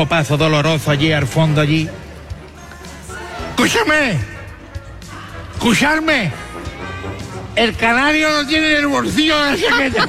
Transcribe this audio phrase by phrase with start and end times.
[0.00, 1.86] copazo doloroso allí al fondo allí.
[3.50, 4.16] Escúchame,
[5.52, 6.32] escucharme.
[7.54, 10.08] El canario lo tiene en el bolsillo de la chaqueta.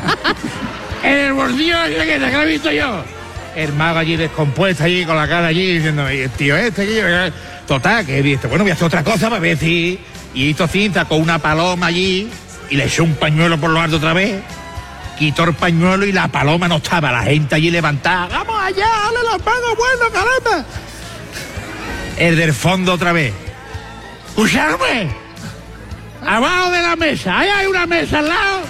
[1.04, 3.04] en el bolsillo de la chaqueta, que lo he visto yo.
[3.54, 6.96] El mago allí descompuesto allí con la cara allí diciendo, "Y el tío este, que
[6.96, 7.34] yo-".
[7.68, 10.00] total, que he visto, bueno, voy a hacer otra cosa para ver si.
[10.34, 12.30] Y hizo cinta con una paloma allí
[12.70, 14.42] y le echó un pañuelo por lo alto otra vez.
[15.18, 18.28] Quitó el pañuelo y la paloma no estaba, la gente allí levantada.
[18.28, 18.88] ¡Vamos allá!
[18.88, 20.66] ¡Dale las manos, bueno, caramba!
[22.18, 23.34] El del fondo otra vez.
[24.30, 25.10] ¡Escucharme!
[26.26, 28.62] Abajo de la mesa, ahí hay una mesa al lado.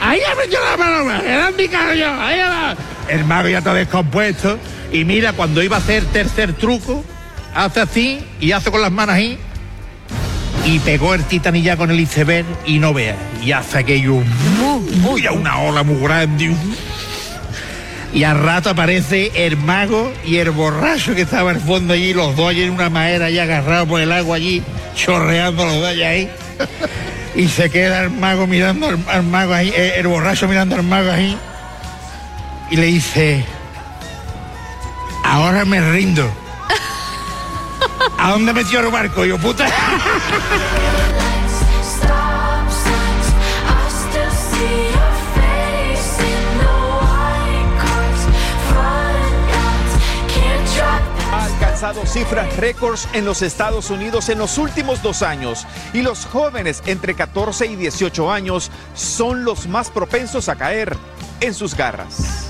[0.00, 2.74] Ahí ha metido la paloma, era mi carro yo, ahí va.
[3.08, 4.58] El mago ya está descompuesto.
[4.92, 7.04] Y mira, cuando iba a hacer tercer truco,
[7.54, 9.38] hace así y hace con las manos ahí.
[10.64, 13.16] Y pegó el titanilla con el iceberg y no vea.
[13.42, 14.16] Y hace aquello.
[15.08, 16.54] Uy, una ola muy grande.
[18.12, 22.34] Y al rato aparece el mago y el borracho que estaba al fondo allí, los
[22.34, 24.62] dos allí en una madera allí agarrados por el agua allí,
[24.96, 26.30] chorreando los dos allá ahí.
[27.36, 31.12] Y se queda el mago mirando al, mago ahí, eh, el borracho mirando al mago
[31.12, 31.36] ahí.
[32.70, 33.44] Y le dice,
[35.24, 36.28] ahora me rindo.
[38.22, 39.24] ¿A dónde metió el barco?
[39.24, 39.66] Yo, puta.
[52.06, 57.14] Cifras récords en los Estados Unidos en los últimos dos años y los jóvenes entre
[57.14, 60.96] 14 y 18 años son los más propensos a caer
[61.40, 62.49] en sus garras.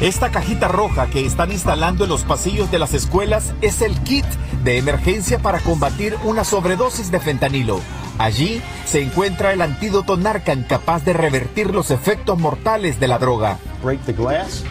[0.00, 4.26] Esta cajita roja que están instalando en los pasillos de las escuelas es el kit
[4.62, 7.80] de emergencia para combatir una sobredosis de fentanilo.
[8.18, 13.58] Allí se encuentra el antídoto Narcan capaz de revertir los efectos mortales de la droga.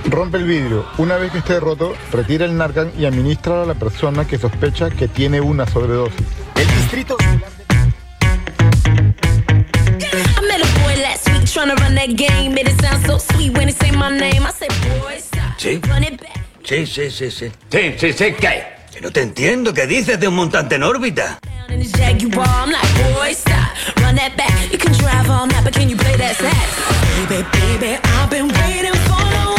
[0.06, 0.86] Rompe el vidrio.
[1.00, 4.92] Una vez que esté roto, retira el Narcan y administra a la persona que sospecha
[4.92, 6.26] que tiene una sobredosis.
[6.56, 7.18] El distrito
[10.96, 12.58] I met a boy last week trying to run that game.
[12.58, 14.44] It sound so sweet when he say my name.
[14.44, 14.70] I said,
[15.02, 15.58] boy, stop.
[15.58, 15.80] Sí.
[15.88, 16.40] Run it back.
[16.64, 17.52] Sí, sí, sí, sí.
[17.70, 18.64] Sí, sí, sí, ¿qué?
[18.92, 21.40] Que no te entiendo, ¿qué dices de un montante en órbita?
[21.44, 23.70] Down in his Jaguar, I'm like, boy, stop.
[24.02, 24.72] Run that back.
[24.72, 27.30] You can drive all night, but can you play that sax?
[27.30, 29.55] Baby, baby, I've been waiting for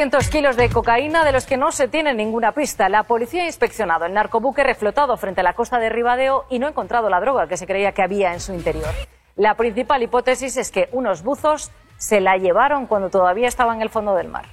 [0.00, 2.88] 300 kilos de cocaína de los que no se tiene ninguna pista.
[2.88, 6.66] La policía ha inspeccionado el narcobuque reflotado frente a la costa de Ribadeo y no
[6.66, 8.88] ha encontrado la droga que se creía que había en su interior.
[9.36, 13.90] La principal hipótesis es que unos buzos se la llevaron cuando todavía estaba en el
[13.90, 14.46] fondo del mar.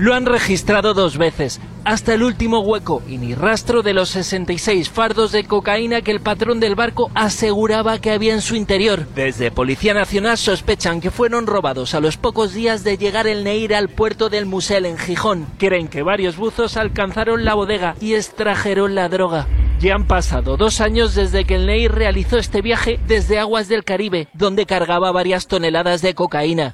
[0.00, 4.88] Lo han registrado dos veces, hasta el último hueco, y ni rastro de los 66
[4.88, 9.06] fardos de cocaína que el patrón del barco aseguraba que había en su interior.
[9.14, 13.74] Desde Policía Nacional sospechan que fueron robados a los pocos días de llegar el Neir
[13.74, 15.44] al puerto del Musel en Gijón.
[15.58, 19.48] Creen que varios buzos alcanzaron la bodega y extrajeron la droga.
[19.80, 23.84] Ya han pasado dos años desde que el Neir realizó este viaje desde aguas del
[23.84, 26.72] Caribe, donde cargaba varias toneladas de cocaína.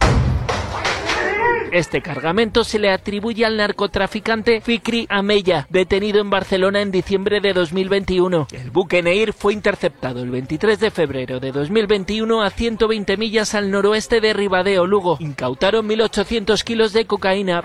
[1.76, 7.52] Este cargamento se le atribuye al narcotraficante Fikri Ameya, detenido en Barcelona en diciembre de
[7.52, 8.46] 2021.
[8.50, 13.70] El buque Neir fue interceptado el 23 de febrero de 2021 a 120 millas al
[13.70, 15.18] noroeste de Ribadeo, Lugo.
[15.20, 17.62] Incautaron 1.800 kilos de cocaína,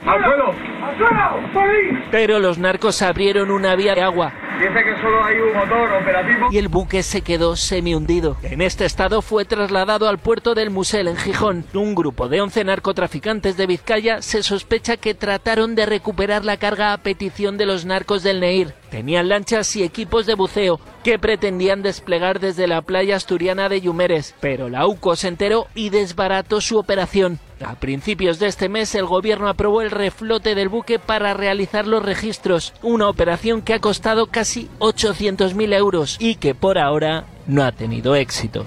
[2.12, 6.50] pero los narcos abrieron una vía de agua Dice que solo hay un motor operativo.
[6.52, 8.38] y el buque se quedó semi-hundido.
[8.44, 11.66] En este estado fue trasladado al puerto del Musel en Gijón.
[11.74, 16.94] Un grupo de 11 narcotraficantes de Vizcaya se sospecha que trataron de recuperar la carga
[16.94, 18.74] a petición de los narcos del Neir.
[18.90, 24.36] Tenían lanchas y equipos de buceo que pretendían desplegar desde la playa asturiana de Yumeres,
[24.40, 27.40] pero la UCO se enteró y desbarató su operación.
[27.64, 32.04] A principios de este mes el gobierno aprobó el reflote del buque para realizar los
[32.04, 37.72] registros, una operación que ha costado casi 800.000 euros y que por ahora no ha
[37.72, 38.66] tenido éxito.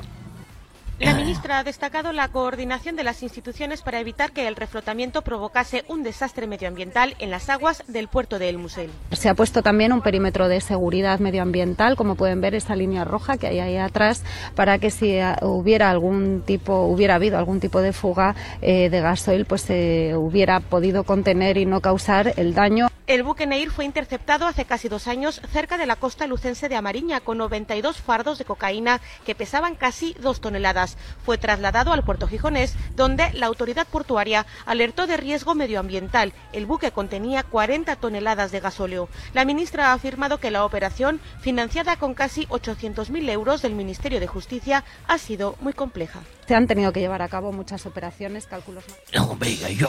[1.00, 5.84] La ministra ha destacado la coordinación de las instituciones para evitar que el reflotamiento provocase
[5.88, 8.90] un desastre medioambiental en las aguas del puerto de El Musel.
[9.10, 13.38] Se ha puesto también un perímetro de seguridad medioambiental, como pueden ver esa línea roja
[13.38, 14.22] que hay ahí atrás,
[14.54, 19.00] para que si ah, hubiera algún tipo, hubiera habido algún tipo de fuga eh, de
[19.00, 22.88] gasoil, pues se hubiera podido contener y no causar el daño.
[23.06, 26.76] El buque Neir fue interceptado hace casi dos años cerca de la costa lucense de
[26.76, 30.96] Amariña con 92 fardos de cocaína que pesaban casi dos toneladas.
[31.22, 36.32] Fue trasladado al puerto gijonés, donde la autoridad portuaria alertó de riesgo medioambiental.
[36.54, 39.10] El buque contenía 40 toneladas de gasóleo.
[39.34, 44.28] La ministra ha afirmado que la operación, financiada con casi 800.000 euros del Ministerio de
[44.28, 46.22] Justicia, ha sido muy compleja.
[46.46, 48.84] Se han tenido que llevar a cabo muchas operaciones, cálculos.
[49.14, 49.88] No, venga, yo,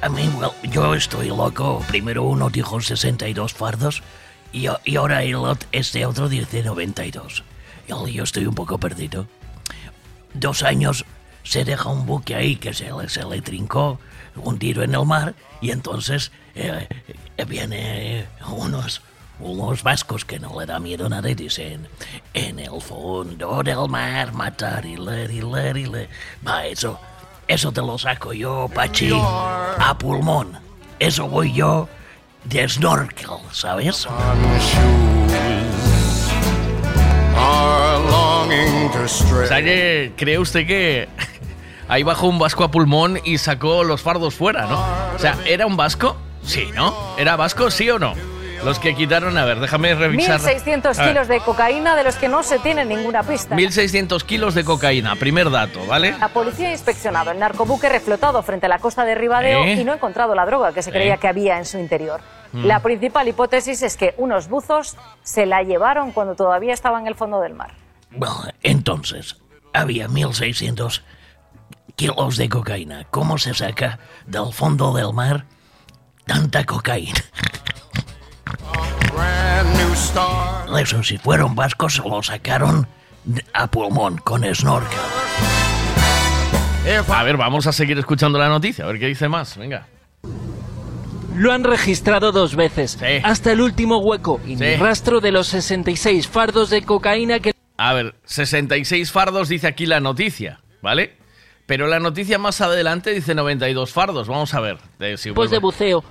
[0.00, 1.82] a mí, well, yo estoy loco.
[1.88, 4.02] Primero uno dijo 62 fardos
[4.52, 5.36] y, y ahora el,
[5.72, 7.44] este otro dice 92.
[7.86, 9.26] Yo, yo estoy un poco perdido.
[10.32, 11.04] Dos años
[11.42, 13.98] se deja un buque ahí que se le, se le trincó,
[14.36, 16.86] hundido en el mar, y entonces eh,
[17.36, 19.02] eh, viene unos,
[19.40, 21.88] unos vascos que no le da miedo a nada y dicen,
[22.34, 26.08] en el fondo del mar matar y leer y leer y leer.
[26.46, 26.98] Va, eso,
[27.48, 30.58] eso te lo saco yo, Pachi, a pulmón.
[30.98, 31.88] Eso voy yo
[32.44, 34.06] de snorkel, ¿sabes?
[39.42, 41.08] O sea que, ¿cree usted que
[41.88, 44.78] ahí bajó un vasco a pulmón y sacó los fardos fuera, ¿no?
[45.14, 46.16] O sea, ¿era un vasco?
[46.44, 46.94] Sí, ¿no?
[47.18, 48.14] ¿Era vasco, sí o no?
[48.64, 50.38] Los que quitaron, a ver, déjame revisar.
[50.38, 53.56] 1.600 A ver, kilos de cocaína de los que no se tiene ninguna pista.
[53.56, 56.14] 1.600 kilos de cocaína, primer dato, ¿vale?
[56.18, 59.74] La policía ha inspeccionado el narcobuque reflotado frente a la costa de Ribadeo ¿Eh?
[59.74, 60.92] y no ha encontrado la droga que se ¿Eh?
[60.92, 62.20] creía que había en su interior.
[62.52, 62.66] Mm.
[62.66, 67.14] La principal hipótesis es que unos buzos se la llevaron cuando todavía estaba en el
[67.14, 67.72] fondo del mar.
[68.10, 69.36] Bueno, entonces,
[69.72, 71.02] había 1.600
[71.96, 73.06] kilos de cocaína.
[73.10, 75.46] ¿Cómo se saca del fondo del mar
[76.26, 77.20] tanta cocaína?
[80.78, 82.86] Eso, si fueron vascos, se lo sacaron
[83.52, 84.98] a pulmón con snorkel.
[87.08, 89.86] A ver, vamos a seguir escuchando la noticia, a ver qué dice más, venga.
[91.36, 94.76] Lo han registrado dos veces, hasta el último hueco, y Sí.
[94.76, 97.52] rastro de los 66 fardos de cocaína que...
[97.76, 101.16] A ver, 66 fardos dice aquí la noticia, ¿vale?
[101.70, 104.78] Pero la noticia más adelante dice 92 fardos, vamos a ver.
[104.98, 106.02] de- si Pues de buceo,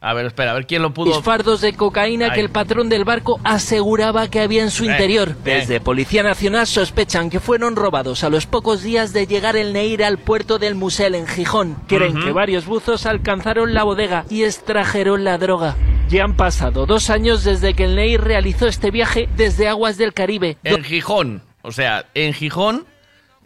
[0.00, 1.22] A ver, espera, a ver quién lo pudo...
[1.22, 5.28] fardos de cocaína que el patrón del barco aseguraba que había en su Eh, interior.
[5.30, 5.34] eh.
[5.44, 10.02] Desde Policía Nacional sospechan que fueron robados a los pocos días de llegar el Neir
[10.02, 11.76] al puerto del Musel en Gijón.
[11.86, 15.76] Creen que varios buzos alcanzaron la bodega y extrajeron la droga.
[16.08, 20.12] Ya han pasado dos años desde que el Neir realizó este viaje desde aguas del
[20.12, 20.56] Caribe.
[20.64, 22.84] En Gijón, o sea, en Gijón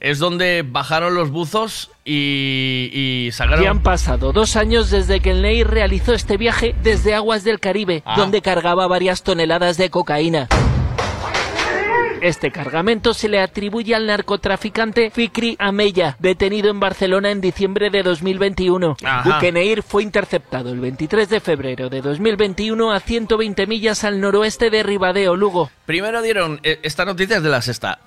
[0.01, 3.65] es donde bajaron los buzos y, y sacaron...
[3.65, 7.61] Ya han pasado dos años desde que el Neir realizó este viaje desde aguas del
[7.61, 8.15] Caribe, Ah.
[8.17, 10.49] donde cargaba varias toneladas de cocaína.
[12.21, 18.03] Este cargamento se le atribuye al narcotraficante Fikri Ameya, detenido en Barcelona en diciembre de
[18.03, 18.97] 2021.
[19.05, 19.41] Ajá.
[19.87, 25.37] Fue interceptado el 23 de febrero de 2021 a 120 millas al noroeste de Ribadeo,
[25.37, 25.71] Lugo.
[25.87, 28.01] Primero dieron, eh, esta noticia es de la sexta,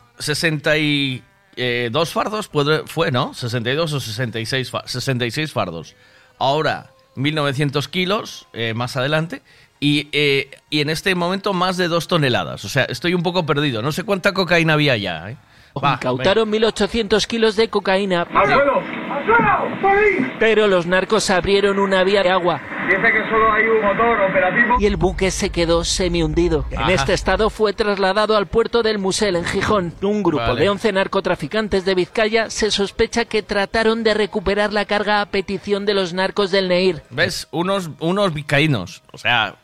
[1.61, 3.33] 62 fardos puede- fue, ¿no?
[3.33, 5.95] 62 o 66, fa- 66 fardos.
[6.39, 9.41] Ahora, 1900 kilos eh, más adelante.
[9.79, 12.63] Y, eh, y en este momento más de dos toneladas.
[12.65, 13.81] O sea, estoy un poco perdido.
[13.81, 15.31] No sé cuánta cocaína había ya.
[15.31, 15.37] ¿eh?
[15.81, 18.23] Va, Incautaron 1.800 kilos de cocaína.
[18.33, 18.79] ¡Al suelo!
[18.79, 19.81] ¡Al suelo!
[19.81, 20.33] ¡Por ahí!
[20.39, 24.75] Pero los narcos abrieron una vía de agua Dice que solo hay un motor operativo.
[24.79, 26.65] y el buque se quedó semi-hundido.
[26.71, 26.91] En Ajá.
[26.93, 29.93] este estado fue trasladado al puerto del Musel en Gijón.
[30.01, 30.59] Un grupo Vale.
[30.61, 35.85] de 11 narcotraficantes de Vizcaya se sospecha que trataron de recuperar la carga a petición
[35.85, 37.01] de los narcos del Neir.
[37.11, 37.47] ¿Ves?
[37.51, 39.03] Unos, unos vizcaínos.
[39.13, 39.55] O sea,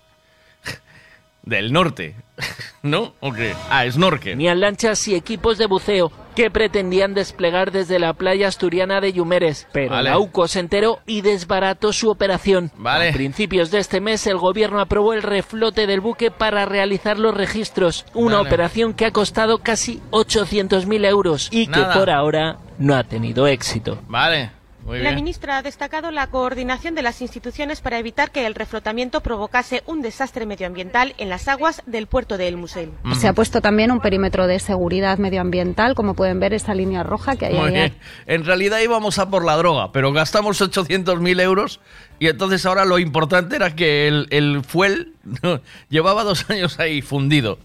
[1.44, 2.16] del norte.
[2.84, 3.14] ¿No?
[3.20, 3.54] ¿O qué?
[3.70, 4.34] Ah, snorkel.
[4.34, 9.68] Tenían lanchas y equipos de buceo que pretendían desplegar desde la playa asturiana de Yumeres,
[9.72, 10.12] pero Vale.
[10.12, 12.72] la UCO se enteró y desbarató su operación.
[12.78, 13.10] Vale.
[13.10, 17.34] A principios de este mes el gobierno aprobó el reflote del buque para realizar los
[17.36, 18.50] registros, una Vale.
[18.50, 21.94] operación que ha costado casi 800.000 euros y Nada.
[21.94, 23.98] que por ahora no ha tenido éxito.
[24.08, 24.52] Vale,
[24.88, 25.16] muy La bien.
[25.16, 30.02] ministra ha destacado la coordinación de las instituciones para evitar que el reflotamiento provocase un
[30.02, 32.92] desastre medioambiental en las aguas del puerto de El Musel.
[33.20, 37.36] Se ha puesto también un perímetro de seguridad medioambiental, como pueden ver esa línea roja
[37.36, 37.74] que hay Muy ahí.
[37.74, 37.96] bien.
[38.26, 41.82] En realidad íbamos a por la droga, pero gastamos 800.000 euros
[42.18, 45.14] y entonces ahora lo importante era que el, el fuel
[45.44, 47.60] no, llevaba dos años ahí fundido.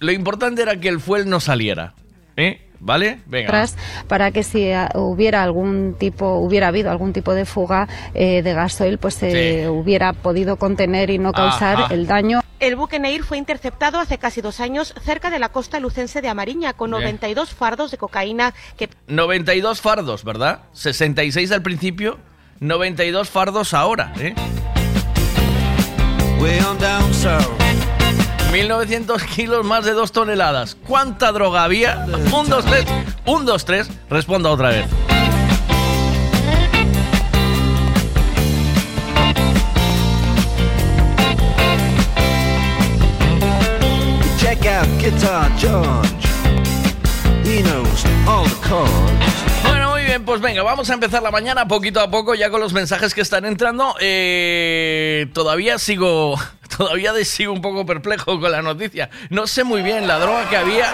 [0.00, 1.92] Lo importante era que el fuel no saliera.
[2.36, 2.60] ¿Eh?
[2.80, 3.20] ¿Vale?
[3.26, 3.48] Venga.
[3.48, 3.76] atrás
[4.08, 8.52] para que si ah, hubiera algún tipo hubiera habido algún tipo de fuga eh, de
[8.52, 9.66] gasoil pues se Sí.
[9.68, 11.94] hubiera podido contener y no causar Ajá.
[11.94, 15.80] el daño El buque Neir fue interceptado hace casi dos años cerca de la costa
[15.80, 17.02] lucense de Amariña con Bien.
[17.04, 20.60] 92 fardos de cocaína que 92 fardos, ¿verdad?
[20.72, 22.18] 66 al principio,
[22.60, 24.34] 92 fardos ahora, ¿eh?
[26.38, 27.63] way on down south.
[28.54, 30.76] 1900 kilos, más de 2 toneladas.
[30.86, 32.06] ¿Cuánta droga había?
[32.32, 32.86] Un, dos, tres.
[33.26, 33.90] Un, dos, tres.
[34.08, 34.86] Responda otra vez.
[44.38, 46.28] Check out Guitar George.
[47.42, 49.73] He knows all the chords.
[50.14, 53.14] Bien, pues venga, vamos a empezar la mañana poquito a poco ya con los mensajes
[53.14, 53.96] que están entrando.
[53.98, 56.38] Eh, todavía sigo,
[56.76, 59.10] todavía sigo un poco perplejo con la noticia.
[59.30, 60.86] No sé muy bien la droga que había.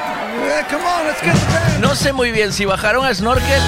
[1.82, 3.60] No sé muy bien si bajaron a snorkel.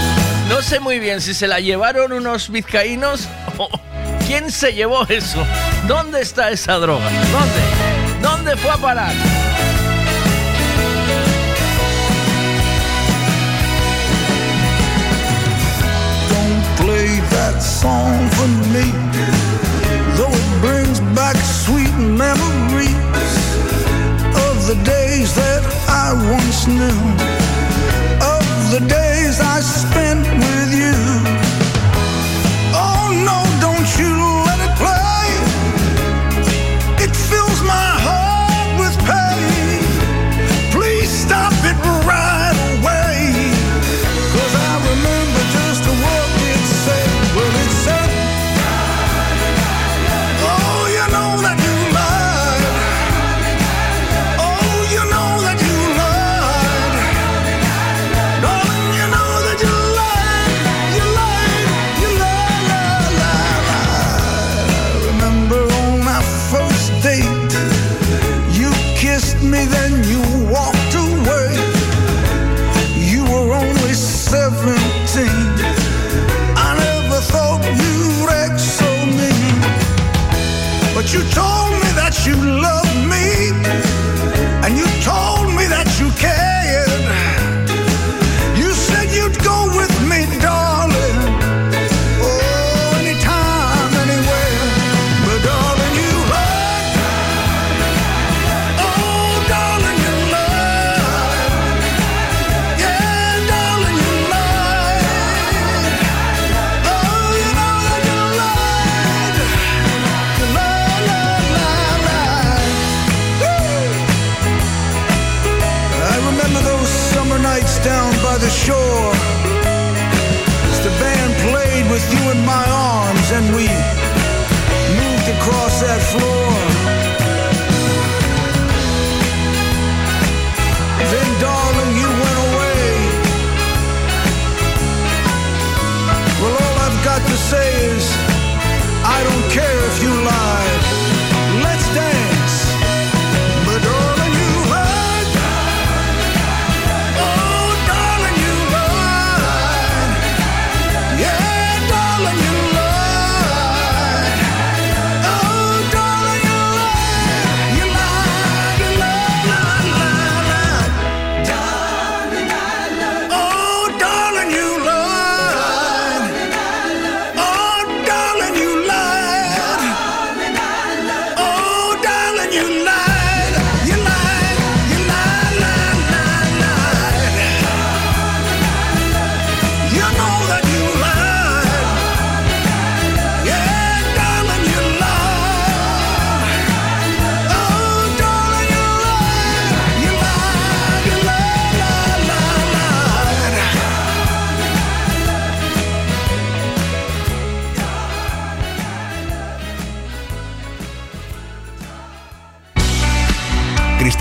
[0.48, 3.28] No sé muy bien si se la llevaron unos vizcaínos
[3.58, 3.68] o
[4.26, 5.44] quién se llevó eso.
[5.86, 7.10] ¿Dónde está esa droga?
[7.30, 8.22] ¿Dónde?
[8.22, 9.12] ¿Dónde fue a parar?
[17.42, 18.86] That song for me.
[20.16, 23.34] Though it brings back sweet memories
[24.46, 27.00] of the days that I once knew,
[28.36, 28.44] of
[28.74, 31.41] the days I spent with you.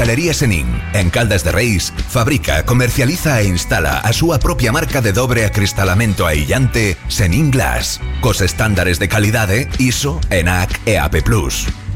[0.02, 5.14] Cristalería Senin, en Caldas de Reis, fabrica, comercializa e instala a súa propia marca de
[5.14, 11.22] dobre acristalamento aillante Senin Glass, cos estándares de calidade ISO, ENAC e AP+.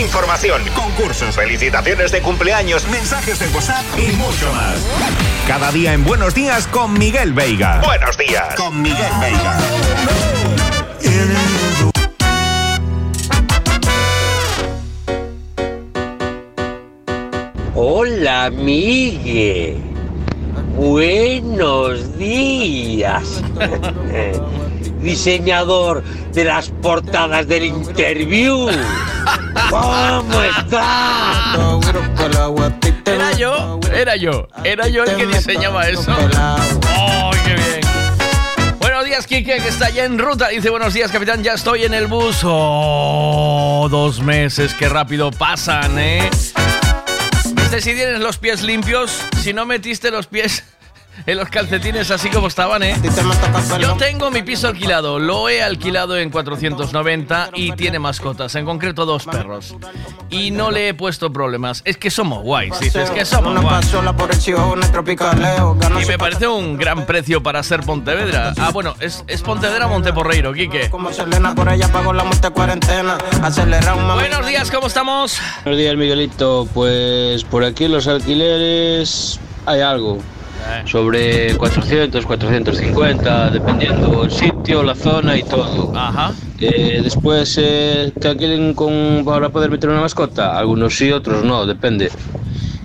[0.00, 4.76] Información, concursos, felicitaciones de cumpleaños, mensajes de WhatsApp y mucho más.
[5.48, 7.80] Cada día en Buenos Días con Miguel Veiga.
[7.82, 9.58] Buenos días con Miguel Veiga.
[17.74, 19.78] Hola, Migue.
[20.76, 23.42] Buenos días.
[25.00, 28.68] Diseñador de las portadas del interview.
[29.70, 31.56] ¿Cómo estás?
[33.04, 36.14] Era yo, era yo, era yo el que diseñaba eso.
[36.98, 37.80] ¡Oh, qué bien!
[38.78, 40.48] Buenos días, Kike, que está ya en ruta.
[40.48, 42.40] Dice, buenos días, capitán, ya estoy en el bus.
[42.44, 46.28] ¡Oh, dos meses, qué rápido pasan, eh!
[47.54, 49.20] ¿Viste si tienes los pies limpios?
[49.42, 50.64] Si no metiste los pies
[51.26, 52.96] en los calcetines así como estaban, ¿eh?
[53.80, 59.06] Yo tengo mi piso alquilado, lo he alquilado en 490 y tiene mascotas, en concreto
[59.06, 59.76] dos perros.
[60.30, 61.82] Y no le he puesto problemas.
[61.84, 63.86] Es que somos guays, dices que somos guays.
[66.02, 68.52] Y me parece un gran precio para ser Pontevedra.
[68.58, 70.90] Ah, bueno, es, es Pontevedra Monteporreiro, Quique.
[74.14, 75.40] Buenos días, ¿cómo estamos?
[75.64, 76.68] Buenos días, Miguelito.
[76.74, 80.18] Pues por aquí los alquileres hay algo.
[80.86, 85.92] Sobre 400, 450, dependiendo el sitio, la zona y todo.
[85.96, 86.32] Ajá.
[86.60, 90.58] Eh, después, eh, que alquilen con, para poder meter una mascota.
[90.58, 92.10] Algunos sí, otros no, depende.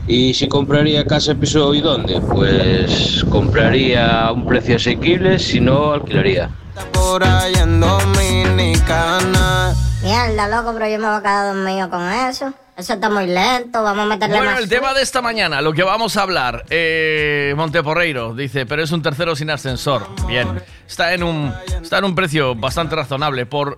[0.08, 5.94] Y si compraría casa, piso y dónde, pues compraría a un precio asequible, si no,
[5.94, 6.50] alquilaría.
[6.92, 9.74] Por ahí en Dominicana.
[10.04, 12.54] Mierda, loco, pero yo me voy a quedar dormido con eso.
[12.82, 14.60] Eso está muy lento, vamos a meterle Bueno, más.
[14.60, 18.92] el tema de esta mañana, lo que vamos a hablar, eh, Monteporreiro dice, pero es
[18.92, 20.08] un tercero sin ascensor.
[20.26, 23.78] Bien, está en un, está en un precio bastante razonable por,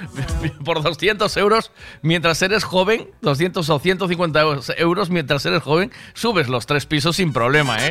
[0.64, 1.70] por 200 euros
[2.02, 4.40] mientras eres joven, 200 o 150
[4.78, 7.90] euros mientras eres joven, subes los tres pisos sin problema, ¿eh?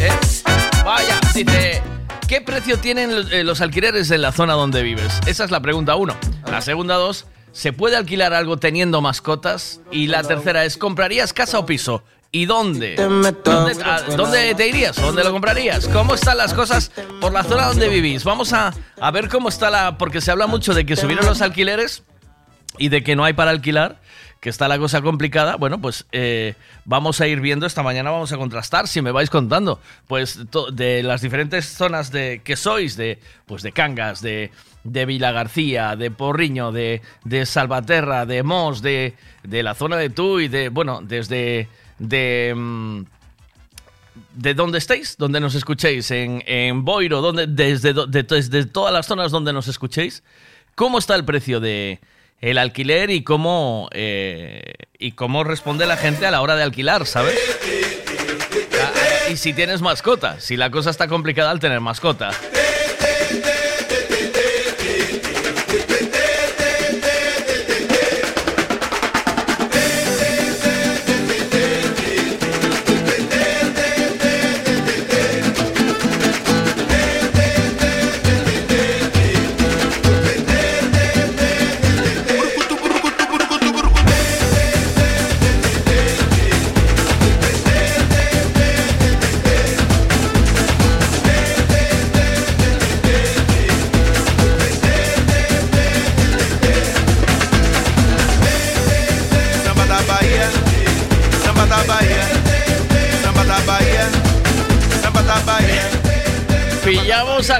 [0.00, 0.10] ¿Eh?
[0.84, 1.80] Vaya, dice,
[2.26, 5.20] ¿qué precio tienen eh, los alquileres en la zona donde vives?
[5.28, 6.16] Esa es la pregunta uno.
[6.50, 9.80] La segunda dos, ¿se puede alquilar algo teniendo mascotas?
[9.90, 12.04] Y la tercera es, ¿comprarías casa o piso?
[12.30, 12.96] ¿Y dónde?
[12.96, 14.96] ¿Dónde, a- dónde te irías?
[14.96, 15.88] ¿Dónde lo comprarías?
[15.88, 18.24] ¿Cómo están las cosas por la zona donde vivís?
[18.24, 19.96] Vamos a, a ver cómo está la...
[19.96, 22.02] Porque se habla mucho de que subieron los alquileres
[22.76, 24.00] y de que no hay para alquilar,
[24.46, 26.54] que está la cosa complicada, bueno, pues eh,
[26.84, 27.66] vamos a ir viendo.
[27.66, 30.38] Esta mañana, vamos a contrastar, si me vais contando, pues
[30.72, 34.52] de las diferentes zonas de que sois, de pues de Cangas, de,
[34.84, 40.10] de Vila García, de Porriño, de, de Salvaterra, de Mos, de, de la zona de
[40.10, 41.68] Tui, de, bueno, desde...
[41.98, 42.54] de...
[42.56, 43.00] mm,
[44.36, 49.32] de dónde estéis, donde nos escuchéis, en, en Boiro, donde, desde, desde todas las zonas
[49.32, 50.22] donde nos escuchéis,
[50.76, 51.98] ¿cómo está el precio de
[52.40, 57.06] el alquiler y cómo, eh, y cómo responde la gente a la hora de alquilar,
[57.06, 57.34] ¿sabes?
[58.80, 62.30] Ah, Y si tienes mascota, si la cosa está complicada al tener mascota.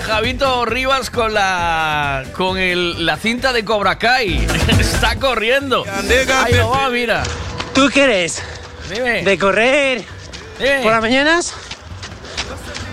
[0.06, 4.46] Gabito Rivas con la con el, la cinta de Cobra Kai.
[4.80, 5.84] Está corriendo.
[6.44, 7.22] Ahí lo va, mira.
[7.74, 8.42] ¿Tú qué eres?
[8.88, 9.22] Dime.
[9.22, 10.04] ¿De correr
[10.82, 11.54] por las mañanas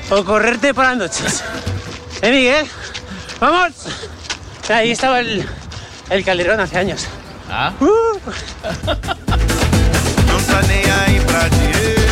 [0.09, 1.43] o correrte por las noches?
[2.21, 2.67] ¿Eh, Miguel?
[3.39, 3.73] ¡Vamos!
[4.69, 5.47] Ahí estaba el,
[6.09, 7.07] el calderón hace años.
[7.49, 7.71] Ah.
[10.27, 12.02] Não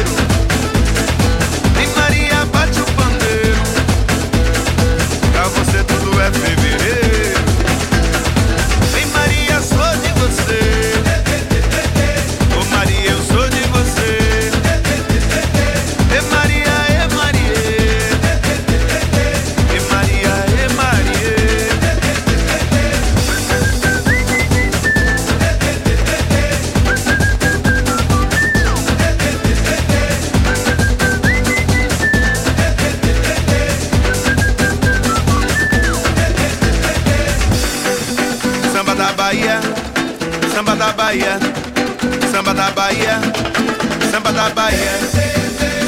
[44.21, 44.91] samba da Bahia,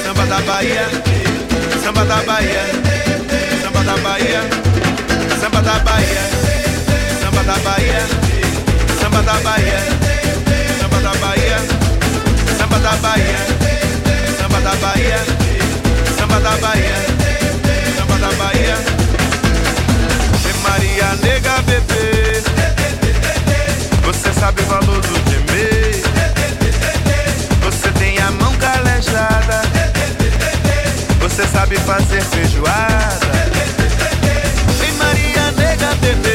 [0.04, 0.90] samba da Bahia,
[1.84, 2.64] samba da Bahia,
[3.62, 4.42] samba da Bahia,
[5.40, 6.22] samba da Bahia,
[7.22, 8.08] samba da Bahia,
[9.00, 9.80] samba da Bahia,
[10.80, 11.60] samba da Bahia,
[12.58, 13.38] samba da Bahia,
[14.40, 15.20] samba da Bahia,
[16.18, 16.96] samba da Bahia,
[17.98, 18.78] samba da Bahia.
[20.46, 22.42] E Maria nega bebê
[24.04, 25.23] Você sabe o valor do
[31.34, 33.34] Você sabe fazer feijoada.
[34.80, 36.33] Vem Maria nega bebê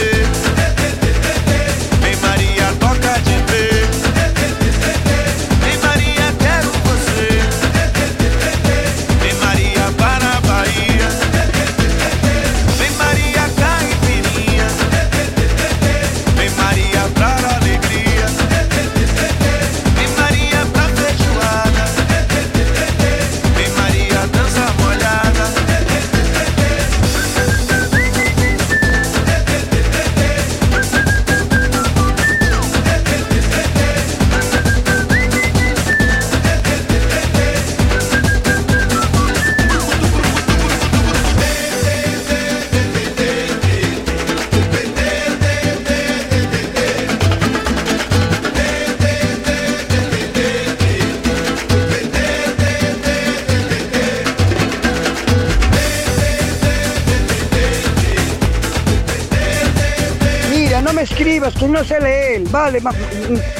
[61.18, 62.92] escribas, que no sé leer, vale, ma-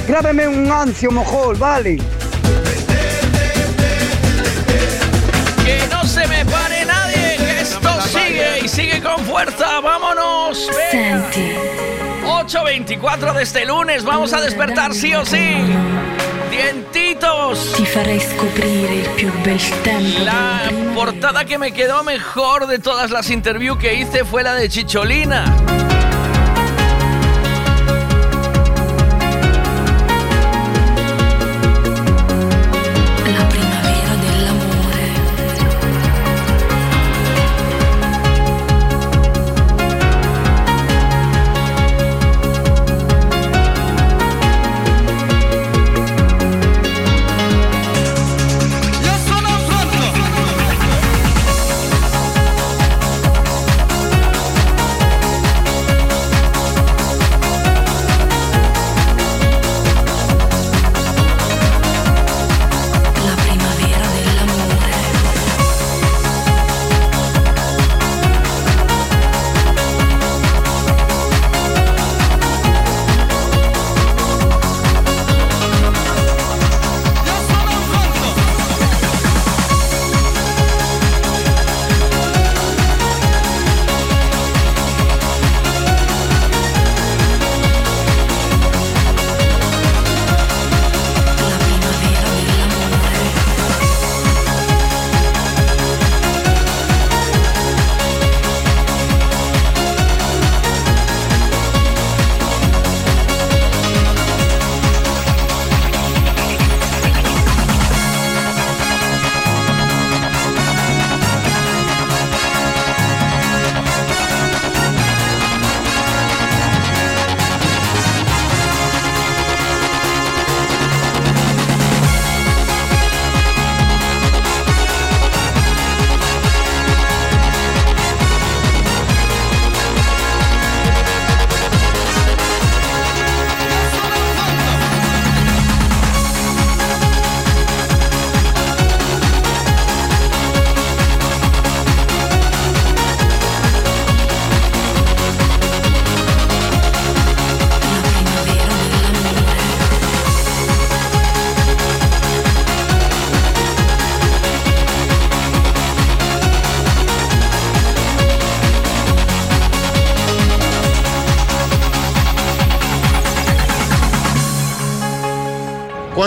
[0.06, 1.96] grábame un ancio mojol, vale.
[5.64, 9.80] Que no se me pare nadie, que esto sigue y sigue con fuerza.
[9.80, 10.68] ¡Vámonos!
[10.90, 11.52] Senti.
[12.24, 15.56] 8.24 de este lunes, vamos a despertar sí o sí.
[16.50, 17.72] Dientitos.
[17.76, 20.24] Ti farei scoprire il più bel tempo.
[20.24, 24.68] La portada que me quedó mejor de todas las interviews que hice fue la de
[24.68, 25.44] Chicholina.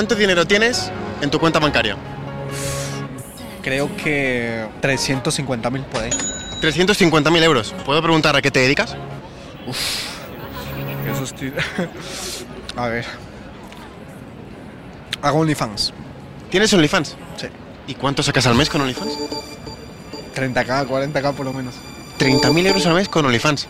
[0.02, 1.96] ¿Cuánto dinero tienes en tu cuenta bancaria?
[3.62, 6.10] Creo que 350.000 por ahí.
[6.60, 7.76] 350.000 euros.
[7.86, 8.96] ¿Puedo preguntar a qué te dedicas?
[11.08, 11.54] Eso estoy...
[12.76, 13.06] A ver.
[15.22, 15.94] Hago OnlyFans.
[16.50, 17.16] ¿Tienes OnlyFans?
[17.38, 17.46] Sí.
[17.86, 19.14] ¿Y cuánto sacas al mes con OnlyFans?
[20.36, 21.76] 30k, 40k por lo menos.
[22.18, 23.68] 30.000 euros al mes con OnlyFans.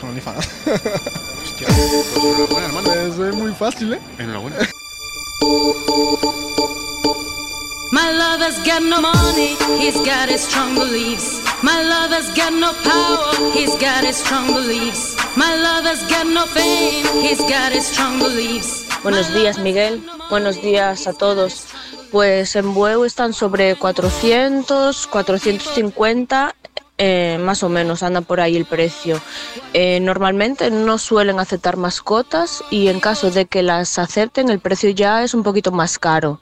[0.00, 0.48] Con OnlyFans.
[1.44, 2.92] Hostia, pues enhorabuena, hermano.
[2.94, 4.00] Eso es muy fácil, ¿eh?
[4.18, 4.56] Enhorabuena.
[7.92, 11.42] My lover's got no money, he's got his strong beliefs.
[11.62, 15.16] My lover's got no power, he's got his strong beliefs.
[15.36, 18.86] My lover's got no fame, he's got his strong beliefs.
[19.02, 20.02] Buenos días, Miguel.
[20.28, 21.66] Buenos días a todos.
[22.10, 26.54] Pues en Bueu están sobre 400, 450,
[26.98, 29.20] eh, más o menos anda por ahí el precio.
[29.74, 34.90] Eh, normalmente no suelen aceptar mascotas y en caso de que las acepten el precio
[34.90, 36.40] ya es un poquito más caro.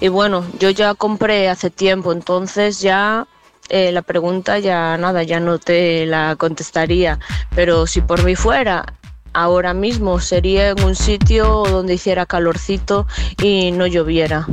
[0.00, 3.26] Y bueno, yo ya compré hace tiempo, entonces ya
[3.68, 7.18] eh, la pregunta ya nada, ya no te la contestaría.
[7.54, 8.94] Pero si por mí fuera,
[9.34, 13.06] ahora mismo sería en un sitio donde hiciera calorcito
[13.42, 14.46] y no lloviera.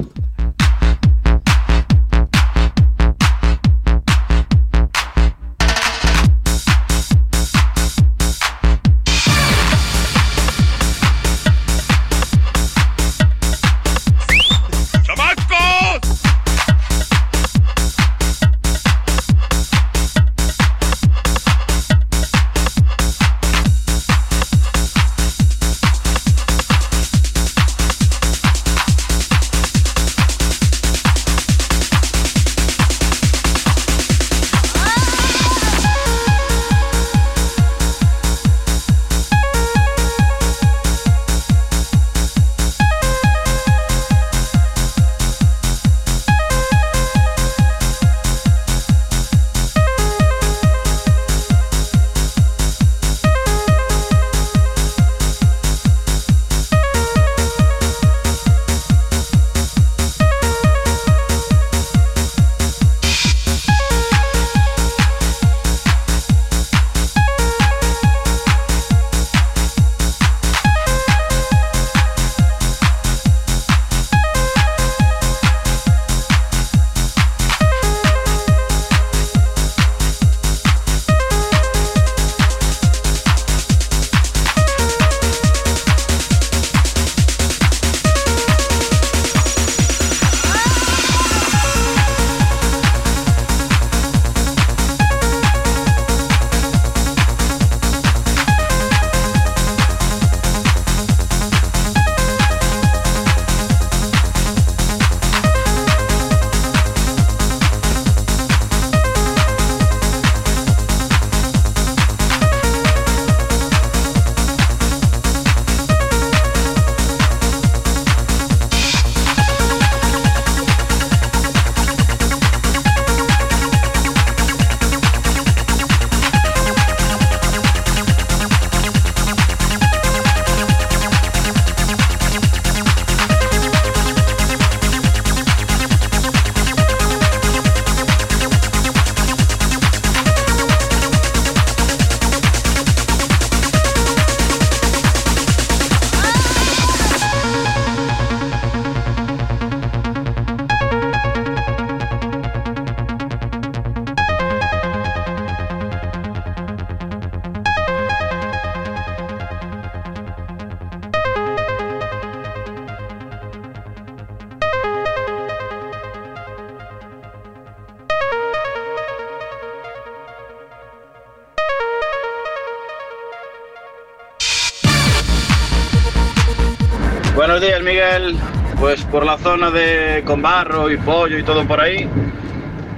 [179.67, 182.08] Zona de Conbarro y Pollo y todo por ahí,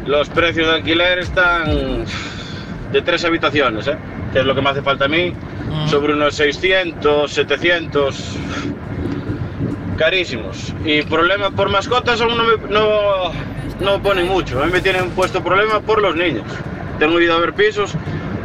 [0.06, 2.06] los precios de alquiler están
[2.92, 3.98] de tres habitaciones, ¿eh?
[4.34, 5.34] que es lo que me hace falta a mí,
[5.88, 8.36] sobre unos 600, 700,
[9.98, 10.74] carísimos.
[10.86, 13.32] Y problemas por mascotas aún no me, no,
[13.80, 16.46] no ponen mucho, a mí me tienen puesto problemas por los niños.
[16.98, 17.94] Tengo ido a ver pisos,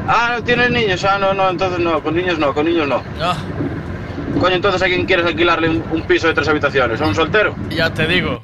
[0.07, 3.03] ah, no tienes niños, ah, no, no, entonces no, con niños no, con niños no.
[4.45, 7.55] Coño, entonces a quién quieres alquilarle un, un piso de tres habitaciones, a un soltero.
[7.71, 8.43] Ya te digo.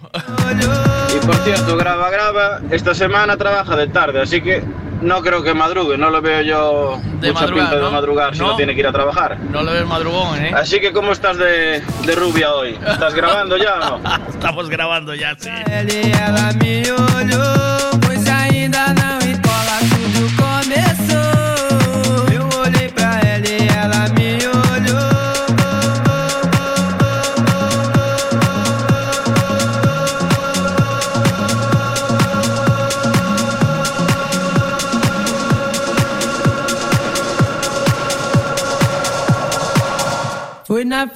[1.14, 4.64] Y por cierto, graba, graba, esta semana trabaja de tarde, así que
[5.02, 7.90] no creo que madrugue, no lo veo yo De mucha madrugar, pinta de ¿no?
[7.90, 8.46] madrugar si No.
[8.48, 9.36] no tiene que ir a trabajar.
[9.52, 10.52] No le ves madrugón, ¿eh?
[10.56, 12.78] Así que, ¿cómo estás de, de rubia hoy?
[12.86, 14.16] ¿Estás grabando ya o no?
[14.30, 15.50] Estamos grabando ya, sí.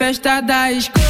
[0.04, 1.03] Festa da escola.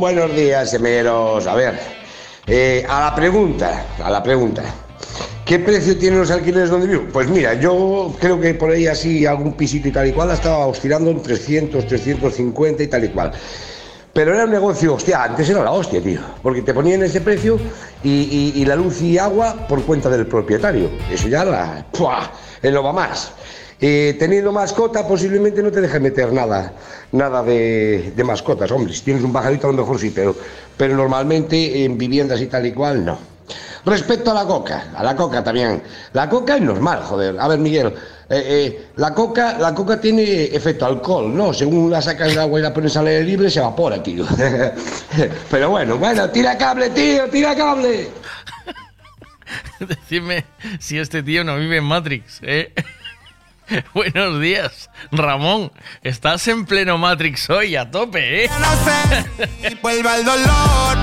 [0.00, 1.46] Buenos días, semeros.
[1.46, 1.78] A ver,
[2.46, 4.62] eh, a la pregunta, a la pregunta.
[5.44, 7.04] ¿Qué precio tienen los alquileres donde vivo?
[7.12, 10.64] Pues mira, yo creo que por ahí así algún pisito y tal y cual estaba
[10.64, 13.32] oscilando en 300, 350 y tal y cual.
[14.14, 16.20] Pero era un negocio, hostia, antes era la hostia, tío.
[16.42, 17.58] Porque te ponían ese precio
[18.02, 20.90] y, la luz y agua por cuenta del propietario.
[21.12, 21.84] Eso ya la.
[22.62, 23.32] En lo va más.
[23.82, 26.72] Eh, teniendo mascota, posiblemente no te deje meter nada,
[27.12, 28.70] nada de, mascotas.
[28.70, 30.36] Hombre, si tienes un pajarito, a lo mejor sí, pero,
[30.76, 33.18] pero normalmente en viviendas y tal y cual, no.
[33.86, 35.82] Respecto a la coca, a la coca también.
[36.12, 37.40] La coca es normal, joder.
[37.40, 37.94] A ver, Miguel, eh,
[38.28, 41.54] eh, la, coca, la coca tiene efecto alcohol, ¿no?
[41.54, 44.26] Según la sacas de agua y la pones al aire libre, se evapora, tío.
[45.50, 48.10] Pero bueno, bueno, tira cable, tío, tira cable.
[49.80, 50.44] Decidme
[50.78, 52.74] si este tío no vive en Matrix, ¿eh?
[53.94, 55.72] Buenos días, Ramón.
[56.02, 58.50] Estás en pleno Matrix hoy, a tope, ¿eh?
[59.62, 60.98] El dolor.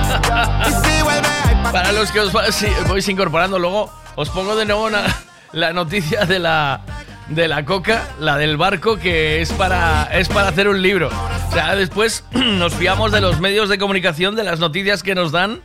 [1.72, 5.04] Para los que os vais incorporando luego, os pongo de nuevo una-
[5.52, 6.82] la noticia de la
[7.28, 11.10] de la coca, la del barco que es para es para hacer un libro.
[11.48, 15.32] O sea, después nos fiamos de los medios de comunicación de las noticias que nos
[15.32, 15.60] dan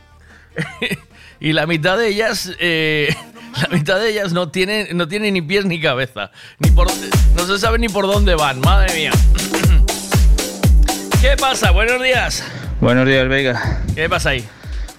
[1.40, 3.14] y la mitad de ellas eh,
[3.62, 6.88] la mitad de ellas no tienen no tienen ni pies ni cabeza, ni por
[7.36, 8.60] no se sabe ni por dónde van.
[8.60, 9.10] Madre mía.
[11.20, 11.70] ¿Qué pasa?
[11.70, 12.42] Buenos días.
[12.80, 13.80] Buenos días, Veiga.
[13.94, 14.44] ¿Qué pasa ahí?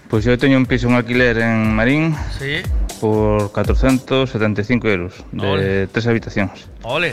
[0.10, 2.62] Pues yo tengo un piso en alquiler en Marín Sí.
[3.01, 5.88] por 475 euros de Ole.
[5.88, 6.68] tres habitaciones.
[6.84, 7.12] Ole.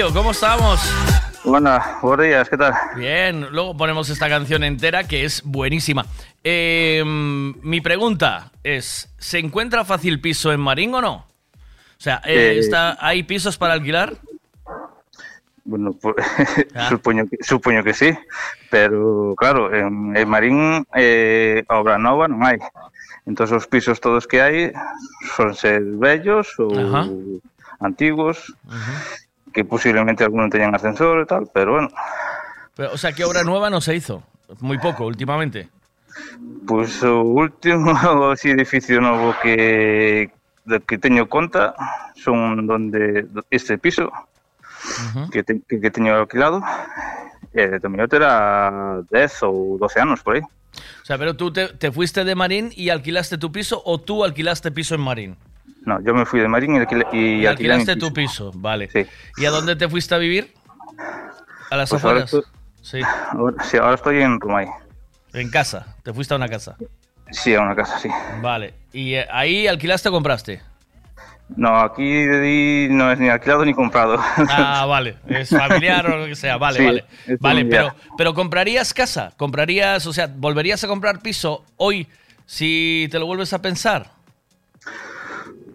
[0.00, 0.80] Sergio, ¿cómo estamos?
[1.44, 2.72] Buenas, buenos días, ¿qué tal?
[2.96, 6.06] Bien, luego ponemos esta canción entera que es buenísima.
[6.42, 11.14] Eh, mi pregunta es, ¿se encuentra fácil piso en Marín o no?
[11.16, 11.26] O
[11.98, 14.16] sea, eh, Eh, está, ¿hay pisos para alquilar?
[15.64, 18.10] Bueno, pues, que, supoño que sí,
[18.70, 20.86] pero claro, en, en Marín
[21.68, 22.56] obra nova non hai.
[23.28, 24.72] Entón os pisos todos que hai
[25.36, 27.04] son ser bellos Ajá.
[27.84, 28.56] antiguos,
[29.52, 31.90] que posiblemente algunos teñan ascensor e tal, pero bueno,
[32.76, 34.22] Pero, o sea, ¿qué obra nueva no se hizo?
[34.60, 35.68] Muy poco, últimamente.
[36.66, 37.92] Pois o último
[38.32, 40.30] así edificio novo que
[40.64, 41.74] do que teño conta
[42.16, 44.12] son donde este piso
[45.32, 46.64] que, te, que, que teño alquilado
[47.52, 50.44] eh, tamén terá 10 ou 12 anos por aí.
[50.44, 54.22] O sea, pero tú te, te fuiste de Marín y alquilaste tu piso o tú
[54.24, 55.32] alquilaste piso en Marín.
[55.86, 58.06] No, yo me fui de Marín y, alquilé, y, Y alquilé mi alquilaste piso.
[58.08, 58.88] tu piso, vale.
[59.38, 60.52] ¿Y a dónde te fuiste a vivir?
[61.70, 62.46] A las Pues ahora afueras.
[62.46, 63.00] estoy- Sí.
[63.32, 64.66] Ahora, sí, ahora estoy en Rumay.
[65.34, 65.94] En casa.
[66.02, 66.76] Te fuiste a una casa.
[67.30, 68.08] Sí, a una casa, sí.
[68.42, 68.74] Vale.
[68.92, 70.62] ¿Y eh, ahí alquilaste o compraste?
[71.56, 72.26] No, aquí
[72.88, 74.16] no es ni alquilado ni comprado.
[74.48, 75.16] Ah, vale.
[75.28, 76.56] Es familiar o lo que sea.
[76.56, 77.04] Vale, Sí, vale.
[77.40, 79.32] Vale, pero, pero comprarías casa.
[79.36, 82.06] Comprarías, o sea, volverías a comprar piso hoy
[82.46, 84.10] si te lo vuelves a pensar.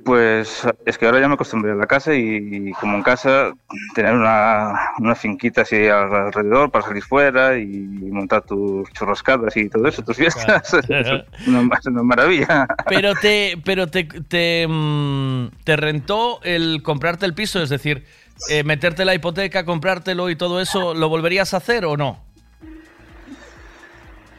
[0.05, 3.51] Pues es que ahora ya me acostumbré a la casa y, como en casa
[3.95, 9.87] tener una, una finquita así alrededor para salir fuera y montar tus churrascadas y todo
[9.87, 12.67] eso, tus fiestas, es una, es una maravilla.
[12.87, 18.05] Pero te, pero te, te, mm, te rentó el comprarte el piso, es decir,
[18.51, 22.19] eh, meterte la hipoteca, comprártelo y todo eso, ¿lo volverías a hacer o no?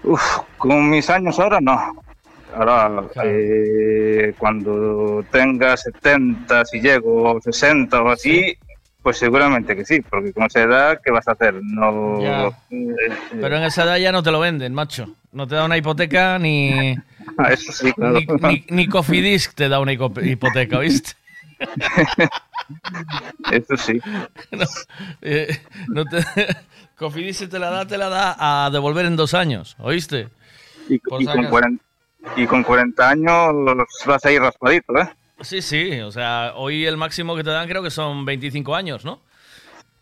[0.04, 2.05] Uf, con mis años ahora no.
[2.56, 8.56] Ahora, eh, cuando tenga 70, si llego a 60 o así,
[9.02, 11.54] pues seguramente que sí, porque con esa edad, ¿qué vas a hacer?
[11.62, 12.20] No.
[12.20, 12.46] Ya.
[12.70, 12.96] eh,
[13.40, 15.08] Pero en esa edad ya no te lo venden, macho.
[15.32, 16.96] No te da una hipoteca ni.
[17.38, 18.20] Ah, eso sí, claro.
[18.20, 21.12] Ni, ni, ni te da una hipoteca, ¿viste?
[23.52, 24.00] Eso sí.
[24.52, 24.64] No,
[25.22, 26.18] eh, no te,
[26.96, 28.36] Cofidis si te la da, te la da
[28.66, 30.28] a devolver en dos años, ¿oíste?
[30.88, 31.50] Y, con acaso.
[31.50, 31.84] 40,
[32.34, 33.54] y con 40 años
[34.06, 35.08] vas a ir raspadito, ¿eh?
[35.40, 39.04] Sí, sí, o sea, hoy el máximo que te dan creo que son 25 años,
[39.04, 39.20] ¿no?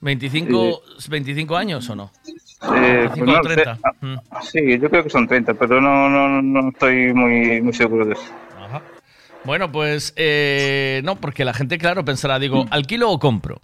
[0.01, 2.11] 25, 25 años o no?
[2.77, 3.55] Eh, 25 pues no o lo sé.
[3.55, 3.79] 30.
[4.31, 8.05] Ah, Sí, yo creo que son 30, pero no, no, no estoy muy, muy seguro
[8.05, 8.25] de eso.
[9.45, 13.61] Bueno, pues eh, no, porque la gente, claro, pensará, digo, ¿alquilo o compro?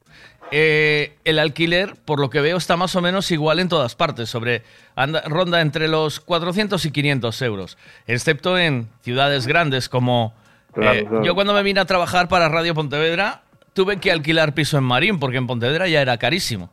[0.53, 4.28] Eh, el alquiler, por lo que veo, está más o menos igual en todas partes,
[4.28, 4.62] sobre
[4.96, 10.34] anda- ronda entre los 400 y 500 euros, excepto en ciudades grandes como...
[10.74, 11.24] Claro, eh, claro.
[11.24, 13.42] Yo cuando me vine a trabajar para Radio Pontevedra,
[13.74, 16.70] tuve que alquilar piso en Marín, porque en Pontevedra ya era carísimo.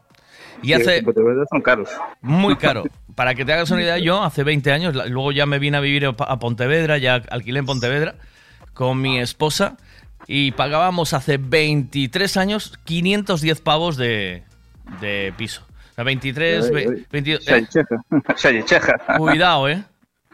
[0.64, 1.04] Y Sí, hace...
[1.52, 1.90] son caros.
[2.22, 2.84] Muy caro.
[3.14, 5.82] Para que te hagas una idea, yo hace 20 años, luego ya me vine a
[5.82, 8.16] vivir a Pontevedra, ya alquilé en Pontevedra
[8.74, 9.78] con mi esposa
[10.28, 14.44] y pagábamos hace 23 años 510 pavos de,
[15.02, 15.64] de piso.
[15.92, 17.06] O sea, 23, Ay, ve- ay.
[17.12, 17.44] 22,
[18.36, 18.66] Salle eh.
[19.18, 19.84] Cuidado, eh.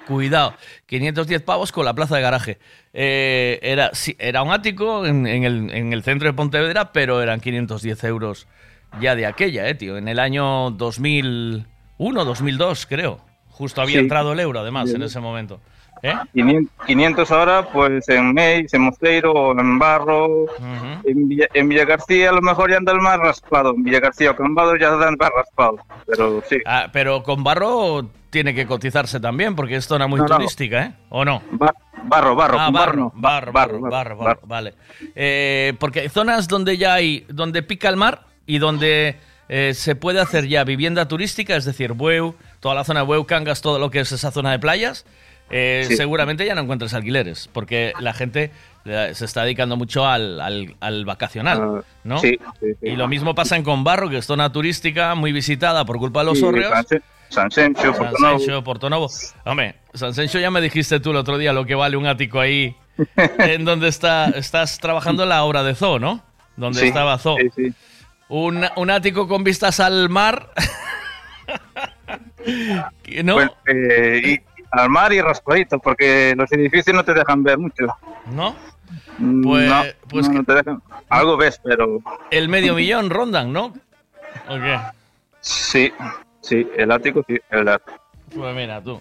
[0.08, 0.56] Cuidado.
[0.88, 2.58] 510 pavos con la plaza de garaje.
[2.91, 7.22] Eh, era, sí, era un ático en, en el, en el centro de Pontevedra, pero
[7.22, 8.48] eran 510 euros
[9.00, 9.98] ya de aquella, eh, tío.
[9.98, 13.22] En el año 2001, 2002, creo.
[13.50, 14.00] Justo había Sí.
[14.00, 15.62] entrado el euro, además, en ese momento.
[16.04, 16.14] ¿Eh?
[16.34, 20.45] 500 500 ahora, pues en Meis, en Mosteiro, en Barro,
[21.06, 23.72] en, Villa, en Villa García a lo mejor ya anda el más raspado.
[23.74, 25.78] En Villa García o Cambado ya anda el más raspado.
[26.06, 26.58] Pero sí.
[26.66, 30.36] Ah, pero con barro tiene que cotizarse también, porque es zona muy No, no.
[30.36, 30.93] turística, ¿eh?
[31.10, 31.41] ¿O no?
[32.06, 34.74] Barro, barro, Ah, con barro, barro, barro, barro, barro, barro, barro, vale.
[35.16, 39.16] Eh, porque hay zonas donde ya hay, donde pica el mar y donde
[39.47, 43.26] eh, se puede hacer ya vivienda turística, es decir, Bueu, toda la zona de Bueu,
[43.26, 45.06] Cangas, todo lo que es esa zona de playas,
[45.54, 45.95] eh, Sí.
[45.95, 48.51] seguramente ya no encuentres alquileres, porque la gente
[48.86, 52.18] eh, se está dedicando mucho al, al- al vacacional, Ah, ¿no?
[52.20, 52.88] sí, sí, sí.
[52.89, 56.26] Y lo mismo pasa en Conbarro, que es zona turística muy visitada por culpa de
[56.26, 56.72] los Sí, hórreos.
[56.74, 58.64] San Se- San Sencho, Portonovo.
[58.64, 59.10] Portonovo.
[59.45, 62.39] Hombre, San Sencho ya me dijiste tú el otro día lo que vale un ático
[62.39, 62.76] ahí
[63.39, 66.24] en donde está, estás trabajando en la obra de Zoo, ¿no?
[66.58, 67.38] Donde estaba Zoo.
[67.38, 67.74] sí, sí.
[68.30, 70.49] Un, un ático con vistas al mar.
[73.24, 73.39] ¿No?
[73.68, 74.39] Eh, y
[74.74, 77.86] al mar y raspadito, porque los edificios no te dejan ver mucho.
[78.32, 78.55] ¿No?
[79.17, 80.82] Mm, Pues- no, pues no, no te dejan.
[81.09, 81.99] Algo ves, pero
[82.32, 83.74] El medio millón rondan, ¿no?
[84.49, 84.80] ¿O qué?
[85.41, 85.91] sí,
[86.41, 87.97] sí, el ático sí, el ático.
[88.36, 88.93] Pues mira tú.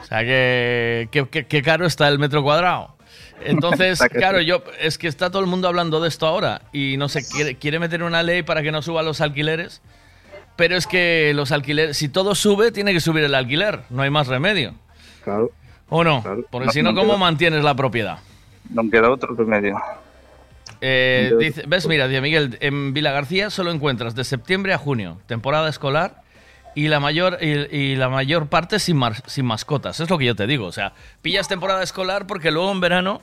[0.00, 2.94] O sea que, que, que- que caro está el metro cuadrado.
[3.42, 7.08] Entonces, claro, yo es que está todo el mundo hablando de esto ahora y no
[7.08, 9.80] sé, quiere, quiere meter una ley para que no suban los alquileres,
[10.56, 14.10] pero es que los alquileres, si todo sube, tiene que subir el alquiler, no hay
[14.10, 14.74] más remedio.
[15.26, 15.50] Claro.
[15.88, 16.22] ¿O no?
[16.50, 18.18] Porque No- si no, ¿cómo queda- mantienes la propiedad?
[18.70, 19.76] No queda otro remedio.
[20.80, 21.86] Eh, dice- ¿Ves?
[21.88, 26.22] Mira, Díaz Miguel, en Vila García solo encuentras de septiembre a junio, temporada escolar,
[26.74, 29.98] y la mayor, y, y la mayor parte sin, mar- sin mascotas.
[30.00, 30.66] Es lo que yo te digo.
[30.66, 33.22] O sea, pillas temporada escolar porque luego en verano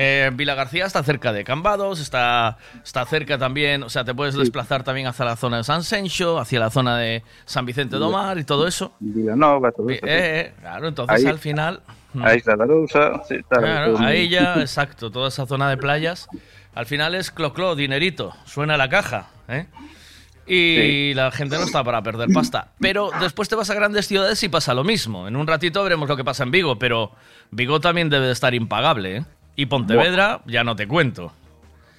[0.00, 4.36] eh, Vila García está cerca de Cambados, está, está cerca también, o sea, te puedes
[4.36, 8.10] desplazar también hacia la zona de San Sencho, hacia la zona de San Vicente do
[8.12, 8.92] Mar y todo eso.
[9.00, 10.06] Vilanova, todo Eh, eso.
[10.06, 11.82] eh, claro, entonces Ahí- al final...
[12.22, 15.76] A Isla de Arousa, sí, tal, Claro, todo- ahí ya, exacto, toda esa zona de
[15.76, 16.28] playas.
[16.74, 19.66] Al final es cloclo, dinerito, suena la caja, ¿eh?
[20.46, 22.68] Y la gente no está para perder pasta.
[22.80, 25.28] Pero después te vas a grandes ciudades y pasa lo mismo.
[25.28, 27.12] En un ratito veremos lo que pasa en Vigo, pero
[27.50, 29.24] Vigo también debe de estar impagable, ¿eh?
[29.58, 31.32] Y Pontevedra, ya no te cuento.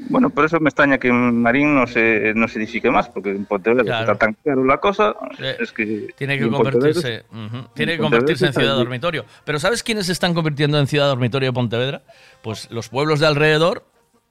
[0.07, 3.43] Bueno, por eso me extraña que Marín no se, no se edifique más, porque en
[3.43, 4.13] Pontevedra Claro.
[4.13, 6.07] está tan caro la cosa, Eh, es que...
[6.15, 7.25] Tiene que convertirse,
[7.73, 9.25] tiene que convertirse en ciudad dormitorio.
[9.43, 12.01] Pero ¿sabes quiénes se están convirtiendo en ciudad dormitorio de Pontevedra?
[12.41, 13.83] Pues los pueblos de alrededor,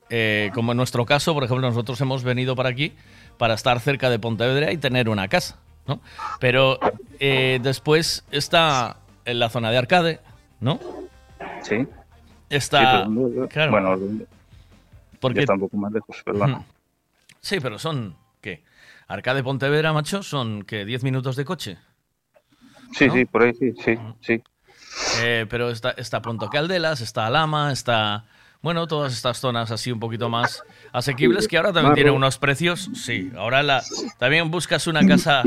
[0.08, 2.94] eh, como en nuestro caso, por ejemplo, nosotros hemos venido para aquí
[3.36, 6.00] para estar cerca de Pontevedra y tener una casa, ¿no?
[6.40, 6.78] Pero
[7.20, 10.20] eh, después está en la zona de Arcade,
[10.60, 10.80] ¿no?
[11.60, 11.86] Sí.
[12.50, 13.70] Está, Sí, pero- claro.
[13.70, 14.26] Bueno,
[15.20, 16.64] Porque- está un poco más lejos, pero bueno.
[17.40, 18.64] Sí, pero son, ¿qué?
[19.06, 20.84] Arcade Pontevedra, macho, son, ¿qué?
[20.86, 21.78] ¿10 minutos de coche?
[22.92, 23.14] Sí, ¿no?
[23.14, 24.42] sí, por ahí sí, sí, sí.
[25.22, 28.24] Eh, pero está, está Punto Caldelas, está Alama, está.
[28.62, 30.62] Bueno, todas estas zonas así un poquito más
[30.92, 32.90] asequibles que ahora también tienen unos precios.
[32.94, 33.82] Sí, ahora la,
[34.18, 35.42] también buscas una casa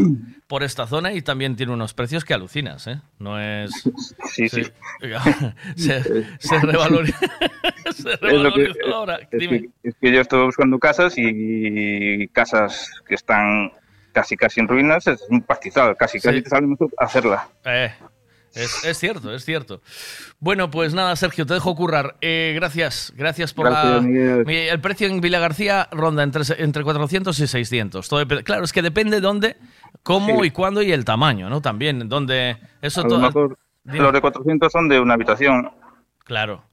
[0.47, 2.99] por esta zona y también tiene unos precios que alucinas, ¿eh?
[3.19, 3.71] No es.
[4.33, 4.63] Sí, sí.
[5.75, 6.03] se,
[6.39, 7.19] se revaloriza.
[7.91, 9.19] se Es, que, ahora.
[9.31, 13.71] es que- es que yo estuve buscando casas y casas que están
[14.13, 16.27] casi casi en ruinas, es un pastizal, casi Sí.
[16.27, 16.67] casi te sale
[16.97, 17.47] hacerla.
[17.63, 17.91] Eh,
[18.53, 19.81] es, es cierto, es cierto.
[20.39, 22.15] Bueno, pues nada, Sergio, te dejo currar.
[22.21, 24.51] Eh, gracias, gracias por Gracias, la...
[24.51, 28.07] El precio en Villa García ronda entre, entre 400 y 600.
[28.09, 29.57] Todo dep- claro, es que depende dónde,
[30.03, 30.47] cómo Sí.
[30.47, 31.61] y cuándo y el tamaño, ¿no?
[31.61, 32.57] También, donde...
[32.81, 33.19] Eso todo...
[33.19, 35.71] mejor los de 400 son de una habitación.
[36.23, 36.63] Claro.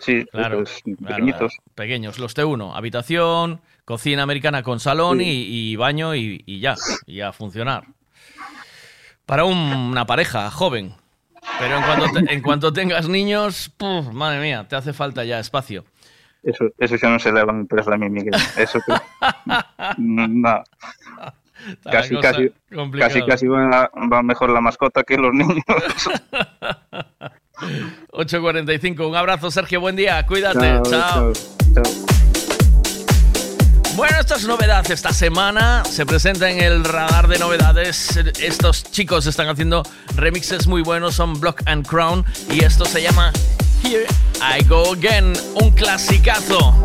[0.00, 1.52] Sí, Claro, estos claro, pequeñitos.
[1.52, 1.72] claro.
[1.74, 2.18] Pequeños.
[2.18, 6.74] Los T1, habitación, cocina americana con salón y, y baño y, y ya,
[7.06, 7.84] y a funcionar.
[9.26, 10.94] Para un- una pareja joven.
[11.58, 15.38] Pero en cuanto, te- en cuanto tengas niños, puf, madre mía, te hace falta ya
[15.40, 15.84] espacio.
[16.42, 18.34] Eso, eso ya no se le va a mi empresa a mí, Miguel.
[18.56, 18.94] Eso que...
[19.98, 20.62] no.
[21.84, 22.50] Casi, casi,
[23.00, 25.64] casi, casi va, va mejor la mascota que los niños.
[28.12, 31.32] 8.45, un abrazo Sergio, buen día, cuídate, Chao, chao.
[31.32, 32.27] chao, chao.
[33.98, 35.82] Bueno, esto es novedad esta semana.
[35.84, 38.16] Se presenta en el radar de novedades.
[38.40, 39.82] Estos chicos están haciendo
[40.14, 41.16] remixes muy buenos.
[41.16, 42.24] Son Block and Crown.
[42.48, 43.32] Y esto se llama
[43.82, 44.06] Here
[44.40, 45.32] I Go Again.
[45.56, 46.80] Un clasicazo.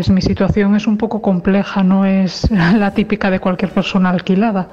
[0.00, 4.70] Pues mi situación es un poco compleja, no es la típica de cualquier persona alquilada.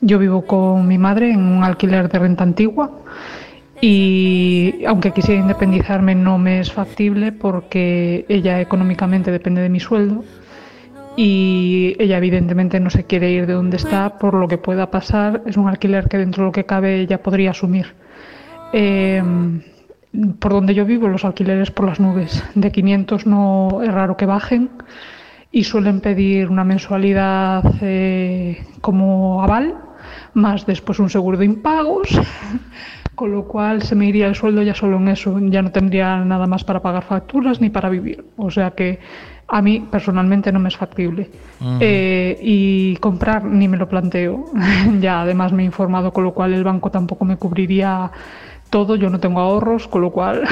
[0.00, 2.90] Yo vivo con mi madre en un alquiler de renta antigua
[3.82, 10.24] y aunque quisiera independizarme no me es factible porque ella económicamente depende de mi sueldo
[11.18, 15.42] y ella evidentemente no se quiere ir de donde está por lo que pueda pasar.
[15.44, 17.92] Es un alquiler que dentro de lo que cabe ella podría asumir.
[18.72, 19.22] Eh,
[20.42, 22.44] por donde yo vivo los alquileres por las nubes.
[22.56, 24.70] De 500 no es raro que bajen
[25.52, 29.76] y suelen pedir una mensualidad eh, como aval,
[30.34, 32.08] más después un seguro de impagos,
[33.14, 36.24] con lo cual se me iría el sueldo ya solo en eso, ya no tendría
[36.24, 38.24] nada más para pagar facturas ni para vivir.
[38.36, 38.98] O sea que
[39.46, 41.30] a mí personalmente no me es factible.
[41.60, 41.78] Ujú.
[41.78, 44.46] Eh, y comprar ni me lo planteo.
[45.00, 48.10] ya además me he informado, con lo cual el banco tampoco me cubriría
[48.72, 50.42] todo, yo no tengo ahorros, con lo cual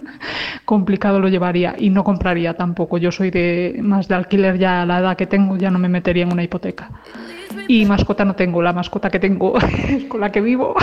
[0.66, 2.98] complicado lo llevaría y no compraría tampoco.
[2.98, 5.88] Yo soy de más de alquiler ya a la edad que tengo, ya no me
[5.88, 6.90] metería en una hipoteca.
[7.66, 10.74] Y mascota no tengo, la mascota que tengo es con la que vivo.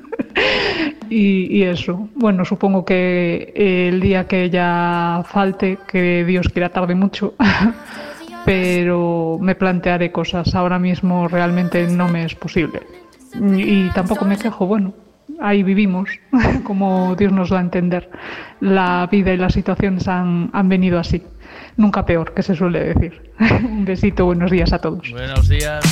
[1.10, 6.70] y, y eso, bueno, supongo que eh, el día que ella falte, que Dios quiera
[6.70, 7.34] tarde mucho,
[8.46, 10.54] pero me plantearé cosas.
[10.54, 12.80] Ahora mismo realmente no me es posible.
[13.34, 14.94] Y tampoco me quejo, bueno,
[15.40, 16.08] ahí vivimos,
[16.64, 18.10] como Dios nos da a entender.
[18.60, 21.22] La vida y las situaciones han, han venido así.
[21.76, 23.32] Nunca peor, que se suele decir.
[23.64, 25.10] Un besito, buenos días a todos.
[25.10, 25.84] Buenos días.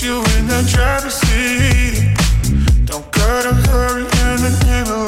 [0.00, 2.14] You in the driver's seat.
[2.84, 5.07] Don't gotta hurry in the name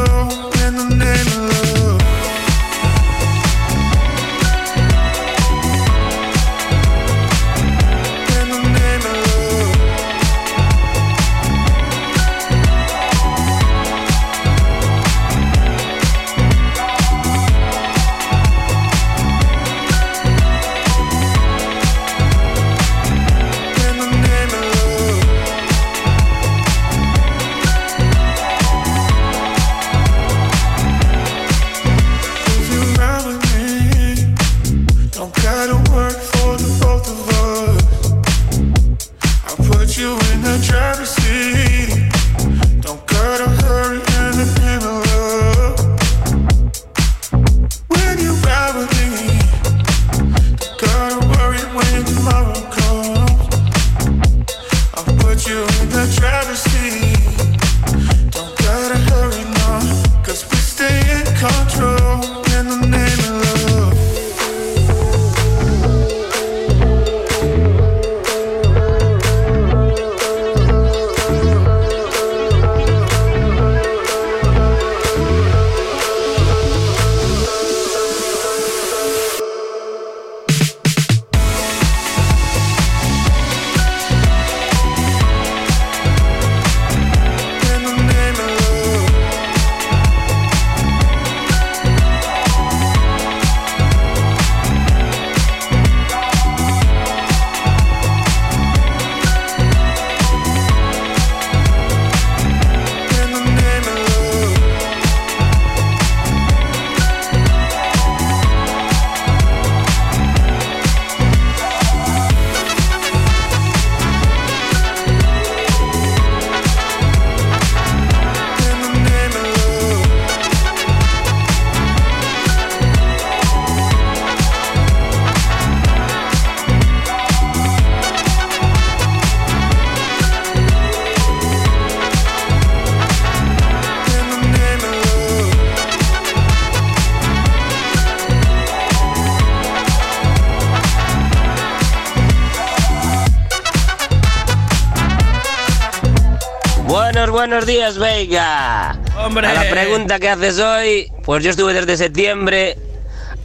[147.61, 148.99] Buenos, días, Veiga.
[149.19, 149.45] Hombre.
[149.45, 152.75] A la pregunta que haces hoy, pues yo estuve desde septiembre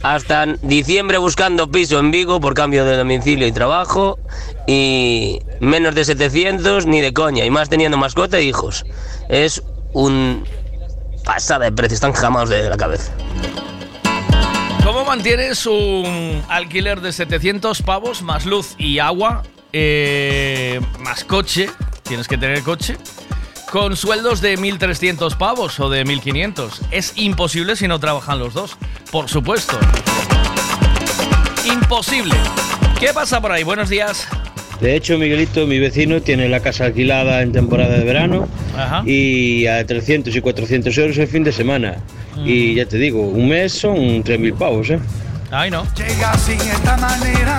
[0.01, 4.17] hasta diciembre buscando piso en Vigo por cambio de domicilio y trabajo
[4.65, 8.87] y menos de 700 ni de coña y más teniendo mascota e hijos.
[9.29, 9.61] Es
[9.93, 10.43] un
[11.23, 13.11] pasada de precio, están jamados de la cabeza.
[15.05, 19.43] mantienes un alquiler de 700 pavos más luz y agua,
[19.73, 21.69] eh, más coche?
[22.01, 22.97] Tienes que tener coche.
[23.71, 26.69] Con sueldos de 1.300 pavos o de 1.500.
[26.91, 28.77] Es imposible si no trabajan los dos.
[29.11, 29.77] Por supuesto.
[31.65, 32.35] Imposible.
[32.99, 33.63] ¿Qué pasa por ahí?
[33.63, 34.25] Buenos días.
[34.79, 38.47] De hecho, Miguelito, mi vecino, tiene la casa alquilada en temporada de verano
[38.77, 39.03] Ajá.
[39.05, 41.97] y a 300 y 400 euros el fin de semana.
[42.45, 44.99] Y ya te digo, un mes son 3.000 pavos, ¿eh?
[45.51, 45.83] Ay, no.
[45.95, 47.57] Llega sin esta manera,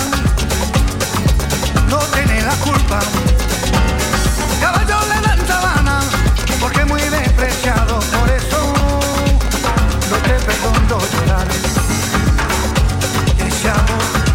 [1.90, 3.00] no tiene la culpa.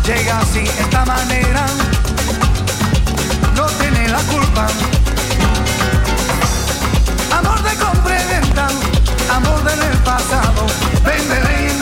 [0.06, 1.66] Llega sin esta manera,
[3.56, 4.68] no tiene la culpa.
[7.38, 8.68] Amor de compra y venta,
[9.34, 10.68] amor del pasado.
[11.06, 11.73] Ven,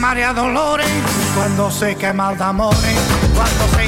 [0.00, 0.88] marea dolores,
[1.36, 2.98] cuando se quema de amores,
[3.34, 3.79] cuando se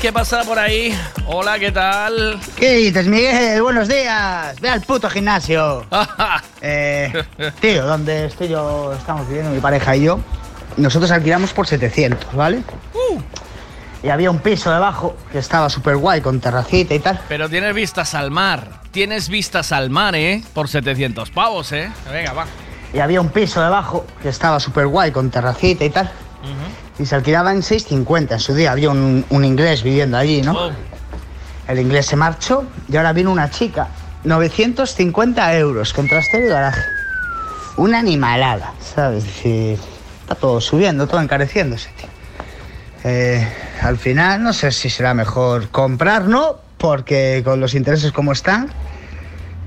[0.00, 0.96] ¿qué pasa por ahí?
[1.26, 2.40] Hola, ¿qué tal?
[2.56, 3.60] ¿Qué dices, Miguel?
[3.60, 4.58] Buenos días.
[4.60, 5.84] Ve al puto gimnasio.
[6.62, 7.12] eh,
[7.60, 10.20] tío, donde estoy yo, estamos viviendo mi pareja y yo,
[10.78, 12.62] nosotros alquilamos por 700, ¿vale?
[14.02, 17.20] Y había un piso debajo que estaba súper guay, con terracita y tal.
[17.28, 18.80] Pero tienes vistas al mar.
[18.92, 20.42] Tienes vistas al mar, ¿eh?
[20.54, 21.92] Por 700 pavos, ¿eh?
[22.10, 22.46] Venga, va.
[22.94, 26.10] Y había un piso debajo que estaba súper guay, con terracita y tal.
[27.00, 28.72] Y se alquilaba en 6.50 en su día.
[28.72, 30.70] Había un, un inglés viviendo allí, ¿no?
[31.66, 33.88] El inglés se marchó y ahora vino una chica.
[34.24, 36.82] 950 euros con trastero y garaje.
[37.78, 39.24] Una animalada, ¿sabes?
[39.24, 39.78] Decir,
[40.20, 42.08] está todo subiendo, todo encareciéndose, tío.
[43.04, 43.48] Eh,
[43.80, 46.56] al final no sé si será mejor comprar, ¿no?
[46.76, 48.70] Porque con los intereses como están,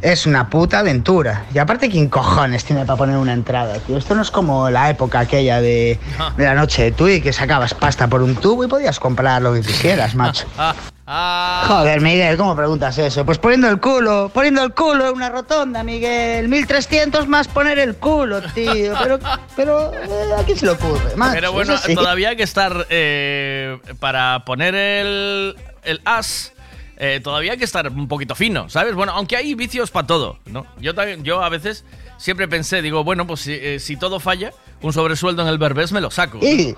[0.03, 1.45] es una puta aventura.
[1.53, 3.97] Y aparte, ¿quién cojones tiene para poner una entrada, tío?
[3.97, 5.97] Esto no es como la época aquella de,
[6.37, 9.53] de la noche de Tui, que sacabas pasta por un tubo y podías comprar lo
[9.53, 10.45] que quisieras, macho.
[11.05, 13.25] Ah, Joder, Miguel, ¿cómo preguntas eso?
[13.25, 16.47] Pues poniendo el culo, poniendo el culo en una rotonda, Miguel.
[16.47, 18.93] 1300 más poner el culo, tío.
[19.01, 19.19] Pero,
[19.55, 21.15] pero eh, ¿a quién se le ocurre?
[21.17, 21.33] macho?
[21.33, 26.52] Pero bueno, todavía hay que estar eh, para poner el, el as.
[27.05, 28.95] Eh, todavía hay que estar un poquito fino, ¿sabes?
[28.95, 30.65] Bueno, aunque hay vicios para todo, ¿no?
[30.79, 31.83] Yo también, yo a veces
[32.17, 34.51] siempre pensé, digo, bueno, pues si, eh, si todo falla,
[34.81, 36.39] un sobresueldo en el Berbés me lo saco.
[36.41, 36.73] Sí,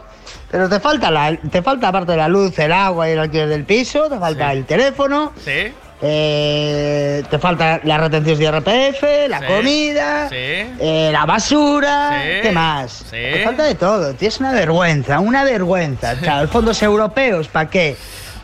[0.49, 3.49] pero te falta la, te falta aparte de la luz, el agua y el alquiler
[3.49, 5.71] del piso, te falta el teléfono, Sí.
[6.01, 10.35] eh, te falta las retenciones de IRPF, la Sí, comida, sí.
[10.35, 13.05] eh, la basura, Sí, ¿qué más?
[13.11, 16.15] Te falta de todo, tío, es una vergüenza, una vergüenza.
[16.15, 17.95] Claro, los fondos europeos, ¿para qué?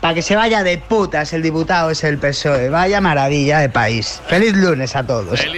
[0.02, 2.68] Para que se vaya de putas el diputado es el PSOE.
[2.70, 4.20] Vaya maravilla de país.
[4.26, 5.40] Feliz lunes a todos.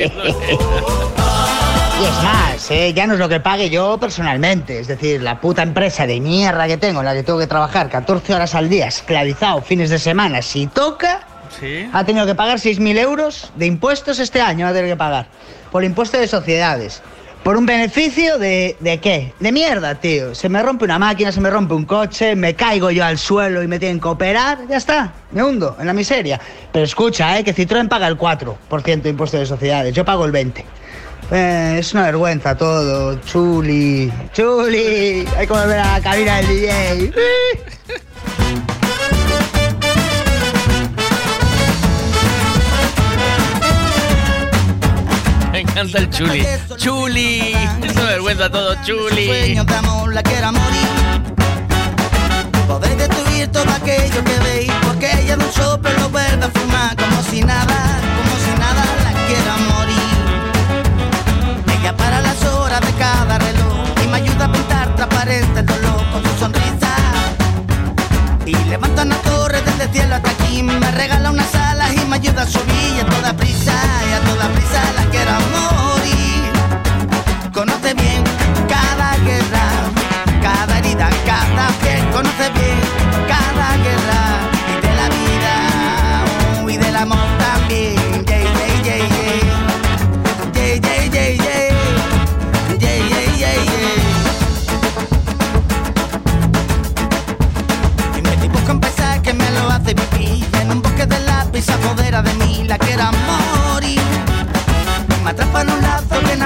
[1.96, 4.80] Y es más, eh, ya no es lo que pague yo personalmente.
[4.80, 7.88] Es decir, la puta empresa de mierda que tengo, en la que tengo que trabajar
[7.88, 11.20] 14 horas al día, esclavizado, fines de semana, si toca,
[11.60, 11.88] Sí.
[11.92, 15.26] ha tenido que pagar 6.000 euros de impuestos este año, va a tener que pagar.
[15.70, 17.00] Por impuesto de sociedades.
[17.44, 19.34] Por un beneficio de, de qué?
[19.38, 20.34] De mierda, tío.
[20.34, 23.62] Se me rompe una máquina, se me rompe un coche, me caigo yo al suelo
[23.62, 25.12] y me tienen que operar, ya está.
[25.30, 26.40] Me hundo en la miseria.
[26.72, 30.32] Pero escucha, eh, que Citroën paga el 4% de impuesto de sociedades, yo pago el
[30.32, 30.64] 20%.
[31.32, 35.26] Eh, es una vergüenza todo, chuli, chuli.
[35.36, 37.12] Hay que volver a la cabina del DJ.
[45.74, 46.46] encanta el chuli.
[46.76, 47.52] Chuli.
[47.82, 49.26] Es una vergüenza todo, chuli.
[49.26, 50.88] Sueños de amor, la quiera morir.
[52.68, 56.96] Podéis destruir todo aquello que veis, porque ella de un soplo lo vuelve a fumar
[56.96, 60.16] como si nada, como si nada la quiera morir.
[61.80, 66.04] Ella para las horas de cada reloj y me ayuda a pintar transparente el dolor
[66.12, 66.94] con su sonrisa.
[68.46, 72.14] Y levanta una torre desde el cielo hasta aquí, me regala unas alas y me
[72.16, 73.72] ayuda a subir a toda prisa,
[105.24, 106.36] Me atrapa en un lazo que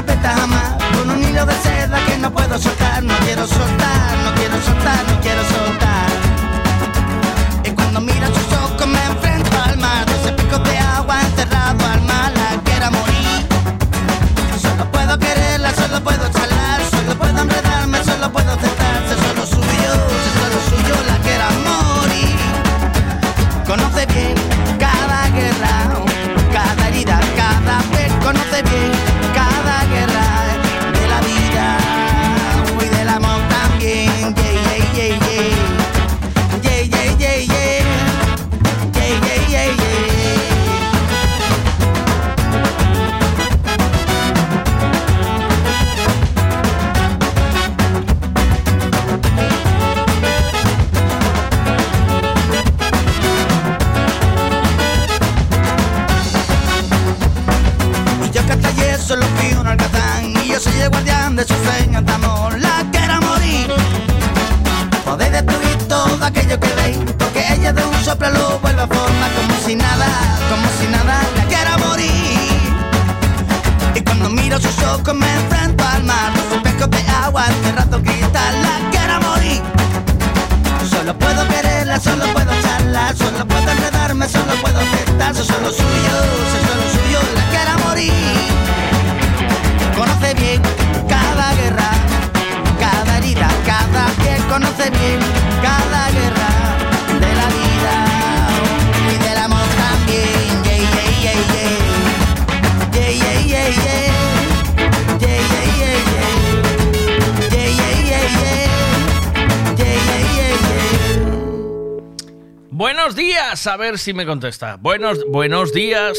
[113.69, 114.77] a ver si me contesta.
[114.81, 116.17] Buenos, buenos días.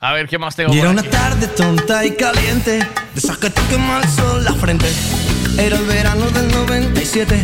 [0.00, 0.74] A ver qué más tengo.
[0.74, 3.60] Y por era una tarde tonta y caliente, de esas que te
[4.16, 4.88] sol la frente.
[5.58, 7.40] Era el verano del 97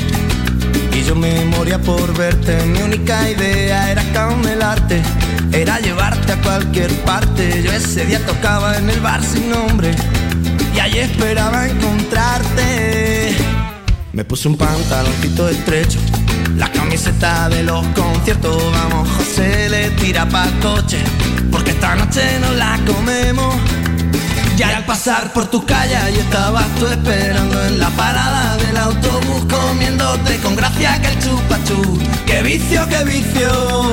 [0.92, 2.64] y yo me moría por verte.
[2.66, 5.00] Mi única idea era camelarte,
[5.52, 7.62] era llevarte a cualquier parte.
[7.62, 9.94] Yo ese día tocaba en el bar sin nombre
[10.74, 13.36] y allí esperaba encontrarte.
[14.12, 16.00] Me puse un pantaloncito estrecho,
[16.56, 18.62] la camiseta de los conciertos.
[18.72, 21.02] Vamos, José le tira pa' coche,
[21.50, 23.54] porque esta noche nos la comemos.
[24.56, 29.44] Y al pasar por tu calle, y estabas tú esperando en la parada del autobús,
[29.48, 31.98] comiéndote con gracia que el chupachú.
[32.26, 33.92] ¡Qué vicio, qué vicio!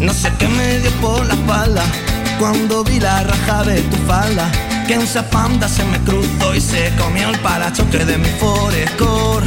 [0.00, 1.84] No sé qué me dio por la espalda
[2.38, 4.50] cuando vi la raja de tu falda.
[4.86, 9.46] Que un zapanda se me cruzó y se comió el parachoque de mi Forescore.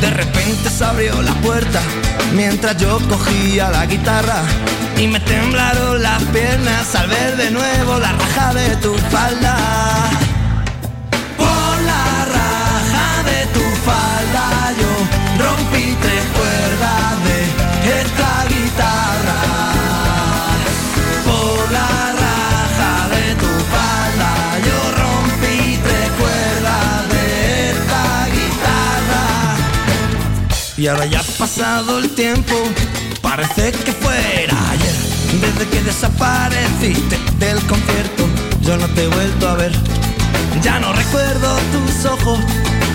[0.00, 1.80] de repente se abrió la puerta
[2.34, 4.42] mientras yo cogía la guitarra
[4.96, 9.56] y me temblaron las piernas al ver de nuevo la raja de tu falda.
[11.36, 19.39] Por la raja de tu falda yo rompí tres cuerdas de esta guitarra.
[30.80, 32.54] Y ahora ya ha pasado el tiempo,
[33.20, 34.94] parece que fuera ayer.
[35.38, 38.26] Desde que desapareciste del concierto,
[38.62, 39.72] yo no te he vuelto a ver.
[40.62, 42.38] Ya no recuerdo tus ojos,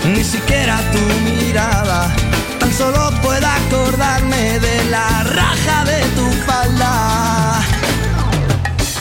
[0.04, 0.98] ni siquiera tu
[1.30, 2.12] mirada.
[2.58, 7.62] Tan solo puedo acordarme de la raja de tu falda.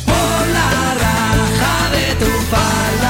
[0.05, 3.04] Por la raja de tu falda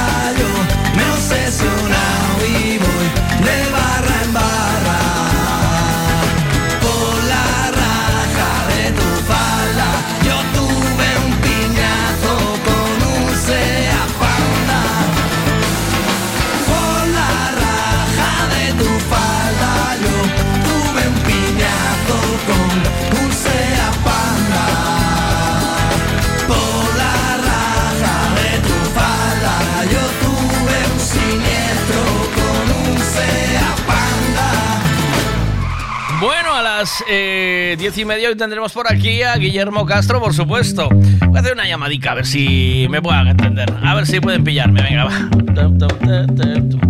[36.78, 40.90] las eh, diez y media hoy tendremos por aquí a Guillermo Castro, por supuesto.
[40.90, 43.72] Voy a hacer una llamadica a ver si me puedan entender.
[43.82, 44.82] A ver si pueden pillarme.
[44.82, 46.85] Venga, va.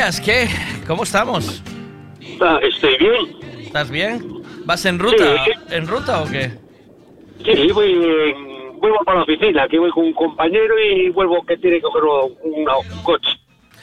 [0.00, 0.48] Días, ¿qué?
[0.86, 1.62] ¿Cómo estamos?
[2.40, 3.36] Ah, estoy bien.
[3.66, 4.42] ¿Estás bien?
[4.64, 5.44] ¿Vas en ruta?
[5.44, 5.50] Sí.
[5.68, 6.52] ¿En ruta o qué?
[7.44, 8.34] Sí, voy, eh,
[8.78, 12.04] vuelvo para la oficina, que voy con un compañero y vuelvo que tiene que coger
[12.04, 13.28] un, un coche.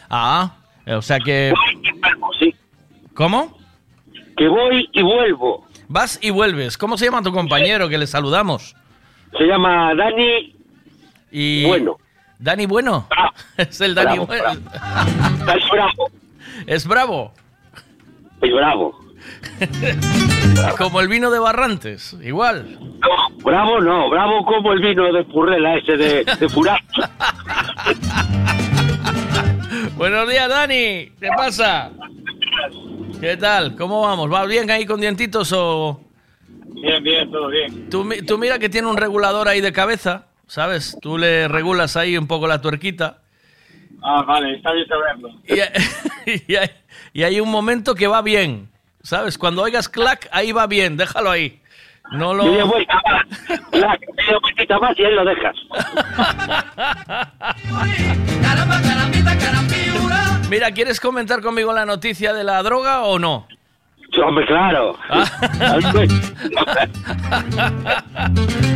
[0.10, 0.56] Ah,
[0.88, 1.54] o sea que...
[2.40, 2.56] Sí.
[3.14, 3.56] ¿Cómo?
[4.36, 5.68] Que voy y vuelvo.
[5.88, 6.80] Vas y vuelves.
[6.80, 8.76] ¿Cómo se llama tu compañero que le saludamos?
[9.38, 10.56] Se llama Dani
[11.32, 11.66] y...
[11.68, 12.00] Bueno.
[12.40, 13.08] ¿Dani Bueno?
[13.58, 14.50] es el Dani Bravo, Bueno.
[15.56, 16.12] Es bravo.
[16.66, 17.34] ¿Es bravo?
[18.42, 19.00] Es bravo.
[20.78, 22.78] Como el vino de Barrantes, igual.
[23.44, 26.48] Bravo no, bravo como el vino de Purrela ese de, de.
[29.96, 31.12] Buenos días, Dani.
[31.20, 31.90] ¿Qué pasa?
[33.20, 33.76] ¿Qué tal?
[33.76, 34.32] ¿Cómo vamos?
[34.32, 36.00] ¿Va bien ahí con dientitos o...?
[36.68, 37.90] Bien, bien, todo bien.
[37.90, 38.06] Tú
[38.38, 40.98] mira que tiene un regulador ahí de cabeza, ¿sabes?
[41.02, 43.20] Tú le regulas ahí un poco la tuerquita
[44.04, 45.30] Ah, vale, está bien saberlo.
[45.48, 46.70] y, y hay,
[47.14, 48.70] y hay un momento que va bien,
[49.02, 49.38] ¿sabes?
[49.38, 51.60] Cuando oigas clac, ahí va bien, déjalo ahí.
[52.12, 52.46] No lo...
[52.46, 53.26] Media vuelta más,
[53.72, 55.56] la media vueltita más y ahí lo dejas.
[60.50, 63.48] Mira, ¿quieres comentar conmigo la noticia de la droga o no?
[64.26, 64.98] Hombre, claro.
[65.12, 66.08] Eh,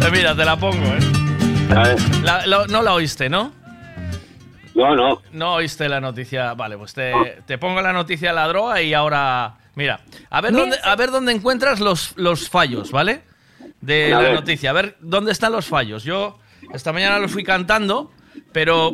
[0.11, 1.31] Mira, te la pongo, ¿eh?
[1.76, 3.53] La- lo- no la oíste, ¿no?
[4.76, 5.22] No, no.
[5.31, 6.53] No oíste la noticia.
[6.53, 7.14] Vale, pues te,
[7.45, 9.56] te pongo la noticia de la droga y ahora.
[9.76, 13.22] Mira, a ver dónde, a ver dónde encuentras los, los fallos, ¿vale?
[13.80, 14.34] De A la ver.
[14.35, 14.69] noticia.
[14.72, 16.03] A ver dónde están los fallos.
[16.03, 16.39] Yo
[16.73, 18.11] esta mañana los fui cantando,
[18.52, 18.93] pero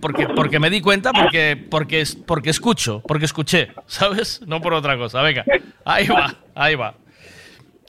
[0.00, 4.42] porque, porque me di cuenta, porque, porque, porque escucho, porque escuché, ¿sabes?
[4.46, 5.22] No por otra cosa.
[5.22, 5.44] Venga,
[5.86, 6.94] ahí va, ahí va.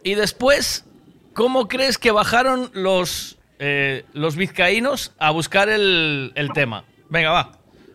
[0.03, 0.85] Y después,
[1.33, 6.83] ¿cómo crees que bajaron los, eh, los vizcaínos a buscar el, el tema?
[7.09, 7.51] Venga, va,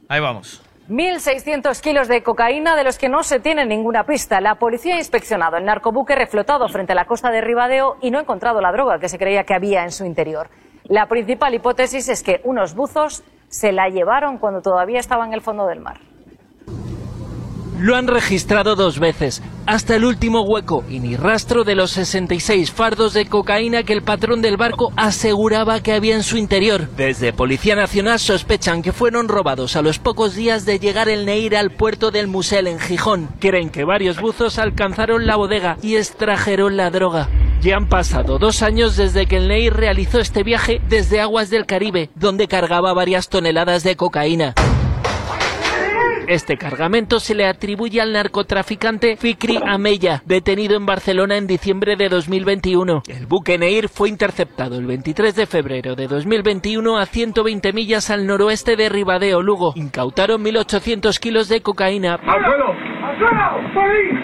[0.09, 0.63] ahí vamos.
[0.89, 4.41] 1.600 kilos de cocaína de los que no se tiene ninguna pista.
[4.41, 8.19] La policía ha inspeccionado el narcobuque reflotado frente a la costa de Ribadeo y no
[8.19, 10.49] ha encontrado la droga que se creía que había en su interior.
[10.85, 15.41] La principal hipótesis es que unos buzos se la llevaron cuando todavía estaba en el
[15.41, 15.99] fondo del mar.
[17.79, 22.71] Lo han registrado dos veces, hasta el último hueco, y ni rastro de los 66
[22.73, 26.89] fardos de cocaína que el patrón del barco aseguraba que había en su interior.
[26.97, 31.55] Desde Policía Nacional sospechan que fueron robados a los pocos días de llegar el Neir
[31.55, 33.29] al puerto del Musel en Gijón.
[33.41, 37.29] Creen que varios buzos alcanzaron la bodega y extrajeron la droga.
[37.61, 41.67] Ya han pasado dos años desde que el Neir realizó este viaje desde aguas del
[41.67, 44.55] Caribe, donde cargaba varias toneladas de cocaína.
[46.29, 52.09] Este cargamento se le atribuye al narcotraficante Fikri Ameya, detenido en Barcelona en diciembre de
[52.09, 53.03] 2021.
[53.07, 58.27] El buque Neir fue interceptado el 23 de febrero de 2021 a 120 millas al
[58.27, 59.73] noroeste de Ribadeo, Lugo.
[59.77, 62.19] Incautaron 1.800 kilos de cocaína,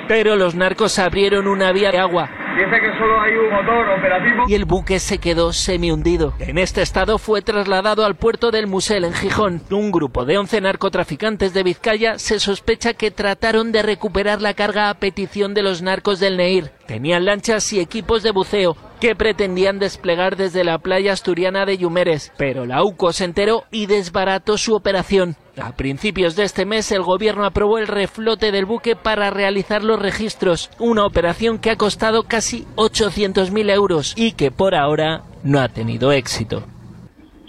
[0.09, 4.45] pero los narcos abrieron una vía de agua Dice que solo hay un motor operativo.
[4.47, 6.35] y el buque se quedó semi-hundido.
[6.39, 9.63] En este estado fue trasladado al puerto del Musel en Gijón.
[9.71, 14.91] Un grupo de 11 narcotraficantes de Vizcaya se sospecha que trataron de recuperar la carga
[14.91, 16.73] a petición de los narcos del Neir.
[16.87, 22.31] Tenían lanchas y equipos de buceo que pretendían desplegar desde la playa asturiana de Yumeres,
[22.37, 25.35] pero la UCO se enteró y desbarató su operación.
[25.61, 29.99] A principios de este mes el gobierno aprobó el reflote del buque para realizar los
[29.99, 35.69] registros, una operación que ha costado casi 800.000 euros y que por ahora no ha
[35.69, 36.63] tenido éxito.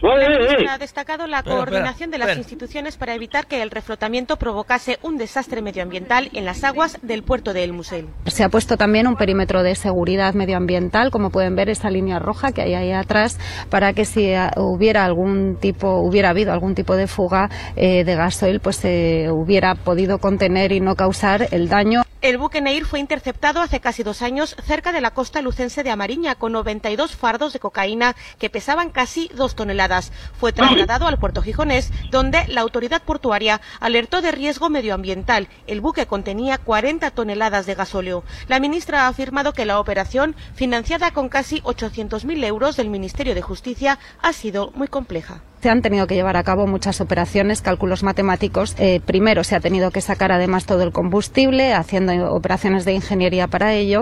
[0.04, 5.62] Ha destacado la coordinación de las instituciones para evitar que el reflotamiento provocase un desastre
[5.62, 8.08] medioambiental en las aguas del puerto de El Musel.
[8.26, 12.52] Se ha puesto también un perímetro de seguridad medioambiental, como pueden ver esa línea roja
[12.52, 13.40] que hay ahí atrás,
[13.70, 18.16] para que si eh, hubiera algún tipo, hubiera habido algún tipo de fuga eh, de
[18.16, 22.02] gasoil, pues se hubiera podido contener y no causar el daño.
[22.24, 25.92] El buque Neir fue interceptado hace casi dos años cerca de la costa lucense de
[25.92, 30.14] Amariña con 92 fardos de cocaína que pesaban casi dos toneladas.
[30.40, 35.50] Fue trasladado al puerto gijonés, donde la autoridad portuaria alertó de riesgo medioambiental.
[35.68, 38.24] El buque contenía 40 toneladas de gasóleo.
[38.48, 43.42] La ministra ha afirmado que la operación, financiada con casi 800.000 euros del Ministerio de
[43.42, 45.42] Justicia, ha sido muy compleja.
[45.64, 48.76] Se han tenido que llevar a cabo muchas operaciones, cálculos matemáticos.
[48.80, 53.48] Eh, primero se ha tenido que sacar además todo el combustible, haciendo operaciones de ingeniería
[53.48, 54.02] para ello,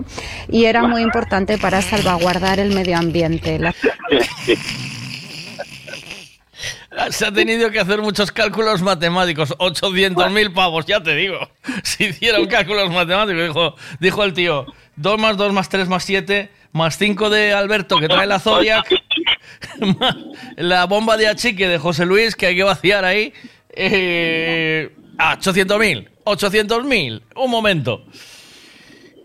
[0.50, 3.60] y era muy importante para salvaguardar el medio ambiente.
[7.12, 9.56] Se ha tenido que hacer muchos cálculos matemáticos.
[9.58, 11.38] 800.000 pavos, ya te digo.
[11.84, 14.66] Si hicieron cálculos matemáticos, dijo, dijo el tío,
[14.96, 18.88] 2 más 2 más 3 más 7, más 5 de Alberto que trae la Zodiac,
[20.58, 23.34] la bomba de achique de José Luis que hay que vaciar ahí.
[23.70, 26.10] Eh, ah, 800.000.
[26.26, 27.22] 800.000.
[27.36, 28.06] Un momento.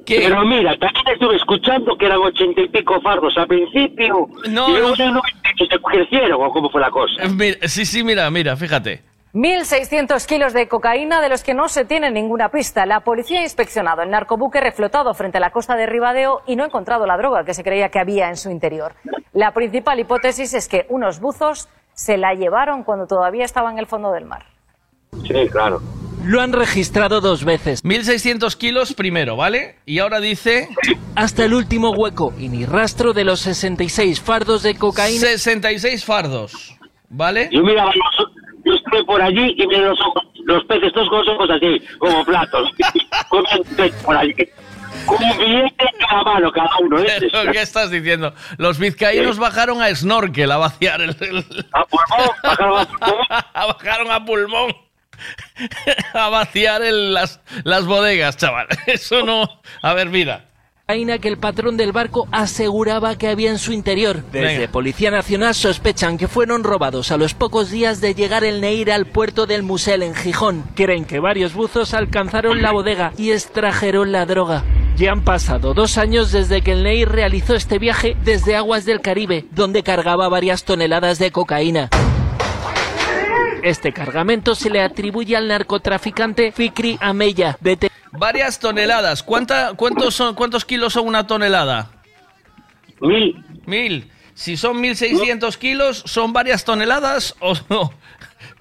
[0.05, 0.21] ¿Qué?
[0.21, 4.29] Pero mira, también estuve escuchando que eran ochenta y pico fardos al principio.
[4.49, 4.95] No, y luego no.
[4.95, 5.21] ya no
[5.59, 7.25] se crecieron, o cómo fue la cosa.
[7.25, 9.03] Eh, mira, sí, sí, mira, mira, fíjate.
[9.37, 12.87] 1.600 kilos de cocaína de los que no se tiene ninguna pista.
[12.87, 16.63] La policía ha inspeccionado el narcobuque reflotado frente a la costa de Ribadeo y no
[16.63, 18.95] ha encontrado la droga que se creía que había en su interior.
[19.35, 23.87] La principal hipótesis es que unos buzos se la llevaron cuando todavía estaba en el
[23.87, 24.47] fondo del mar.
[25.13, 25.81] Sí, claro.
[26.25, 27.85] Lo han registrado dos veces.
[27.85, 29.75] 1.600 kilos primero, ¿vale?
[29.85, 30.71] Y ahora dice...
[31.15, 35.21] Hasta el último hueco y ni rastro de los 66 fardos de cocaína.
[35.21, 37.49] 66 fardos, ¿vale?
[37.53, 38.36] Yo miraba los,
[38.67, 41.81] yo estuve por allí y miré los, ojos- los peces todos con los ojos así,
[41.99, 42.69] como platos.
[44.05, 44.35] por allí.
[45.07, 46.99] Con un billete en cada mano cada uno.
[47.01, 47.07] ¿eh?
[47.33, 48.35] ¿Pero ¿Qué estás diciendo?
[48.59, 51.11] Los vizcaínos bajaron a snorkel a vaciar el...
[51.11, 53.27] A pulmón, bajaron a pulmón.
[53.55, 54.77] bajaron a pulmón.
[56.15, 58.67] a vaciar el- las, las bodegas, chaval.
[58.87, 59.61] Eso no...
[59.83, 60.47] A ver, mira.
[60.89, 64.23] Que el patrón del barco aseguraba que había en su interior.
[64.31, 64.71] Desde Venga.
[64.71, 69.05] Policía Nacional sospechan que fueron robados a los pocos días de llegar el Neir al
[69.05, 70.63] puerto del Musel en Gijón.
[70.77, 74.63] Creen que varios buzos alcanzaron la bodega y extrajeron la droga.
[74.97, 79.01] Ya han pasado dos años desde que el Neir realizó este viaje desde aguas del
[79.01, 81.91] Caribe, donde cargaba varias toneladas de cocaína.
[83.65, 87.77] Este cargamento se le atribuye al narcotraficante Fikri Ameya, de
[88.19, 89.23] Varias toneladas.
[89.23, 91.91] ¿Cuánta, cuántos, son, ¿Cuántos kilos son una tonelada?
[93.01, 93.45] Mil.
[93.67, 94.11] Mil.
[94.35, 97.93] Si son 1.600 kilos, ¿son varias toneladas o no?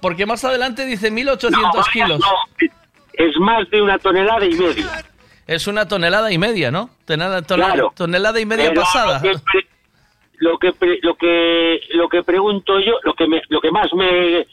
[0.00, 2.20] Porque más adelante dice 1.800 No, kilos.
[2.20, 2.66] no,
[3.12, 5.04] es más de una tonelada y media.
[5.46, 6.90] Es una tonelada y media, ¿no?
[7.04, 7.92] Tonelada, tonelada- Claro.
[7.94, 9.20] tonelada y media Pero pasada.
[9.22, 9.68] Lo que, pre-
[10.38, 13.92] lo que pre- lo que lo que pregunto yo, lo que me, lo que más
[13.94, 14.46] me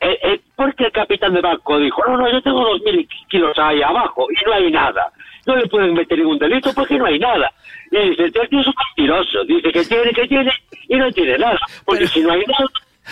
[0.00, 3.06] eh, eh, ¿por qué el capitán de barco dijo, no, no, yo tengo dos mil
[3.28, 5.12] kilos ahí abajo y no hay nada?
[5.46, 7.52] No le pueden meter ningún delito porque no hay nada.
[7.90, 9.44] Y dice, el tío es un mentiroso.
[9.44, 10.52] Dice que tiene, que tiene
[10.88, 11.58] y no tiene nada.
[11.84, 12.66] Porque si no hay nada,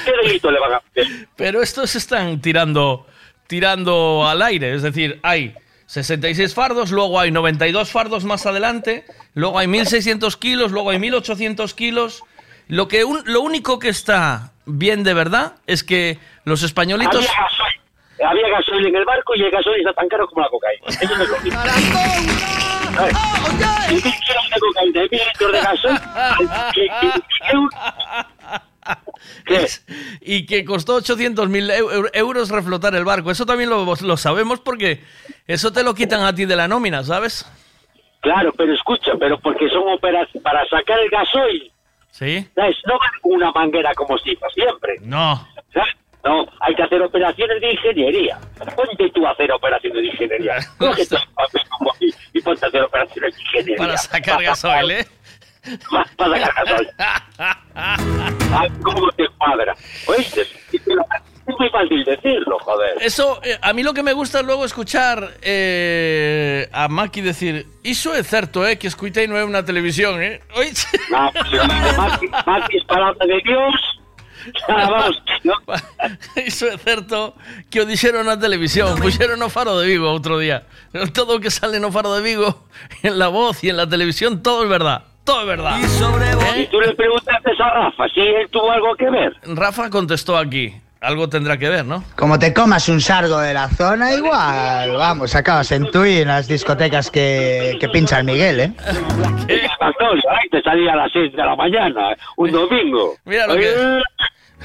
[0.04, 1.28] ¿qué delito le van a meter?
[1.36, 3.06] Pero estos están tirando,
[3.46, 4.74] tirando al aire.
[4.74, 5.54] Es decir, hay
[5.86, 9.04] 66 fardos, luego hay 92 fardos más adelante,
[9.34, 12.22] luego hay 1.600 kilos, luego hay 1.800 kilos.
[12.68, 17.26] Lo, que un- lo único que está bien de verdad es que los españolitos...
[17.26, 17.80] Había gasoil,
[18.26, 20.86] había gasoil en el barco y el gasoil está tan caro como la cocaína.
[20.88, 21.60] Eso no es lo mismo.
[22.94, 23.16] ¿Sabes?
[23.90, 25.98] Y mil kilos de cocaína mil de gasoil.
[26.74, 27.22] ¿qué- qué-
[29.46, 29.84] qué- Es-
[30.20, 33.30] y que costó 800.000 eu- euros reflotar el barco.
[33.30, 35.02] Eso también lo, lo sabemos porque
[35.46, 37.44] eso te lo quitan a ti de la nómina, ¿sabes?
[38.20, 41.70] Claro, pero escucha, pero porque son operaciones para sacar el gasoil.
[42.18, 42.48] Sí.
[42.56, 42.76] ¿sabes?
[42.84, 44.96] No van con una manguera como si siempre.
[45.02, 45.46] No.
[45.72, 45.94] ¿sabes?
[46.24, 48.38] No, hay que hacer operaciones de ingeniería.
[48.74, 50.56] Ponte tú a hacer operaciones de ingeniería.
[50.78, 53.76] Papel como aquí y ponte a hacer operaciones de ingeniería.
[53.76, 55.06] Para sacar gasoil, ¿eh?
[55.90, 56.88] Para, para sacar gasoil.
[57.76, 59.76] Ay, ¿Cómo te cuadra?
[60.08, 60.42] ¿Oíste?
[61.48, 62.98] Es muy fácil decirlo, joder.
[63.00, 67.66] Eso, eh, a mí lo que me gusta es luego escuchar eh, a Maki decir
[67.82, 70.44] Iso é certo, eh, que escuitei non é unha televisión, eh?
[71.08, 71.64] No, pero
[72.44, 73.74] más que es palabra de Dios.
[74.68, 75.54] Vamos, ¿no?
[76.44, 77.32] Iso é certo
[77.72, 80.64] que o dixeron na televisión Puxeron no Faro de Vigo outro día
[81.12, 82.64] Todo o que sale no Faro de Vigo
[83.02, 85.76] En la voz y en la televisión Todo é verdad Todo é verdad
[86.56, 89.34] Y tú le preguntaste a Rafa si él tuvo algo que ver.
[89.44, 92.02] Rafa contestó aquí Algo tendrá que ver, ¿no?
[92.16, 96.48] Como te comas un sargo de la zona, igual, vamos, acabas en Tui en las
[96.48, 98.72] discotecas que, que pincha el Miguel, ¿eh?
[99.48, 103.14] Ay, te salía a las 6 de la mañana, un domingo.
[103.24, 104.00] Mira lo que...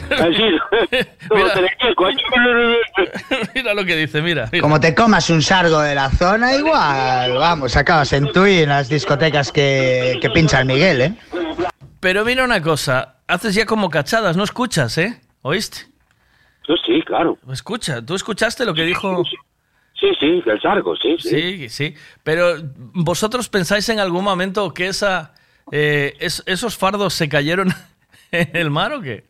[0.09, 0.43] Así,
[1.29, 1.43] como
[3.53, 3.73] Mira.
[3.75, 4.61] lo que dice, mira, mira.
[4.61, 8.89] Como te comas un sargo de la zona, igual, vamos, acabas en Tui en las
[8.89, 11.13] discotecas que, que pincha el Miguel, ¿eh?
[11.99, 15.21] Pero mira una cosa Haces ya como cachadas, no escuchas, ¿eh?
[15.41, 15.92] ¿Oíste?
[16.67, 17.37] Yo sí, claro.
[17.51, 19.23] Escucha, ¿tú escuchaste lo que dijo?
[19.99, 21.29] Sí, sí, el sargo, sí, sí.
[21.29, 21.95] Sí, sí.
[22.23, 22.55] Pero
[22.93, 25.33] vosotros pensáis en algún momento que esa,
[25.71, 27.69] eh, es- esos fardos se cayeron
[28.31, 29.23] en el mar o qué?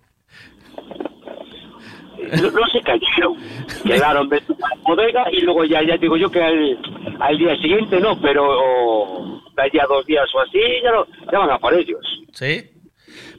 [2.42, 3.36] No, no se cayeron,
[3.84, 6.80] quedaron de la bodega y luego ya, ya digo yo que al,
[7.20, 11.40] al día siguiente no, pero de allí a dos días o así ya, no, ya
[11.40, 12.00] van a por ellos.
[12.32, 12.70] Sí.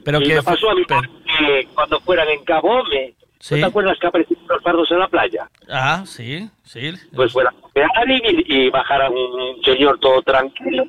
[0.05, 3.15] Pero y que me pasó a mí que cuando fueran en Cabo Ome,
[3.45, 3.53] Sí.
[3.53, 5.47] ¿no te acuerdas que aparecieron los fardos en la playa?
[5.69, 6.91] Ah, sí, sí.
[7.15, 10.83] Pues fueran a y, y bajaran un señor todo tranquilo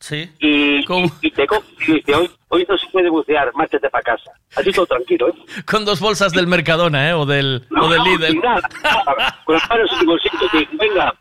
[0.00, 0.28] Sí.
[0.40, 1.44] y, y te
[1.86, 4.32] y dice, hoy, hoy no se puede bucear, márchate para casa.
[4.56, 5.34] Así todo tranquilo, ¿eh?
[5.70, 7.12] Con dos bolsas del Mercadona, ¿eh?
[7.12, 8.40] O del, o del No, Lidl.
[8.40, 9.38] nada, nada.
[9.44, 11.14] con las manos en el bolsillo, te digo, venga,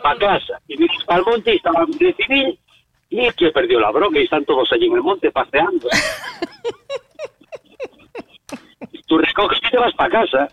[0.00, 0.60] para casa.
[0.68, 2.58] Y para el monte y estaba guardia civil
[3.08, 5.88] y que perdió la droga y están todos allí en el monte paseando.
[9.10, 10.48] Tú recoges y te vas para casa.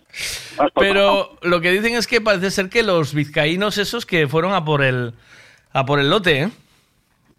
[0.58, 4.28] Vas pa' Pero lo que dicen es que parece ser que los vizcaínos esos que
[4.28, 5.14] fueron a por el
[5.74, 6.50] a por el lote, ¿eh?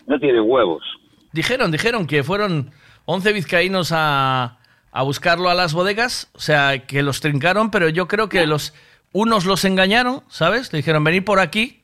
[0.07, 0.85] No tienen huevos.
[1.33, 2.71] Dijeron, dijeron que fueron
[3.07, 4.59] 11 vizcaínos a,
[4.93, 8.73] a buscarlo a las bodegas, o sea, que los trincaron, pero yo creo que los
[9.11, 10.73] unos los engañaron, ¿sabes?
[10.73, 11.83] Le dijeron, venid por aquí,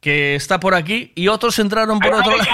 [0.00, 2.48] que está por aquí, y otros entraron por otro lado.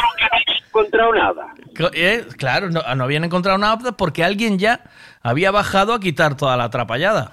[0.74, 1.46] Encontrado nada.
[1.92, 4.80] Eh, Claro, no, no habían encontrado nada porque alguien ya
[5.22, 7.32] había bajado a quitar toda la atrapallada.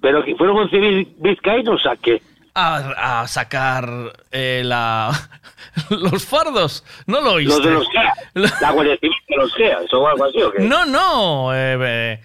[0.00, 2.22] Pero que fueron 11 viz- vizcaínos a qué?
[2.54, 3.88] A, a sacar
[4.32, 5.10] eh, la,
[5.90, 6.84] los fardos.
[7.06, 7.54] ¿No lo oíste?
[7.54, 8.12] Los de los GEA.
[8.60, 10.62] La Guardia Civil de los GEA, o algo así, ¿o qué?
[10.62, 11.54] No, no.
[11.54, 12.20] eh, eh,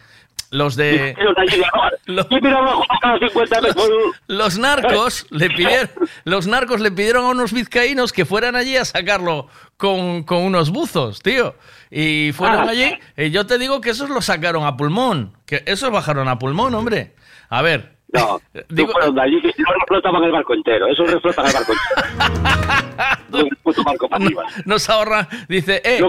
[0.54, 1.16] los de...
[1.20, 2.28] Los de allí de abajo.
[2.30, 3.90] Y mira abajo a cada 50 metros.
[4.28, 5.90] Los narcos le pidieron,
[6.26, 9.48] los narcos le pidieron a unos vizcaínos que fueran allí a sacarlo
[9.78, 11.56] con, con unos buzos, tío.
[11.90, 12.72] Y fueron Ah.
[12.72, 12.98] allí.
[13.18, 15.36] Y yo te digo que esos lo sacaron a pulmón.
[15.46, 17.16] Que esos bajaron a pulmón, hombre.
[17.50, 17.98] A ver.
[18.14, 20.86] No, Digo- no fueron de allí, que no reflotaban el barco entero.
[20.88, 23.84] Eso reflotan el barco entero.
[23.84, 24.44] Barco para arriba.
[24.66, 26.00] Nos ahorra, dice, eh,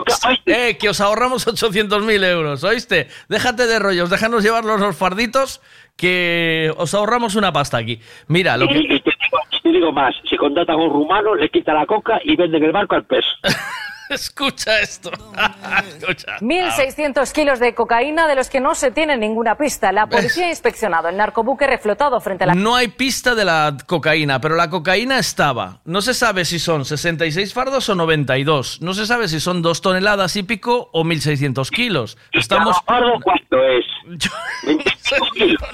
[0.46, 3.08] eh, que os ahorramos 800.000 euros, ¿oíste?
[3.30, 5.62] Déjate de rollos, déjanos llevarlos los farditos,
[5.96, 8.00] que os ahorramos una pasta aquí.
[8.28, 8.78] Mira, lo que...
[8.78, 12.20] Y te, digo, te digo más, si contratan a un rumano, le quita la coca
[12.22, 13.28] y venden el barco al peso.
[14.08, 15.10] Escucha esto.
[15.98, 16.38] Escucha.
[16.40, 19.92] 1.600 kilos de cocaína de los que no se tiene ninguna pista.
[19.92, 22.54] La policía ha inspeccionado el narcobuque reflotado frente a la...
[22.54, 25.80] No hay pista de la cocaína, pero la cocaína estaba.
[25.84, 28.80] No se sabe si son 66 fardos o 92.
[28.82, 32.18] No se sabe si son dos toneladas y pico o 1.600 kilos.
[32.32, 32.76] Estamos...
[32.86, 33.84] fardo cuánto es?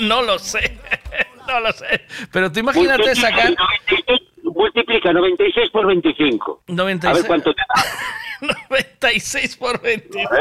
[0.00, 0.78] No lo sé.
[1.46, 2.02] No lo sé.
[2.32, 3.54] Pero tú imagínate sacar...
[4.60, 6.64] Multiplica 96 por 25.
[6.66, 7.10] 96.
[7.10, 7.74] A ver cuánto te da.
[8.70, 10.28] 96 por 25.
[10.28, 10.32] A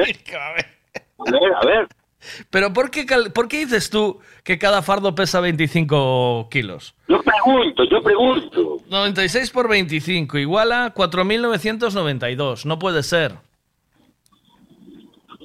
[0.52, 0.66] ver.
[1.20, 1.88] A ver, a ver.
[2.50, 6.96] Pero ¿por qué, ¿por qué dices tú que cada fardo pesa 25 kilos?
[7.08, 8.80] Yo pregunto, yo pregunto.
[8.90, 12.66] 96 por 25 igual a 4.992.
[12.66, 13.36] No puede ser.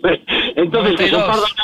[0.57, 1.27] Entonces, que son 92.
[1.27, 1.63] fardos, de,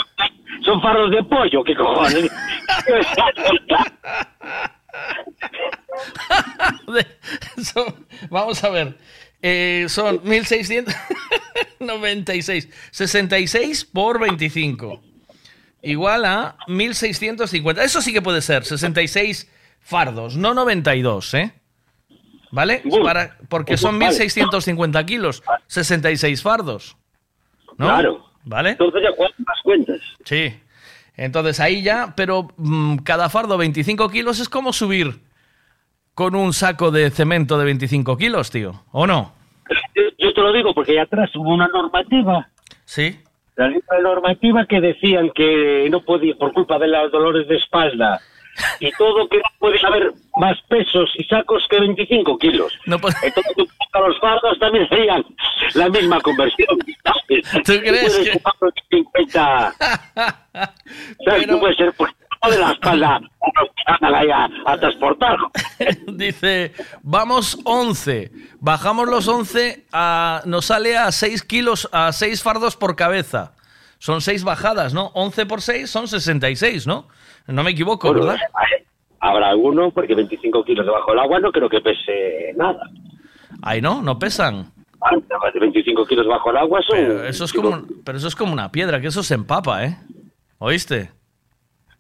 [0.65, 2.31] son fardos de pollo, ¿qué cojones?
[7.63, 8.97] Son- vamos a ver.
[9.43, 12.69] Eh, son 1.696.
[12.91, 15.03] 66 por 25.
[15.83, 17.83] Igual a 1.650.
[17.83, 18.65] Eso sí que puede ser.
[18.65, 19.51] 66
[19.81, 21.53] fardos, no 92, ¿eh?
[22.53, 22.83] ¿Vale?
[23.03, 24.17] Para, porque son Vale.
[24.17, 25.43] 1.650 kilos.
[25.69, 26.97] 66 fardos.
[27.79, 27.87] ¿No?
[27.87, 28.27] Claro.
[28.45, 28.71] ¿Vale?
[28.71, 30.01] Entonces ya cuántas más cuentas.
[30.25, 30.53] Sí.
[31.21, 35.21] Entonces ahí ya, pero mm, cada fardo 25 kilos es como subir
[36.15, 38.85] con un saco de cemento de 25 kilos, tío.
[38.91, 39.35] ¿O no?
[40.19, 42.49] Yo, te lo digo porque allá atrás hubo una normativa,
[42.87, 43.21] Sí.
[43.55, 48.19] la misma normativa que decían que no podía, por culpa de los dolores de espalda
[48.81, 52.73] y todo, que no puede haber más pesos y sacos que 25 kilos.
[52.87, 55.25] Entonces, tú a los fardos también serían
[55.75, 56.69] la misma conversión.
[57.29, 58.55] ¿Tú crees puedes que- ocupar
[58.91, 59.75] 50...
[61.25, 61.47] ¿Sabes?
[61.47, 62.11] No puede ser por
[62.49, 63.21] de la espalda
[64.01, 65.51] a, a transportarlo.
[66.07, 66.73] Dice,
[67.03, 68.31] vamos 11.
[68.61, 73.53] Bajamos los 11, a, nos sale a 6 kilos, a 6 fardos por cabeza.
[73.99, 75.09] Son 6 bajadas, ¿no?
[75.15, 77.09] 11 por 6 son 66, ¿no?
[77.51, 78.41] No me equivoco, Bueno, ¿verdad?
[79.21, 82.89] Habrá alguno, porque 25 kilos debajo del agua no creo que pese nada.
[83.63, 84.73] Ay, no, no pesan.
[85.03, 85.11] Ah,
[85.59, 86.97] 25 kilos bajo el agua son...
[86.97, 89.97] Pero eso es como, pero eso es como una piedra, que eso se empapa, ¿eh?
[90.59, 91.11] ¿Oíste?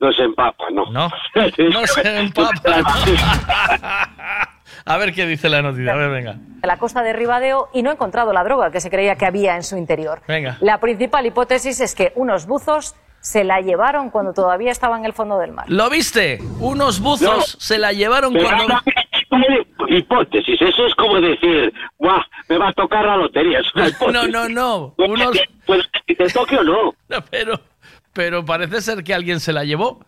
[0.01, 0.90] No se empapa, no.
[0.90, 1.09] No,
[1.72, 2.85] no se empapa.
[4.86, 5.93] A ver qué dice la noticia.
[5.93, 6.36] A ver, venga.
[6.62, 9.56] la costa de Ribadeo y no ha encontrado la droga que se creía que había
[9.56, 10.22] en su interior.
[10.27, 10.56] Venga.
[10.60, 15.12] La principal hipótesis es que unos buzos se la llevaron cuando todavía estaba en el
[15.12, 15.66] fondo del mar.
[15.68, 16.38] ¿Lo viste?
[16.59, 17.42] Unos buzos No.
[17.60, 18.80] se la llevaron cuando...
[19.88, 23.60] hipótesis, eso es como decir, guau, me va a tocar la lotería.
[24.12, 24.94] No, no, no.
[24.98, 25.38] Unos...
[25.66, 26.94] Pues que te toque o no.
[27.09, 27.60] No, pero,
[28.12, 30.01] pero parece ser que alguien se la llevó.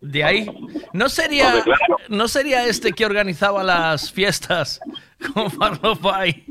[0.00, 0.46] De ahí.
[0.92, 1.96] ¿No sería, claro.
[2.08, 4.80] ¿no sería este que organizaba las fiestas
[5.34, 6.44] con Farlopay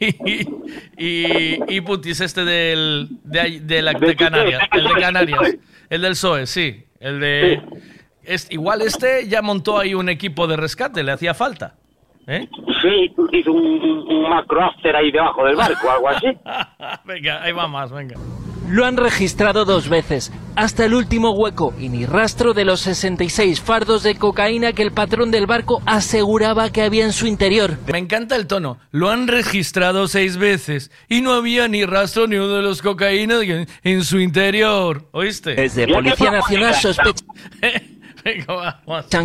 [0.00, 0.46] y,
[0.96, 4.62] y, y Putis, este del, de, de, la, de Canarias?
[4.72, 5.56] El de Canarias.
[5.90, 6.84] El del PSOE, sí.
[7.00, 7.62] El de.
[8.22, 11.74] Es, igual este ya montó ahí un equipo de rescate, le hacía falta.
[12.26, 12.48] ¿Eh?
[12.80, 16.26] Sí, hizo un, un macro ahí debajo del barco, algo así.
[17.04, 18.16] venga, ahí va más, venga.
[18.68, 23.60] Lo han registrado dos veces, hasta el último hueco, y ni rastro de los 66
[23.60, 27.76] fardos de cocaína que el patrón del barco aseguraba que había en su interior.
[27.92, 28.78] Me encanta el tono.
[28.90, 33.42] Lo han registrado seis veces y no había ni rastro ni uno de los cocaínas
[33.42, 35.08] en, en su interior.
[35.12, 35.54] ¿Oíste?
[35.54, 37.24] Desde Policía Nacional vamos.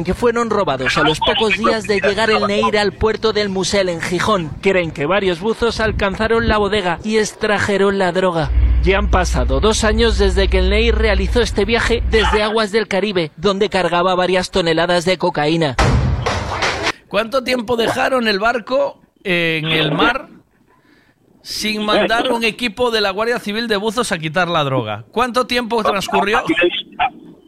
[0.04, 3.90] que fueron robados a los pocos días de llegar el Neir al puerto del Musel
[3.90, 4.50] en Gijón.
[4.62, 8.52] Creen que varios buzos alcanzaron la bodega y extrajeron la droga.
[8.84, 12.88] Ya han pasado dos años desde que el Neir realizó este viaje desde aguas del
[12.88, 15.76] Caribe, donde cargaba varias toneladas de cocaína.
[17.08, 20.28] ¿Cuánto tiempo dejaron el barco en el mar
[21.42, 25.06] sin mandar un equipo de la Guardia Civil de buzos a quitar la droga?
[25.12, 26.44] ¿Cuánto tiempo transcurrió?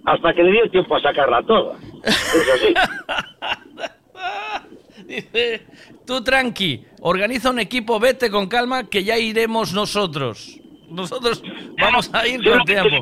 [0.06, 1.78] Hasta que le dio tiempo a sacarla toda.
[2.04, 2.74] Eso sí.
[5.06, 5.66] Dice,
[6.06, 10.60] tú tranqui, organiza un equipo, vete con calma, que ya iremos nosotros.
[10.90, 11.42] Nosotros
[11.80, 12.98] vamos a ir con tiempo.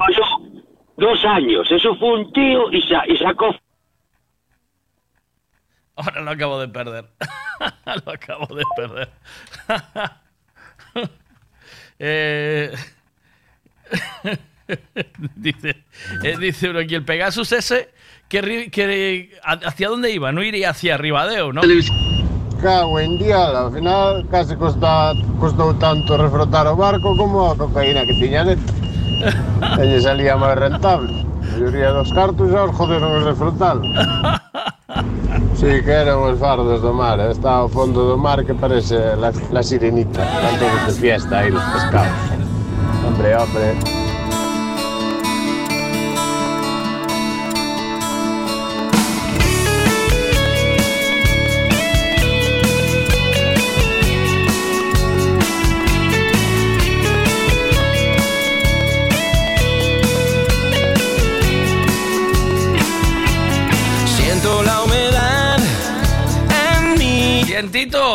[0.98, 3.56] Dos años, eso fue un tío y, sa- y sacó
[5.96, 7.06] Ahora lo acabo de perder.
[8.06, 9.10] lo acabo de perder.
[12.02, 12.72] Eh,
[15.36, 15.84] dice,
[16.24, 17.90] eh, dice uno aquí, el Pegasus ese,
[18.28, 20.32] que, que, ¿hacia dónde iba?
[20.32, 21.62] No iría hacia Ribadeo, ¿no?
[22.62, 28.04] Cago en dial, ao final case costa, costou tanto refrotar o barco como a cocaína
[28.04, 28.76] que tiña dentro.
[29.80, 31.30] E lle salía máis rentable.
[31.60, 33.82] maioría dos cartos xa os joderon os de frontal.
[35.56, 37.20] Sí, que eran os fardos do mar.
[37.20, 37.32] eh.
[37.32, 40.24] Está ao fondo do mar que parece la, la sirenita.
[40.60, 42.16] Todos de fiesta aí los pescados.
[43.06, 44.09] Hombre, hombre.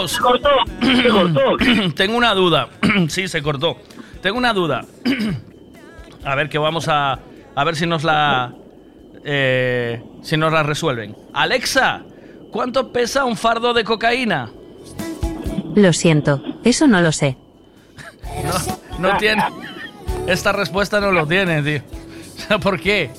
[0.09, 0.49] Se cortó,
[0.81, 1.57] se cortó.
[1.95, 2.69] Tengo una duda.
[3.09, 3.77] sí, se cortó.
[4.23, 4.85] Tengo una duda.
[6.25, 7.19] a ver que vamos a.
[7.57, 8.53] A ver si nos la.
[9.25, 11.15] eh, si nos la resuelven.
[11.33, 12.03] Alexa,
[12.51, 14.51] ¿cuánto pesa un fardo de cocaína?
[15.75, 17.37] Lo siento, eso no lo sé.
[18.99, 19.43] No, no tiene.
[20.27, 22.59] Esta respuesta no lo tiene, tío.
[22.61, 23.11] ¿por qué?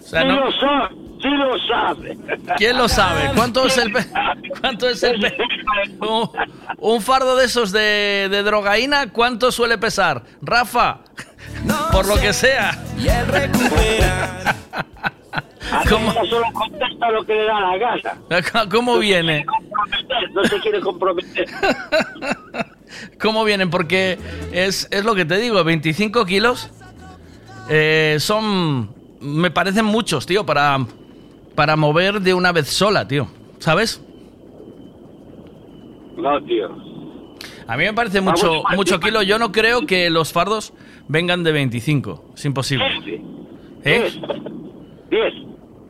[0.00, 2.16] O sea, no- lo sabe, sí lo sabe.
[2.56, 3.30] ¿Quién lo sabe?
[3.34, 4.06] ¿Cuánto es el pe-
[4.60, 5.36] cuánto es el pe-
[6.00, 6.30] un,
[6.78, 9.10] un fardo de esos de, de drogaína?
[9.12, 10.22] ¿Cuánto suele pesar?
[10.42, 11.00] Rafa,
[11.92, 12.78] por lo que sea.
[15.88, 16.12] ¿Cómo?
[16.12, 18.66] solo contesta lo que le da la gana.
[18.70, 19.44] ¿Cómo viene?
[20.32, 21.46] No se quiere comprometer.
[23.20, 23.70] ¿Cómo vienen?
[23.70, 24.18] Porque
[24.52, 26.70] es, es lo que te digo, 25 kilos
[27.68, 30.78] eh, son, me parecen muchos, tío, para,
[31.60, 33.26] para mover de una vez sola, tío.
[33.58, 34.02] ¿Sabes?
[36.16, 36.70] No, tío.
[37.66, 39.20] A mí me parece mucho, mucho kilo.
[39.22, 40.72] Yo no creo que los fardos
[41.08, 42.30] vengan de 25.
[42.34, 42.86] Es imposible.
[43.84, 44.10] ¿Eh?
[45.10, 45.34] 10.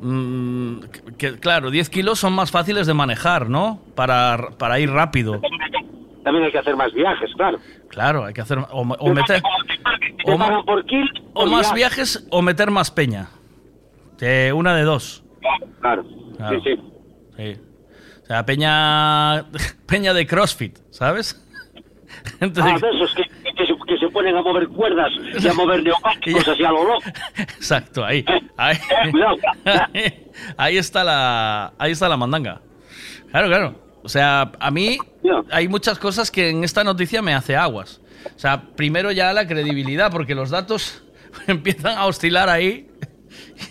[0.01, 0.81] Mm,
[1.17, 3.79] que- claro, 10 kilos son más fáciles de manejar, ¿no?
[3.95, 5.41] Para, para ir rápido.
[6.25, 7.59] También hay que hacer más viajes, claro.
[7.91, 8.59] Claro, hay que hacer...
[8.59, 9.41] O, o meter...
[9.41, 11.75] Te O, o más viaje.
[11.77, 13.29] viajes o meter más peña.
[14.21, 15.23] Eh, una de dos.
[15.41, 15.67] Claro.
[15.81, 16.05] Claro.
[16.51, 16.83] Sí, sí.
[17.37, 17.61] Sí.
[18.23, 19.45] O sea, peña...
[19.87, 21.41] Peña de CrossFit, ¿sabes?
[22.39, 25.11] Gente Ah, de esos que, que se, que se ponen a mover cuerdas
[25.41, 27.03] y a mover neumáticos así a lo loco.
[27.37, 28.25] Exacto, ahí.
[28.57, 28.77] Ahí,
[29.11, 29.37] Cuidado.
[29.65, 30.27] ahí,
[30.57, 32.61] ahí está la ahí está la mandanga.
[33.31, 33.75] Claro, claro.
[34.03, 34.99] O sea, a mí
[35.51, 38.01] hay muchas cosas que en esta noticia me hace aguas.
[38.35, 41.03] O sea, primero ya la credibilidad, porque los datos
[41.47, 42.89] empiezan a oscilar ahí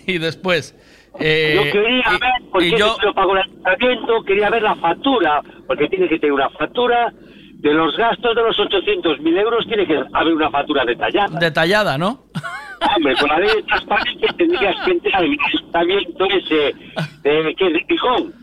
[0.05, 0.75] y después...
[1.19, 5.41] eh, yo quería ver, porque y yo, lo pago el ayuntamiento, quería ver la factura,
[5.67, 7.13] porque tiene que tener una factura
[7.59, 11.39] de los gastos de los 800.000 euros, tiene que haber una factura detallada.
[11.39, 12.25] detallada, ¿no?
[12.95, 16.75] Hombre, con la ley de transparencia tendrías que entrar en el ayuntamiento ese
[17.23, 18.33] de, que de Gijón.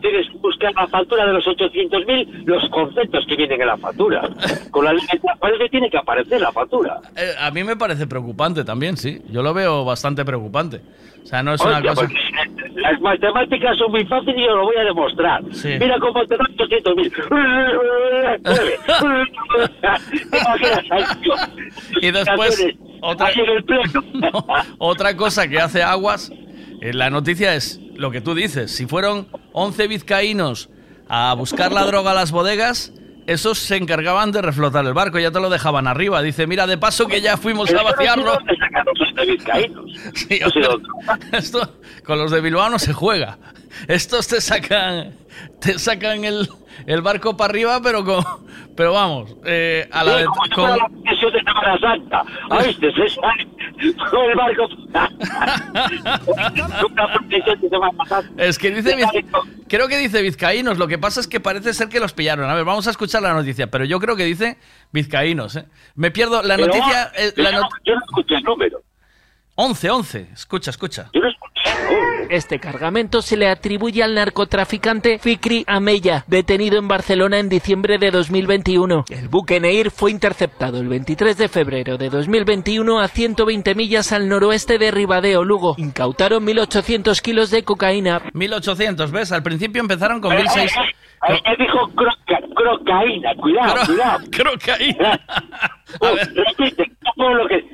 [0.00, 4.22] Tienes que buscar la factura de los 800.000, los conceptos que vienen en la factura.
[4.70, 7.00] Con la de transparencia tiene que aparecer la factura.
[7.16, 9.20] eh, a mí me parece preocupante también, sí.
[9.30, 10.80] Yo lo veo bastante preocupante.
[11.22, 12.02] O sea, no es una Hostia, cosa...
[12.02, 15.42] porque las matemáticas son muy fáciles y yo lo voy a demostrar.
[15.52, 15.70] Sí.
[15.80, 17.12] Mira cómo te dan 800.000.
[17.30, 18.40] Nueve.
[20.30, 20.84] ¿Te imaginas?
[20.90, 21.34] Ay, tío.
[22.02, 22.66] Y después,
[23.00, 24.04] otra, Ahí en el pleno.
[24.78, 26.30] otra cosa que hace aguas
[26.92, 28.70] la noticia es lo que tú dices.
[28.74, 30.68] Si fueron 11 vizcaínos
[31.08, 32.92] a buscar la droga a las bodegas,
[33.26, 36.20] esos se encargaban de reflotar el barco, ya te lo dejaban arriba.
[36.22, 38.38] Dice, mira, de paso que ya fuimos a vaciarlo.
[40.14, 40.68] Sí, hombre,
[41.32, 43.38] esto con los de Bilbao no se juega.
[43.88, 45.14] Estos te sacan,
[45.60, 46.48] te sacan el,
[46.86, 48.24] el barco para arriba, pero con,
[48.76, 50.88] pero vamos, eh, a la Sí, como con- la
[51.30, 52.22] de Semana Santa.
[52.50, 52.92] ¿Oíste?
[52.92, 53.46] Se sale
[54.10, 54.68] con el barco.
[58.36, 58.96] Es que dice,
[59.68, 62.48] creo que dice vizcaínos, lo que pasa es que parece ser que los pillaron.
[62.50, 64.58] A ver, vamos a escuchar la noticia, pero yo creo que dice
[64.92, 65.66] vizcaínos, ¿eh?
[65.94, 67.12] Me pierdo, la Pero, noticia...
[67.16, 68.82] eh, yo la no- not- yo no escuché el número.
[69.56, 71.10] 11, 11, escucha, escucha.
[72.30, 78.10] Este cargamento se le atribuye al narcotraficante Fikri Ameya, detenido en Barcelona en diciembre de
[78.10, 79.04] 2021.
[79.08, 84.28] El buque Neir fue interceptado el 23 de febrero de 2021 a 120 millas al
[84.28, 85.74] noroeste de Ribadeo, Lugo.
[85.78, 88.22] Incautaron 1.800 kilos de cocaína.
[88.32, 89.30] 1800, ¿ves?
[89.30, 90.74] Al principio empezaron con 1600.
[91.26, 93.34] Que dijo croca, crocaína.
[93.36, 94.18] Cuidado, Cro- cuidado.
[94.30, 95.20] Crocaína.
[96.00, 96.32] A ver.
[96.34, 97.64] Repite, todo lo que...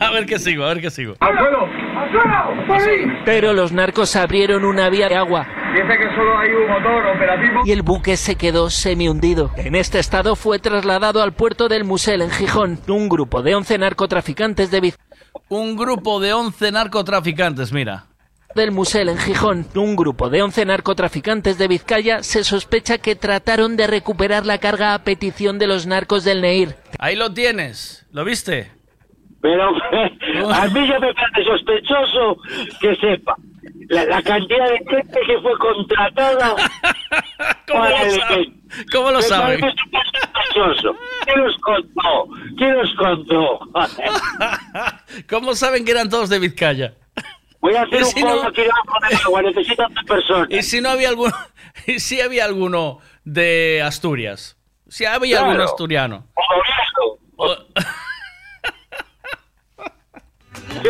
[0.00, 1.14] A ver qué sigo, a ver qué sigo.
[1.20, 1.64] ¡Al suelo!
[1.96, 3.12] ¡Al suelo!
[3.24, 5.46] Pero los narcos abrieron una vía de agua.
[5.72, 7.62] Dice que solo hay un motor operativo.
[7.64, 9.50] y el buque se quedó semi-hundido.
[9.56, 12.78] En este estado fue trasladado al puerto del Musel en Gijón.
[12.88, 14.98] Un grupo de 11 narcotraficantes de Viz-
[15.48, 18.04] Un grupo de 11 narcotraficantes, mira.
[18.54, 19.66] Del Musel en Gijón.
[19.74, 24.94] Un grupo de 11 narcotraficantes de Vizcaya se sospecha que trataron de recuperar la carga
[24.94, 26.76] a petición de los narcos del Neir.
[26.98, 28.70] Ahí lo tienes, ¿lo viste?
[29.40, 29.68] Pero
[30.54, 32.36] a mí ya me parece sospechoso
[32.80, 33.34] que sepa
[33.88, 36.54] la, la cantidad de gente que fue contratada
[37.68, 38.34] ¿Cómo para lo sabe?
[38.34, 38.52] evento.
[38.92, 39.58] ¿Cómo lo Me sabe?
[39.58, 39.78] parece
[40.52, 40.96] sospechoso.
[41.24, 42.28] ¿Quién los contó?
[42.56, 43.60] ¿Quién los contó?
[45.28, 46.94] ¿Cómo saben que eran todos de Vizcaya?
[47.62, 50.46] Voy a hacer ¿Y un no- aquí debajo del agua, necesito otra persona.
[50.50, 51.32] ¿Y si no había alguno,
[51.86, 54.58] y si había alguno de Asturias?
[54.88, 55.52] Si había Claro.
[55.52, 56.26] algún asturiano.
[57.36, 57.56] O
[60.82, 60.88] ¿Qué?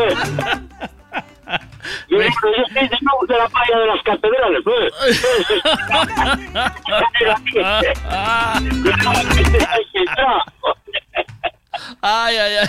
[2.09, 4.65] Yo, yo soy de, no, de la playa de las catedrales,
[12.01, 12.69] Ay, ay,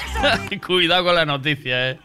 [0.49, 0.59] ay.
[0.65, 1.99] Cuidado con la noticia, eh.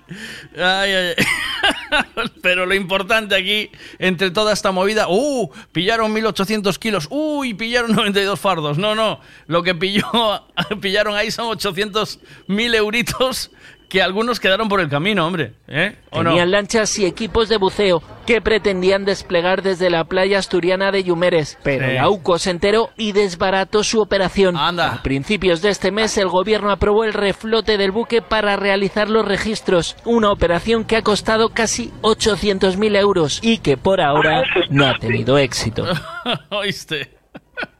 [0.56, 1.14] Ay, ay.
[2.42, 5.50] Pero lo importante aquí, entre toda esta movida, ¡uh!
[5.72, 7.54] Pillaron 1800 kilos, ¡uy!
[7.54, 8.78] Pillaron 92 fardos.
[8.78, 9.20] No, no.
[9.46, 10.04] Lo que pilló,
[10.80, 13.50] pillaron ahí son 800 mil euritos
[13.88, 15.54] que algunos quedaron por el camino, hombre.
[15.66, 15.96] ¿Eh?
[16.10, 16.30] ¿O no?
[16.30, 21.58] Tenían lanchas y equipos de buceo que pretendían desplegar desde la playa asturiana de Yumeres,
[21.62, 21.94] pero Sí.
[21.94, 24.56] la UCO se enteró y desbarató su operación.
[24.56, 29.24] A principios de este mes el gobierno aprobó el reflote del buque para realizar los
[29.26, 34.98] registros, una operación que ha costado casi 800.000 euros y que por ahora no ha
[34.98, 35.84] tenido éxito.
[36.50, 37.16] ¿Oíste?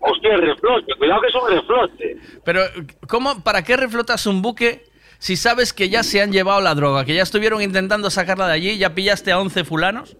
[0.00, 2.16] Hostia, reflote, cuidado que es un reflote.
[2.44, 2.62] Pero,
[3.06, 4.84] ¿cómo, ¿para qué reflotas un buque
[5.18, 8.54] si sabes que ya se han llevado la droga, que ya estuvieron intentando sacarla de
[8.54, 10.16] allí, ya pillaste a 11 fulanos?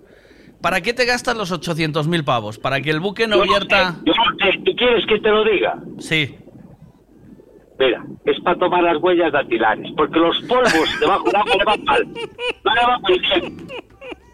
[0.61, 2.59] ¿Para qué te gastas los 800.000 pavos?
[2.59, 3.97] ¿Para que el buque no vierta...?
[4.05, 5.79] no sé, ¿Tú quieres que te lo diga?
[5.99, 6.37] Sí.
[7.79, 11.85] Mira, es para tomar las huellas dactilares, porque los polvos debajo del agua le van
[11.85, 12.07] mal.
[12.65, 13.66] No le van muy bien.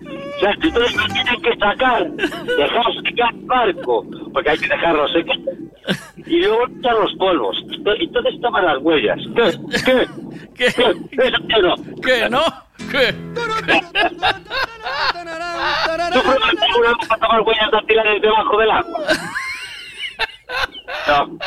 [0.06, 5.08] O sea, entonces lo tienen que sacar, dejar secar el barco, porque hay que dejarlo
[5.08, 5.36] secar,
[6.16, 7.56] y luego echar los polvos.
[7.68, 9.18] Ento- Entonces toman las huellas.
[9.34, 9.58] ¿Qué?
[9.84, 10.06] ¿Qué?
[10.54, 10.66] ¿Qué?
[10.66, 11.74] ¿Eso qué no?
[12.02, 12.28] ¿Qué?
[12.30, 12.42] ¿No?
[12.90, 13.12] ¿Qué?
[16.12, 19.00] ¿Tú probaste alguna vez a tomar huellas dactilares debajo del agua?
[21.08, 21.38] No.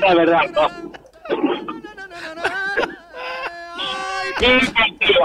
[0.00, 0.68] La verdad, no.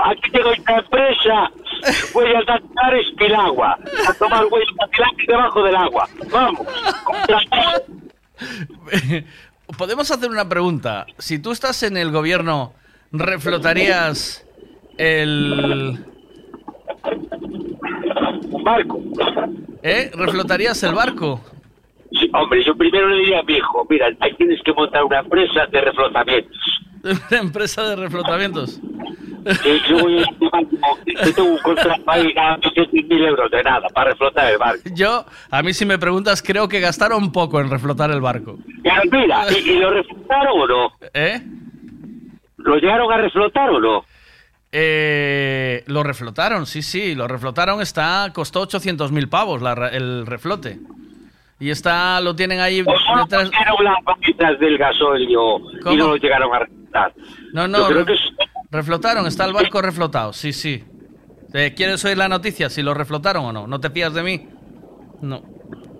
[0.05, 1.51] Aquí tengo esta empresa,
[2.13, 3.77] huellas dactilares Pilagua,
[4.07, 6.07] a tomar dactilares debajo del agua.
[6.31, 6.67] Vamos.
[9.77, 11.05] Podemos hacer una pregunta.
[11.17, 12.73] Si tú estás en el gobierno,
[13.11, 14.45] ¿reflotarías
[14.97, 16.05] el...
[18.63, 19.01] barco?
[19.81, 20.11] ¿Eh?
[20.13, 21.41] ¿Reflotarías el barco?
[22.11, 25.65] Sí, hombre, yo primero le diría a hijo, mira, ahí tienes que montar una empresa
[25.71, 26.57] de reflotamientos.
[27.03, 28.79] Una empresa de reflotamientos.
[29.89, 30.25] Yo voy a
[31.25, 34.81] que tengo un contrato ahí 100.000 euros de nada para reflotar el barco.
[34.95, 38.57] Yo, a mí si me preguntas, creo que gastaron poco en reflotar el barco.
[38.85, 40.91] Ya, mira, ¿y, y lo reflotaron o no?
[41.13, 41.41] ¿Eh?
[42.57, 44.05] ¿Lo llegaron a reflotar o no?
[44.71, 47.81] Eh, lo reflotaron, sí, sí, lo reflotaron.
[47.81, 50.79] Está, costó 800.000 pavos la re- el reflote.
[51.59, 53.51] Y está, lo tienen ahí ¿O solo detrás.
[54.39, 55.59] las del gasóleo
[55.91, 56.59] y no lo llegaron a
[56.93, 57.13] reflotar?
[57.53, 58.15] No, no, creo que
[58.71, 60.83] reflotaron, está el barco reflotado, sí, sí.
[61.53, 62.69] Eh, ¿Quieres oír la noticia?
[62.69, 63.67] Si lo reflotaron o no.
[63.67, 64.47] ¿No te fías de mí?
[65.21, 65.43] No.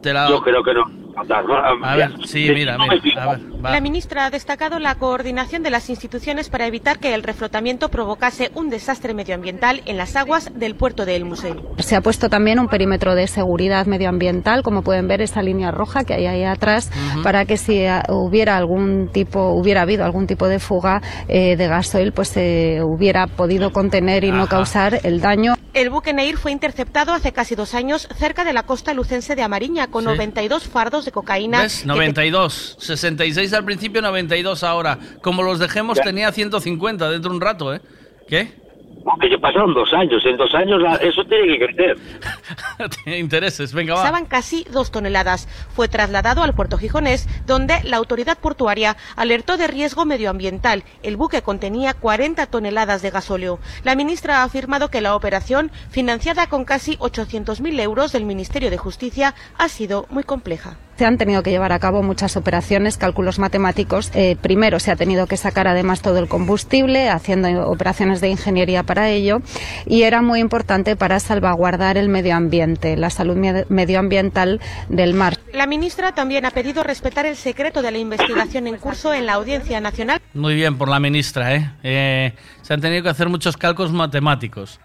[0.01, 0.27] Te la...
[0.27, 1.02] Yo creo que no.
[1.15, 3.23] A ver, sí, mira, mira.
[3.23, 3.71] A ver, va.
[3.71, 8.51] La ministra ha destacado la coordinación de las instituciones para evitar que el reflotamiento provocase
[8.55, 11.61] un desastre medioambiental en las aguas del puerto de El Musel.
[11.77, 16.03] Se ha puesto también un perímetro de seguridad medioambiental, como pueden ver esa línea roja
[16.03, 16.91] que hay ahí atrás,
[17.23, 21.67] para que si eh, hubiera algún tipo, hubiera habido algún tipo de fuga eh, de
[21.67, 25.53] gasoil, pues se hubiera podido contener y no causar el daño.
[25.73, 29.41] El buque Neir fue interceptado hace casi dos años cerca de la costa lucense de
[29.41, 30.09] Amariña con Sí.
[30.09, 31.61] 92 fardos de cocaína.
[31.63, 31.81] ¿Ves?
[31.81, 32.75] que 92.
[32.79, 34.97] 66 al principio, 92 ahora.
[35.21, 36.03] Como los dejemos, Ya.
[36.03, 37.81] tenía 150 dentro de un rato, ¿eh?
[38.27, 38.63] ¿Qué?
[39.03, 40.23] Porque ya pasaron dos años.
[40.25, 41.97] En dos años la- eso tiene que crecer.
[43.03, 44.01] Tiene intereses, venga, va.
[44.01, 45.49] pesaban casi dos toneladas.
[45.75, 50.85] Fue trasladado al puerto gijonés, donde la autoridad portuaria alertó de riesgo medioambiental.
[51.01, 53.59] El buque contenía 40 toneladas de gasóleo.
[53.83, 58.77] La ministra ha afirmado que la operación, financiada con casi 800.000 euros del Ministerio de
[58.77, 60.77] Justicia, ha sido muy compleja.
[60.95, 64.11] Se han tenido que llevar a cabo muchas operaciones, cálculos matemáticos.
[64.13, 68.83] Eh, primero se ha tenido que sacar además todo el combustible, haciendo operaciones de ingeniería
[68.83, 69.41] para ello.
[69.87, 75.39] Y era muy importante para salvaguardar el medio ambiente, la salud med- medioambiental del mar.
[75.51, 79.33] La ministra también ha pedido respetar el secreto de la investigación en curso en la
[79.33, 80.21] Audiencia Nacional.
[80.35, 81.71] Muy bien por la ministra, ¿eh?
[81.81, 84.79] Eh, se han tenido que hacer muchos cálculos matemáticos.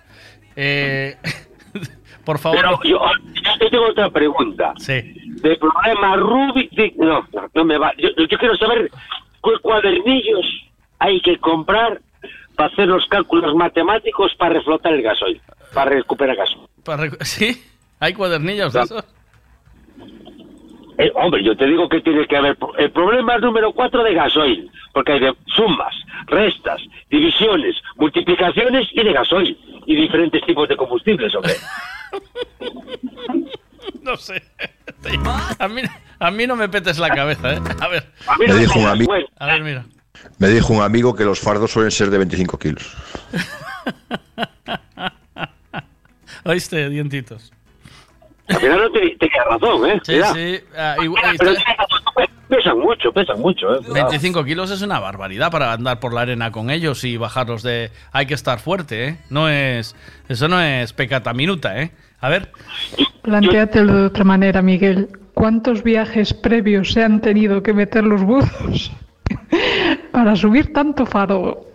[0.57, 1.17] Eh,
[2.29, 2.59] por favor.
[2.59, 3.01] Pero yo,
[3.43, 4.75] yo te tengo otra pregunta.
[4.77, 5.01] Sí.
[5.41, 6.71] De problema Rubik.
[6.97, 7.91] no, no, no me va.
[7.97, 8.91] Yo, yo quiero saber
[9.43, 10.45] qué cuadernillos
[10.99, 12.03] hay que comprar
[12.55, 15.41] para hacer los cálculos matemáticos para reflotar el gasoil,
[15.73, 17.17] para recuperar gasoil.
[17.23, 17.65] ¿Sí?
[17.99, 19.05] ¿Hay cuadernillos de esos?
[20.99, 22.57] Eh, hombre, yo te digo que tiene que haber...
[22.77, 25.95] El problema es número cuatro de gasoil, porque hay de sumas,
[26.27, 29.57] restas, divisiones, multiplicaciones y de gasoil,
[29.87, 31.55] y diferentes tipos de combustibles, hombre.
[34.03, 34.43] No sé.
[35.59, 35.83] A mí,
[36.19, 37.61] a mí no me petes la cabeza, ¿eh?
[37.81, 38.05] A ver.
[38.39, 39.85] Me dijo un amigo, A ver, mira.
[40.39, 42.97] me dijo un amigo que los fardos suelen ser de 25 kilos.
[46.45, 47.53] ¿Oíste, dientitos?
[48.49, 50.01] Al final no te- tenía razón, ¿eh?
[50.05, 50.33] Sí, Mira.
[50.35, 50.61] sí.
[50.77, 50.97] ah,
[51.39, 51.55] Pero
[52.49, 53.81] pesan mucho, pesan mucho, ¿eh?
[53.93, 57.91] 25 kilos es una barbaridad para andar por la arena con ellos y bajarlos de...
[58.13, 59.19] Hay que estar fuerte, ¿eh?
[59.29, 59.95] No es...
[60.29, 61.91] Eso no es pecata minuta, ¿eh?
[62.21, 62.51] A ver.
[63.23, 65.09] Plantéatelo de otra manera, Miguel.
[65.35, 68.91] ¿Cuántos viajes previos se han tenido que meter los buzos
[70.13, 71.67] para subir tanto faro?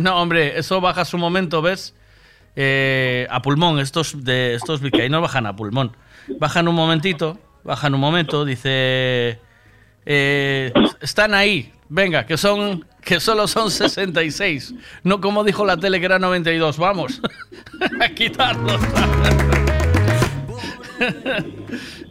[0.00, 1.94] No, hombre, eso baja su momento, ¿ves?
[2.58, 5.94] Eh, a pulmón, estos de estos vizcaínos bajan a pulmón.
[6.40, 9.38] Bajan un momentito, bajan un momento, dice...
[10.06, 14.74] eh, están ahí, venga, que son que solo son 66.
[15.04, 17.20] No como dijo la tele que era 92, vamos.
[18.00, 18.80] a quitarlos.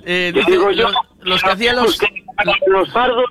[0.08, 1.98] Eh, dice, digo yo, los, los que hacían los...
[2.68, 3.26] los fardos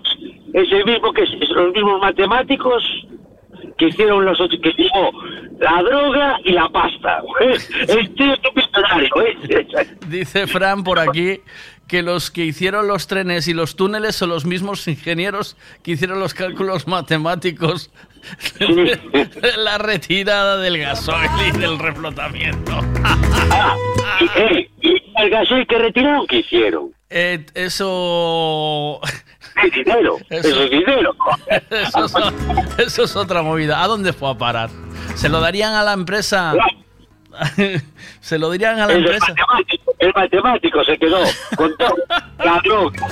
[0.52, 2.82] es el mismo que es los mismos matemáticos
[3.78, 5.10] que hicieron los ocho, que dijo
[5.58, 7.22] la droga y la pasta.
[7.88, 9.86] El tío es un ¿eh?
[10.08, 11.40] Dice Fran por aquí
[11.88, 16.18] que los que hicieron los trenes y los túneles son los mismos ingenieros que hicieron
[16.18, 17.90] los cálculos matemáticos
[18.58, 18.98] de
[19.58, 22.80] la retirada del gasoil y del reflotamiento.
[25.16, 26.90] El gasoil que retiraron, ¿qué hicieron?
[27.10, 29.00] Eh, eso...
[29.62, 31.14] Es dinero, eso es dinero.
[31.70, 33.84] Eso, es- eso es otra movida.
[33.84, 34.68] ¿A dónde fue a parar?
[35.14, 36.54] ¿Se lo darían a la empresa?
[38.20, 39.26] ¿Se lo dirían a la El empresa?
[39.28, 41.18] matemático, el matemático se quedó
[41.56, 41.94] con todo.
[42.44, 43.06] La droga.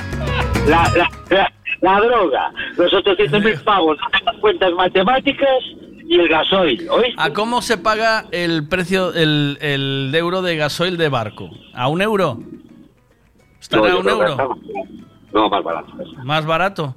[0.66, 2.50] La, la, la, la droga.
[2.76, 5.48] Los 800 mil pavos, las cuentas matemáticas
[6.12, 6.88] y el gasoil.
[6.90, 7.14] ¿oíste?
[7.16, 11.48] ¿A cómo se paga el precio, el, el euro de gasoil de barco?
[11.74, 12.38] ¿A un euro?
[13.58, 14.58] ¿Estará No, a un euro?
[15.32, 15.92] No, más barato.
[16.24, 16.96] ¿Más barato?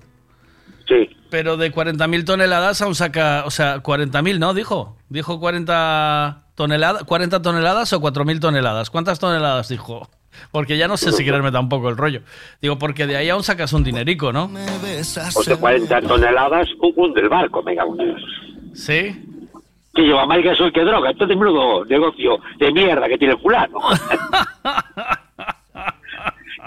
[0.88, 1.10] Sí.
[1.30, 4.54] Pero de 40.000 toneladas aún saca, o sea, 40.000, ¿no?
[4.54, 4.98] Dijo.
[5.08, 8.90] Dijo 40 toneladas, 40 toneladas o 4.000 toneladas.
[8.90, 10.10] ¿Cuántas toneladas dijo?
[10.52, 12.20] Porque ya no sé si creerme tampoco el rollo.
[12.62, 14.52] Digo, porque de ahí aún sacas un dinerico, ¿no?
[14.54, 15.04] O
[15.44, 18.22] sea, 40 toneladas, un hunde el barco, en Dios.
[18.76, 19.24] Sí.
[19.96, 21.10] Que lleva más gasoil que droga.
[21.12, 23.80] Entonces, menudo negocio de mierda que tiene el fulano.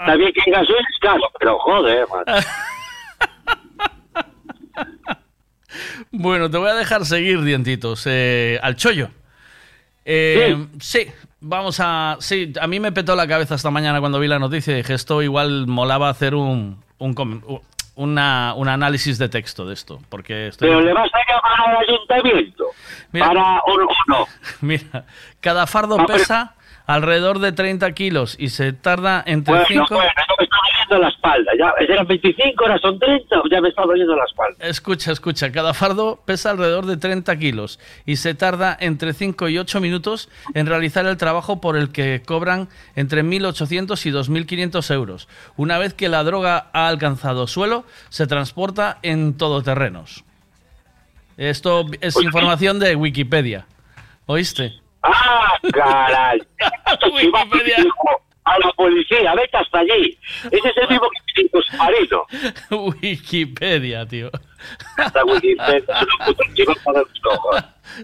[0.05, 2.23] También que el gasoil es caro, pero joder, man.
[6.11, 8.03] Bueno, te voy a dejar seguir, dientitos.
[8.07, 9.09] Eh, al chollo.
[10.05, 11.05] Eh, sí.
[11.39, 12.17] vamos a.
[12.19, 14.93] Sí, a mí me petó la cabeza esta mañana cuando vi la noticia y dije,
[14.95, 17.61] esto igual molaba hacer un, un, com- u-
[17.99, 19.99] una- un análisis de texto de esto.
[20.09, 20.69] Porque estoy.
[20.69, 22.65] Pero le vas a llamar al ayuntamiento.
[23.11, 23.27] Mira.
[23.27, 23.85] Para o no.
[23.85, 24.27] o no.
[24.61, 25.05] Mira,
[25.41, 26.55] cada fardo Ah, pesa
[26.87, 29.85] alrededor de 30 kilos y se tarda entre Bueno, 5.
[29.95, 30.01] bueno,
[30.39, 30.48] me está
[30.89, 31.51] doliendo la espalda.
[31.57, 34.65] Ya eran 25, ahora son 30, ya me está doliendo la espalda.
[34.65, 39.57] Escucha, escucha, cada fardo pesa alrededor de 30 kilos y se tarda entre 5 y
[39.57, 45.27] 8 minutos en realizar el trabajo por el que cobran entre 1.800 y 2.500 euros.
[45.57, 50.23] Una vez que la droga ha alcanzado suelo, se transporta en todoterrenos.
[51.37, 53.65] Esto es información de Wikipedia.
[54.25, 54.73] ¿Oíste?
[55.01, 56.41] ¡Ah, caray!
[57.13, 57.85] Wikipedia.
[58.49, 60.17] A la policía, vete hasta allí.
[60.51, 62.25] Ese es el mismo que tu submarino.
[63.01, 64.31] Wikipedia, tío.
[64.97, 65.83] Hasta Wikipedia.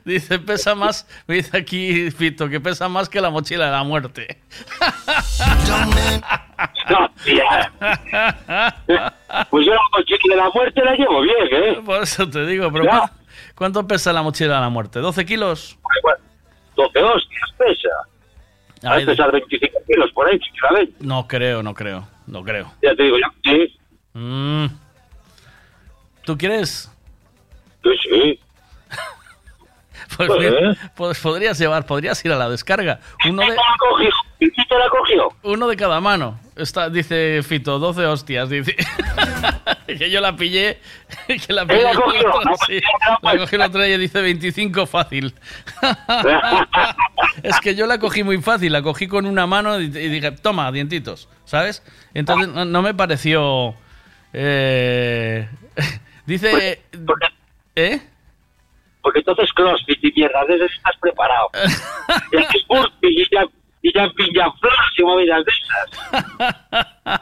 [0.03, 3.83] Dice, pesa más, me dice aquí Fito, que pesa más que la mochila de la
[3.83, 4.39] muerte.
[6.89, 7.71] Hostia.
[9.49, 11.81] Pues yo la mochila de la muerte la llevo bien, ¿eh?
[11.85, 12.99] Por eso te digo, pero Ya.
[13.01, 13.09] ¿cu-
[13.55, 14.99] ¿cuánto pesa la mochila de la muerte?
[15.01, 15.77] ¿12 kilos?
[16.75, 17.89] 12 hostias pesa.
[18.85, 20.95] A pesar 25 kilos por ahí, tranquilamente.
[21.05, 22.71] no creo, no creo, no creo.
[22.83, 23.77] Ya te digo yo, sí,
[24.13, 24.67] Mm.
[26.23, 26.89] ¿Tú quieres?
[27.83, 28.39] sí, sí.
[30.17, 32.99] Pues, mira, pues podrías llevar, podrías ir a la descarga.
[33.27, 33.63] Uno de, la
[34.39, 35.29] te la cogió?
[35.43, 36.39] uno de cada mano.
[36.55, 38.75] Está, dice Fito, 12 hostias, dice.
[39.87, 40.79] que yo la pillé.
[41.27, 41.83] Que la pillé.
[41.83, 42.79] La cogió, la sí,
[43.21, 45.33] la cogí otro día y dice 25 fácil.
[47.43, 50.31] es que yo la cogí muy fácil, la cogí con una mano y, y dije,
[50.31, 51.83] toma, dientitos, ¿sabes?
[52.13, 53.75] Entonces no, no me pareció...
[54.33, 55.47] eh,
[56.25, 56.81] dice...
[57.75, 58.01] ¿Eh?
[59.05, 61.47] Porque entonces CrossFit y mierdas de esas estás preparado.
[62.31, 63.45] y haces burpee y ya,
[63.83, 67.21] y ya pilla flash y movidas de esas.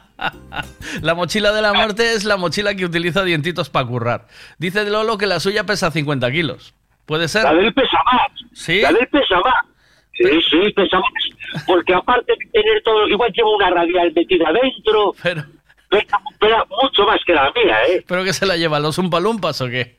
[1.02, 4.28] La mochila de la muerte es la mochila que utiliza dientitos para currar.
[4.58, 6.74] Dice Lolo que la suya pesa 50 kilos.
[7.06, 7.44] ¿Puede ser?
[7.44, 8.32] La de él pesa más.
[8.54, 8.80] ¿Sí?
[8.80, 9.66] La de él pesa más.
[10.14, 11.66] Sí, sí, pesa más.
[11.68, 15.14] Porque aparte de tener todo, igual lleva una radial metida adentro.
[15.22, 15.44] Pero...
[15.90, 18.06] Pesa, pesa mucho más que la mía, ¿eh?
[18.08, 18.80] ¿Pero que se la lleva?
[18.80, 19.98] ¿Los umpalumpas o qué?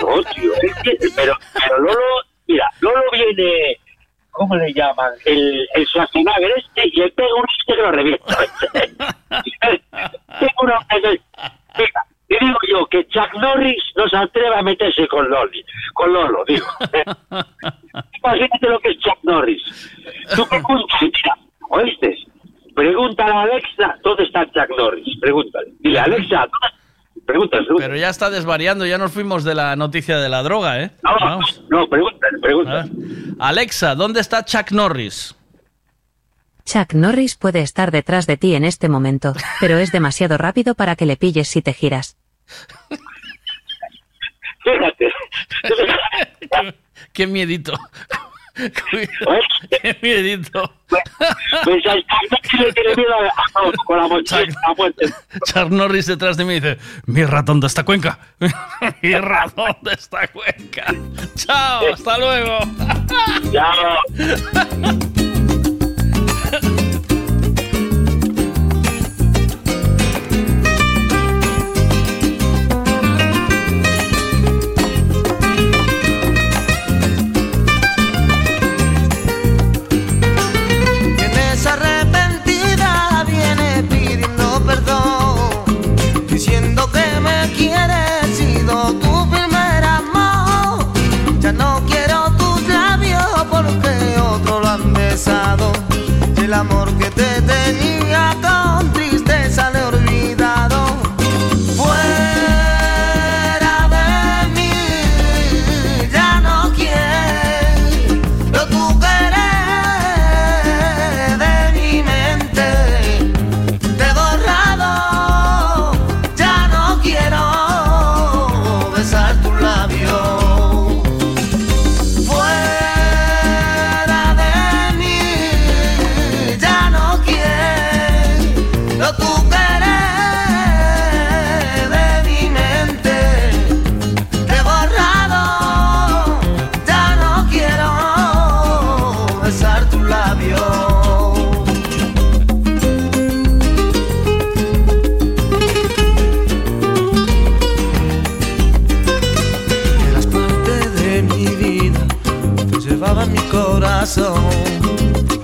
[0.00, 1.98] No, tío, es que- pero, pero Lolo,
[2.46, 3.76] mira, Lolo viene,
[4.30, 5.12] ¿cómo le llaman?
[5.24, 8.36] El, el Schwarzenegger este y el pega un este que lo revienta.
[10.40, 10.78] Tengo una...
[11.78, 11.90] Mira,
[12.28, 16.44] y digo yo que Chuck Norris no se atreve a meterse con Loli, con Lolo,
[16.46, 16.66] digo.
[18.24, 19.62] Imagínate lo que es Chuck Norris.
[20.34, 21.36] Tú preguntas, mira,
[21.68, 22.16] ¿oíste?
[22.74, 25.18] Pregúntale a Alexa dónde está Chuck Norris.
[25.20, 25.72] Pregúntale.
[25.80, 26.81] Dile, Alexa, ¿dónde
[27.26, 27.88] Pregúntale, pregúntale.
[27.88, 30.90] Pero ya está desvariando, ya nos fuimos de la noticia de la droga, ¿eh?
[31.02, 31.62] No, Vamos.
[31.70, 32.90] no, pregúntale, pregúntale.
[33.38, 35.34] Alexa, ¿dónde está Chuck Norris?
[36.64, 40.96] Chuck Norris puede estar detrás de ti en este momento, pero es demasiado rápido para
[40.96, 42.16] que le pilles si te giras.
[44.62, 45.12] Fíjate.
[47.12, 47.72] Qué miedito.
[48.54, 50.72] Qué miedito.
[51.64, 53.26] Pues a le tiene miedo a,
[53.60, 54.44] a- con la mochila,
[54.76, 55.06] muerte.
[55.46, 58.18] Chuck Norris detrás de mí dice, mi ratón de esta cuenca.
[59.02, 60.84] mi ratón de esta cuenca.
[61.36, 62.58] Chao, hasta luego.
[63.52, 63.98] Chao.
[96.52, 98.31] el amor que te tenía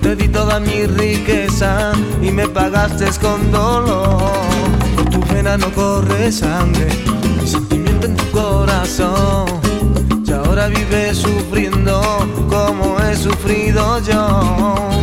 [0.01, 4.33] Te di toda mi riqueza y me pagaste con dolor.
[4.97, 6.89] Por tu pena no corre sangre,
[7.39, 9.47] hay sentimiento en tu corazón.
[10.25, 12.01] Y ahora vives sufriendo
[12.49, 14.98] como he sufrido yo.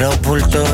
[0.00, 0.68] los bultos.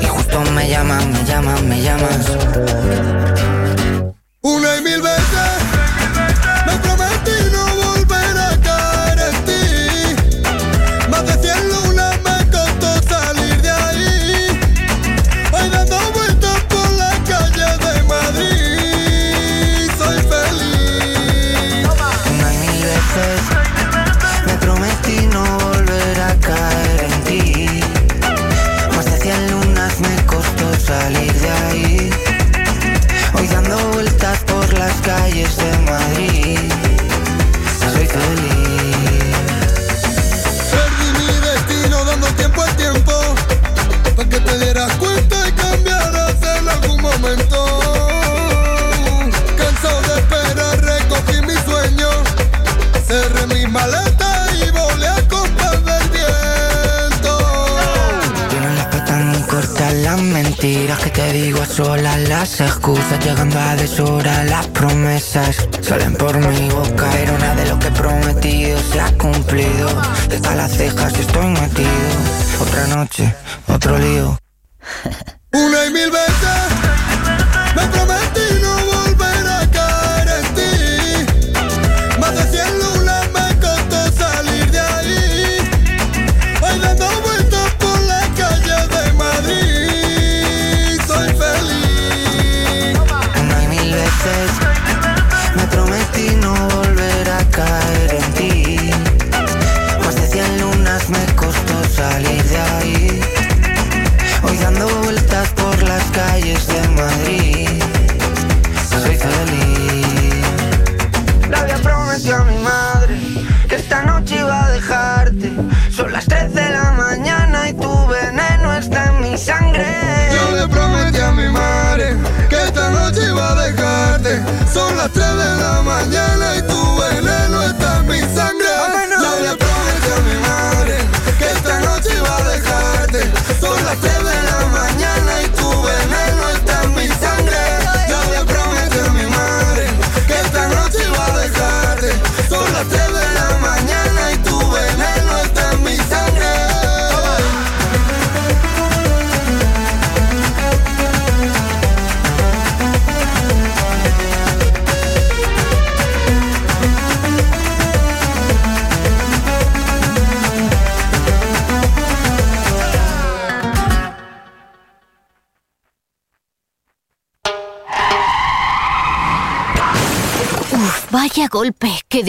[0.00, 3.59] Y justo me llaman, me llaman, me llaman.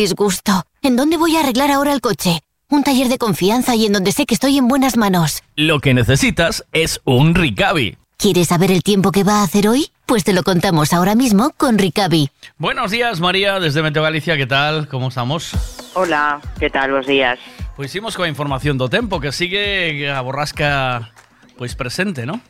[0.01, 0.63] Disgusto.
[0.81, 2.41] ¿En dónde voy a arreglar ahora el coche?
[2.69, 5.43] Un taller de confianza y en donde sé que estoy en buenas manos.
[5.55, 7.97] Lo que necesitas es un Ricavi.
[8.17, 9.91] ¿Quieres saber el tiempo que va a hacer hoy?
[10.07, 12.31] Pues te lo contamos ahora mismo con Ricavi.
[12.57, 14.87] Buenos días, María, desde Meteo Galicia, ¿qué tal?
[14.87, 15.51] ¿Cómo estamos?
[15.93, 16.91] Hola, que tal?
[16.91, 17.37] Bos días.
[17.77, 21.13] Pois imos coa información do tempo, que sigue a borrasca
[21.57, 22.41] pois presente, non?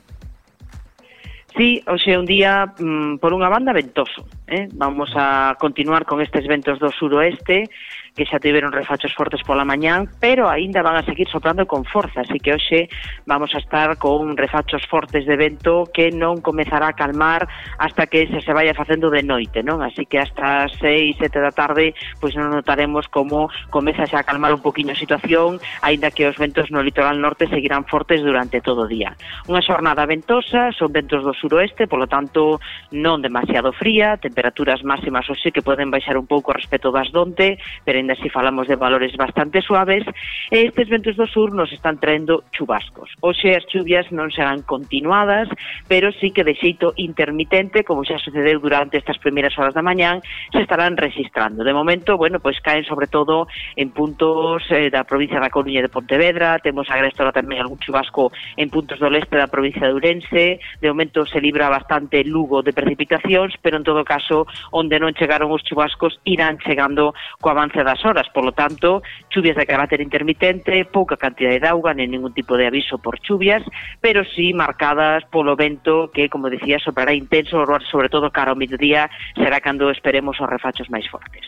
[1.57, 4.23] Sí, hoxe é un día, mm, por unha banda, ventoso.
[4.48, 4.72] Eh?
[4.72, 7.68] Vamos a continuar con estes ventos do suroeste
[8.15, 12.27] que xa tiveron refachos fortes pola mañán, pero aínda van a seguir soprando con forza,
[12.27, 12.91] así que hoxe
[13.23, 17.47] vamos a estar con refachos fortes de vento que non comezará a calmar
[17.79, 19.79] hasta que se se vaya facendo de noite, non?
[19.79, 24.51] Así que hasta 6, 7 da tarde, pois non notaremos como comeza xa a calmar
[24.51, 28.83] un poquinho a situación, aínda que os ventos no litoral norte seguirán fortes durante todo
[28.83, 29.15] o día.
[29.47, 32.59] Unha xornada ventosa, son ventos do suroeste, polo tanto
[32.91, 37.55] non demasiado fría, temperaturas máximas hoxe que poden baixar un pouco respecto das donte,
[37.88, 40.03] pero ainda si falamos de valores bastante suaves,
[40.49, 43.14] e estes ventos do sur nos están traendo chubascos.
[43.22, 45.48] Hoxe as chuvias non serán continuadas,
[45.86, 50.26] pero sí que de xeito intermitente, como xa sucedeu durante estas primeiras horas da mañán,
[50.49, 51.64] se estarán registrando.
[51.64, 53.45] De momento, bueno, pois caen sobre todo
[53.78, 57.80] en puntos eh, da provincia da Coruña e de Pontevedra, temos a Grestora tamén algún
[57.80, 62.65] chubasco en puntos do leste da provincia de Ourense, de momento se libra bastante Lugo
[62.65, 67.84] de precipitacións, pero en todo caso, onde non chegaron os chubascos, irán chegando co avance
[67.91, 72.55] das horas, polo tanto, chuvias de carácter intermitente, pouca cantidade de auga, nen ningún tipo
[72.55, 73.59] de aviso por chuvias,
[73.99, 79.11] pero sí marcadas polo vento que, como decía, soprará intenso, sobre todo cara ao mediodía,
[79.35, 81.43] será cando esperemos os refachos máis fortes.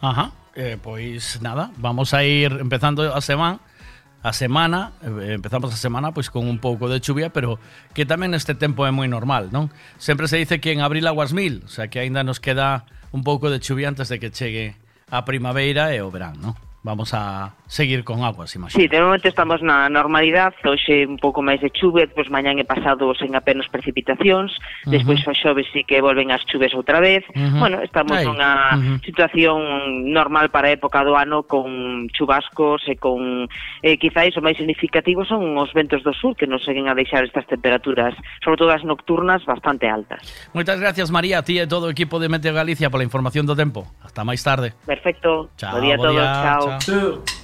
[0.00, 3.60] Ajá, eh, pois nada, vamos a ir empezando a semana
[4.24, 7.60] a semana, eh, empezamos a semana pois con un pouco de chuvia, pero
[7.92, 9.68] que tamén neste tempo é moi normal, non?
[10.00, 13.20] Sempre se dice que en abril aguas mil, o sea que aínda nos queda un
[13.20, 14.80] pouco de chuvia antes de que chegue
[15.14, 16.58] a primavera e o verán, non?
[16.82, 18.80] Vamos a seguir con aguas, imagino.
[18.80, 22.64] Sí, de momento estamos na normalidade, hoxe un pouco máis de chuve, pois mañán e
[22.64, 24.90] pasado sen apenas precipitacións, uh -huh.
[24.94, 27.26] despois o xove sí que volven as chuves outra vez.
[27.34, 27.58] Uh -huh.
[27.58, 28.30] Bueno, estamos Ay.
[28.30, 28.96] nunha uh -huh.
[29.02, 29.58] situación
[30.14, 33.50] normal para a época do ano con chubascos e con
[33.82, 37.26] eh, quizáis o máis significativo son os ventos do sur que nos seguen a deixar
[37.26, 38.14] estas temperaturas,
[38.46, 40.22] sobre todo as nocturnas bastante altas.
[40.54, 43.58] Moitas gracias María, a ti e todo o equipo de Meteo Galicia pola información do
[43.58, 43.82] tempo.
[43.98, 44.78] Hasta máis tarde.
[44.86, 45.50] Perfecto.
[45.58, 46.22] Chao, bo día a todos.
[46.22, 46.38] Día.
[46.38, 46.62] Chao.
[46.78, 47.43] chao.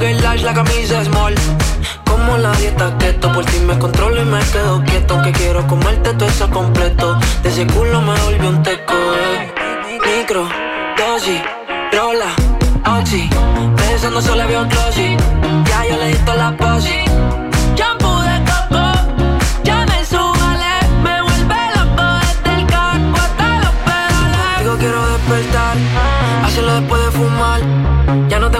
[0.00, 1.34] jogger large, la camisa small.
[2.04, 5.20] Como la dieta keto, por ti me controlo y me quedo quieto.
[5.22, 7.18] Que quiero comerte todo eso completo.
[7.42, 9.52] De ese culo me volvió un teco, eh.
[10.16, 10.48] Micro,
[10.96, 11.40] dosis,
[11.92, 12.30] rola,
[12.98, 13.28] oxi.
[13.76, 15.16] Besando solo veo glossy.
[15.68, 17.04] Ya yo le di toda la posi.
[17.76, 18.84] Shampoo de coco,
[19.64, 20.72] ya me subale.
[21.04, 24.58] Me vuelve loco desde el carro hasta los pedales.
[24.60, 25.76] Digo quiero despertar,
[26.44, 27.60] hacerlo después de fumar.
[28.28, 28.49] Ya no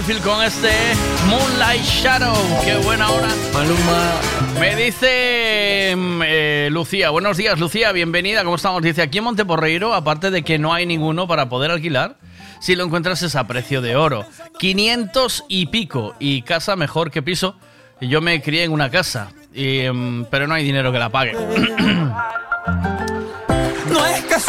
[0.00, 0.70] Goldfield con este
[1.28, 2.34] Moonlight Shadow.
[2.64, 3.28] Qué buena hora.
[3.52, 4.12] Maluma.
[4.58, 8.80] Me dice mm, eh, Lucía, buenos días Lucía, bienvenida, ¿cómo estamos?
[8.80, 12.16] Dice, aquí en Monteporreiro, aparte de que no hay ninguno para poder alquilar,
[12.60, 14.24] si lo encuentras es a precio de oro.
[14.58, 17.56] 500 y pico, y casa mejor que piso.
[18.00, 21.36] Yo me crié en una casa, y, mm, pero no hay dinero que la pague.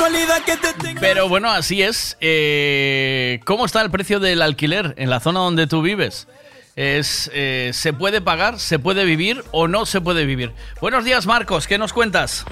[0.02, 1.00] Casualidad que te tenga.
[1.00, 2.18] Pero bueno, así es.
[2.22, 6.28] Eh, ¿Cómo está el precio del alquiler en la zona donde tú vives?
[6.76, 10.54] Es, eh, ¿Se puede pagar, se puede vivir o no se puede vivir?
[10.82, 12.46] Buenos días, Marcos, ¿qué nos cuentas?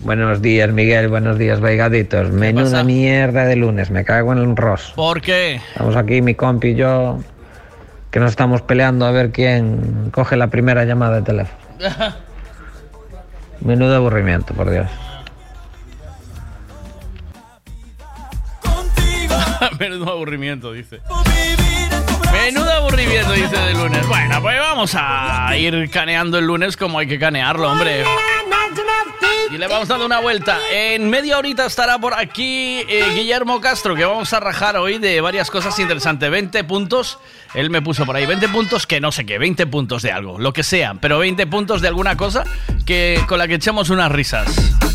[0.00, 1.06] Buenos días, Miguel.
[1.06, 2.32] Buenos días, Vaigaditos.
[2.32, 3.92] Menuda mierda de lunes.
[3.92, 4.92] Me cago en el ros.
[4.96, 5.60] ¿Por qué?
[5.68, 7.20] Estamos aquí, mi compi y yo,
[8.10, 11.60] que nos estamos peleando a ver quién coge la primera llamada de teléfono.
[13.60, 14.88] Menudo aburrimiento, por Dios.
[19.78, 21.00] Menudo aburrimiento, dice.
[22.32, 24.06] Menudo aburrimiento, dice de lunes.
[24.06, 28.04] Bueno, pues vamos a ir caneando el lunes como hay que canearlo, hombre.
[29.50, 30.58] Y le vamos dando una vuelta.
[30.72, 35.20] En media horita estará por aquí eh, Guillermo Castro, que vamos a rajar hoy de
[35.20, 36.30] varias cosas interesantes.
[36.30, 37.18] 20 puntos,
[37.52, 40.38] él me puso por ahí 20 puntos que no sé qué, 20 puntos de algo,
[40.38, 42.44] lo que sea, pero 20 puntos de alguna cosa
[42.86, 44.91] que con la que echemos unas risas.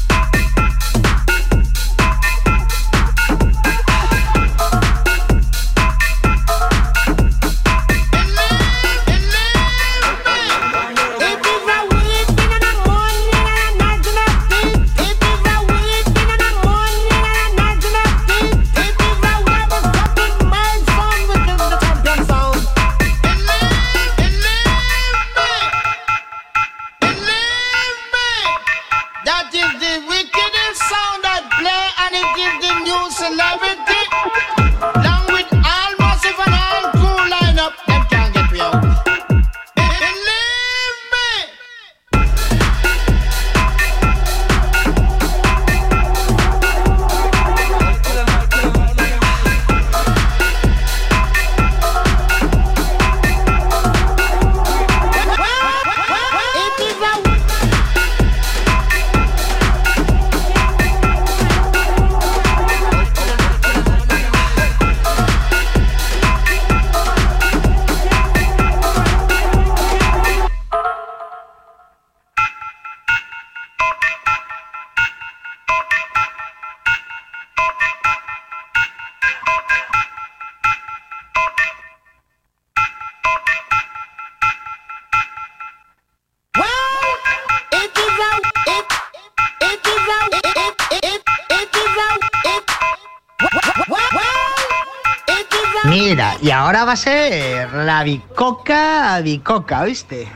[96.97, 100.27] Ser la bicoca, bicoca, ¿oíste?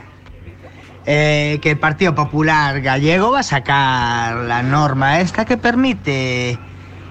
[1.04, 6.58] Eh, que el Partido Popular Gallego va a sacar la norma esta que permite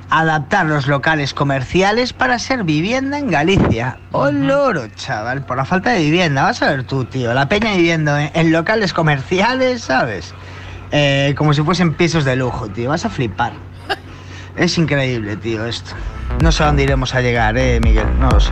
[0.09, 3.99] adaptar los locales comerciales para ser vivienda en Galicia.
[4.11, 5.45] ¡Oh, loro, chaval!
[5.45, 7.33] Por la falta de vivienda, vas a ver tú, tío.
[7.33, 10.33] La peña viviendo en, en locales comerciales, ¿sabes?
[10.91, 12.89] Eh, como si fuesen pisos de lujo, tío.
[12.89, 13.53] Vas a flipar.
[14.57, 15.91] Es increíble, tío, esto.
[16.41, 18.07] No sé a dónde iremos a llegar, eh, Miguel.
[18.19, 18.51] No lo sé.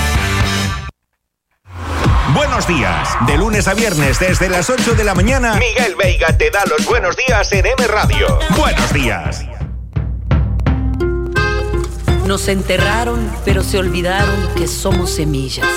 [2.33, 3.09] Buenos días.
[3.27, 6.85] De lunes a viernes desde las 8 de la mañana, Miguel Veiga te da los
[6.85, 8.39] buenos días en M Radio.
[8.57, 9.45] Buenos días.
[12.25, 15.67] Nos enterraron, pero se olvidaron que somos semillas.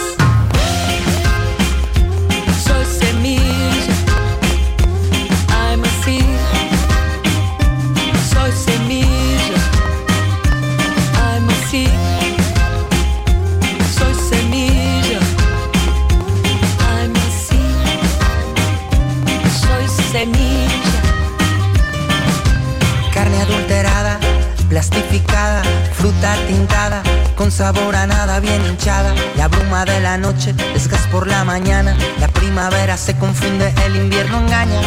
[24.90, 25.62] Plastificada,
[25.92, 27.02] fruta tintada,
[27.36, 29.14] con sabor a nada bien hinchada.
[29.36, 31.96] La bruma de la noche es gas por la mañana.
[32.20, 34.80] La primavera se confunde, el invierno engaña.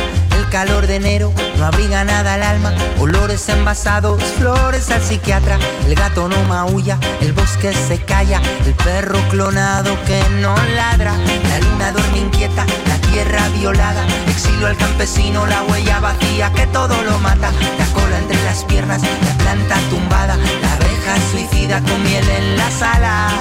[0.52, 2.74] Calor de enero no abriga nada al alma.
[2.99, 5.60] Olores envasados, flores al psiquiatra.
[5.86, 8.41] El gato no maulla, el bosque se calla.
[8.65, 11.14] El perro clonado que no ladra.
[11.49, 14.06] La luna duerme inquieta, la tierra violada.
[14.30, 17.52] Exilio al campesino, la huella vacía que todo lo mata.
[17.78, 20.38] La cola entre las piernas, la planta tumbada.
[20.38, 23.34] La abeja suicida con miel en las alas.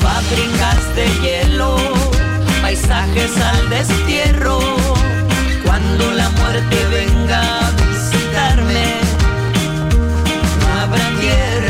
[0.00, 1.76] Fábricas de hielo,
[2.72, 4.58] paisajes al destierro.
[5.62, 8.94] Cuando la muerte venga a visitarme,
[10.58, 11.61] no habrá tierra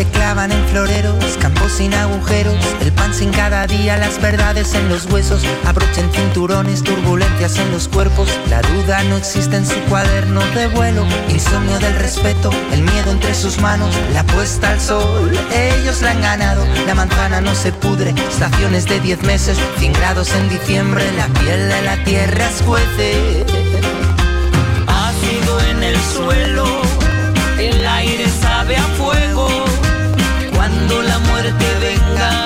[0.00, 4.88] se clavan en floreros, campos sin agujeros, el pan sin cada día, las verdades en
[4.88, 10.40] los huesos, abrochen cinturones, turbulencias en los cuerpos, la duda no existe en su cuaderno
[10.54, 16.00] de vuelo, insomnio del respeto, el miedo entre sus manos, la puesta al sol, ellos
[16.00, 20.48] la han ganado, la manzana no se pudre, estaciones de 10 meses, 100 grados en
[20.48, 23.44] diciembre, la piel de la tierra escuece.
[24.86, 26.69] Ácido en el suelo,
[30.80, 32.39] Cuando la muerte venga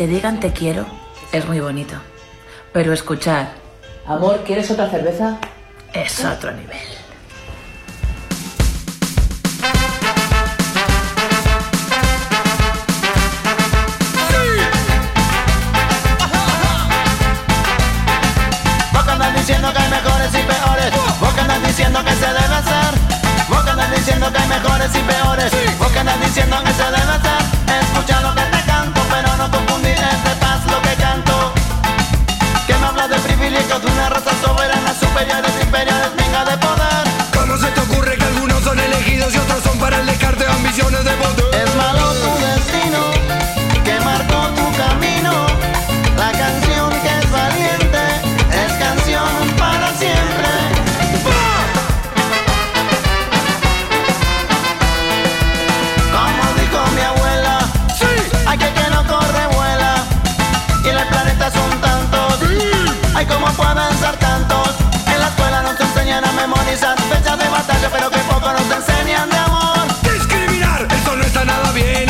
[0.00, 0.86] te digan te quiero
[1.30, 1.94] es muy bonito.
[2.72, 3.50] Pero escuchar,
[4.06, 5.36] Amor, ¿quieres otra cerveza?
[5.92, 6.78] es otro nivel.
[19.36, 22.94] Diciendo que hay mejores y peores Vos que diciendo que se debe hacer
[23.48, 26.84] Vos que andas diciendo que hay mejores y peores Vos que andas diciendo que se
[26.84, 27.42] debe hacer
[27.80, 28.39] Escucha lo que
[34.42, 37.04] una raza soberana Superiores, imperiales, venga de poder.
[37.34, 40.50] ¿Cómo se te ocurre que algunos son elegidos y otros son para el descarte de
[40.50, 41.62] ambiciones de poder?
[41.62, 43.00] Es malo tu destino
[43.84, 45.46] Que marcó tu camino.
[46.16, 48.02] La canción que es valiente
[48.52, 50.48] Es canción para siempre.
[56.12, 57.58] Como dijo mi abuela
[58.46, 59.94] Hay que que no corre vuela
[60.84, 62.38] Y en el planeta son tantos.
[63.14, 63.99] Ay, ¿cómo pueden
[66.24, 69.86] a memorizar Fechas de batalla pero que poco nos enseñan de amor.
[70.02, 72.09] Discriminar, esto no está nada bien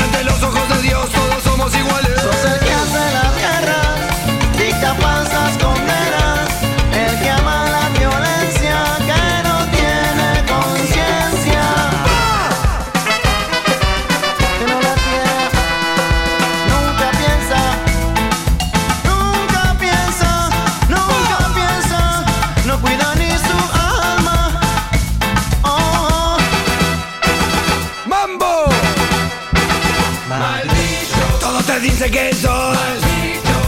[32.20, 32.76] que sos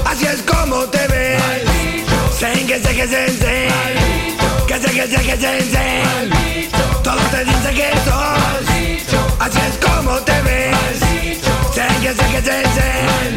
[0.04, 1.42] Así es como te ves.
[2.38, 3.68] Sen que sé que se sé.
[4.66, 6.02] Que sé que sé que se sé.
[7.02, 10.98] Todos te dicen que sos Así es como te ves.
[11.74, 13.31] Sen que sé que se sé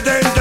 [0.00, 0.37] que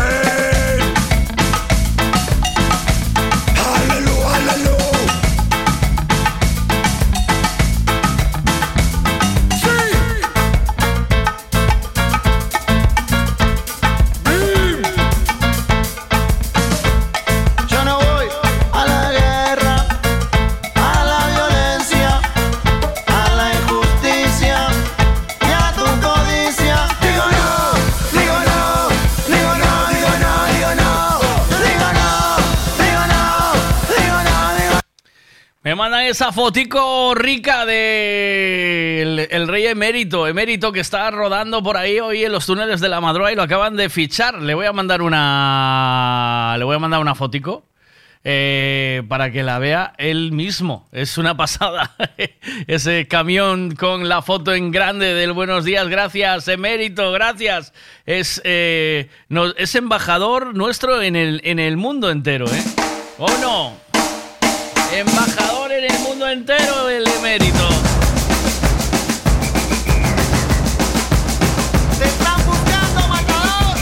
[36.18, 42.32] esa fotico rica de el, rey emérito, emérito que está rodando por ahí hoy en
[42.32, 44.42] los túneles de la madrugada y lo acaban de fichar.
[44.42, 47.66] Le voy a mandar una, le voy a mandar una fotico
[48.24, 50.88] eh, para que la vea él mismo.
[50.92, 51.96] Es una pasada
[52.66, 55.88] ese camión con la foto en grande del Buenos días.
[55.88, 57.74] Gracias, emérito, gracias.
[58.08, 59.08] Es eh,
[59.58, 62.64] es embajador nuestro en el en el mundo entero, ¿eh?
[63.20, 63.78] ¿O no?
[64.96, 65.47] Embajador
[65.78, 67.70] en el mundo entero, el emérito.
[72.00, 73.78] Te están buscando, matador.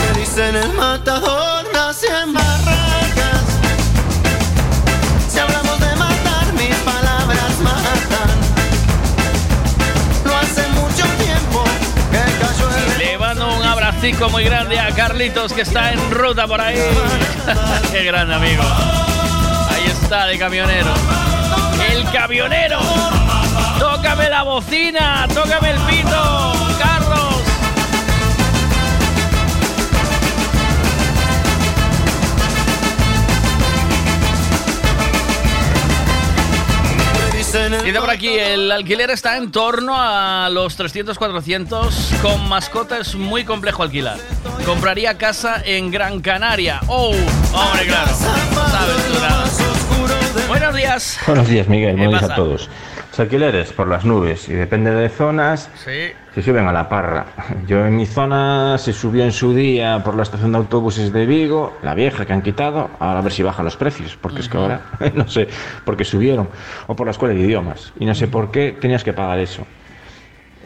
[0.00, 1.35] Me dicen el matador
[14.06, 16.76] abracico muy grande a Carlitos que está en ruta por ahí.
[17.90, 18.62] Qué grande amigo.
[19.70, 20.92] Ahí está de camionero.
[21.90, 22.78] El camionero.
[23.80, 26.52] Tócame la bocina, tócame el pito,
[37.56, 42.12] Dice por aquí, el alquiler está en torno a los 300, 400.
[42.20, 44.18] Con mascota es muy complejo alquilar.
[44.66, 46.80] Compraría casa en Gran Canaria.
[46.86, 47.12] ¡Oh!
[47.54, 48.10] Hombre, claro.
[48.10, 49.44] No sabes tú nada.
[50.48, 51.18] Buenos días.
[51.26, 51.96] Buenos días, Miguel.
[51.96, 52.68] ¿Qué Buenos días a todos.
[53.16, 56.12] Los alquileres por las nubes y depende de zonas, Sí.
[56.34, 57.24] se suben a la parra.
[57.66, 61.24] Yo en mi zona se subió en su día por la estación de autobuses de
[61.24, 64.50] Vigo, la vieja que han quitado, ahora a ver si bajan los precios, porque es
[64.50, 64.82] que ahora
[65.14, 65.48] no sé
[65.86, 66.50] por qué subieron,
[66.88, 69.66] o por la escuela de idiomas, y no sé por qué tenías que pagar eso.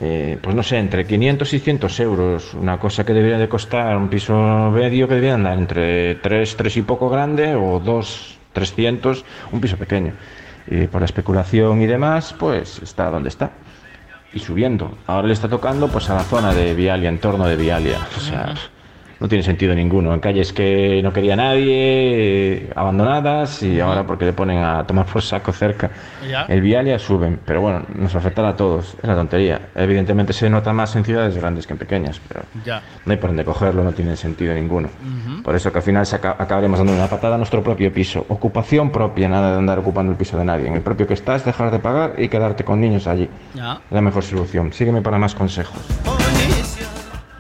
[0.01, 3.97] Eh, pues no sé, entre 500 y 100 euros, una cosa que debería de costar
[3.97, 9.24] un piso medio que debería andar entre 3, 3 y poco grande o 2, 300,
[9.52, 10.14] un piso pequeño.
[10.66, 13.51] Y por la especulación y demás, pues está donde está.
[14.32, 14.97] Y subiendo.
[15.07, 17.99] Ahora le está tocando pues a la zona de Vialia, en torno de Vialia.
[18.16, 18.55] O sea,
[19.21, 20.13] no tiene sentido ninguno.
[20.15, 25.07] En calles que no quería nadie, eh, abandonadas, y ahora porque le ponen a tomar
[25.07, 25.91] por saco cerca.
[26.29, 26.43] Ya.
[26.49, 28.97] El Vialia suben, pero bueno, nos afectará a todos.
[29.03, 29.61] Es la tontería.
[29.75, 32.83] Evidentemente se nota más en ciudades grandes que en pequeñas, pero Ya.
[33.05, 34.89] no hay por dónde cogerlo, no tiene sentido ninguno.
[35.45, 38.25] Por eso que al final se acabaremos dando una patada a nuestro propio piso.
[38.29, 40.67] Ocupación propia, nada de andar ocupando el piso de nadie.
[40.69, 43.29] En el propio que estás, dejar de pagar y quedarte con niños allí.
[43.55, 43.81] Ya.
[43.91, 44.73] La mejor solución.
[44.73, 45.77] Sígueme para más consejos.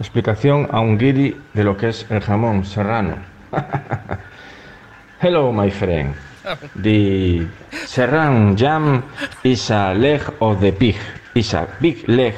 [0.00, 3.16] Explicación a un guiri de lo que es el jamón serrano.
[5.20, 6.14] Hello, my friend.
[6.74, 7.46] The
[7.84, 9.04] serrano jam
[9.44, 10.96] is a leg of the pig.
[11.34, 12.34] Is a big leg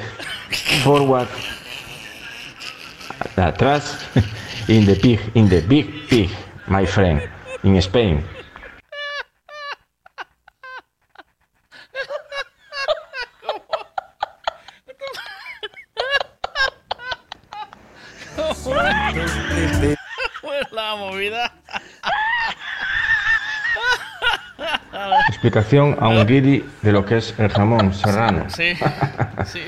[0.83, 1.29] forward
[3.37, 3.97] atrás
[4.67, 6.29] in the pig, in the big pig,
[6.67, 7.21] my friend,
[7.63, 8.23] in Spain.
[20.41, 21.51] Pues la movida.
[25.29, 28.45] Explicación a un guiri de lo que es el jamón serrano.
[28.49, 28.73] Sí.
[29.45, 29.61] Sí.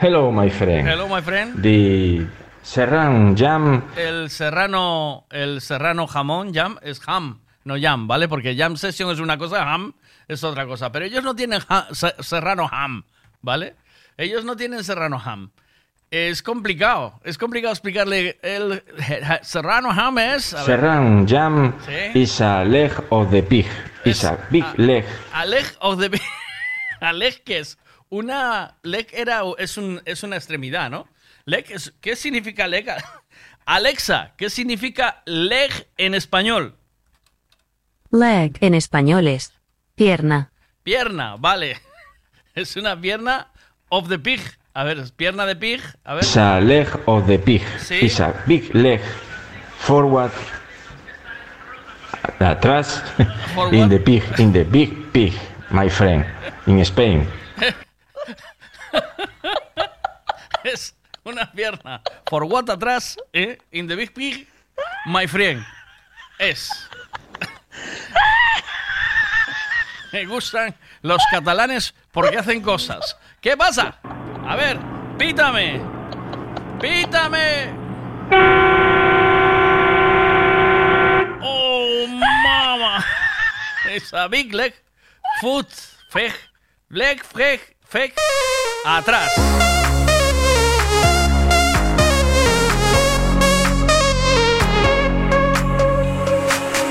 [0.00, 0.86] Hello, my friend.
[0.88, 1.60] Hello, my friend.
[1.62, 2.26] The
[2.62, 8.28] serrano jam El serrano, el serrano jamón, jam, es ham, no jam, ¿vale?
[8.28, 9.94] Porque jam session es una cosa, ham
[10.28, 10.92] es otra cosa.
[10.92, 11.88] Pero ellos no tienen ha-
[12.20, 13.04] serrano ham,
[13.40, 13.74] ¿vale?
[14.16, 15.50] Ellos no tienen serrano ham.
[16.10, 18.38] Es complicado, es complicado explicarle.
[18.42, 18.82] El
[19.42, 20.54] serrano ham es...
[20.54, 22.18] a ver, serrano jam Sí.
[22.20, 23.66] is a leg of the pig.
[24.04, 25.04] Is a big leg.
[25.32, 26.10] A leg of the...
[27.00, 27.78] A leg que es
[28.10, 28.76] una...
[28.82, 31.08] Leg era, es, un, es una extremidad, ¿no?
[31.46, 32.86] Leg es- ¿Qué significa leg?
[33.66, 36.76] Alexa, ¿qué significa leg en español?
[38.12, 39.52] Leg en español es
[39.96, 40.52] pierna.
[40.84, 41.80] Pierna, vale.
[42.54, 43.48] Es una pierna
[43.88, 44.40] of the pig.
[44.76, 45.80] A ver, pierna de pig.
[46.04, 46.24] A ver.
[46.62, 47.62] Leg of the pig.
[47.78, 48.10] Sí.
[48.46, 49.00] Big leg
[49.78, 50.32] forward
[52.40, 53.02] atrás,
[53.54, 55.32] For in the pig, in the big pig,
[55.70, 56.26] my friend,
[56.66, 57.28] in Spain.
[60.64, 62.02] es una pierna.
[62.26, 63.58] For what atrás, ¿eh?
[63.70, 64.48] In the big pig,
[65.06, 65.64] my friend.
[66.38, 66.68] Es.
[70.12, 73.16] Me gustan los catalanes porque hacen cosas.
[73.40, 74.00] ¿Qué pasa?
[74.46, 74.78] A ver,
[75.16, 75.80] pítame.
[76.78, 77.72] Pítame.
[81.42, 83.04] Oh, mama.
[83.90, 84.74] Esa big leg,
[85.40, 85.68] foot,
[86.10, 86.32] feg,
[86.88, 88.12] leg, feg, feg,
[88.84, 89.32] atrás.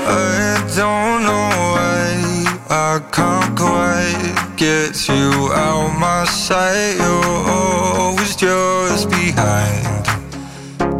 [0.06, 4.33] I don't know why I can't quite
[4.64, 6.96] get you out my sight.
[6.96, 9.84] You're always just behind.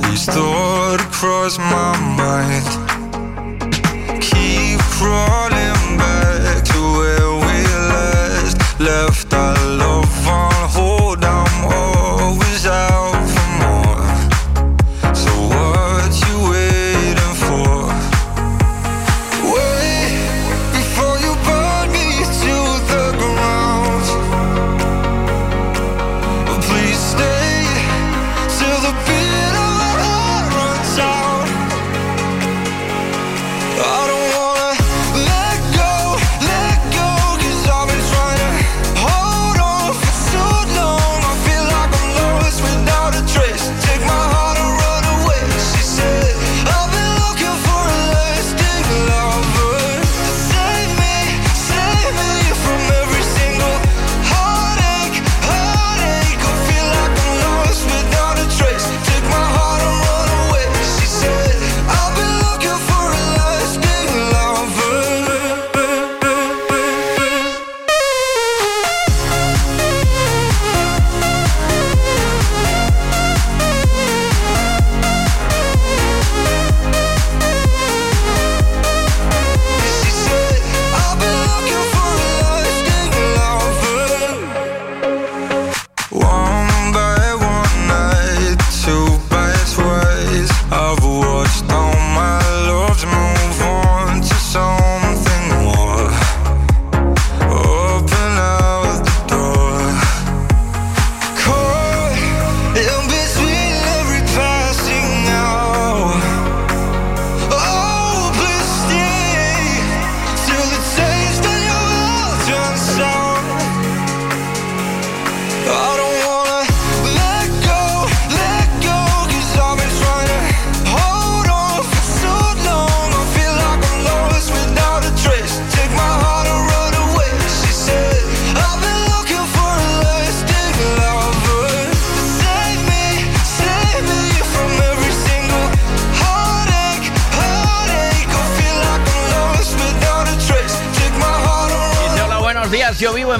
[0.02, 2.66] These thoughts cross my mind.
[4.20, 5.53] Keep crawling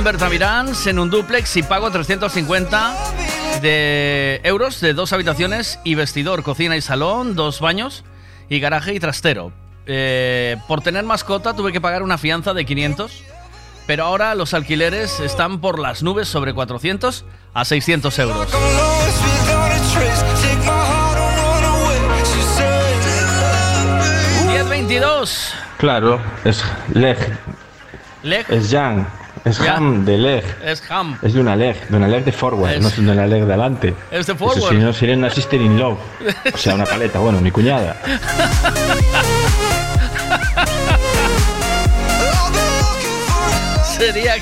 [0.04, 0.20] días.
[0.20, 2.94] Yo vivo en un duplex y pago 350
[3.62, 8.04] de euros de dos habitaciones y vestidor, cocina y salón, dos baños
[8.50, 9.50] y garaje y trastero.
[9.86, 13.24] Eh, por tener mascota tuve que pagar una fianza de 500,
[13.86, 17.24] pero ahora los alquileres están por las nubes sobre 400
[17.54, 18.36] a 600 euros.
[18.36, 20.22] lost without a trace.
[20.42, 21.98] Take my heart and run away.
[22.24, 23.00] She said,
[24.48, 25.54] 1022.
[25.78, 27.16] Claro, es leg,
[28.22, 29.06] Leg es Jan,
[29.44, 29.76] es Ya.
[29.76, 30.44] ham de leg.
[30.64, 31.18] es ham.
[31.22, 33.44] Es de una leg, de una leg de forward, Es- no es de una leg
[33.44, 33.94] de adelante.
[34.10, 34.70] Es de Eso forward.
[34.70, 35.98] si no sería una sister in love.
[36.52, 37.96] O sea, una paleta, bueno, mi cuñada.
[43.96, 44.34] Sería.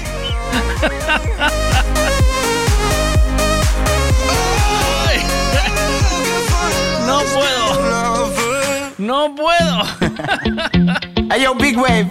[7.06, 8.32] No puedo.
[8.98, 9.82] No puedo.
[11.31, 12.08] Hey yo, Big Wave,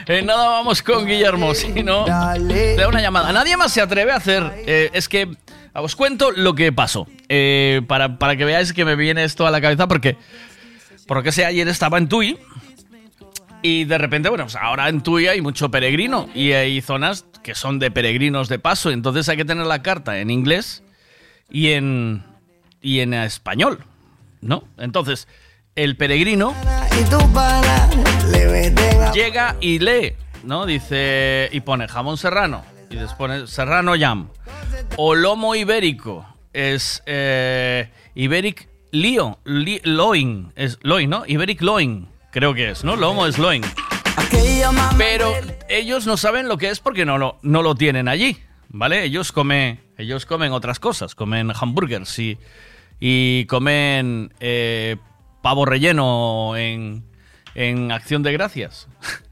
[0.06, 3.32] En nada vamos con Guillermo, si no, te da una llamada.
[3.32, 4.42] Nadie más se atreve a hacer.
[4.66, 5.28] eh, es que
[5.74, 7.06] os cuento lo que pasó.
[7.28, 10.16] eh, para, para que veáis que me viene esto a la cabeza, porque,
[11.06, 12.38] por lo que sé, ayer estaba en Tui.
[13.60, 16.28] Y de repente, bueno, pues ahora en Tui hay mucho peregrino.
[16.34, 18.90] Y hay zonas que son de peregrinos de paso.
[18.90, 20.82] Entonces hay que tener la carta en inglés
[21.50, 22.22] y en,
[22.80, 23.84] y en español.
[24.40, 24.62] ¿No?
[24.78, 25.26] Entonces,
[25.74, 26.54] el peregrino
[29.14, 30.66] llega y lee, ¿no?
[30.66, 34.28] Dice, y pone jamón serrano, y después pone serrano jam.
[34.96, 41.24] O lomo ibérico, es eh, iberic lío, li- loin, es loin, ¿no?
[41.26, 42.96] Iberic loin, creo que es, ¿no?
[42.96, 43.62] Lomo es loin.
[44.96, 45.32] Pero
[45.68, 49.04] ellos no saben lo que es porque no lo, no lo tienen allí, ¿vale?
[49.04, 52.38] Ellos comen, ellos comen otras cosas, comen hamburgers y,
[52.98, 54.96] y comen eh,
[55.42, 57.04] pavo relleno en,
[57.54, 58.88] en Acción de Gracias.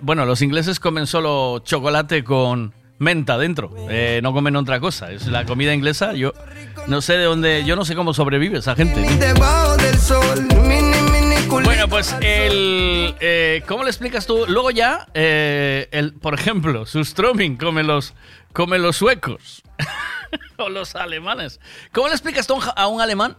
[0.00, 5.10] Bueno, los ingleses comen solo chocolate con menta dentro, eh, no comen otra cosa.
[5.12, 6.14] Es la comida inglesa.
[6.14, 6.32] Yo
[6.86, 9.04] no sé de dónde, yo no sé cómo sobrevive esa gente.
[11.48, 13.14] Bueno, pues el.
[13.20, 14.46] eh, ¿Cómo le explicas tú?
[14.48, 18.14] Luego ya, eh, el, por ejemplo, Sustroming come los,
[18.52, 19.62] come los suecos.
[20.56, 21.60] o los alemanes.
[21.92, 23.36] ¿Cómo le explicas tú a un alemán?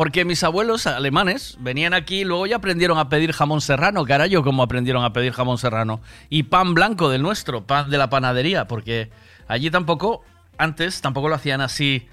[0.00, 4.06] Porque mis abuelos alemanes venían aquí y luego ya aprendieron a pedir jamón serrano.
[4.06, 6.00] Carayo, como aprendieron a pedir jamón serrano.
[6.30, 8.66] Y pan blanco del nuestro, pan de la panadería.
[8.66, 9.10] Porque
[9.46, 10.22] allí tampoco,
[10.56, 12.08] antes, tampoco lo hacían así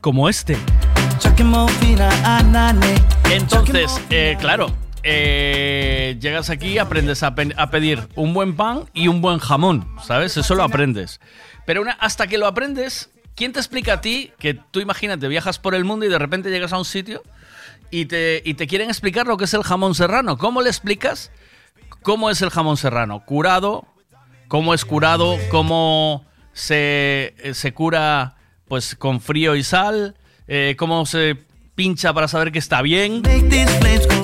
[0.00, 0.56] como este.
[3.30, 4.70] Entonces, eh, claro,
[5.02, 9.86] eh, llegas aquí, aprendes a, pe- a pedir un buen pan y un buen jamón,
[10.02, 10.38] ¿sabes?
[10.38, 11.20] Eso lo aprendes.
[11.66, 15.76] Pero hasta que lo aprendes, ¿quién te explica a ti que tú imagínate, viajas por
[15.76, 17.22] el mundo y de repente llegas a un sitio
[17.90, 20.36] y te, y te quieren explicar lo que es el jamón serrano?
[20.36, 21.30] ¿Cómo le explicas
[22.02, 23.24] cómo es el jamón serrano?
[23.24, 23.86] ¿Curado?
[24.48, 25.36] ¿Cómo es curado?
[25.50, 28.36] ¿Cómo se, eh, se cura
[28.66, 30.16] pues con frío y sal?
[30.48, 31.36] Eh, ¿Cómo se
[31.76, 33.22] pincha para saber que está bien?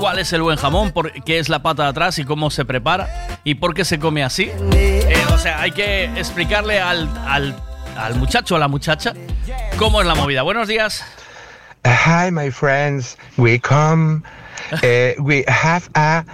[0.01, 0.91] ¿Cuál es el buen jamón?
[0.91, 3.39] ¿Por ¿Qué es la pata de atrás y cómo se prepara?
[3.45, 4.51] ¿Y por qué se come así?
[4.73, 7.55] Eh, o sea, hay que explicarle al, al,
[7.97, 9.13] al muchacho o a la muchacha
[9.79, 10.43] cómo es la movida.
[10.43, 11.03] Buenos días.
[11.85, 13.17] Hi, my friends.
[13.37, 14.23] We come.
[14.83, 16.25] Uh, we have a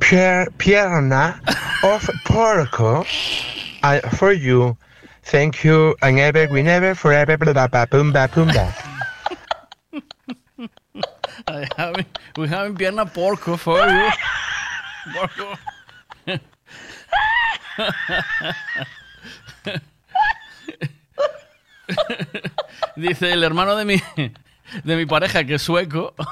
[0.00, 1.40] pier- pierna
[1.82, 3.04] of porco
[3.82, 4.76] uh, for you.
[5.24, 5.94] Thank you.
[6.02, 7.36] And ever, we never, forever.
[7.38, 8.72] Blah, blah, blah, boom, blah, boom, blah.
[11.48, 12.04] I have-
[12.36, 14.10] We have pierna porco for you.
[15.14, 15.56] Porco.
[22.96, 24.02] Dice el hermano de mi,
[24.84, 26.14] de mi pareja que es sueco.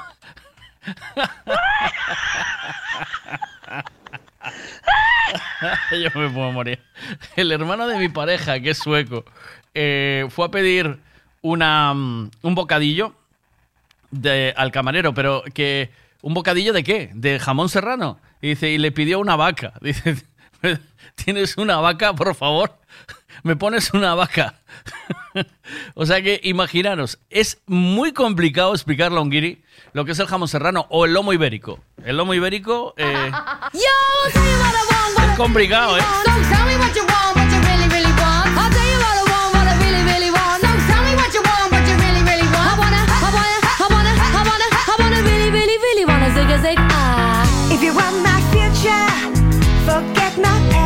[5.91, 6.79] Yo me puedo morir.
[7.35, 9.25] El hermano de mi pareja, que es sueco,
[9.73, 10.99] eh, fue a pedir
[11.41, 13.13] una, mm, un bocadillo
[14.11, 17.11] de, al camarero, pero que ¿un bocadillo de qué?
[17.13, 18.19] De jamón serrano.
[18.41, 19.73] Y dice, y le pidió una vaca.
[19.81, 20.15] Dice,
[21.15, 22.77] ¿tienes una vaca, por favor?
[23.43, 24.55] ¿Me pones una vaca?
[25.95, 30.27] o sea que imaginaros, es muy complicado explicarle a un guiri lo que es el
[30.27, 31.79] jamón serrano o el lomo ibérico.
[32.03, 33.31] El lomo ibérico eh,
[33.73, 36.01] es complicado, ¿eh?
[47.69, 49.07] If you want my future,
[49.85, 50.76] forget my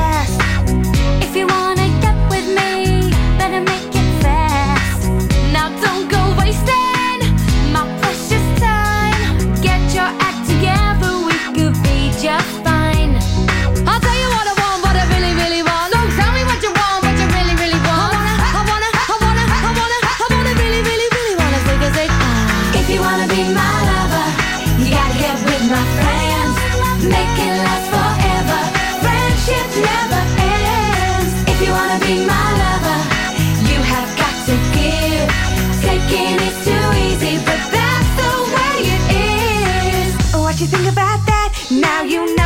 [40.62, 41.68] you think about that?
[41.72, 42.41] Now you know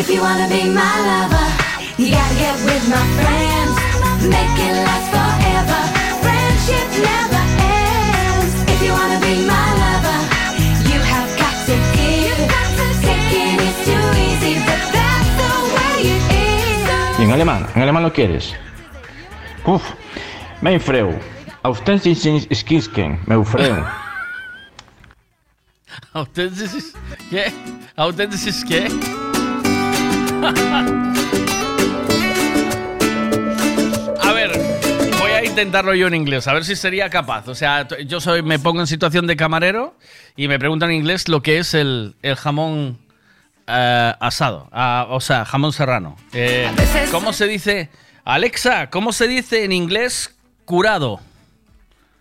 [0.00, 1.46] If you wanna be my lover,
[2.00, 3.76] you gotta get with my friends.
[4.24, 5.80] Make it last forever.
[6.24, 8.64] Friendship never ends.
[8.72, 10.18] If you wanna be my lover,
[10.88, 12.40] you have got to give.
[13.04, 16.88] Taking is too easy, but that's the way it is.
[17.18, 17.66] ¿Y en alemán?
[17.74, 18.54] ¿En alemán lo quieres?
[19.66, 19.82] Uf,
[20.62, 21.12] mein Frau,
[21.62, 23.84] authentisch skisken, meu Frau.
[26.14, 26.94] ¿Auténticis
[27.28, 27.52] qué?
[27.96, 28.88] ¿Auténticis qué?
[34.22, 34.50] A ver,
[35.18, 37.48] voy a intentarlo yo en inglés, a ver si sería capaz.
[37.48, 39.96] O sea, yo soy, me pongo en situación de camarero
[40.36, 42.98] y me preguntan en inglés lo que es el, el jamón
[43.66, 46.16] eh, asado, ah, o sea, jamón serrano.
[46.32, 46.70] Eh,
[47.10, 47.90] ¿Cómo se dice?
[48.24, 50.34] Alexa, ¿cómo se dice en inglés
[50.70, 51.18] curado.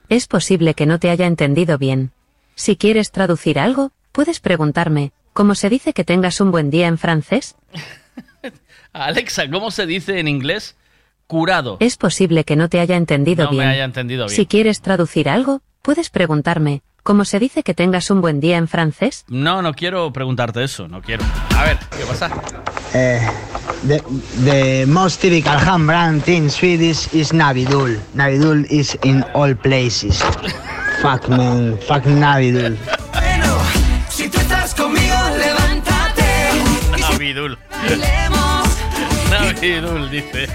[0.10, 2.14] Es posible que no te haya entendido bien.
[2.56, 6.98] Si quieres traducir algo, puedes preguntarme, ¿cómo se dice que tengas un buen día en
[6.98, 7.56] francés?
[9.00, 10.76] Alexa, ¿cómo se dice en inglés
[11.26, 11.78] curado?
[11.80, 14.36] Es posible que no te haya entendido No me haya entendido bien.
[14.36, 18.68] Si quieres traducir algo, puedes preguntarme, ¿cómo se dice que tengas un buen día en
[18.68, 19.24] francés?
[19.30, 21.24] No, no quiero preguntarte eso, no quiero.
[21.56, 22.30] A ver, ¿qué pasa?
[22.94, 23.22] Eh,
[23.88, 24.04] the,
[24.44, 27.98] the most typical ham brand in Swedish is Navidul.
[28.16, 30.22] Navidul is in all places.
[31.02, 32.78] fuck man, fuck Navidul.
[34.10, 36.26] Si tú estás conmigo, levántate.
[37.00, 37.58] Navidul.
[39.62, 40.48] Navidul, dice.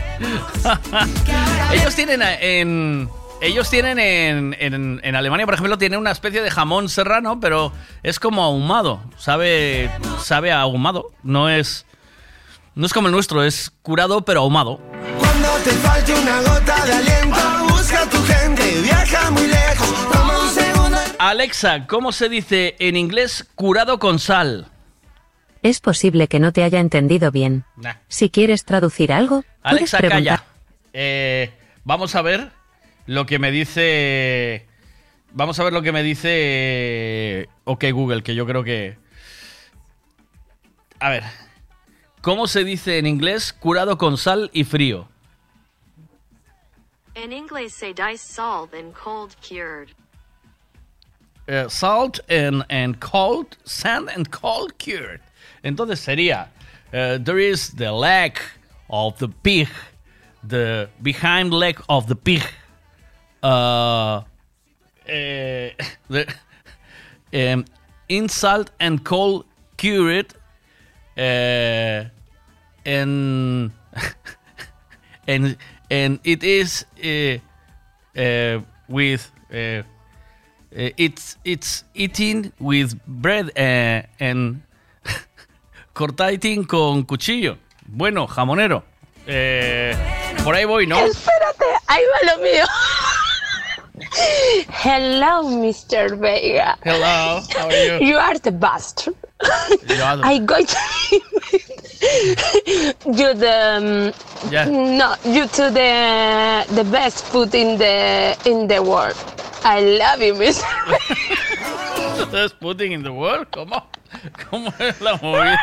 [1.73, 3.09] Ellos tienen en.
[3.43, 7.73] Ellos tienen en, en, en Alemania, por ejemplo, tienen una especie de jamón serrano, pero
[8.03, 9.03] es como ahumado.
[9.19, 9.91] Sabe,
[10.23, 11.11] sabe a ahumado.
[11.23, 11.85] No es.
[12.75, 14.81] No es como el nuestro, es curado pero ahumado.
[15.19, 20.11] Cuando te falte una gota de aliento, busca a tu gente, viaja muy lejos.
[20.11, 20.99] Toma un segundo.
[21.19, 24.69] Alexa, ¿cómo se dice en inglés curado con sal?
[25.65, 27.65] Es posible que no te haya entendido bien.
[27.77, 27.95] Nah.
[28.09, 30.39] Si quieres traducir algo, puedes Alexa, preguntar.
[30.39, 30.45] calla.
[30.93, 31.51] Eh,
[31.85, 32.51] vamos a ver
[33.07, 34.67] lo que me dice.
[35.33, 37.49] Vamos a ver lo que me dice.
[37.65, 38.99] OK Google, que yo creo que.
[41.01, 41.25] A ver.
[42.21, 45.09] ¿Cómo se dice en inglés curado con sal y frío?
[47.17, 49.89] In English, say diced salt and cold cured.
[51.47, 55.23] Eh, salt and, and cold, sand and cold cured.
[55.65, 56.49] Entonces sería,
[56.93, 58.39] eh, there is the leg
[58.91, 59.69] of the pig,
[60.47, 62.43] the behind leg of the pig,
[63.43, 64.21] uh,
[65.09, 65.71] eh,
[66.09, 66.27] the,
[67.33, 67.65] um,
[68.11, 69.47] in salt and cold
[69.79, 70.35] cured,
[71.17, 72.05] uh,
[72.85, 73.73] and
[75.27, 75.57] and
[75.91, 79.83] and it is uh, uh, with uh, uh,
[80.73, 84.61] it's it's eating with bread uh, and
[85.95, 87.57] cortating con cuchillo.
[87.87, 88.85] Bueno, jamonero.
[89.27, 89.97] Eh,
[90.45, 90.99] por ahí voy, ¿no?
[90.99, 92.65] Espérate, ahí va lo mío.
[94.85, 96.17] Hello, Mr.
[96.19, 96.77] Vega.
[96.85, 98.07] Hello, how are you?
[98.07, 99.09] You are the best.
[100.23, 100.67] I to
[103.07, 104.13] you the um,
[104.51, 104.67] Yeah.
[104.67, 109.17] no you to the the best food in the in the world.
[109.65, 110.65] I love you, Mr.
[112.19, 113.47] Estás putting in the world?
[113.51, 113.87] ¿Cómo?
[114.51, 115.59] ¿Cómo es la movida?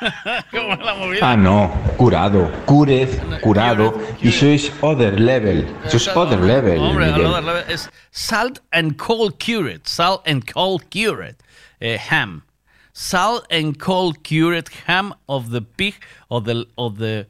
[0.50, 1.32] ¿Cómo es la movida?
[1.32, 3.08] Ah, no, curado, cured,
[3.42, 3.94] curado.
[4.20, 5.66] Y eso es other level.
[5.84, 7.26] Eso es other level, Hombre, Miguel.
[7.26, 9.82] other level es salt and cold cured.
[9.86, 11.36] Salt and cold cured
[11.80, 12.44] eh, ham.
[12.92, 15.94] Salt and cold cured ham of the pig
[16.28, 17.26] of the of the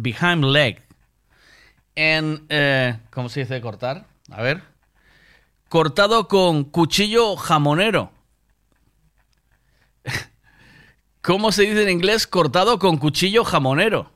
[0.00, 0.82] behind leg.
[1.96, 4.04] And eh, ¿cómo se dice cortar?
[4.30, 4.62] A ver.
[5.68, 8.10] Cortado con cuchillo jamonero.
[11.22, 14.10] ¿Cómo se dice en inglés cortado con cuchillo jamonero?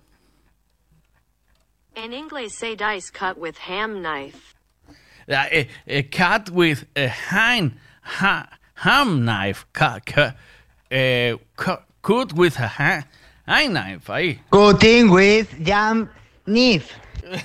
[1.96, 4.54] In English, say dice cut with ham knife.
[5.30, 7.72] a, a, a cut with a hand,
[8.02, 10.36] ha, ham knife, cut, cut,
[10.90, 13.04] eh, cut, cut with a ha,
[13.46, 14.38] hand knife, ahí.
[14.50, 16.10] Cutting with jam
[16.46, 16.94] knife.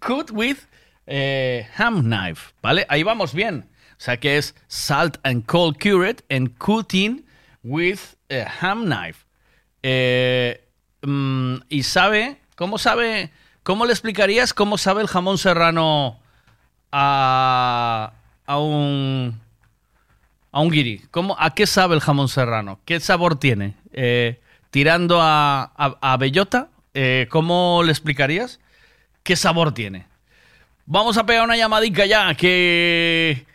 [0.00, 0.66] Cut with
[1.10, 2.86] eh, ham knife, ¿vale?
[2.88, 3.68] Ahí vamos bien.
[3.92, 7.26] O sea que es salt and cold cured and cutting
[7.62, 7.98] with
[8.30, 9.26] a ham knife.
[9.82, 10.64] Eh,
[11.02, 13.30] mm, y sabe, ¿cómo sabe,
[13.62, 16.20] cómo le explicarías cómo sabe el jamón serrano
[16.92, 18.12] a,
[18.46, 19.40] a un
[20.52, 21.02] a un guiri?
[21.10, 22.80] ¿Cómo, ¿A qué sabe el jamón serrano?
[22.84, 23.74] ¿Qué sabor tiene?
[23.92, 24.40] Eh,
[24.70, 28.60] tirando a, bellota, eh, ¿cómo le explicarías?
[29.22, 30.06] ¿Qué sabor tiene?
[30.86, 33.46] Vamos a pegar una llamadica ya, que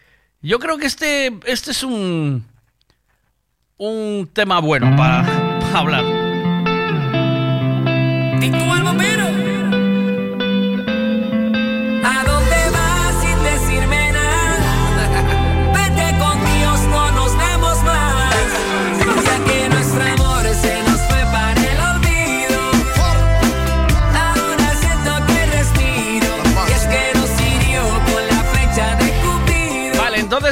[0.41, 2.45] yo creo que este, este es un,
[3.77, 5.25] un tema bueno para,
[5.73, 6.03] hablar.
[12.03, 12.44] ¿A dónde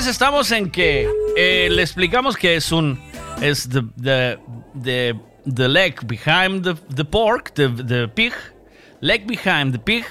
[0.07, 1.07] Estamos en que
[1.38, 2.99] eh, le explicamos que es un
[3.41, 4.38] es the the
[4.83, 5.15] the,
[5.45, 8.33] the leg behind the, the pork, the, the pig,
[9.01, 10.06] leg behind the pig,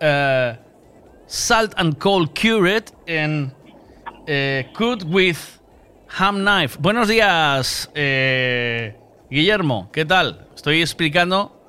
[0.00, 0.56] uh,
[1.26, 3.52] salt and cold cured and
[4.28, 5.60] uh, cooked with
[6.08, 6.78] ham knife.
[6.80, 8.94] Buenos días, eh,
[9.30, 10.46] Guillermo, ¿qué tal?
[10.54, 11.62] Estoy explicando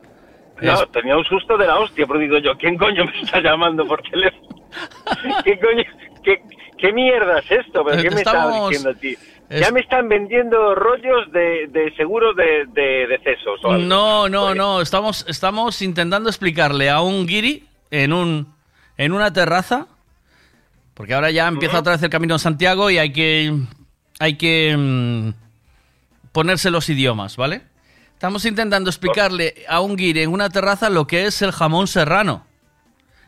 [0.61, 3.85] No, tenía un susto de la hostia, pero digo yo, ¿quién coño me está llamando
[3.85, 4.47] por teléfono?
[5.43, 5.83] ¿Qué coño?
[6.23, 6.41] ¿Qué,
[6.83, 7.85] qué mierda es esto?
[7.85, 9.17] ¿Pero qué me estamos- estás diciendo a ti?
[9.49, 13.85] es- Ya me están vendiendo rollos de, de seguros de, de decesos o algo.
[13.85, 14.81] No, no, no.
[14.81, 18.53] Estamos, estamos intentando explicarle a un guiri en un
[18.97, 19.87] en una terraza,
[20.93, 23.53] porque ahora ya empieza otra vez el camino de Santiago y hay que
[24.19, 25.29] hay que mm,
[26.33, 27.61] ponerse los idiomas, ¿vale?
[28.13, 32.45] Estamos intentando explicarle a un guiri en una terraza lo que es el jamón serrano.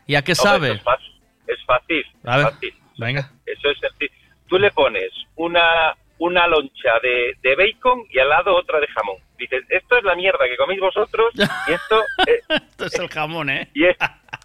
[0.06, 0.72] ¿Y a qué Hombre, sabe?
[0.72, 1.12] Es fácil.
[1.48, 2.04] Es fácil.
[2.24, 2.74] A ver, es fácil.
[2.96, 3.30] Venga.
[3.46, 4.12] Eso es sencillo.
[4.48, 9.16] Tú le pones una, una loncha de, de bacon y al lado otra de jamón.
[9.38, 13.50] Dices, esto es la mierda que coméis vosotros y esto, eh, Esto es el jamón,
[13.50, 13.68] ¿eh?
[13.74, 13.96] y, es-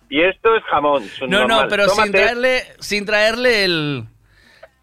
[0.09, 1.03] y esto es jamón.
[1.03, 4.03] es No, no, pero sin traerle, sin traerle el,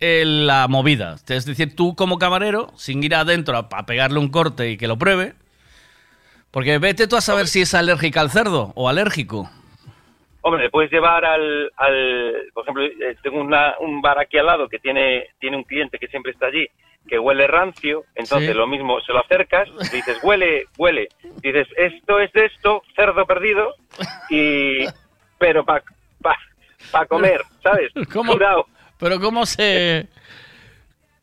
[0.01, 1.17] el- la movida.
[1.29, 4.89] Es decir, tú como camarero, sin ir adentro a, a pegarle un corte y que
[4.89, 5.35] lo pruebe,
[6.51, 9.51] porque vete tú a saber si es alérgica al cerdo o alérgico.
[10.43, 14.47] Hombre, le puedes llevar al, al por ejemplo, eh, tengo una- un bar aquí al
[14.47, 16.67] lado que tiene, tiene un cliente que siempre está allí,
[17.09, 18.55] que huele rancio, entonces Sí.
[18.57, 21.09] lo mismo, se lo acercas, le dices, huele, huele,
[21.43, 23.75] dices, esto es de esto, cerdo perdido,
[24.31, 24.85] y
[25.39, 25.83] pero para
[26.23, 26.37] pa,
[26.93, 27.91] pa comer, ¿sabes?
[28.13, 28.37] ¿Cómo?
[28.99, 30.07] Pero ¿cómo se...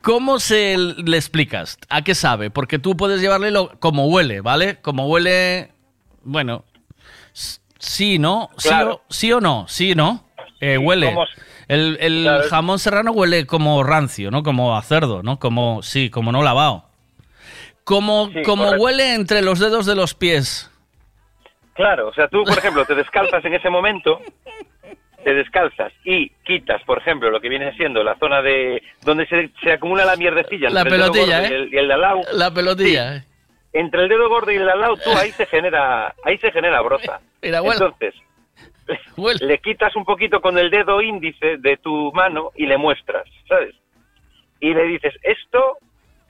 [0.02, 1.78] ¿Cómo se le explicas?
[1.88, 2.48] ¿A qué sabe?
[2.50, 4.76] Porque tú puedes llevarle lo, como huele, ¿vale?
[4.80, 5.70] Como huele...
[6.22, 6.64] Bueno,
[7.78, 8.50] sí, ¿no?
[8.56, 8.94] ¿Sí, Claro.
[8.94, 9.66] o, sí o no?
[9.68, 10.24] Sí, ¿no?
[10.60, 11.14] Eh, huele.
[11.68, 12.48] El, el Claro.
[12.48, 14.42] jamón serrano huele como rancio, ¿no?
[14.42, 15.38] Como a cerdo, ¿no?
[15.38, 16.84] Como, sí, como no lavado.
[17.84, 18.84] Como, Sí, como correcto.
[18.84, 20.70] huele entre los dedos de los pies.
[21.74, 24.18] Claro, o sea, tú, por ejemplo, te descalzas en ese momento,
[25.22, 29.50] te descalzas y quitas, por ejemplo, lo que viene siendo la zona de donde se,
[29.62, 31.58] se acumula la mierdecilla La el pelotilla, gordo ¿eh?
[31.58, 31.88] y el, y el.
[32.32, 33.24] La pelotilla, ¿eh?
[33.78, 36.50] Entre el dedo gordo y el de al lado, tú ahí se genera, ahí se
[36.52, 37.20] genera broza.
[37.42, 37.74] Mira, huele.
[37.74, 38.14] Entonces,
[39.42, 43.74] le quitas un poquito con el dedo índice de tu mano y le muestras, ¿sabes?
[44.60, 45.78] Y le dices, esto,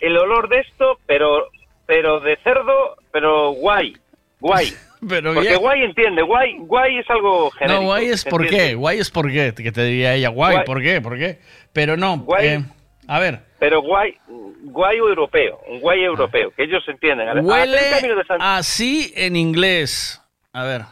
[0.00, 1.47] el olor de esto, pero,
[1.86, 3.97] pero de cerdo, pero guay,
[4.41, 4.68] guay.
[5.07, 7.83] Pero Porque guay entiende, guay, guay es algo genérico.
[7.83, 8.68] No, guay es ¿se por entiende?
[8.70, 10.65] qué, guay es por qué, que te diría ella, guay, Guay.
[10.65, 11.00] ¿por qué?
[11.02, 11.39] ¿Por qué?
[11.75, 12.47] Pero no, Guay.
[12.49, 12.65] eh,
[13.07, 17.28] a ver, Pero guay, guay europeo, un guay europeo, que ellos entienden.
[17.28, 20.20] Al, huele camino de así en inglés.
[20.52, 20.83] A ver,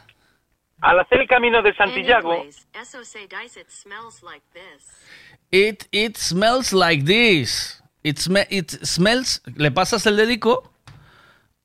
[0.80, 5.04] al hacer el camino de In Santiago, English, eso se dice it smells like this.
[5.50, 7.82] it, it smells like this.
[8.02, 10.70] It, sme- it smells, le pasas el dedico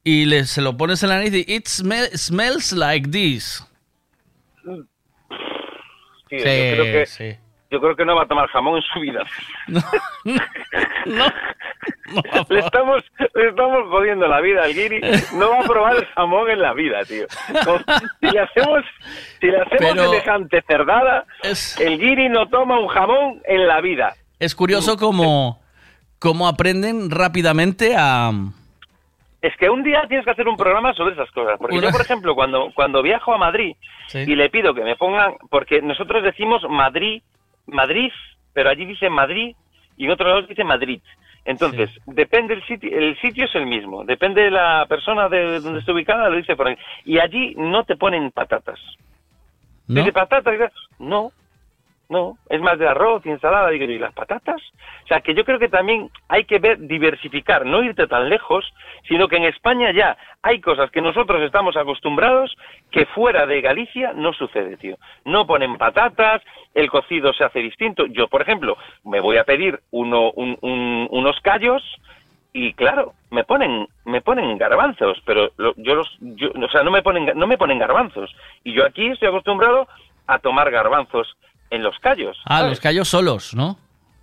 [0.05, 3.61] y le, se lo pones en la nariz y it sme- smells like this.
[4.63, 4.85] tío,
[6.29, 7.37] Sí, yo, creo que, sí.
[7.71, 9.23] Yo creo que no va a tomar jamón en su vida.
[12.49, 13.03] le, estamos,
[13.35, 15.01] le estamos jodiendo la vida al guiri.
[15.35, 17.25] No va a probar el jamón en la vida, tío.
[18.19, 18.83] Si le hacemos,
[19.39, 21.25] si le hacemos Pero- semejante cerdada,
[21.79, 24.15] el guiri no toma un jamón en la vida.
[24.39, 25.61] Es curioso cómo,
[26.17, 28.31] cómo aprenden rápidamente a...
[29.41, 31.57] Es que un día tienes que hacer un programa sobre esas cosas.
[31.59, 33.75] Porque Una- yo, por ejemplo, cuando, cuando viajo a Madrid
[34.07, 34.19] Sí.
[34.25, 37.21] y le pido que me pongan, porque nosotros decimos Madrid,
[37.71, 38.11] Madrid,
[38.53, 39.55] pero allí dice Madrid
[39.97, 41.01] y en otros lados dice Madrid.
[41.45, 45.79] Entonces, depende el sitio, el sitio es el mismo, depende de la persona de donde
[45.79, 46.77] esté ubicada, lo dice por ahí.
[47.05, 48.79] Y allí no te ponen patatas.
[49.87, 50.01] ¿No?
[50.01, 51.31] Dice patatas, no,
[52.09, 54.59] no, es más de arroz y ensalada, digo ¿y las patatas?
[55.03, 58.65] O sea, que yo creo que también hay que ver, diversificar, no irte tan lejos,
[59.07, 62.57] sino que en España ya hay cosas que nosotros estamos acostumbrados
[62.89, 64.97] que fuera de Galicia no sucede, tío.
[65.23, 66.41] No ponen patatas,
[66.73, 68.07] el cocido se hace distinto.
[68.07, 71.83] Yo, por ejemplo, me voy a pedir uno, un- un- unos callos
[72.53, 76.89] y claro, me ponen me ponen garbanzos, pero lo- yo los yo, o sea, no
[76.89, 79.87] me ponen no me ponen garbanzos y yo aquí estoy acostumbrado
[80.25, 81.37] a tomar garbanzos
[81.69, 82.37] en los callos.
[82.45, 82.69] Ah, ¿sabes?
[82.71, 83.77] los callos solos, ¿no?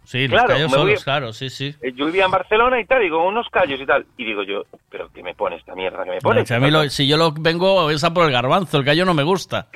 [0.05, 1.75] Sí, los Claro, callos me voy- solos, claro, sí, sí.
[1.83, 4.07] Eh, Yo vivía en Barcelona y tal, digo, unos callos y tal.
[4.17, 6.47] Y digo yo, ¿pero qué me pone esta mierda que me pone?
[6.47, 9.05] Si, a mí lo- si yo lo vengo es a por el garbanzo, el callo
[9.05, 9.67] no me gusta.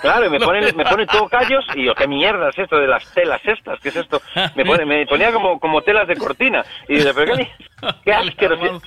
[0.00, 2.86] Claro, y me pone, me pone todo callos y yo, ¿qué mierda es esto de
[2.86, 3.78] las telas estas?
[3.80, 4.22] ¿Qué es esto?
[4.54, 6.64] Me, pone, me ponía como, como telas de cortina.
[6.88, 7.48] Y digo, ¿pero qué,
[8.06, 8.80] qué asqueroso?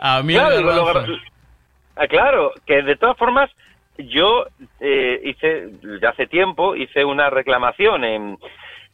[0.00, 1.20] A mí Claro, el lo gar-
[1.96, 3.50] Ah, claro, que de todas formas,
[3.98, 4.46] yo
[4.80, 8.38] eh, hice, ya hace tiempo, hice una reclamación en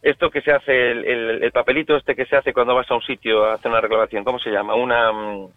[0.02, 2.94] esto que se hace, el, el- el papelito este que se hace cuando vas a
[2.94, 4.74] un sitio a hacer una reclamación, ¿cómo se llama?
[4.74, 5.12] Una...
[5.12, 5.48] mm,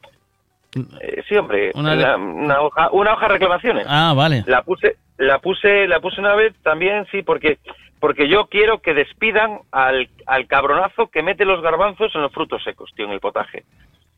[1.02, 3.86] eh, sí, hombre, Una una, una hoja, una hoja de reclamaciones.
[3.90, 4.44] Ah, vale.
[4.48, 7.58] La puse, la puse, la puse una vez también, sí, porque
[8.00, 12.64] porque yo quiero que despidan al, al cabronazo que mete los garbanzos en los frutos
[12.64, 13.64] secos, tío, en el potaje.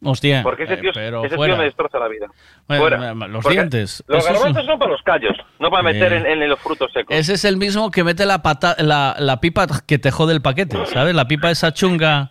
[0.04, 1.54] Hostia, Porque ese eh, tío, pero ese fuera.
[1.54, 2.28] tío me destroza la vida.
[2.68, 3.14] Bueno, Fuera.
[3.14, 4.04] los Porque dientes.
[4.08, 7.16] Los garbanzos son para los callos, no para meter en, en los frutos secos.
[7.16, 10.42] Ese es el mismo que mete la, pata, la, la pipa que te jode el
[10.42, 11.16] paquete, ¿sabes?
[11.16, 12.30] La pipa esa chunga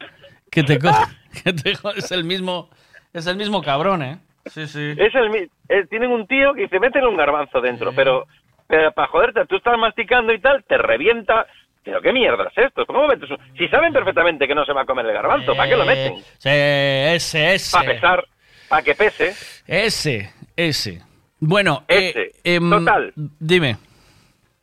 [0.51, 0.79] que te,
[1.45, 1.99] que te jode.
[1.99, 2.69] Es el mismo,
[3.13, 4.19] es el mismo cabrón, ¿eh?
[4.47, 4.95] Sí, sí.
[4.97, 8.27] Es el, eh, tienen un tío que dice, métele un garbanzo dentro, pero,
[8.67, 11.47] pero para joderte, tú estás masticando y tal, te revienta.
[11.85, 14.83] Pero qué mierda es esto, ¿cómo metes un- Si saben perfectamente que no se va
[14.83, 16.17] a comer el garbanzo, ¿para qué lo meten?
[16.39, 17.77] Sí, ese, ese.
[17.77, 18.25] Para pesar,
[18.69, 19.35] para que pese.
[19.67, 21.03] Ese, ese.
[21.41, 22.21] Bueno, Ese.
[22.21, 23.13] eh, em, Total.
[23.17, 23.77] Dime.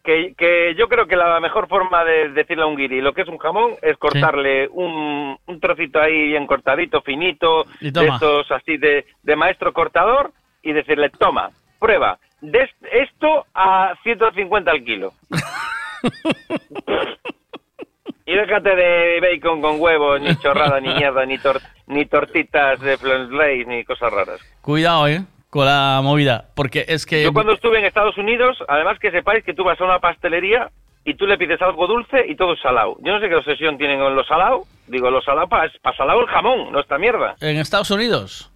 [0.01, 3.21] Que, que yo creo que la mejor forma de decirle a un guiri lo que
[3.23, 8.77] es un jamón es cortarle un, un trocito ahí bien cortadito, finito, de estos así
[8.77, 10.31] de, de maestro cortador
[10.63, 15.13] y decirle, toma, prueba, de est- esto a 150 al kilo.
[18.25, 22.97] y déjate de bacon con huevos, ni chorrada, ni mierda, ni, tor- ni tortitas de
[22.97, 24.39] Flensleis, ni cosas raras.
[24.61, 25.21] Cuidado, ¿eh?
[25.49, 26.45] Con la movida.
[26.55, 27.23] Porque es que.
[27.23, 30.69] Yo cuando estuve en Estados Unidos, además que sepáis que tú vas a una pastelería
[31.05, 32.97] y tú le pides algo dulce y todo es salado.
[32.99, 34.65] Yo no sé qué obsesión tienen con lo salado.
[34.85, 37.35] Digo, lo salado para salado el jamón, no esta mierda.
[37.41, 38.51] En Estados Unidos.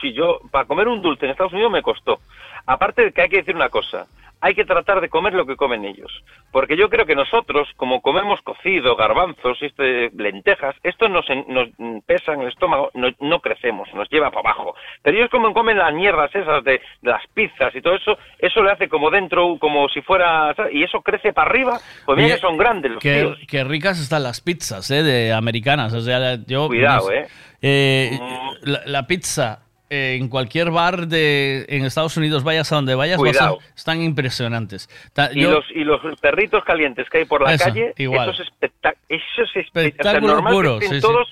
[0.00, 2.20] Si yo, para comer un dulce en Estados Unidos me costó.
[2.68, 4.06] Aparte de que hay que decir una cosa,
[4.40, 6.12] hay que tratar de comer lo que comen ellos.
[6.52, 12.00] Porque yo creo que nosotros, como comemos cocido, garbanzos, este, lentejas, esto nos, nos mm,
[12.06, 14.74] pesa en el estómago, no, no crecemos, nos lleva para abajo.
[15.02, 16.72] Pero ellos como comen las mierdas esas de,
[17.02, 20.74] de las pizzas y todo eso, eso le hace como dentro, como si fuera, ¿sabes?
[20.74, 23.38] y eso crece para arriba, pues mira que son grandes los Qué, tíos.
[23.48, 25.02] qué ricas están las pizzas, ¿eh?
[25.02, 25.94] De americanas.
[25.94, 26.68] O sea, yo.
[26.68, 27.26] Cuidado, ¿eh?
[27.60, 28.18] Eh,
[28.62, 33.54] la, la pizza en cualquier bar de en Estados Unidos, vayas a donde vayas, a-
[33.76, 34.88] están impresionantes.
[35.12, 38.30] Ta- Y yo- los, y los perritos calientes que hay por la Eso, calle, igual.
[38.30, 41.28] eso es, espectac- eso es espect- o sea, puro, sí, todos,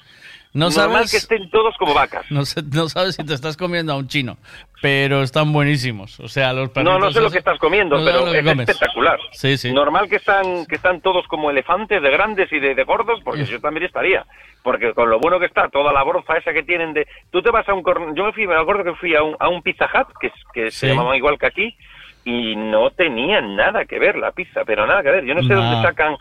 [0.57, 2.25] No normal sabes- que estén todos como vacas.
[2.31, 2.41] no,
[2.73, 4.37] no sabes si te estás comiendo a un chino,
[4.81, 6.19] pero están buenísimos.
[6.21, 8.69] O sea, los No, no sé lo que estás comiendo, no pero es comes.
[8.69, 9.19] espectacular.
[9.33, 9.73] Sí, sí.
[9.73, 13.45] Normal que están, que están todos como elefantes, de grandes y de, de gordos, porque
[13.45, 14.25] yo también estaría.
[14.63, 17.07] Porque con lo bueno que está, toda la broza esa que tienen de...
[17.31, 17.85] Tú te vas a un...
[18.17, 20.71] Yo me fui, me acuerdo que fui a un, a un Pizza Hut, que, que
[20.73, 21.77] se llamaba igual que aquí,
[22.29, 25.25] y no tenían nada que ver la pizza, pero nada que ver.
[25.25, 26.17] Yo no sé Nah, dónde sacan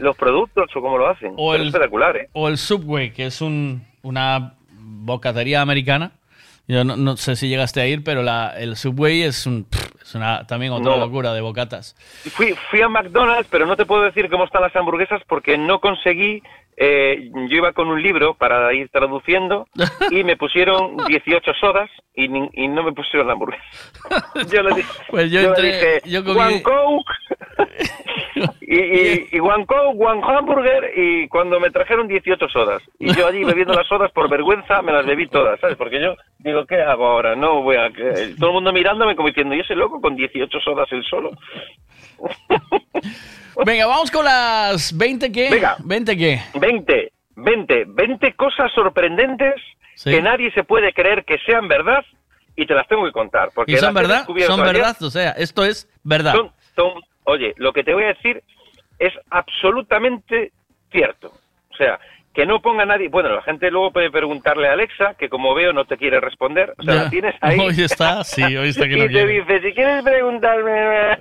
[0.00, 1.32] los productos o cómo lo hacen.
[1.38, 2.28] O el- es espectacular, ¿eh?
[2.34, 6.10] O el Subway, que es un, una bocatería americana.
[6.68, 9.66] Yo no, no sé si llegaste a ir, pero la, el Subway es, un,
[10.02, 10.98] es una, también otra No.
[10.98, 11.94] locura de bocatas.
[12.34, 15.80] Fui, fui a McDonald's, pero no te puedo decir cómo están las hamburguesas porque no
[15.80, 16.42] conseguí.
[16.76, 19.66] Eh, yo iba con un libro para ir traduciendo
[20.10, 23.62] y me pusieron 18 sodas y, ni- y no me pusieron la hamburguesa.
[24.52, 27.12] Yo le dije, Pues yo yo le entré- dije, yo comí- one coke
[28.60, 33.26] y, y, y one coke, one hamburger y cuando me trajeron 18 sodas y yo
[33.26, 35.76] allí bebiendo las sodas por vergüenza me las bebí todas, ¿sabes?
[35.76, 37.34] Porque yo digo, ¿qué hago ahora?
[37.36, 37.90] No voy a...
[38.38, 41.30] Todo el mundo mirándome como diciendo, ¿y ese loco con 18 sodas él solo?
[43.64, 45.48] Venga, vamos con las 20 qué.
[45.50, 45.76] Venga.
[45.84, 46.40] 20 qué.
[46.54, 49.54] 20, 20, 20 cosas sorprendentes
[49.94, 50.10] Sí.
[50.10, 52.04] que nadie se puede creer que sean verdad
[52.54, 53.48] y te las tengo que contar.
[53.54, 54.26] Porque ¿Y son verdad?
[54.46, 56.34] Son verdad, o sea, esto es verdad.
[56.34, 58.42] Son- son- oye, lo que te voy a decir
[58.98, 60.52] es absolutamente
[60.92, 61.32] cierto.
[61.70, 61.98] O sea,
[62.36, 63.08] que no ponga nadie...
[63.08, 66.74] Bueno, la gente luego puede preguntarle a Alexa, que como veo no te quiere responder.
[66.78, 67.02] O sea, Ya.
[67.04, 67.58] la tienes ahí.
[67.58, 69.32] Hoy está, sí, hoy está que y no te quiere.
[69.40, 71.16] dice, si quieres preguntarme...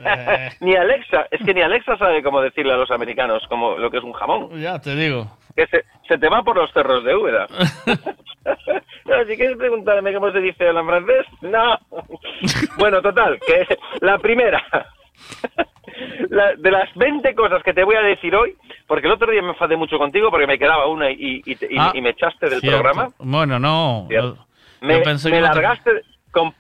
[0.60, 3.98] ni Alexa, es que ni Alexa sabe cómo decirle a los americanos como lo que
[4.00, 4.50] es un jamón.
[4.62, 5.26] Ya, te digo.
[5.56, 7.48] Que se, se te va por los cerros de Úbeda.
[9.06, 11.80] no, si quieres preguntarme cómo se dice en francés, no.
[12.78, 13.66] bueno, total, que
[14.02, 14.62] la primera...
[16.30, 18.56] La- de las 20 cosas que te voy a decir hoy,
[18.88, 21.78] porque el otro día me enfadé mucho contigo porque me quedaba una y, y, y-
[21.80, 22.82] Ah, y me echaste del Cierto.
[22.82, 23.12] programa.
[23.20, 24.08] Bueno, no.
[24.10, 24.36] Yo
[24.82, 25.92] Me, pensé me no te- largaste
[26.32, 26.52] con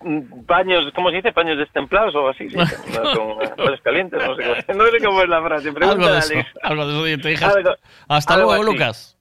[0.47, 1.33] paños, ¿cómo se dice?
[1.33, 2.55] Paños destemplados o así, sí,
[3.15, 5.69] con paños calientes, no sé, cómo, no sé cómo es la frase.
[5.69, 6.33] Algo de eso.
[6.33, 6.49] Alex.
[6.63, 7.21] Algo de eso.
[7.21, 7.75] te dije, Algo-
[8.07, 8.71] hasta algo luego, así.
[8.71, 9.14] Lucas.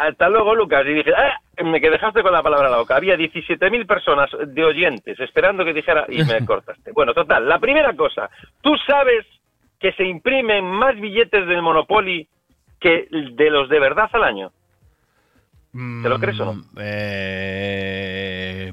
[0.00, 0.84] Hasta luego, Lucas.
[0.86, 1.38] Y dije, ¡ah!
[1.62, 2.96] Me que dejaste con la palabra en la boca.
[2.96, 6.92] Había 17.000 personas de oyentes esperando que dijera y me cortaste.
[6.92, 7.48] Bueno, total.
[7.48, 8.30] La primera cosa.
[8.62, 9.26] ¿Tú sabes
[9.78, 12.28] que se imprimen más billetes del Monopoly
[12.78, 14.52] que de los de verdad al año?
[15.72, 16.54] ¿Te lo crees o no?
[16.54, 18.72] Mm, eh,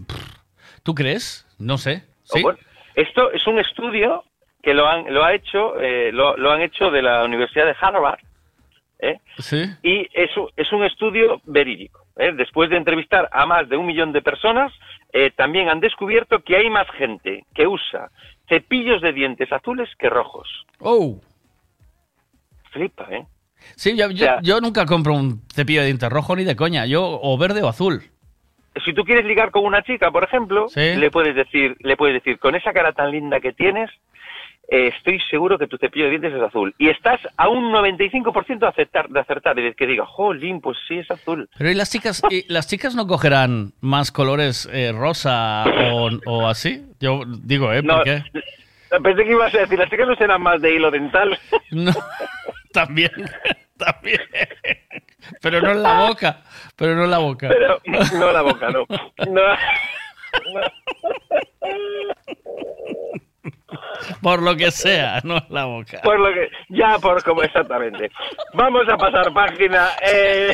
[0.83, 1.45] ¿Tú crees?
[1.59, 2.03] No sé.
[2.31, 2.41] O ¿Sí?
[2.41, 2.57] bueno,
[2.95, 4.23] esto es un estudio
[4.63, 7.75] que lo han, lo ha hecho, eh, lo, lo han hecho de la Universidad de
[7.79, 8.19] Harvard,
[8.99, 9.19] ¿eh?
[9.39, 9.63] Sí.
[9.83, 12.05] y es, un- es un estudio verídico.
[12.17, 12.31] ¿eh?
[12.33, 14.73] Después de entrevistar a más de un millón de personas,
[15.13, 18.09] eh, también han descubierto que hay más gente que usa
[18.49, 20.47] cepillos de dientes azules que rojos.
[20.79, 21.19] Oh.
[22.71, 23.25] Flipa, ¿eh?
[23.75, 26.85] Sí, yo, yo- sea- yo nunca compro un cepillo de dientes rojo ni de coña.
[26.85, 28.01] Yo, o verde o azul.
[28.85, 30.95] si tú quieres ligar con una chica, por ejemplo, Sí.
[30.97, 33.89] le puedes decir, le puedes decir, con esa cara tan linda que tienes,
[34.69, 36.75] eh, estoy seguro que tu cepillo de dientes es azul.
[36.77, 40.77] Y estás a un 95% de acertar, de acertar, y de que diga, jolín, pues
[40.87, 41.49] sí, es azul.
[41.57, 46.47] Pero ¿y las chicas, y las chicas no cogerán más colores eh, rosa o, o
[46.47, 46.83] así?
[46.99, 47.81] Yo digo, ¿eh?
[47.81, 48.23] No, ¿Por qué?
[49.03, 51.37] Pensé que ibas a decir, las chicas no serán más de hilo dental.
[51.71, 51.91] No,
[52.71, 53.11] también,
[53.77, 54.21] también.
[55.41, 56.41] Pero no en la boca,
[56.77, 57.49] pero no en la boca.
[57.49, 57.79] Pero
[58.17, 58.85] no la boca, no.
[59.29, 59.41] No.
[64.21, 66.01] Por lo que sea, no en la boca.
[66.03, 68.11] Por lo que, ya por como exactamente.
[68.53, 69.89] Vamos a pasar página.
[70.01, 70.53] Eh,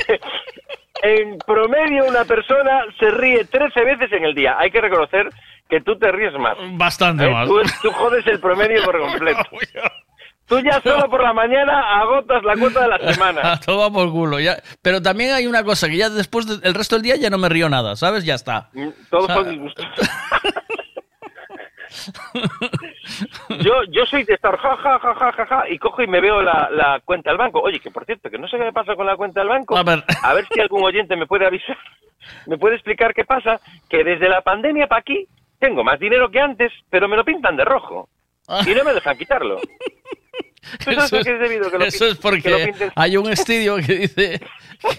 [1.04, 4.56] en promedio una persona se ríe 13 veces en el día.
[4.58, 5.30] Hay que reconocer
[5.70, 6.56] que tú te ríes más.
[6.78, 7.30] Bastante ¿eh?
[7.30, 7.48] más.
[7.48, 9.42] Tú, tú jodes el promedio por completo.
[10.46, 13.54] Tú ya solo por la mañana agotas la cuota de la semana.
[13.54, 14.40] A todo por culo.
[14.40, 14.58] Ya.
[14.82, 17.48] Pero también hay una cosa, que ya después del resto del día ya no me
[17.48, 18.26] río nada, ¿sabes?
[18.26, 18.70] Ya está.
[19.10, 19.84] Todo O sea, por disgusto.
[23.60, 26.22] yo, yo soy de estar ja, ja, ja, ja, ja, ja, y cojo y me
[26.22, 27.60] veo la, la cuenta del banco.
[27.60, 29.78] Oye, que por cierto, que no sé qué me pasa con la cuenta del banco.
[29.78, 30.04] A ver.
[30.52, 31.78] si algún oyente me puede avisar,
[32.48, 33.60] me puede explicar qué pasa.
[33.90, 35.28] Que desde la pandemia para aquí
[35.60, 38.10] tengo más dinero que antes, pero me lo pintan de rojo.
[38.66, 39.60] Y no me dejan quitarlo.
[40.84, 41.70] ¿Tú sabes Eso es debido?
[41.72, 44.42] Que lo Eso pin- es que lo porque hay un estudio que dice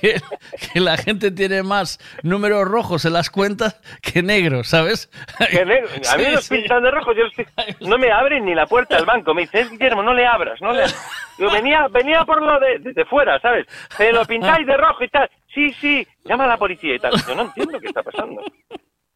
[0.01, 0.21] que,
[0.73, 5.11] que la gente tiene más números rojos en las cuentas que negros, ¿sabes?
[5.51, 5.89] Que negro.
[6.13, 6.55] A mí Sí, los sí.
[6.57, 7.25] pintan de rojo, yo
[7.81, 9.35] no me abren ni la puerta del banco.
[9.35, 10.85] Me dicen, Guillermo, no le abras, no le
[11.39, 13.67] Yo venía, venía por lo de, desde fuera, ¿sabes?
[13.97, 15.31] Se lo pintáis de rojo y tal.
[15.53, 17.13] Sí, sí, llama a la policía y tal.
[17.29, 18.43] Yo no entiendo qué está pasando.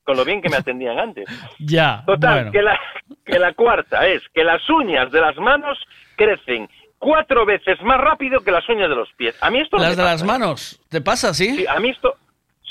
[0.09, 1.27] Con lo bien que me atendían antes.
[1.59, 2.53] Ya, Total, bueno.
[2.53, 2.81] que, la,
[3.27, 5.77] que la cuarta es que las uñas de las manos
[6.17, 6.67] crecen
[6.99, 9.37] cuatro veces más rápido que las uñas de los pies.
[9.43, 10.13] A mí esto no Las me de pasa.
[10.15, 11.55] las manos, ¿te pasa así?
[11.59, 12.15] Sí, a mí esto...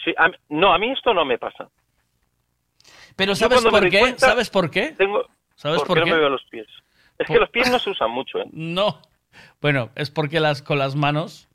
[0.03, 1.67] Sí, a no, a mí esto no me pasa.
[3.15, 3.99] Pero ¿sabes por qué?
[3.99, 4.93] cuenta, ¿Sabes por qué?
[4.97, 6.09] Tengo, ¿Sabes ¿Por por qué qué?
[6.09, 6.65] no me veo los pies?
[7.19, 8.45] Es que los pies no se usan mucho, ¿eh?
[8.51, 8.99] No.
[9.61, 11.47] Bueno, es porque las con las manos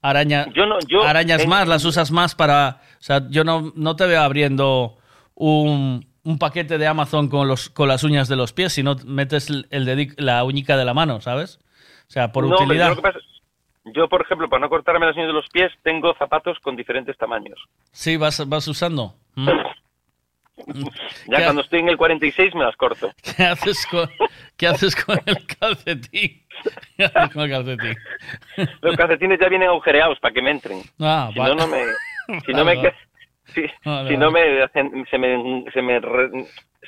[0.00, 2.80] araña, Yo no- yo- arañas en- más, las usas más para...
[3.00, 4.96] O sea, yo no, no te veo abriendo
[5.34, 9.50] un, un paquete de Amazon con, los, con las uñas de los pies, sino metes
[9.50, 11.58] el, el la uñica de la mano, ¿sabes?
[12.08, 12.94] O sea, por No, utilidad.
[13.94, 17.16] yo, por ejemplo, para no cortarme las uñas de los pies, tengo zapatos con diferentes
[17.18, 17.58] tamaños.
[17.92, 19.14] Sí, vas, vas usando.
[19.34, 19.48] ¿Mm?
[21.26, 23.10] Ya ¿Qué cuando estoy en el 46 me las corto.
[23.36, 24.08] ¿Qué haces con,
[24.56, 26.42] qué haces con el calcetín?
[26.96, 27.96] ¿Qué haces con el calcetín?
[28.80, 30.82] Los calcetines ya vienen agujereados para que me entren.
[31.00, 31.56] Ah, si vale.
[31.56, 31.82] no, no me...
[32.46, 32.76] Si no me...
[32.76, 32.94] Vale,
[33.54, 36.30] Si, Vale, si no me, hacen- se me, se me, re-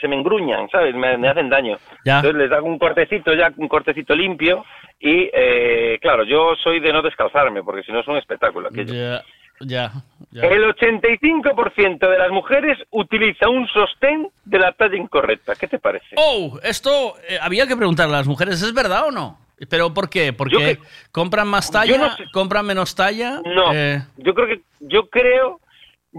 [0.00, 0.94] se me engruñan, ¿sabes?
[0.94, 1.76] Me, me hacen daño.
[2.04, 2.16] Ya.
[2.18, 4.64] Entonces les hago un cortecito ya, un cortecito limpio
[5.00, 8.68] y, eh, claro, yo soy de no descalzarme porque si no es un espectáculo.
[8.68, 8.92] aquello.
[8.92, 9.22] Ya,
[9.60, 9.92] ya,
[10.32, 10.42] ya.
[10.42, 15.54] El 85% de las mujeres utiliza un sostén de la talla incorrecta.
[15.54, 16.14] ¿Qué te parece?
[16.16, 19.38] Oh, esto eh, había que preguntarle a las mujeres, ¿es verdad o no?
[19.70, 20.34] ¿Pero por qué?
[20.34, 20.78] ¿Porque que-
[21.12, 21.96] compran más talla?
[21.96, 22.24] no sé.
[22.32, 23.40] ¿Compran menos talla?
[23.44, 25.60] No, Eh, yo creo que yo creo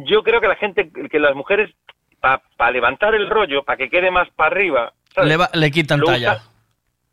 [0.06, 1.70] yo creo que la gente que las mujeres
[2.20, 5.30] para levantar el rollo, para que quede más para arriba, ¿sabes?
[5.30, 6.34] le, va- le quitan Lo talla.
[6.34, 6.44] usa-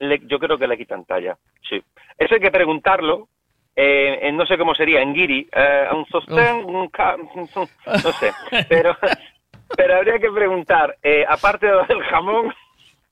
[0.01, 1.37] le- yo creo que le quitan talla.
[1.69, 1.83] Sí.
[2.19, 3.29] Eso hay que preguntarlo.
[3.77, 8.33] eh, en no sé cómo sería en guiri, eh, un sostén, un ca- no sé,
[8.69, 8.97] pero
[9.77, 12.55] pero habría que preguntar, eh, aparte del jamón,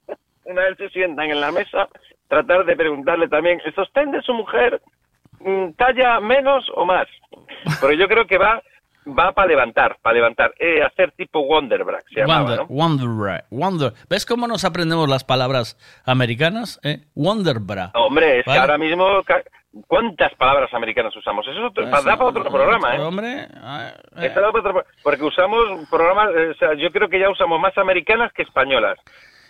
[0.44, 1.88] una vez se sientan en la mesa,
[2.28, 4.80] tratar de preguntarle también, ¿el sostén de su mujer
[5.40, 7.08] mm, talla menos o más?
[7.80, 8.62] Pero yo creo que va
[9.06, 12.66] va para levantar, para levantar, eh, hacer tipo Wonderbra, se llamaba, Wonder, ¿no?
[12.68, 13.92] Wonderbra, Wonder.
[14.08, 16.80] ¿Ves cómo nos aprendemos las palabras americanas?
[16.82, 17.00] Eh?
[17.14, 17.90] Wonderbra.
[17.94, 18.56] Hombre, es Vale.
[18.56, 19.06] que ahora mismo,
[19.86, 21.46] ¿cuántas palabras americanas usamos?
[21.46, 23.00] Eso es da para otro programa, ¿eh?
[23.00, 24.30] Hombre, eh.
[24.34, 24.52] Para
[25.02, 28.98] porque usamos programas, o sea, yo creo que ya usamos más americanas que españolas.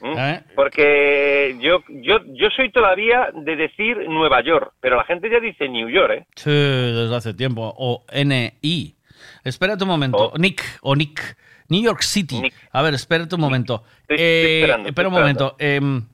[0.05, 0.41] Eh.
[0.57, 5.69] Porque yo, yo, yo soy todavía de decir Nueva York, pero la gente ya dice
[5.69, 6.27] New York, ¿eh?
[6.35, 7.73] Sí, desde hace tiempo.
[7.79, 8.97] O N-I.
[9.45, 10.33] Espérate un momento.
[10.33, 10.39] Oh.
[10.39, 11.37] Nick, o Nick.
[11.69, 12.53] New York City.
[12.73, 13.83] A ver, espérate un momento.
[14.03, 15.57] Estoy- estoy Eh, espera un momento.
[15.59, 16.07] em,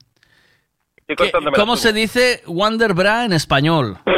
[0.95, 3.97] Estoy ¿qué- cortándome la ¿Cómo se dice Wonderbra en español?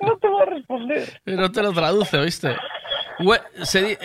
[0.00, 1.20] No te voy a responder.
[1.26, 2.56] No te lo traduce, ¿oíste?
[3.18, 3.98] We- se di-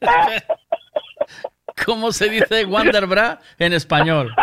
[1.84, 4.34] ¿Cómo se dice Wonderbra en español?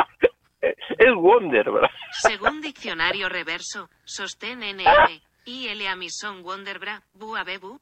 [0.62, 1.90] Es Wonder, ¿verdad?
[2.12, 5.20] Según diccionario reverso, sostén NM,
[5.52, 7.80] y L Amison Wonderbra, Bua Bebu.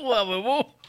[0.00, 0.74] Guabebú.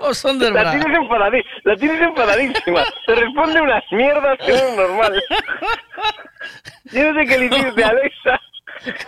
[0.00, 0.70] O La Sonderbra.
[0.70, 2.84] tienes, enfadadi- la tienes enfadadísima.
[3.04, 5.22] Te responde unas mierdas que no es normal.
[6.92, 8.40] Yo no sé qué le hiciste a Alexa,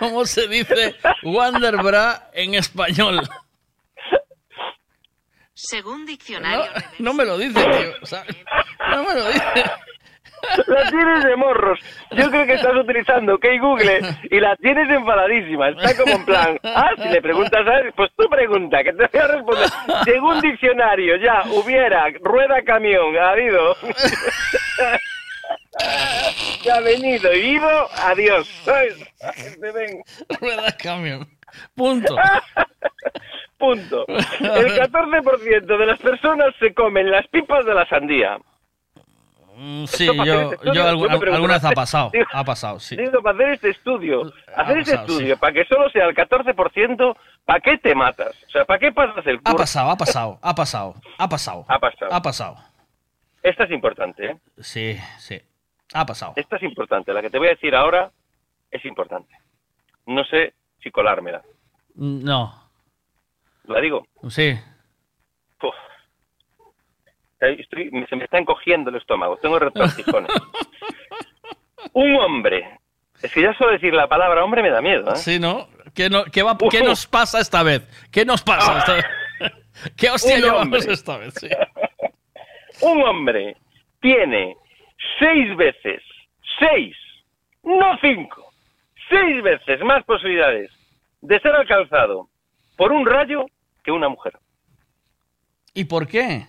[0.01, 3.21] ¿Cómo se dice Wonderbra en español?
[5.55, 6.65] Según diccionario
[6.99, 7.93] No me lo dice, tío.
[8.03, 8.25] o sea,
[8.91, 9.65] no me lo dice.
[10.67, 11.79] La tienes de morros.
[12.13, 14.01] Yo creo que estás utilizando OK Google
[14.31, 15.71] y la tienes enfadadísima.
[15.71, 19.09] Está como en plan, ah, si le preguntas a él, pues tú pregunta, que te
[19.13, 19.69] voy a responder.
[20.05, 23.77] Según diccionario, ya, hubiera, rueda camión, ha habido.
[26.63, 28.49] Ya ha venido y ido, adiós.
[28.65, 30.03] Te ven.
[30.41, 31.29] Rueda camión.
[31.75, 32.17] Punto.
[33.59, 34.05] Punto.
[34.09, 38.39] El 14% de las personas se comen las pipas de la sandía.
[39.61, 42.11] Mm, Sí, yo, este yo yo ha ¿hacer- pasado.
[42.13, 42.97] digo- Ha pasado, sí.
[42.97, 47.59] Digo, para hacer este estudio, hacer este estudio, para que solo sea el 14%, ¿para
[47.61, 48.37] qué te matas?
[48.47, 49.57] O sea, ¿para qué pasas el Ha curso?
[49.57, 51.65] pasado, ha pasado, ha pasado, ha pasado.
[51.69, 52.13] Ha pasado.
[52.13, 52.57] Ha pasado.
[53.43, 54.37] Esta es importante, ¿eh?
[54.61, 55.41] Sí, sí.
[55.93, 56.35] Ha pasado.
[56.37, 57.13] Esta es importante.
[57.13, 58.11] La que te voy a decir ahora
[58.71, 59.35] es importante.
[60.07, 61.43] No sé si colármela.
[61.97, 62.55] No,
[63.65, 64.07] ¿La digo?
[64.29, 64.57] sí.
[67.41, 69.37] Estoy- se me está encogiendo el estómago.
[69.37, 70.31] Tengo retortijones.
[71.93, 72.79] Un hombre.
[73.23, 75.17] Es que ya solo decir la palabra hombre me da miedo, ¿eh?
[75.17, 75.69] Sí, ¿no?
[75.95, 77.83] ¿Qué, no, qué, va, ¿Qué nos pasa esta vez?
[78.13, 79.05] ¿Qué nos pasa esta vez?
[79.97, 80.93] ¿Qué hostia Un llevamos hombre.
[80.93, 81.35] esta vez?
[81.35, 81.49] Sí.
[82.83, 83.57] Un hombre
[84.01, 84.57] tiene
[85.19, 86.01] seis veces,
[86.61, 86.97] seis,
[87.65, 88.53] no cinco,
[89.09, 90.71] seis veces más posibilidades
[91.21, 92.29] de ser alcanzado
[92.77, 93.47] por un rayo
[93.83, 94.35] que una mujer.
[95.75, 96.47] ¿Y por qué?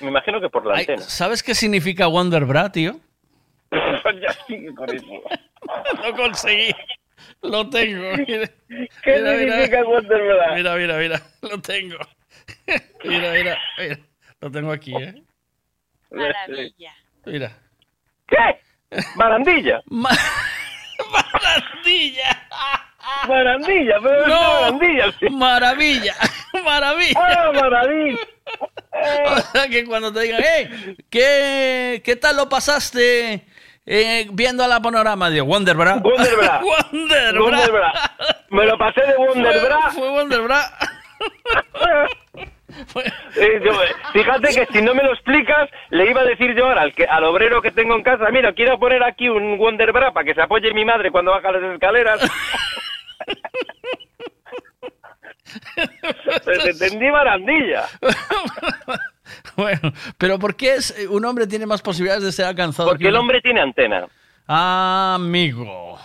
[0.00, 1.02] Me imagino que por la Ay, antena.
[1.02, 2.98] ¿Sabes qué significa Wonderbra, tío?
[3.70, 5.04] ya sigue con eso.
[6.04, 6.70] Lo conseguí.
[7.42, 8.16] Lo tengo.
[8.16, 8.48] Mira,
[9.02, 9.52] ¿Qué mira, mira.
[9.52, 10.54] significa Wonderbra?
[10.54, 11.20] Mira, mira, mira.
[11.42, 11.98] Lo tengo.
[13.04, 13.98] Mira, mira, mira.
[14.40, 15.22] Lo tengo aquí, ¿eh?
[16.10, 16.94] Maravilla.
[17.26, 17.52] Mira.
[18.26, 18.60] ¿Qué?
[19.16, 19.82] Marandilla.
[21.10, 22.48] Marandilla.
[23.26, 24.78] Marandilla, pero No,
[25.18, 25.28] sí.
[25.30, 26.14] Maravilla.
[26.64, 27.20] Maravilla.
[27.20, 28.18] Ah, maravilla.
[29.00, 33.44] O sea, que cuando te digan, hey, ¿qué, ¿qué tal lo pasaste
[33.86, 35.30] eh, viendo a la panorama?
[35.30, 35.96] Digo, Wonderbra.
[36.02, 36.60] Wonderbra.
[36.92, 37.40] Wonderbra.
[37.40, 37.92] Wonderbra.
[38.50, 39.78] Me lo pasé de Wonderbra.
[39.90, 40.60] Fue, fue Wonderbra.
[43.36, 43.72] Eh, yo,
[44.12, 47.06] fíjate que si no me lo explicas, le iba a decir yo ahora al, que,
[47.06, 50.42] al obrero que tengo en casa, mira, quiero poner aquí un Wonderbra para que se
[50.42, 52.20] apoye mi madre cuando baja las escaleras.
[56.64, 57.84] Entendí barandilla.
[59.56, 62.88] Bueno, pero ¿por qué es, un hombre tiene más posibilidades de ser alcanzado?
[62.88, 64.06] Porque que el hombre tiene antena.
[64.46, 65.98] Ah, amigo.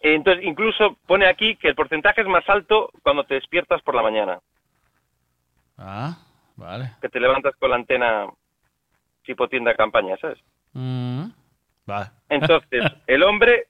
[0.00, 4.02] Entonces, incluso pone aquí que el porcentaje es más alto cuando te despiertas por la
[4.02, 4.38] mañana.
[5.76, 6.16] Ah,
[6.56, 6.92] vale.
[7.00, 8.26] Que te levantas con la antena
[9.24, 10.38] tipo tienda campaña, ¿sabes?
[10.72, 11.26] Mm,
[11.86, 12.10] vale.
[12.28, 13.68] Entonces, el hombre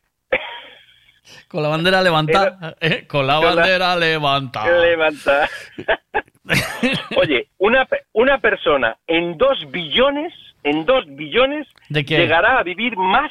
[1.48, 2.76] Con la bandera levantada.
[2.80, 4.80] eh, Con la Con la- bandera levantada.
[4.80, 5.48] levanta.
[7.16, 12.18] Oye, una, una persona en dos billones, en dos billones, ¿De qué?
[12.18, 13.30] llegará a vivir más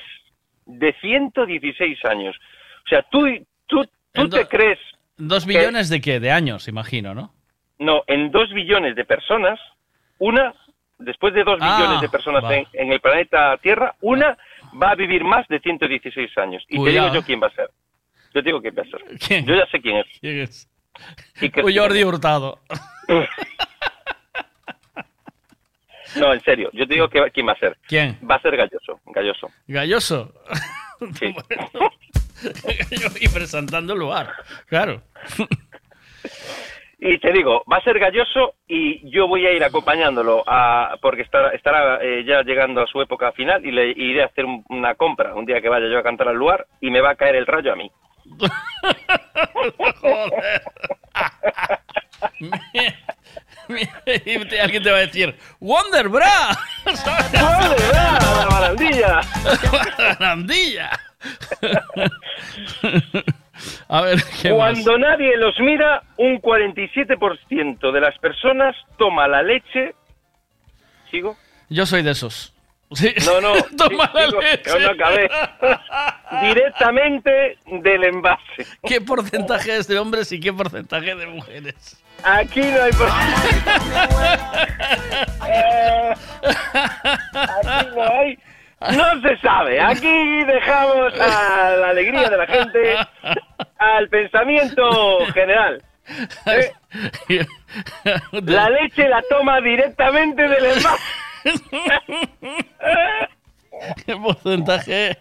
[0.66, 2.36] de 116 años.
[2.86, 3.28] O sea, tú,
[3.68, 4.80] tú, tú te crees,
[5.16, 6.20] ¿Dos billones de qué?
[6.20, 7.34] De años, imagino, ¿no?
[7.80, 9.60] no, en dos billones de personas,
[10.18, 10.54] una,
[10.98, 14.38] después de dos Ah, billones de personas en, en el planeta Tierra, una
[14.82, 16.64] va a vivir más de 116 años.
[16.68, 17.70] Y te digo yo quién va a ser.
[18.34, 19.02] Yo te digo quién va a ser.
[19.26, 19.46] ¿Quién?
[19.46, 20.06] Yo ya sé quién es.
[20.20, 20.70] ¿Quién es?
[21.52, 22.60] Que- Uy, Jordi Hurtado.
[26.16, 27.76] No, en serio, yo te digo que, quién va a ser.
[27.88, 28.18] ¿Quién?
[28.30, 29.48] Va a ser Galloso, Galloso.
[29.68, 30.32] Galloso.
[31.20, 31.34] Sí.
[33.22, 34.32] y presentando el lugar.
[34.68, 35.02] Claro.
[37.00, 41.24] Y te digo, va a ser Galloso y yo voy a ir acompañándolo a, porque
[41.24, 44.64] estará, estará eh, ya llegando a su época final y le iré a hacer un-
[44.70, 47.16] una compra un día que vaya yo a cantar al lugar y me va a
[47.16, 47.90] caer el rayo a mí.
[50.02, 50.64] Joder.
[54.54, 56.50] y alguien te va a decir, Wonderbra.
[56.86, 59.22] ¡Wonderbra, la barandilla!
[60.20, 60.92] barandilla.
[63.88, 64.58] a ver, ¿qué más?
[64.58, 69.96] Cuando nadie los mira, un 47% de las personas toma la leche.
[71.10, 71.38] ¿Sigo?
[71.70, 72.53] Yo soy de esos.
[72.96, 73.14] Sí.
[73.26, 73.54] No, no.
[73.78, 74.80] Toma la leche.
[74.80, 75.30] no acabé.
[76.42, 78.66] Directamente del envase.
[78.88, 82.02] ¿Qué porcentaje es de hombres y qué porcentaje de mujeres?
[82.24, 83.08] Aquí no hay por...
[85.48, 86.14] Eh,
[87.34, 88.38] Aquí no hay...
[88.92, 89.80] No se sabe.
[89.80, 92.96] Aquí dejamos a la alegría de la gente,
[93.78, 95.82] al pensamiento general.
[96.48, 97.46] ¿eh?
[98.32, 101.23] La leche la toma directamente del envase.
[104.06, 105.18] ¿Qué porcentaje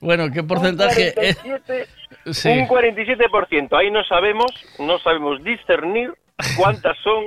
[0.00, 1.14] Bueno, ¿qué porcentaje?
[1.16, 1.36] es?
[1.38, 1.86] 47,
[2.30, 2.48] Sí.
[2.50, 3.72] Un 47%.
[3.76, 4.46] Ahí no sabemos,
[4.78, 6.12] no sabemos discernir
[6.56, 7.24] cuántas son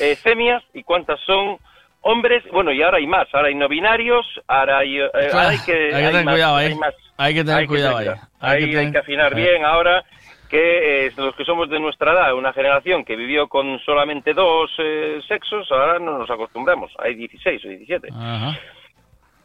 [0.00, 1.58] eh, femias y cuántas son
[2.02, 2.44] hombres.
[2.52, 3.26] Bueno, y ahora hay más.
[3.32, 6.34] Ahora hay no binarios, ahora hay, eh, ahora hay que, Hay que hay tener más,
[6.34, 6.66] cuidado ahí.
[6.66, 6.94] hay más.
[7.16, 8.08] Hay que tener cuidado ahí.
[8.08, 10.04] Hay ahí que tener- hay que afinar bien ahora
[10.48, 14.70] que eh, los que somos de nuestra edad, una generación que vivió con solamente dos
[14.78, 16.92] eh, sexos, ahora no nos acostumbramos.
[16.98, 18.08] Hay 16 o 17.
[18.12, 18.58] Ajá.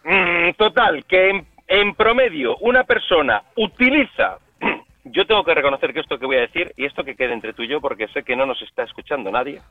[0.04, 4.38] Mm, Total, que en, en promedio una persona utiliza,
[5.06, 7.54] yo tengo que reconocer que esto que voy a decir, y esto que quede entre
[7.54, 9.62] tú y yo, porque sé que no nos está escuchando nadie,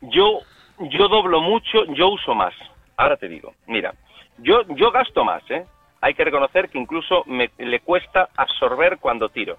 [0.00, 0.40] yo,
[0.78, 2.54] yo doblo mucho, yo uso más.
[2.96, 3.94] Ahora te digo, mira,
[4.38, 5.64] yo, yo gasto más, ¿eh?
[6.00, 9.58] Hay que reconocer que incluso me, le cuesta absorber cuando tiro.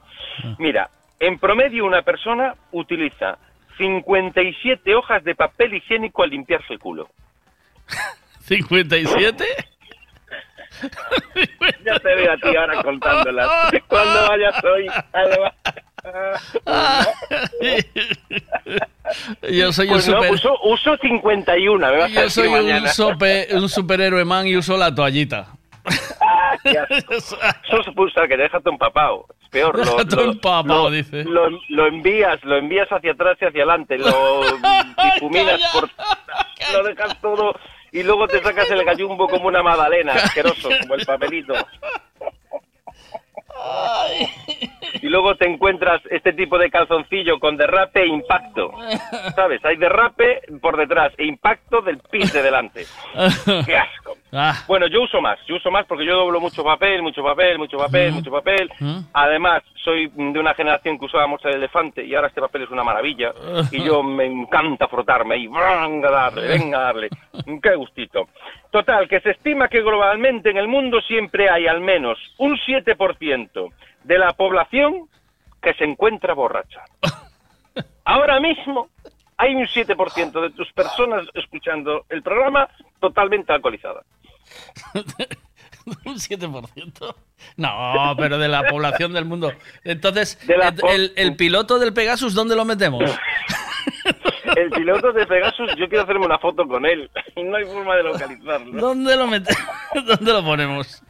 [0.58, 0.90] Mira,
[1.20, 3.38] en promedio una persona utiliza
[3.78, 7.08] 57 hojas de papel higiénico al limpiarse el culo.
[8.48, 9.46] ¿57?
[11.86, 13.48] Ya te veo a ti ahora contándolas.
[13.88, 15.52] Cuando vayas hoy a
[19.52, 20.32] Yo soy Pues un no, super...
[20.34, 24.56] uso, uso 51, me vas a Yo decir soy un, sope- un superhéroe man y
[24.56, 25.48] uso la toallita.
[26.64, 27.14] Qué asco.
[27.14, 29.26] Eso se usar, que te deja todo empapado.
[29.42, 29.78] Es peor.
[29.78, 31.24] Lo, Deja todo lo- empapado, lo- dice.
[31.24, 34.42] Lo, lo envías, lo envías hacia atrás y hacia adelante, lo
[35.16, 35.90] difuminas por...
[36.74, 37.54] Lo dejas todo
[37.92, 41.54] y luego te sacas el gallumbo como una magdalena, asqueroso, como el papelito.
[45.02, 48.72] Y luego te encuentras este tipo de calzoncillo con derrape e impacto.
[49.36, 49.64] ¿Sabes?
[49.66, 52.86] Hay derrape por detrás e impacto del pis de delante.
[53.66, 54.18] ¡Qué asco!
[54.34, 57.58] Ah, Bueno, yo uso más, yo uso más porque yo doblo mucho papel, mucho papel,
[57.58, 58.72] mucho papel, mucho papel.
[59.14, 62.70] Además, soy de una generación que usaba mucho el elefante y ahora este papel es
[62.70, 63.34] una maravilla.
[63.72, 67.10] Y yo me encanta frotarme y venga a darle, venga a darle.
[67.62, 68.30] Qué gustito.
[68.70, 73.70] Total, que se estima que globalmente en el mundo siempre hay al menos un 7%
[74.04, 75.10] de la población
[75.62, 76.82] que se encuentra borracha.
[78.06, 78.90] Ahora mismo
[79.42, 84.06] hay un 7% de tus personas escuchando el programa totalmente alcoholizadas.
[86.06, 87.16] un 7%.
[87.58, 89.52] No, pero de la población del mundo.
[89.84, 90.76] Entonces, De la
[91.16, 93.04] el, piloto del Pegasus, ¿dónde lo metemos?
[94.56, 98.04] El piloto de Pegasus, yo quiero hacerme una foto con él no hay forma de
[98.04, 98.82] localizarlo.
[98.82, 99.64] ¿Dónde lo metemos?
[100.06, 101.02] ¿Dónde lo ponemos?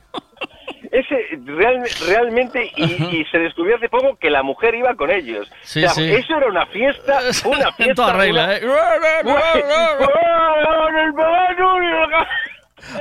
[0.92, 2.84] Ese real- realmente, y,
[3.22, 5.50] y se descubrió hace poco que la mujer iba con ellos.
[5.62, 6.12] Sí, O sea, sí.
[6.12, 7.96] Eso era una fiesta, una En fiesta.
[7.96, 8.62] toda regla, una- ¿eh?
[11.06, 12.28] el Pegasus!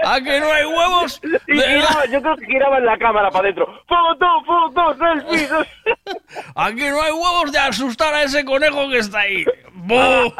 [0.05, 1.21] ¿A que no hay huevos?
[1.49, 3.67] Y giraba, yo creo que giraban la cámara para adentro.
[3.89, 5.51] ¡Foto, foto, selfies!
[6.55, 9.45] Aquí no hay huevos de asustar a ese conejo que está ahí.
[9.73, 10.33] ¡Bum!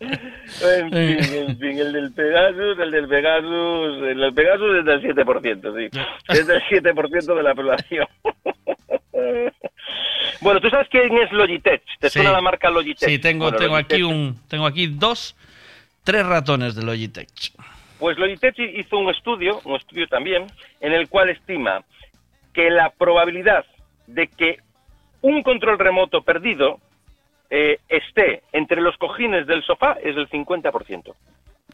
[0.00, 5.02] En fin, en fin, el del Pegasus, el del Pegasus, el del Pegasus es del
[5.02, 5.98] 7%, sí.
[6.28, 8.06] Es del 7% de la población.
[10.42, 11.82] Bueno, ¿tú sabes quién es Logitech?
[11.98, 12.18] ¿Te Sí.
[12.20, 13.08] suena la marca Logitech?
[13.08, 15.36] Sí, tengo, Bueno, tengo aquí un, tengo aquí dos,
[16.02, 17.28] tres ratones de Logitech.
[17.98, 20.46] Pues Logitech hizo un estudio, un estudio también,
[20.80, 21.84] en el cual estima
[22.54, 23.66] que la probabilidad
[24.06, 24.56] de que
[25.20, 26.80] un control remoto perdido
[27.50, 31.12] eh, esté entre los cojines del sofá es del 50%.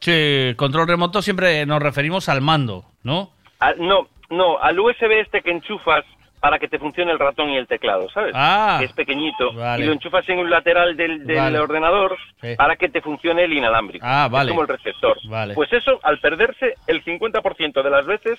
[0.00, 3.30] Sí, control remoto siempre nos referimos al mando, ¿no?
[3.60, 6.04] Al- no, no, al USB este que enchufas
[6.40, 8.32] para que te funcione el ratón y el teclado, ¿sabes?
[8.36, 8.76] Ah.
[8.78, 9.52] que es pequeñito.
[9.54, 9.82] Vale.
[9.82, 11.58] Y lo enchufas en un lateral del, del Vale.
[11.58, 12.54] ordenador Sí.
[12.56, 14.04] para que te funcione el inalámbrico.
[14.06, 14.50] Ah, vale.
[14.50, 15.16] Es como el receptor.
[15.28, 15.54] Vale.
[15.54, 18.38] Pues eso, al perderse, el 50% de las veces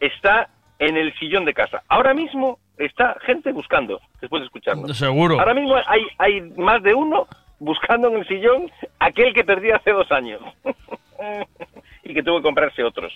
[0.00, 0.48] está
[0.80, 1.82] en el sillón de casa.
[1.88, 4.96] Ahora mismo está gente buscando, después de escucharnos.
[4.96, 5.38] Seguro.
[5.38, 7.26] Ahora mismo hay, hay más de uno
[7.58, 10.40] buscando en el sillón aquel que perdí hace dos años.
[12.02, 13.12] y que tuvo que comprarse otros.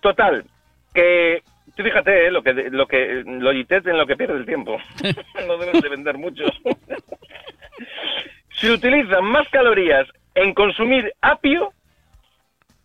[0.00, 0.44] Total,
[0.92, 1.42] que
[1.76, 4.78] tú fíjate eh, lo que lo que Logitech en lo que pierde el tiempo.
[5.46, 6.50] no deben de vender muchos.
[8.50, 11.72] se utilizan más calorías en consumir apio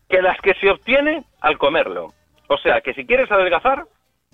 [0.09, 2.13] que las que se obtiene al comerlo.
[2.47, 3.85] O sea, que si quieres adelgazar,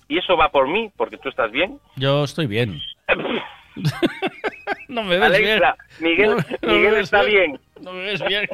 [0.07, 2.79] y eso va por mí, porque tú estás bien, Yo estoy bien.
[4.87, 6.11] no me ves Alexa, bien.
[6.11, 7.51] Miguel, No- Miguel está bien.
[7.51, 7.61] bien.
[7.81, 8.47] No me ves bien.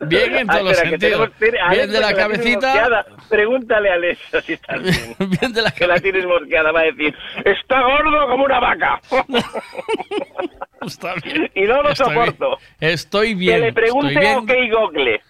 [0.00, 1.30] Bien en Ah, todos los sentidos.
[1.38, 3.06] tenemos- Bien de la cabecita.
[3.28, 5.14] Pregúntale a Alexa si estás bien.
[5.40, 9.00] Bien de la que la tienes mosqueada, va a decir, está gordo como una vaca.
[10.84, 11.50] Está bien.
[11.54, 12.58] y no lo Estoy soporto.
[12.80, 12.92] bien.
[12.92, 13.54] Estoy bien.
[13.54, 15.20] que le pregunte a OK Google.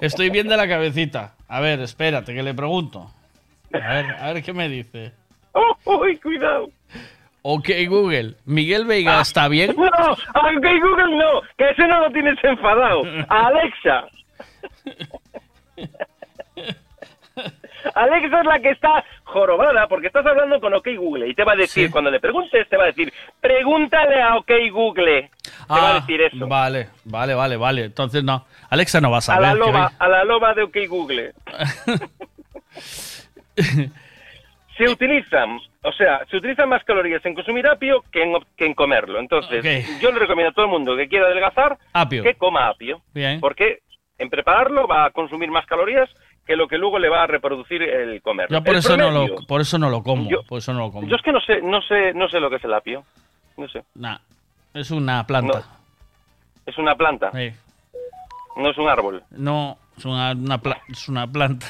[0.00, 1.34] Estoy bien de la cabecita.
[1.48, 3.10] A ver, espérate, que le pregunto.
[3.82, 5.12] A ver, a ver qué me dice.
[5.88, 6.68] Oh, cuidado.
[7.42, 8.34] Ok, Google.
[8.44, 9.74] ¿Miguel Veiga está bien?
[9.76, 10.16] No, a
[10.50, 13.02] OK Google no, que ese no lo tienes enfadado.
[13.28, 14.04] A Alexa.
[17.94, 21.52] Alexa es la que está jorobada porque estás hablando con OK Google y te va
[21.52, 25.30] a decir, cuando le preguntes, te va a decir, pregúntale a OK Google.
[25.42, 26.46] Te va a Ah, decir eso.
[26.48, 27.84] Vale, vale, vale, vale.
[27.84, 28.44] Entonces no.
[28.70, 29.42] Alexa no va a A saber.
[29.42, 31.32] la que loba, a la loba de OK Google.
[33.56, 38.74] Se utilizan, o sea, se utilizan más calorías en consumir apio que en, que en
[38.74, 39.18] comerlo.
[39.18, 39.64] Entonces,
[40.00, 42.22] yo le recomiendo a todo el mundo que quiera adelgazar Apio.
[42.22, 43.00] que coma apio.
[43.14, 43.40] Bien.
[43.40, 43.80] Porque
[44.18, 46.08] en prepararlo va a consumir más calorías
[46.46, 48.56] que lo que luego le va a reproducir el comerlo.
[48.58, 50.28] Yo por El eso, no lo, por eso no lo como.
[50.30, 51.08] Yo- por eso no lo como.
[51.08, 53.02] Yo es que no sé, no sé, no sé lo que es el apio.
[53.56, 53.82] No sé.
[53.94, 54.18] Nah,
[54.74, 55.64] es una planta.
[56.66, 57.30] Es una planta.
[57.32, 57.50] Sí.
[58.56, 59.22] No es un árbol.
[59.30, 61.66] No, es una, una pla- es una planta.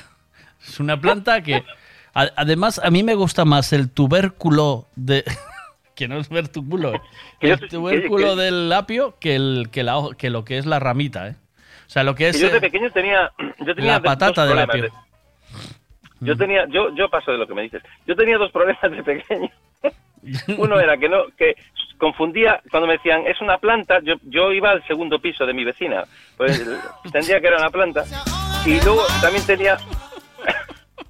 [0.67, 1.63] Es una planta que,
[2.15, 5.25] a- además, a mí me gusta más el tubérculo de...
[5.95, 7.01] que no es vertúculo, eh.
[7.41, 10.79] El tubérculo que- que- del apio que, el, que, la, que lo que es la
[10.79, 11.37] ramita, ¿eh?
[11.87, 13.31] O sea, lo que es yo de eh, pequeño tenía,
[13.65, 14.83] yo tenía la patata del apio.
[14.83, 14.91] de-
[16.21, 17.83] Yo tenía, yo, yo paso de lo que me dices.
[18.07, 19.51] Yo tenía dos problemas de pequeño.
[20.59, 21.55] Uno era que no, que
[21.99, 24.01] confundía cuando me decían es una planta.
[24.03, 26.05] Yo, yo iba al segundo piso de mi vecina,
[26.37, 26.61] pues
[27.05, 28.05] entendía que era una planta.
[28.65, 29.77] Y luego también tenía,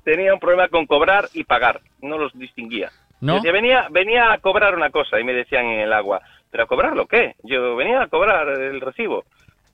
[0.04, 1.80] tenía un problema con cobrar y pagar.
[2.02, 2.90] No los distinguía.
[3.20, 3.36] ¿No?
[3.36, 6.66] Decía, venía, venía a cobrar una cosa y me decían en el agua, ¿pero a
[6.66, 7.34] cobrarlo qué?
[7.44, 9.24] Yo venía a cobrar el recibo.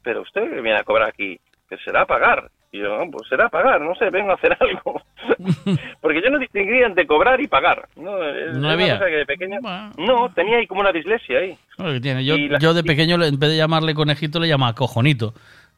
[0.04, 2.50] Pero usted viene a cobrar aquí, que será a pagar.
[2.74, 5.02] Y yo, "No, pues será a pagar, no sé, vengo a hacer algo.
[6.00, 7.86] Porque yo no distinguía entre cobrar y pagar.
[7.96, 8.16] No,
[8.54, 8.94] No había.
[8.98, 9.58] cosa que de pequeño...
[9.98, 11.58] No, tenía ahí como una dislexia ahí.
[11.78, 12.24] lo que tiene.
[12.24, 15.34] Yo, la- yo de pequeño, en vez de llamarle conejito, le llamaba cojonito.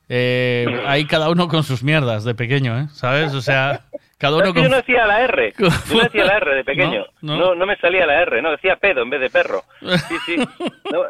[0.09, 2.87] Eh, ahí cada uno con sus mierdas de pequeño, ¿eh?
[2.93, 3.35] ¿Sabes?
[3.35, 3.81] O sea,
[4.19, 4.63] cada uno Es que con...
[4.65, 7.05] yo no decía la R, yo no decía la R de pequeño.
[7.23, 7.55] No, No, no.
[7.55, 9.63] no, me salía la R, no, decía pedo en vez de perro.
[9.81, 10.37] Sí, sí.
[10.93, 11.03] No,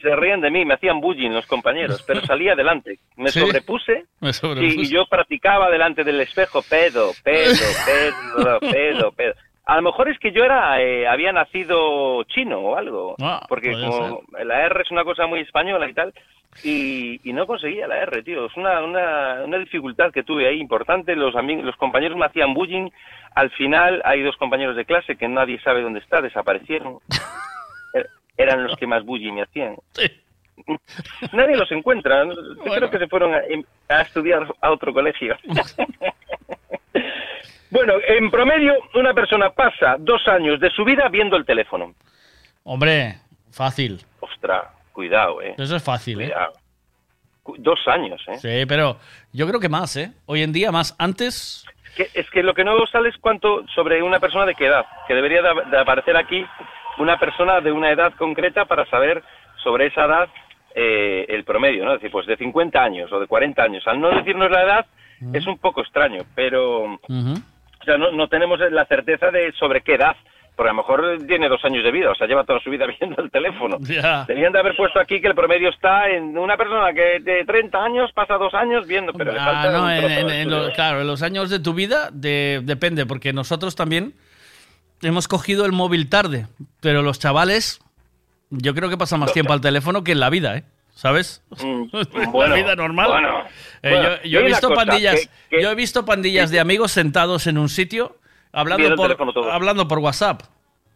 [0.00, 2.98] se ríen de mí, me hacían bullying los compañeros, pero salía adelante.
[3.16, 3.40] Me ¿Sí?
[3.40, 4.80] sobrepuse Me y, sobrepuse.
[4.80, 7.54] y yo practicaba delante del espejo pedo, pedo,
[7.86, 9.34] pedo, pedo, pedo.
[9.66, 13.72] A lo mejor es que yo era, eh, había nacido chino o algo, Ah, porque
[13.72, 16.14] como la R es una cosa muy española y tal,
[16.64, 18.46] y, y no conseguía la R, tío.
[18.46, 21.14] Es una, una, una dificultad que tuve ahí importante.
[21.16, 22.90] Los, amigos, los compañeros me hacían bullying.
[23.34, 26.98] Al final hay dos compañeros de clase que nadie sabe dónde está, desaparecieron.
[27.94, 29.76] Er- Eran los que más bullying me hacían.
[31.32, 32.24] Nadie los encuentra.
[32.64, 33.40] Creo que se fueron a,
[33.88, 35.36] a estudiar a otro colegio.
[37.70, 41.94] bueno, en promedio, una persona pasa dos años de su vida viendo el teléfono.
[42.64, 43.16] Hombre,
[43.52, 44.00] fácil.
[44.20, 44.64] Ostras,
[44.98, 45.54] cuidado, ¿eh?
[45.56, 46.24] Eso es fácil, ¿eh?
[46.24, 46.52] Cuidado.
[47.58, 48.36] Dos años, ¿eh?
[48.38, 48.96] Sí, pero
[49.32, 50.10] yo creo que más, ¿eh?
[50.26, 50.96] Hoy en día más.
[50.98, 51.64] Antes,
[51.96, 54.84] Que- es que lo que no sale es cuánto sobre una persona de qué edad,
[55.06, 56.44] que debería de, de aparecer aquí
[56.98, 59.22] una persona de una edad concreta para saber
[59.62, 60.28] sobre esa edad
[60.74, 61.92] eh, el promedio, ¿no?
[61.92, 63.86] Es decir, pues de 50 años o de 40 años.
[63.86, 64.86] Al no decirnos la edad
[65.32, 69.94] es un poco extraño, pero o sea, no, no tenemos la certeza de sobre qué
[69.94, 70.16] edad.
[70.58, 72.84] Porque a lo mejor tiene dos años de vida, o sea, lleva toda su vida
[73.00, 73.76] viendo el teléfono.
[73.78, 77.78] Deberían de haber puesto aquí que el promedio está en una persona que de 30
[77.78, 81.22] años pasa dos años viendo, pero le Ah, falta no, un en, claro, en los
[81.22, 84.14] años de tu vida de- depende, porque nosotros también
[85.00, 86.48] hemos cogido el móvil tarde,
[86.80, 87.78] pero los chavales,
[88.50, 90.64] yo creo que pasan más tiempo al teléfono que en la vida, ¿eh?
[90.92, 91.40] ¿Sabes?
[92.32, 93.06] bueno, la vida normal.
[93.12, 93.44] bueno,
[93.84, 95.14] Eh, bueno, yo, he visto cosa, pandillas,
[95.50, 98.16] que- que- yo he visto pandillas de amigos sentados en un sitio
[98.52, 100.42] hablando por, hablando WhatsApp,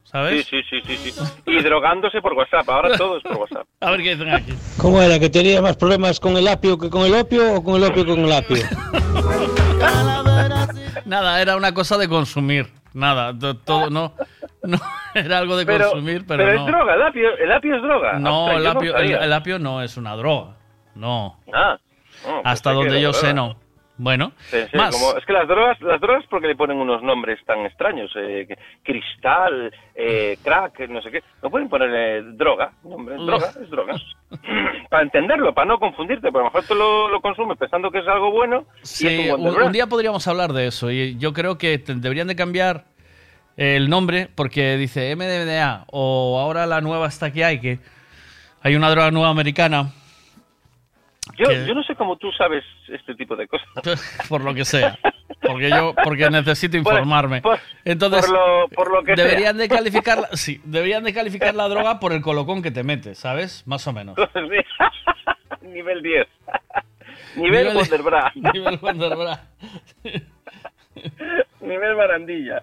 [0.05, 0.47] ¿sabes?
[0.47, 1.23] Sí, sí, sí, sí, sí.
[1.47, 2.69] Y drogándose por WhatsApp.
[2.69, 3.67] Ahora todo es por WhatsApp.
[3.81, 4.53] A ver qué dicen aquí.
[4.79, 5.19] ¿Cómo era?
[5.19, 8.07] ¿Que tenía más problemas con el apio que con el opio o con el opio
[8.07, 8.63] con el apio?
[11.07, 12.69] Nada, era una cosa de consumir.
[12.95, 14.13] Nada, to- todo no,
[14.63, 14.79] no
[15.15, 16.61] era algo de Pero, consumir, pero, pero no.
[16.61, 18.19] es droga, el apio, el apio es droga.
[18.19, 19.25] No, Ostras, el apio, el, sabía.
[19.25, 20.57] el apio no es una droga.
[20.95, 21.39] No.
[21.55, 21.79] Ah,
[22.27, 23.57] no, Hasta que donde yo sé, no.
[24.03, 24.91] Bueno, Sí, sí, más.
[24.95, 28.49] como- es que las drogas, las drogas porque le ponen unos nombres tan extraños, eh,
[28.83, 31.23] cristal, eh, crack, no sé qué.
[31.41, 33.95] No pueden ponerle droga, nombre, droga, es droga.
[34.91, 37.99] para entenderlo, para no confundirte, porque a lo mejor tú lo, lo consumes pensando que
[38.01, 41.33] es algo bueno y es Sí, un un, día podríamos hablar de eso y yo
[41.33, 42.85] creo que te- deberían de cambiar
[43.57, 47.79] el nombre porque dice MDMA o ahora la nueva esta que hay, que
[48.63, 49.93] hay una droga nueva americana,
[51.39, 53.69] Yo, que- yo no sé cómo tú sabes este tipo de cosas.
[54.29, 54.99] por lo que sea.
[55.41, 57.43] Porque yo porque necesito informarme.
[57.43, 59.63] por- Entonces, por lo- por lo que deberían sea.
[59.63, 63.19] de calificar, la- sí, deberían de calificar la droga por el colocón que te metes,
[63.19, 63.67] ¿sabes?
[63.67, 64.17] Más o menos.
[65.63, 66.27] Nivel 10.
[67.37, 68.33] Nivel Nivel- Wonderbra.
[68.35, 69.41] Nivel Wonderbra.
[71.61, 72.63] Nivel barandilla.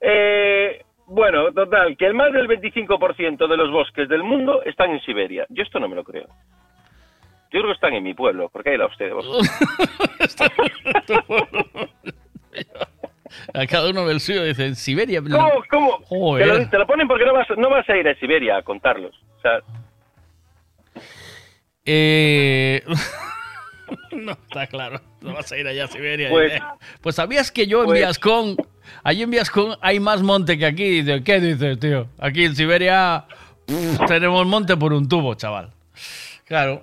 [0.00, 5.00] Eh, bueno, total, que el más del 25% de los bosques del mundo están en
[5.02, 5.44] Siberia.
[5.50, 6.26] Yo esto no me lo creo.
[7.52, 9.10] Yo creo que están en mi pueblo, porque ahí la usted.
[13.54, 14.44] A cada uno ve el suyo.
[14.44, 15.20] Dice, en Siberia.
[15.22, 16.02] ¿Cómo?
[16.08, 16.38] ¿Cómo?
[16.38, 18.62] Te lo, te lo ponen porque no vas, no vas a ir a Siberia a
[18.62, 19.14] contarlos.
[19.38, 19.60] O sea,
[21.84, 22.82] Eh,
[24.12, 25.00] no, está claro.
[25.20, 26.28] No vas a ir allá a Siberia.
[26.30, 26.60] Pues- Eh,
[27.00, 28.56] pues sabías que yo en pues- Viascón,
[29.02, 31.02] allí en Viascón hay más monte que aquí.
[31.24, 32.06] ¿Qué dices, tío?
[32.18, 33.24] Aquí en Siberia
[33.66, 35.70] pff, tenemos monte por un tubo, chaval.
[36.44, 36.82] Claro.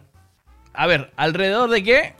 [0.82, 2.14] A ver, ¿alrededor de qué?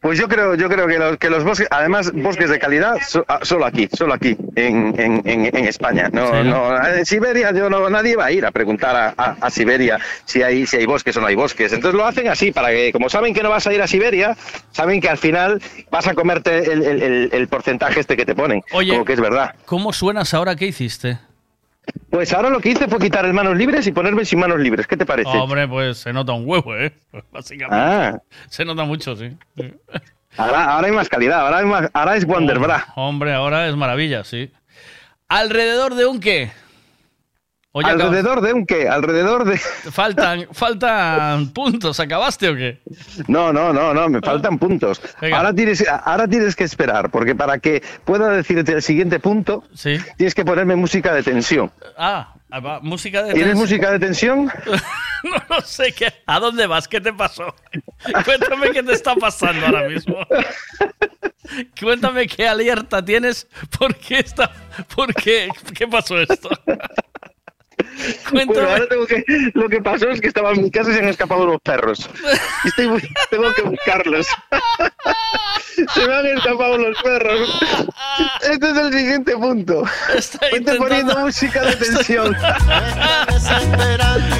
[0.00, 3.24] Pues yo creo, yo creo que los, que los bosques, además bosques de calidad, so-
[3.26, 6.08] ah, solo aquí, solo aquí, en, en, en, España.
[6.12, 6.70] No, Sí, ¿no?
[6.78, 9.98] no, en Siberia, yo no, nadie va a ir a preguntar a, a- a Siberia
[10.26, 11.72] si hay, si hay bosques o no hay bosques.
[11.72, 14.36] Entonces lo hacen así, para que, como saben que no vas a ir a Siberia,
[14.70, 15.60] saben que al final
[15.90, 18.62] vas a comerte el, el- el- el porcentaje este que te ponen.
[18.70, 18.92] Oye.
[18.92, 19.56] Como que es verdad.
[19.64, 20.54] ¿Cómo suenas ahora?
[20.54, 21.18] ¿Qué hiciste?
[22.10, 24.86] Pues ahora lo que hice fue quitar el manos libres y ponerme sin manos libres.
[24.86, 25.30] ¿Qué te parece?
[25.30, 26.92] Hombre, pues se nota un huevo, ¿eh?
[27.32, 27.76] Básicamente.
[27.76, 28.22] Ah.
[28.48, 29.36] Se nota mucho, sí.
[30.36, 32.86] Ahora, ahora hay más calidad, ahora, hay más, ahora es Wonder Bra.
[32.96, 34.52] Hombre, ahora es maravilla, sí.
[35.28, 36.50] ¿Alrededor de un qué?
[37.74, 39.58] Acabas- Alrededor de un qué, alrededor de...
[39.58, 41.98] Faltan, faltan puntos.
[41.98, 42.80] ¿Acabaste o qué?
[43.26, 45.00] No, no, no, no, me faltan puntos.
[45.20, 45.38] Venga.
[45.38, 49.98] Ahora tienes, ahora tienes que esperar, porque para que pueda decirte el siguiente punto, Sí.
[50.16, 51.72] tienes que ponerme música de tensión.
[51.98, 53.32] Ah, va, música de...
[53.34, 53.58] ¿Tienes tensión.
[53.68, 54.52] música de tensión?
[55.24, 56.12] no, no sé qué.
[56.26, 56.86] ¿A dónde vas?
[56.86, 57.52] ¿Qué te pasó?
[58.24, 60.16] Cuéntame qué te está pasando ahora mismo.
[61.80, 63.46] Cuéntame qué alerta tienes.
[63.78, 64.50] ¿Por qué está?
[64.94, 65.48] ¿Por qué?
[65.74, 66.48] ¿Qué pasó esto?
[68.32, 69.24] Bueno, ahora tengo que,
[69.54, 72.08] lo que pasó es que estaba en mi casa y se han escapado los perros.
[72.64, 74.26] Y estoy, tengo que buscarlos.
[75.94, 77.60] se me han escapado los perros.
[78.42, 79.84] Este es el siguiente punto.
[80.52, 82.36] Vete poniendo música de tensión.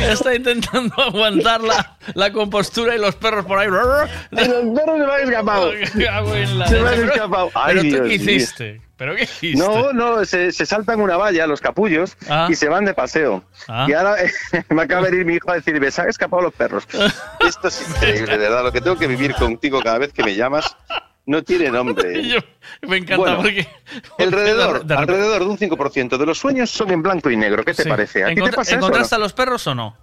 [0.01, 3.69] Está intentando aguantar la, la compostura y los perros por ahí.
[3.69, 5.73] Los perros se me han escapado.
[6.69, 7.51] Se me han escapado.
[7.55, 8.81] Ay, Pero tú qué hiciste?
[8.97, 9.59] ¿Pero qué hiciste?
[9.59, 12.47] No, no, se, se saltan una valla los capullos Ah.
[12.49, 13.43] y se van de paseo.
[13.69, 13.87] Ah.
[13.89, 14.17] Y ahora
[14.69, 16.85] me acaba de venir mi hijo a decirme, se han escapado los perros.
[17.41, 18.63] Esto es increíble, de verdad.
[18.63, 20.77] Lo que tengo que vivir contigo cada vez que me llamas
[21.27, 22.23] no tiene nombre.
[22.29, 22.39] Yo-
[22.83, 23.67] me encanta Bueno, porque...
[24.19, 27.65] Alrededor, de alrededor de un 5% de los sueños son en blanco y negro.
[27.65, 27.89] ¿Qué te Sí.
[27.89, 28.23] parece?
[28.25, 28.77] ¿A ti te ¿Encontra- pasa eso?
[28.77, 28.87] o no?
[28.87, 29.97] ¿Encontraste a los perros o no?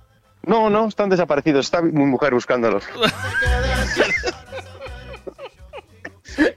[0.43, 1.65] No, no, están desaparecidos.
[1.65, 2.83] Está mi mujer buscándolos.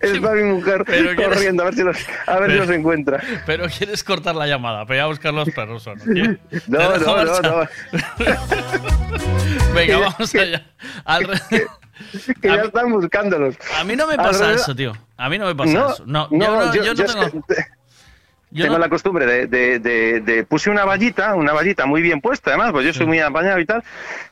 [0.01, 1.97] Está mi mujer Pero quieres- corriendo a ver si los,
[2.27, 3.21] a ver si Pero- los encuentra.
[3.47, 6.05] Pero quieres cortar la llamada, pero ya a buscar los perros o no.
[6.05, 6.37] tío?
[6.69, 7.69] No, no, no, no.
[9.75, 10.65] Venga, vamos allá.
[11.05, 11.41] Alre-
[12.41, 13.57] Que ya están buscándolos.
[13.79, 14.93] A mí no me pasa Alrededor- eso, tío.
[15.17, 16.05] A mí no me pasa No, eso.
[16.07, 17.45] No, no, yo no, yo- yo es tengo.
[18.55, 22.01] Yo Tengo no- la costumbre de, de, de- de- Puse una vallita, una vallita muy
[22.01, 23.83] bien puesta, además, pues yo soy muy apañado y tal.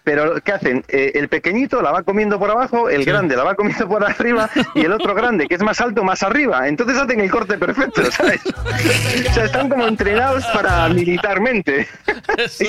[0.05, 0.85] Pero, ¿qué hacen?
[0.89, 4.49] Eh, el pequeñito la va comiendo por abajo, el grande la va comiendo por arriba
[4.75, 6.67] y el otro grande, que es más alto, más arriba.
[6.69, 8.41] Entonces hacen el corte perfecto, ¿sabes?
[8.47, 11.87] O sea, están como entrenados para militarmente.
[12.39, 12.65] Eso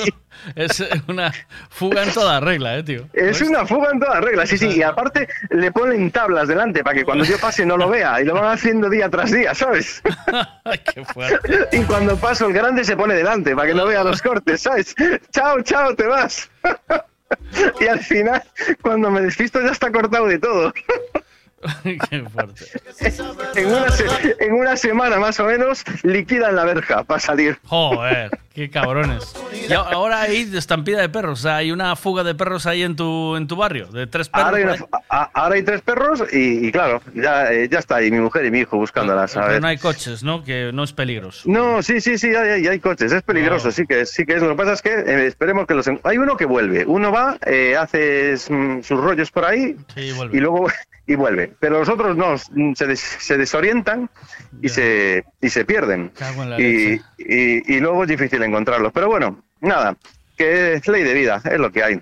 [0.54, 1.32] es una
[1.68, 3.08] fuga en toda regla, eh, tío.
[3.12, 4.68] Es una fuga en todas reglas, sí, sí.
[4.68, 8.20] Y aparte le ponen tablas delante para que cuando yo pase no lo vea.
[8.20, 10.02] Y lo van haciendo día tras día, ¿sabes?
[10.94, 11.68] Qué fuerte.
[11.72, 14.94] Y cuando paso el grande se pone delante para que no vea los cortes, ¿sabes?
[15.32, 16.50] Chao, chao, te vas.
[17.80, 18.42] Y al final,
[18.80, 20.72] cuando me despisto ya está cortado de todo.
[22.10, 22.66] Qué fuerte.
[23.56, 27.58] En una, se- en una semana más o menos liquidan la verja para salir.
[27.64, 29.34] Joder, qué cabrones.
[29.68, 31.40] Y ahora hay estampida de perros.
[31.40, 33.86] O sea, hay una fuga de perros ahí en tu, en tu barrio.
[33.86, 34.46] De tres perros.
[34.46, 38.18] Ahora hay, una- ahora tres perros y, y claro, ya, eh, ya está ahí mi
[38.20, 39.36] mujer y mi hijo buscándolas.
[39.36, 39.62] A Pero ver.
[39.62, 40.44] no hay coches, ¿no?
[40.44, 41.42] Que no es peligroso.
[41.48, 44.42] No, sí, sí, sí, hay, coches, es peligroso, sí que sí que es.
[44.42, 45.88] Lo que pasa es que eh, esperemos que los...
[46.04, 50.38] Hay uno que vuelve, uno va, eh, hace mm, sus rollos por ahí Sí, y
[50.40, 50.66] luego
[51.06, 51.52] y vuelve.
[51.60, 52.36] Pero los otros no,
[52.74, 54.08] se, des- se desorientan
[54.62, 56.12] y se, y se pierden.
[56.58, 58.92] Y, y, y luego es difícil encontrarlos.
[58.92, 59.96] Pero bueno, nada,
[60.36, 62.00] que es ley de vida, es lo que hay.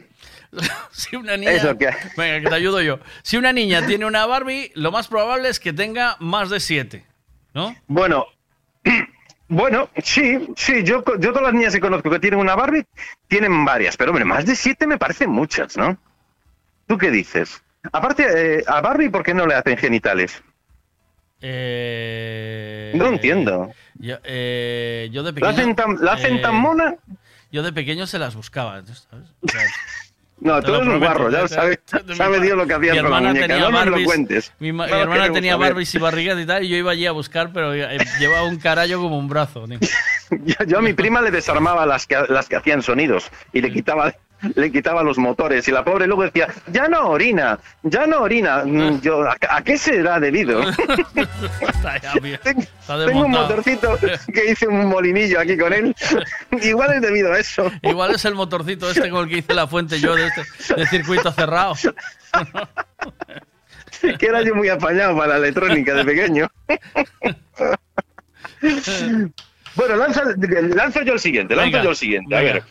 [0.92, 1.52] Si una niña.
[1.52, 1.94] Es lo que hay.
[2.16, 2.98] Venga, que te ayudo yo.
[3.22, 7.04] Si una niña tiene una Barbie, lo más probable es que tenga más de siete.
[7.54, 7.74] ¿No?
[7.86, 8.26] Bueno,
[9.48, 12.84] bueno, sí, sí, yo, yo todas las niñas que conozco que tienen una Barbie
[13.28, 15.96] tienen varias, pero hombre, más de siete me parecen muchas, ¿no?
[16.86, 17.62] ¿Tú qué dices?
[17.90, 20.42] Aparte, eh, a Barbie, ¿por qué no le hacen genitales?
[21.40, 23.72] Eh, No entiendo.
[23.98, 25.50] Yo, eh, yo de ¿La pequeño.
[25.50, 26.94] hacen tan, la hacen tan eh, mona?
[27.50, 28.80] Yo de pequeño se las buscaba.
[28.82, 29.08] ¿sabes?
[29.42, 29.60] O sea,
[30.40, 33.00] No, tú eres un guarro, ya te- lo sabe, te- sabe Dios lo que hacías
[33.00, 33.46] con la muñeca.
[33.58, 34.52] No nos lo cuentes.
[34.58, 35.56] Mi, No hermana tenía.
[35.56, 38.58] Barbies y barrigas y tal, y yo iba allí a buscar, pero eh, llevaba un
[38.58, 39.66] carallo como un brazo.
[40.44, 43.70] Yo, yo a mi prima le desarmaba las que, las que hacían sonidos y le
[43.70, 44.14] quitaba,
[44.54, 48.64] le quitaba los motores y la pobre luego decía, ya no orina, ya no orina.
[48.64, 50.60] Mm, Yo, ¿a, a qué será debido?
[52.86, 53.98] Tengo un motorcito
[54.32, 55.94] que hice un molinillo aquí con él.
[56.62, 57.70] Igual es debido a eso.
[57.82, 60.86] Igual es el motorcito este con el que hice la fuente yo de, este, de
[60.86, 61.74] circuito cerrado.
[64.18, 66.48] que era yo muy apañado para la electrónica de pequeño.
[69.74, 70.22] bueno, lanza,
[70.74, 72.36] lanzo yo el siguiente, lanzo Venga, yo el siguiente.
[72.36, 72.62] A ver,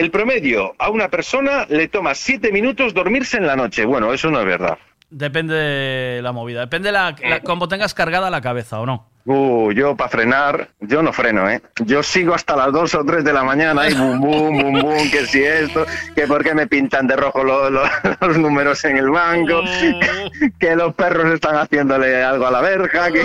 [0.00, 3.84] el promedio a una persona le toma siete minutos dormirse en la noche.
[3.84, 4.78] Bueno, eso no es verdad.
[5.10, 6.60] Depende de la movida.
[6.60, 9.06] Depende la, la- cómo tengas cargada la cabeza o no.
[9.26, 11.60] Uh, yo para frenar, yo no freno, ¿eh?
[11.84, 15.10] Yo sigo hasta las 2 o 3 de la mañana y bum, bum, bum, bum,
[15.10, 17.82] que si esto, que por qué me pintan de rojo lo- lo-
[18.20, 19.62] los números en el banco,
[20.58, 23.22] que los perros están haciéndole algo a la verja, que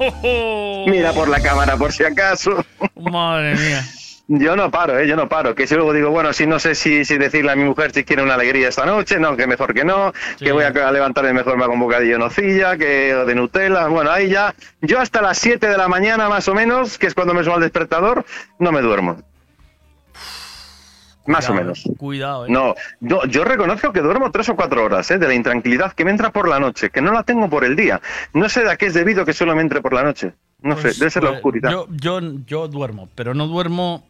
[0.86, 2.64] mira por la cámara por si acaso.
[2.96, 3.82] Madre mía.
[4.32, 5.08] Yo no paro, ¿eh?
[5.08, 5.56] Yo no paro.
[5.56, 8.04] Que si luego digo, bueno, si no sé si, si decirle a mi mujer si
[8.04, 11.56] quiere una alegría esta noche, no, que mejor que no, que voy a levantarme mejor
[11.56, 13.88] me hago un bocadillo de nocilla, que o de Nutella.
[13.88, 17.14] Bueno, ahí ya, yo hasta las 7 de la mañana más o menos, que es
[17.14, 18.24] cuando me suena el despertador,
[18.60, 19.16] no me duermo.
[21.26, 21.82] Más o menos.
[21.98, 22.50] Cuidado, eh.
[22.50, 25.18] No, no, yo reconozco que duermo tres o cuatro horas, ¿eh?
[25.18, 27.74] de la intranquilidad que me entra por la noche, que no la tengo por el
[27.74, 28.00] día.
[28.32, 30.34] No sé de a qué es debido que solo me entre por la noche.
[30.62, 31.70] No Pues, sé, debe ser la pues, oscuridad.
[31.70, 34.09] Yo, yo, yo duermo, pero no duermo.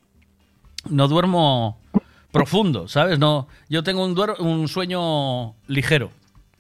[0.88, 1.78] No duermo
[2.32, 3.18] profundo, ¿sabes?
[3.18, 6.10] No, yo tengo un, duer- un sueño ligero.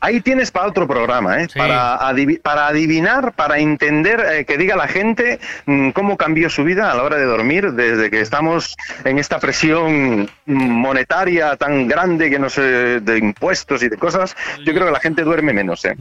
[0.02, 1.46] Ahí tienes para otro programa, ¿eh?
[1.58, 1.98] Para,
[2.42, 6.94] para adivinar, para entender, eh, que diga la gente mm, cómo cambió su vida a
[6.94, 12.38] la hora de dormir desde que estamos en esta presión mm, monetaria tan grande que
[12.38, 12.62] no sé,
[13.00, 14.34] de impuestos y de cosas.
[14.64, 15.94] Yo creo que la gente duerme menos, ¿eh?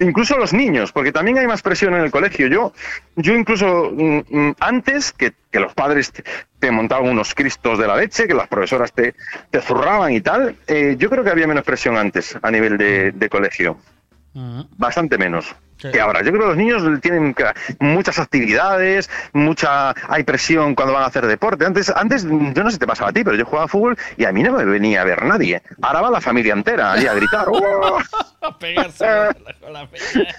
[0.00, 2.46] Incluso los niños, porque también hay más presión en el colegio.
[2.46, 2.72] Yo,
[3.16, 6.24] yo incluso mm, mm, antes que, que los padres te,
[6.58, 9.14] te montaban unos cristos de la leche, que las profesoras te,
[9.50, 13.12] te zurraban y tal, eh, yo creo que había menos presión antes a nivel de,
[13.12, 13.78] de colegio.
[14.76, 16.20] Bastante menos que ahora.
[16.22, 17.34] Yo creo que los niños tienen
[17.78, 21.64] muchas actividades, mucha hay presión cuando van a hacer deporte.
[21.64, 22.30] Antes, antes yo
[22.62, 24.52] no sé si te pasaba a ti, pero yo jugaba fútbol y a mí no
[24.52, 25.62] me venía a ver nadie.
[25.82, 27.46] Ahora va la familia entera allí a gritar.
[27.52, 27.98] ¡Oh!
[28.42, 29.06] A pegarse
[29.60, 30.34] con la peña.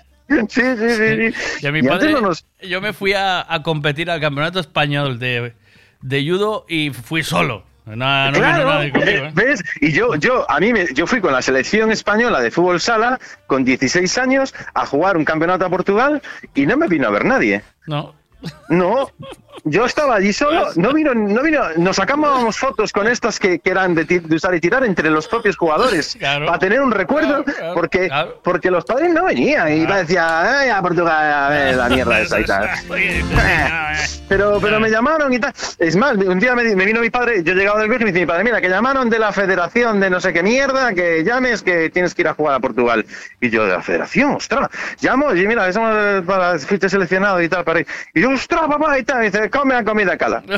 [0.47, 1.31] Sí, sí, sí.
[1.31, 1.57] sí.
[1.61, 4.59] Y a mi Y padre, no nos- yo me fui a, a competir al campeonato
[4.59, 5.53] español de,
[6.01, 7.63] de judo y fui solo.
[7.95, 9.31] No, no claro, nadie conmigo, ¿eh?
[9.33, 9.63] ¿ves?
[9.81, 13.19] Y yo, yo, a mí, me, yo fui con la selección española de fútbol sala
[13.47, 16.21] con 16 años a jugar un campeonato a Portugal
[16.53, 17.63] y no me vino a ver nadie.
[17.87, 18.15] No.
[18.69, 19.11] No,
[19.63, 23.69] yo estaba allí solo, no vino, no vino, nos sacábamos fotos con estas que, que
[23.71, 28.09] eran de, de usar y tirar entre los propios jugadores para tener un recuerdo, porque,
[28.43, 32.39] porque los padres no venían y decía, "Ay, a Portugal, a ver la mierda esa
[32.39, 32.69] y tal.
[34.29, 35.51] Pero, pero me llamaron y tal.
[35.79, 38.11] Es más, un día me, me vino mi padre, yo llegaba del viaje y me
[38.11, 41.23] dice mi padre, mira, que llamaron de la federación de no sé qué mierda, que
[41.23, 43.05] llames que tienes que ir a jugar a Portugal.
[43.41, 44.69] Y yo, de la federación, ostras,
[45.01, 47.87] llamo, y mira, somos eh, para, fuiste seleccionado y tal, para ir.
[48.13, 50.43] Y yo, ostras, papá, y tal, y dice, come la comida cala.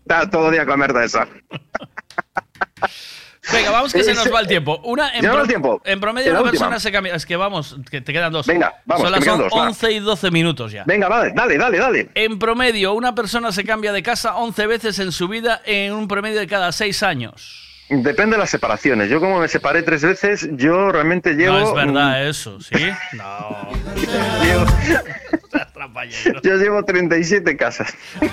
[0.00, 1.26] Está todo día a comer de esa.
[3.52, 4.80] Venga, vamos que se nos va el tiempo.
[4.84, 5.80] Una en, pro- el tiempo.
[5.84, 7.14] en promedio una persona se cambia.
[7.14, 8.46] Es que vamos, que te quedan dos.
[8.46, 9.48] Venga, vamos, Son las va.
[9.50, 10.84] 11 y 12 minutos ya.
[10.84, 12.10] Venga, vale, dale, dale, dale.
[12.14, 16.08] En promedio, una persona se cambia de casa 11 veces en su vida en un
[16.08, 17.65] promedio de cada 6 años.
[17.88, 19.08] Depende de las separaciones.
[19.08, 21.58] Yo como me separé tres veces, yo realmente llevo...
[21.58, 22.74] no es verdad eso, ¿sí?
[23.12, 23.70] No.
[24.42, 24.66] llevo-
[26.42, 27.94] yo llevo 37 casas.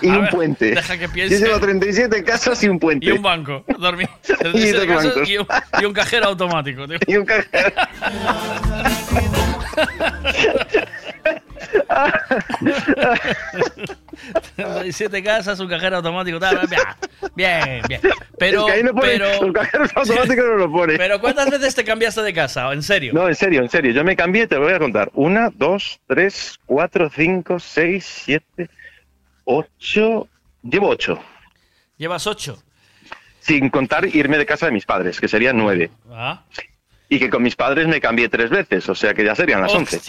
[0.00, 0.70] y A un ver, puente.
[0.74, 1.38] deja que piense.
[1.38, 3.06] Yo llevo 37 casas y un puente.
[3.06, 3.64] Y un banco.
[3.78, 4.08] Dormir.
[4.54, 5.28] Y dos bancos.
[5.28, 5.46] y, un,
[5.80, 6.86] y un cajero automático.
[6.88, 6.98] tío.
[7.06, 7.72] Y un cajero.
[14.56, 16.38] 37 casas, un cajero automático.
[16.38, 16.60] Tal,
[17.34, 18.00] bien, bien.
[18.38, 20.96] Pero, Es que no pone- pero, los cajeros automáticos no lo pone.
[20.96, 22.72] pero ¿cuántas veces te cambiaste de casa?
[22.72, 23.12] ¿En serio?
[23.14, 23.92] No, en serio, en serio.
[23.92, 25.10] Yo me cambié, te lo voy a contar.
[25.14, 28.68] Una, dos, tres, cuatro, cinco, seis, siete,
[29.44, 30.28] ocho.
[30.62, 31.22] Llevo ocho.
[31.96, 32.58] Llevas 8.
[33.40, 35.90] Sin contar irme de casa de mis padres, que serían nueve.
[36.10, 36.42] Ah.
[37.08, 39.74] Y que con mis padres me cambié tres veces, o sea que ya serían las
[39.74, 40.00] once.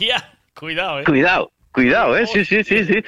[0.56, 1.04] Cuidado, eh.
[1.04, 2.26] Cuidado, cuidado, ¿eh?
[2.26, 3.04] Sí, sí, sí, sí.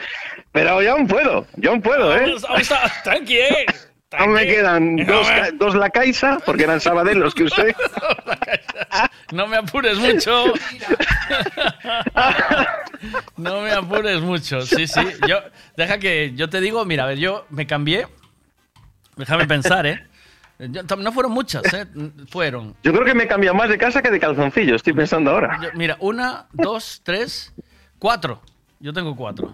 [0.60, 2.22] Pero ya aún puedo, ya aún puedo, ¿eh?
[2.22, 3.66] Vamos, vamos a- tranqui, eh.
[4.12, 5.34] Aún me quedan No, dos, eh.
[5.36, 7.76] ca- dos la Caixa, porque eran Sabadell los que usé.
[9.34, 10.46] No me apures mucho.
[13.38, 14.62] No me apures mucho.
[14.62, 15.02] Sí, sí.
[15.28, 15.40] Yo,
[15.76, 18.08] deja que yo te digo, mira, a ver, yo me cambié.
[19.16, 20.06] Déjame pensar, ¿eh?
[20.60, 21.86] Yo- no fueron muchas, ¿eh?
[22.30, 22.76] Fueron.
[22.84, 25.60] Yo creo que me he cambiado más de casa que de calzoncillo, estoy pensando ahora.
[25.62, 27.54] yo- mira, una, dos, tres,
[28.00, 28.42] cuatro.
[28.80, 29.54] Yo tengo cuatro.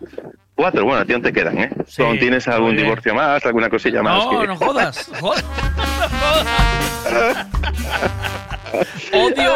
[0.55, 1.69] Cuatro, bueno, a ti aún te quedan, ¿eh?
[1.95, 4.23] ¿Tú aún tienes algún divorcio más, alguna cosilla más?
[4.25, 5.09] No, que- no jodas.
[5.19, 5.43] jodas.
[9.13, 9.53] odio,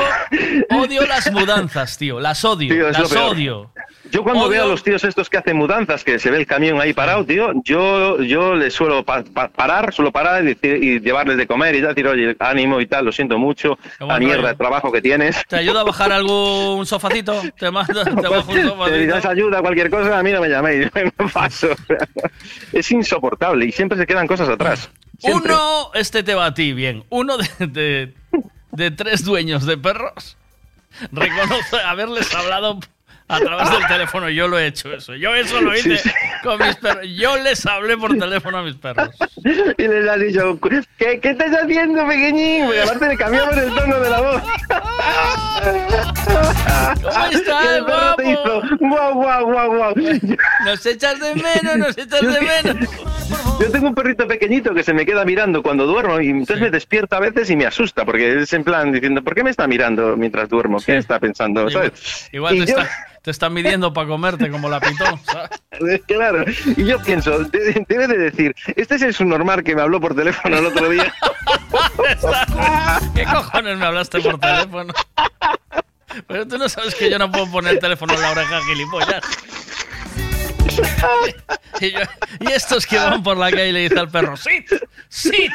[0.72, 2.20] odio las mudanzas, tío.
[2.20, 2.74] Las odio.
[2.74, 3.72] Tío, las odio.
[4.10, 6.46] Yo cuando Odio- veo a los tíos estos que hacen mudanzas, que se ve el
[6.48, 10.82] camión ahí parado, tío, yo yo les suelo pa- pa- parar, suelo parar y, decir-
[10.82, 14.18] y llevarles de comer y tal, decir, oye, ánimo y tal, lo siento mucho, la
[14.18, 14.48] mierda rollo.
[14.48, 15.44] de trabajo que tienes.
[15.50, 17.42] ¿Te ayuda a bajar algún sofacito?
[17.60, 19.14] Te mando, te bajo un Te sofacito.
[19.14, 20.87] das ayuda, cualquier cosa, a mí no me llaméis,
[22.74, 24.90] Es insoportable y siempre se quedan cosas atrás.
[25.24, 27.04] Uno, este te va a ti, bien.
[27.10, 28.14] Uno de,
[28.72, 30.38] de tres dueños de perros
[31.12, 32.80] reconoce haberles hablado
[33.30, 34.30] a través del teléfono.
[34.30, 35.16] Yo lo he hecho eso.
[35.16, 36.16] Yo eso lo hice Sí, sí.
[36.44, 37.06] con mis perros.
[37.16, 39.10] Yo les hablé por teléfono a mis perros.
[39.78, 40.60] Y les has dicho,
[40.98, 42.66] ¿qué, qué estás haciendo, pequeñín?
[42.66, 44.42] Porque aparte le cambiamos el tono de la voz.
[47.04, 49.94] ¿Cómo estás, hizo, guau, guau, guau, guau.
[50.66, 52.90] Nos echas de menos, nos echas de menos.
[53.60, 56.70] Yo tengo un perrito pequeñito que se me queda mirando cuando duermo y entonces me
[56.70, 59.68] despierta a veces y me asusta porque es en plan diciendo, ¿por qué me está
[59.68, 60.78] mirando mientras duermo?
[60.86, 61.70] ¿Qué está pensando?
[61.70, 62.30] ¿sabes?
[62.32, 62.90] Igual te, yo- está,
[63.28, 65.20] te están midiendo para comerte como la pitón.
[65.26, 65.50] ¿sabes?
[66.08, 66.46] Claro,
[66.78, 70.16] y yo pienso, de- debe de decir, este es el subnormal que me habló por
[70.16, 71.14] teléfono el otro día.
[73.14, 74.94] ¿Qué cojones me hablaste por teléfono?
[76.26, 79.22] Pero tú no sabes que yo no puedo poner el teléfono en la oreja, gilipollas.
[81.80, 82.00] Y, yo-
[82.40, 84.66] y estos que van por la calle y le dice al perro, ¡Sit!
[85.10, 85.52] ¡Sit!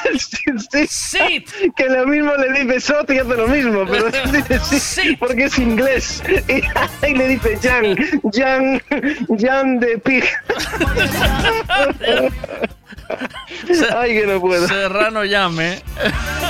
[0.89, 1.51] ¡Sit!
[1.75, 5.59] Que lo mismo le dice Sot y hace lo mismo, pero dice sí, porque es
[5.59, 6.23] inglés.
[6.49, 7.97] Y, y le dice Jan,
[8.33, 8.81] Jan,
[9.37, 10.25] Jan de Pig.
[13.97, 14.69] Ay, que no puedo.
[14.69, 15.83] Serrano llame.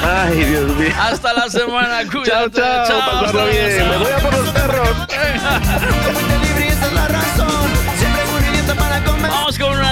[0.05, 0.91] Ay, Dios mío.
[1.01, 2.31] Hasta la semana, cuídate.
[2.31, 3.89] Chao, chao, chao, hasta bien.
[3.89, 4.89] Me voy a por los perros.
[5.09, 7.62] libre y esa es la razón.
[9.33, 9.92] Siempre muy brillante para comer.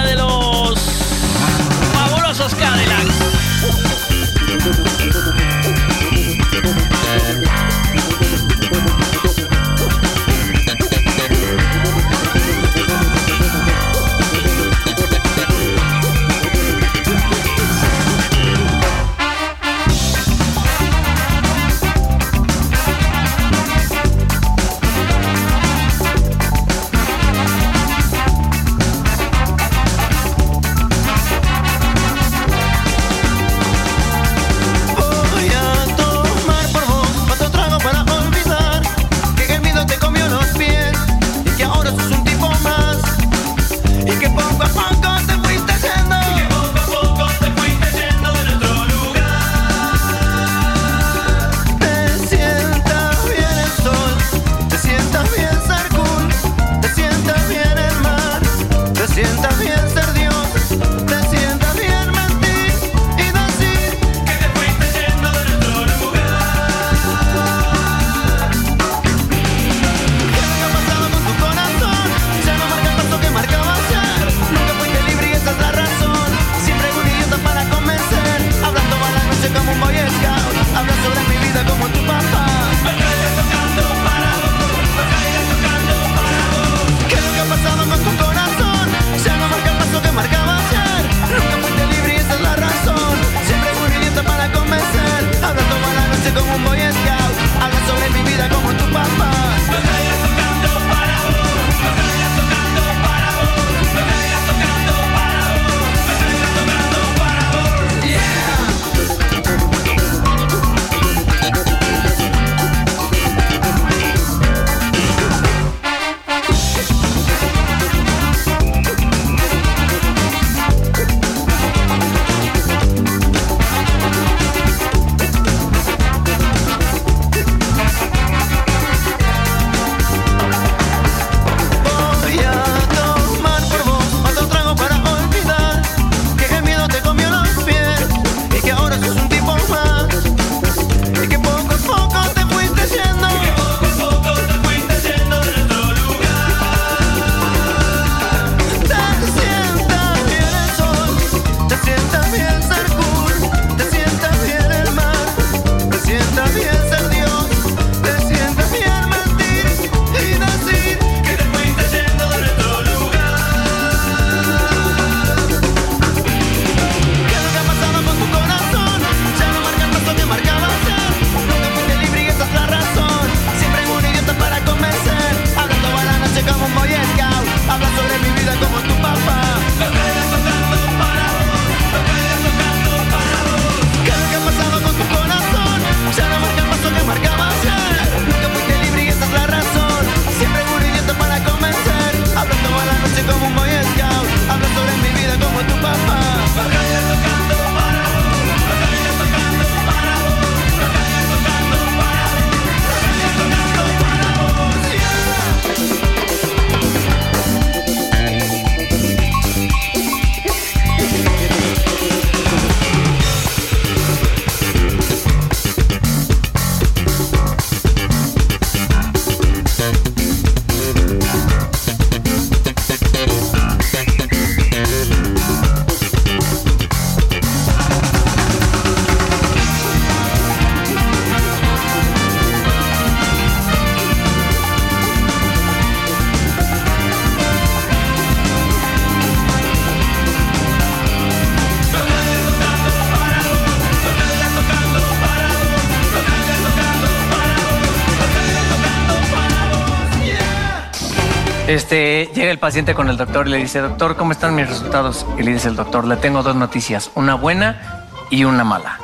[251.71, 255.25] Este, llega el paciente con el doctor y le dice, doctor, ¿cómo están mis resultados?
[255.37, 258.99] Y le dice el doctor, le tengo dos noticias, una buena y una mala.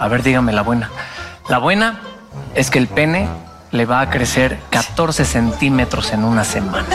[0.00, 0.90] A ver, dígame la buena.
[1.48, 2.00] La buena
[2.56, 3.28] es que el pene
[3.70, 6.88] le va a crecer 14 centímetros en una semana.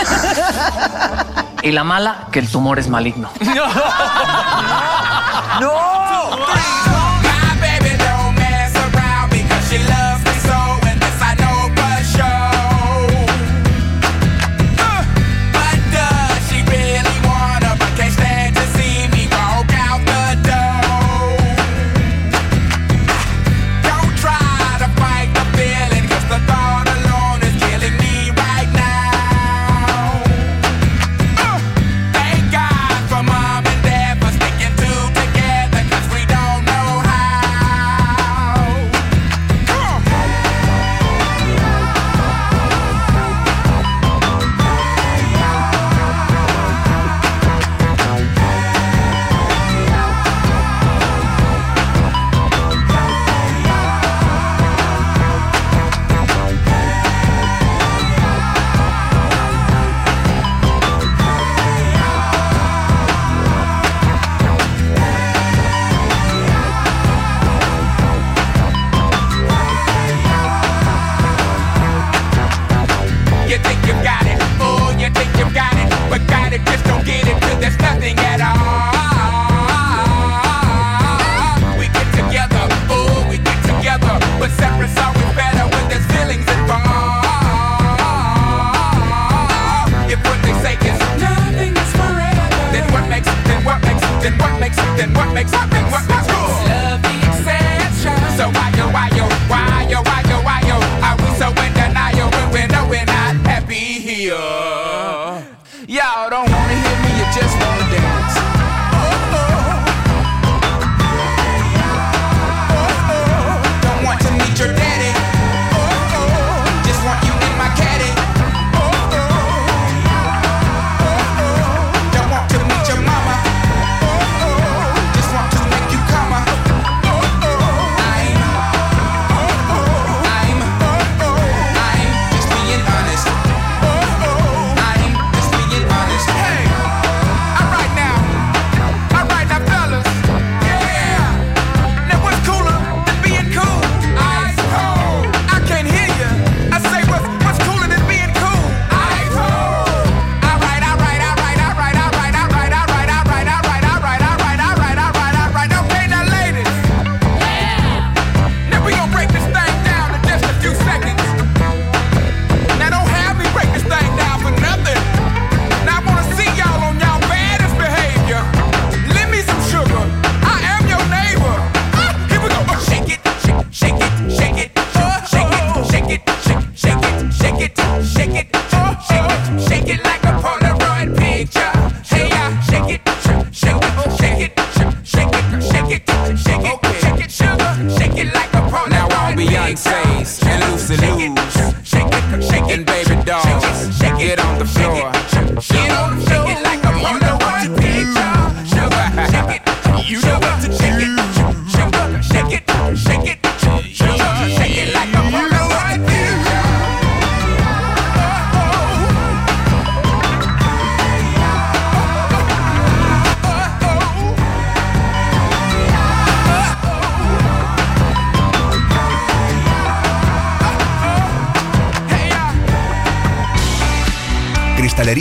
[1.61, 3.29] Y la mala, que el tumor es maligno.
[3.55, 3.65] ¡No!
[5.61, 6.02] ¡No!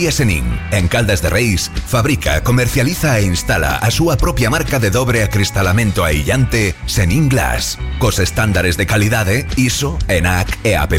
[0.03, 4.91] Cristalería Senin, en Caldas de Reis, fabrica, comercializa e instala a súa propia marca de
[4.91, 10.99] dobre acristalamento aillante Senin Glass, cos estándares de calidade ISO, ENAC e AP+.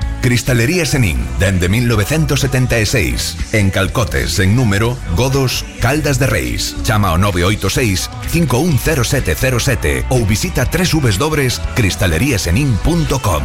[0.21, 3.53] Cristalería Senín, dende 1976.
[3.53, 6.75] En Calcotes, en número, Godos, Caldas de Reis.
[6.83, 13.43] Chama o 986-510707 ou visita www.cristaleriasenin.com.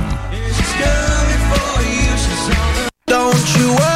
[3.07, 3.96] Don't you worry.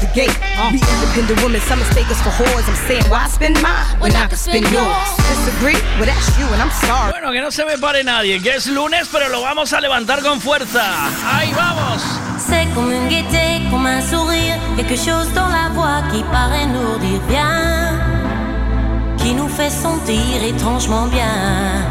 [0.00, 0.34] The gate.
[0.72, 2.66] We independent women, some mistake us for whores.
[2.68, 5.16] I'm saying, why spend mine when I can spend yours?
[5.28, 5.78] Disagree?
[5.98, 7.12] Well, that's you, and I'm sorry.
[7.12, 10.22] Bueno, que no se me pare nadie, que es lunes, pero lo vamos a levantar
[10.22, 10.84] con fuerza.
[11.24, 12.02] ¡Ahí vamos!
[12.38, 16.98] C'est comme une gaieté, comme un sourire, quelque chose dans la voix qui paraît nous
[16.98, 18.00] dire bien,
[19.18, 21.84] qui nous fait sentir étrangement bien.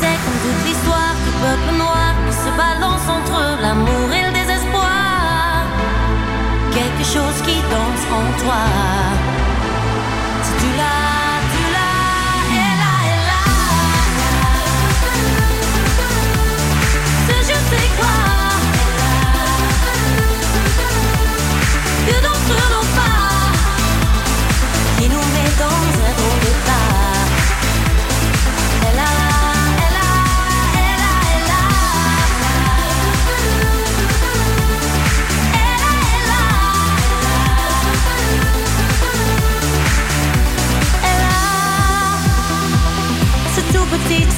[0.00, 4.23] C'est comme toute l'histoire du peuple noir qui se balance entre l'amour et
[6.74, 8.62] quelque chose qui danse en toi.
[10.42, 13.44] Si tu l'as, tu l'as, elle a, elle a.
[17.28, 18.16] Ce je sais quoi
[22.22, 22.83] d'entre nos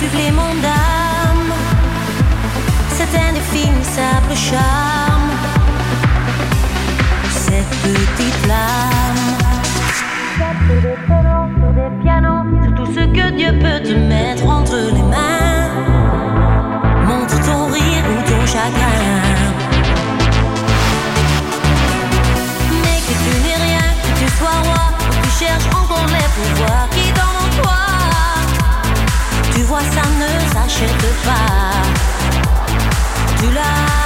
[0.06, 1.52] supplément d'âme
[2.96, 5.30] c'est un indéfinissable charme.
[7.30, 9.36] Cette petite flamme.
[11.74, 15.70] Des pianos, sur tout ce que Dieu peut te mettre entre les mains.
[17.06, 19.02] Montre ton rire ou ton chagrin.
[22.82, 26.85] Mais que tu n'es rien, que tu sois roi, que tu cherches encore les pouvoirs
[30.66, 31.82] ne s'achète pas.
[33.38, 34.05] Tu l'as, tu l'as,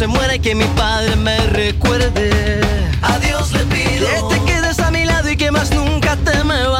[0.00, 2.62] Se muera y que mi padre me recuerde.
[3.02, 6.42] A Dios le pido que te quedes a mi lado y que más nunca te
[6.42, 6.79] me vayas,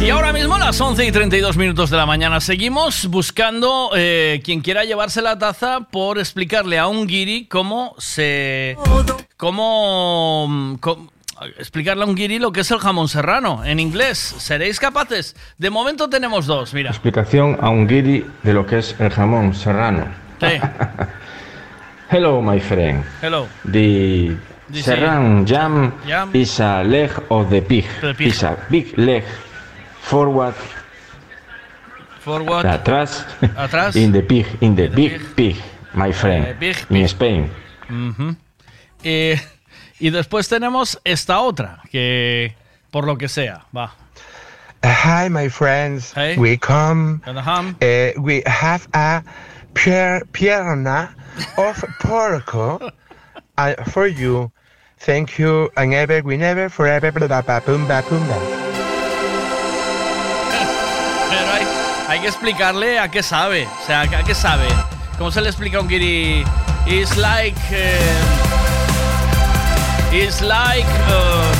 [0.00, 4.40] Y ahora mismo a las 11 y 32 minutos de la mañana seguimos buscando eh,
[4.44, 8.76] quien quiera llevarse la taza por explicarle a un guiri cómo se...
[9.36, 10.76] cómo...
[10.80, 11.10] cómo-
[11.58, 14.18] explicarle a un guiri lo que es el jamón serrano en inglés.
[14.18, 15.36] ¿Seréis capaces?
[15.56, 16.90] De momento tenemos dos, mira.
[16.90, 20.06] Explicación a un guiri de lo que es el jamón serrano.
[20.40, 20.46] Sí.
[22.10, 23.04] Hello, my friend.
[23.22, 23.46] Hello.
[23.70, 24.36] The
[24.70, 26.30] This serran jam Jam.
[26.34, 27.84] is a leg of the pig.
[28.00, 28.14] The
[28.70, 29.24] big leg
[30.00, 30.54] forward,
[32.20, 32.66] Forward.
[32.66, 33.24] atrás,
[33.56, 33.96] Atrás.
[33.96, 35.56] in the pig, in the big pig,
[35.94, 36.46] my friend.
[36.46, 37.50] Eh, big In Spain.
[39.04, 39.40] Eh,
[40.00, 42.54] y después tenemos esta otra, que
[42.90, 43.94] por lo que sea, va.
[44.84, 46.14] Uh, hi, my friends.
[46.36, 47.20] We come.
[47.26, 49.22] Uh, we have a
[49.74, 51.14] pier, pierna
[51.56, 52.78] of porco
[53.58, 54.52] uh, for you.
[55.00, 58.36] Thank you, and ever, we never, forever, blah, blah, blah, boom, blah, boom, blah.
[61.30, 61.66] Pero hay,
[62.08, 63.66] hay que explicarle a qué sabe.
[63.66, 64.66] O sea, a qué sabe.
[65.16, 66.44] ¿Cómo se le explica a un guiri?
[66.86, 67.56] It's like.
[67.70, 67.98] eh,
[70.12, 70.86] it's like.
[71.08, 71.57] uh,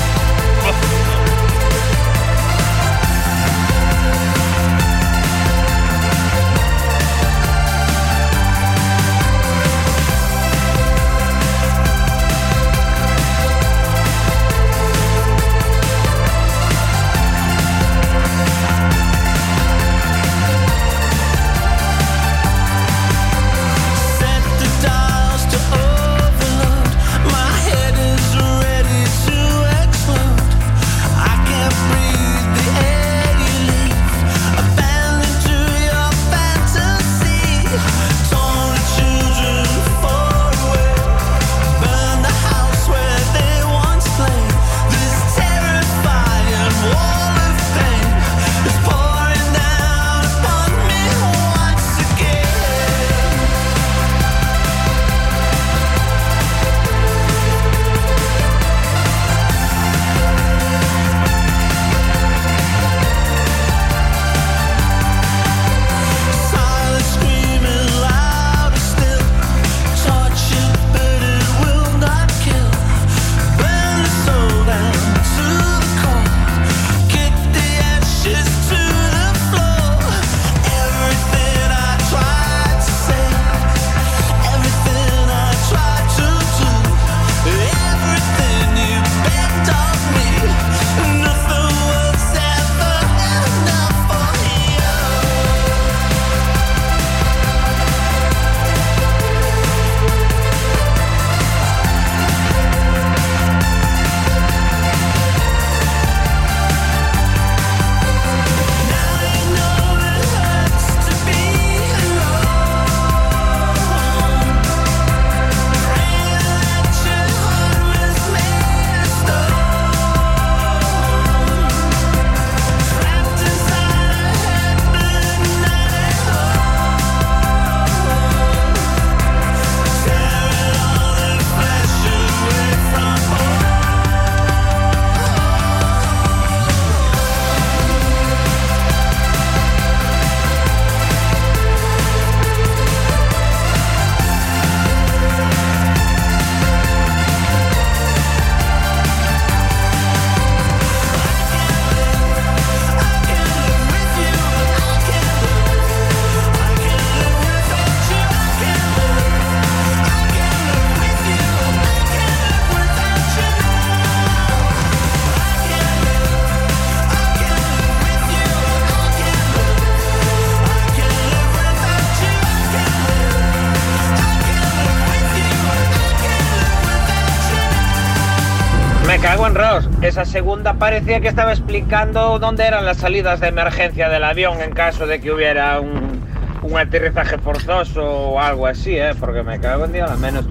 [180.29, 185.05] segunda parecía que estaba explicando dónde eran las salidas de emergencia del avión en caso
[185.07, 186.21] de que hubiera un,
[186.61, 189.11] un aterrizaje forzoso o algo así, ¿eh?
[189.19, 190.45] Porque me cago en Dios, al menos.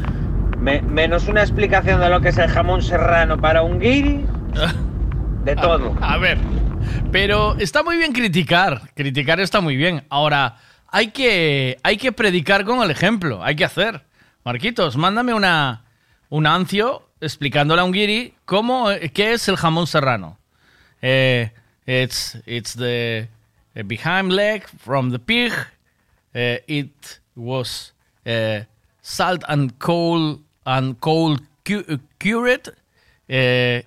[0.59, 4.27] me- menos una explicación de lo que es el jamón serrano para un guiri.
[5.45, 5.97] De todo.
[6.01, 6.39] A, a ver,
[7.13, 8.83] pero está muy bien criticar.
[8.95, 10.05] Criticar está muy bien.
[10.11, 10.57] Ahora,
[10.91, 13.43] hay que, hay que predicar con el ejemplo.
[13.45, 14.03] Hay que hacer.
[14.45, 15.85] Marquitos, mándame una,
[16.31, 20.39] un ancio explicándole a un guiri cómo, eh, qué es el jamón serrano.
[21.03, 21.51] Eh,
[21.87, 23.29] it's, it's the
[23.75, 25.53] eh, behind leg from the pig.
[26.35, 27.93] It was
[29.03, 32.75] salt and coal and coal cu- cured.
[33.29, 33.83] Eh,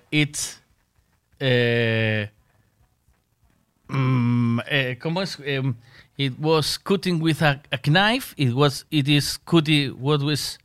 [3.88, 4.60] mm,
[5.00, 5.38] ¿cómo es?
[5.44, 5.74] Em,
[6.18, 8.34] it was cutting with a, a knife.
[8.36, 8.84] It was.
[8.90, 9.92] It is cutting.
[9.98, 10.58] What was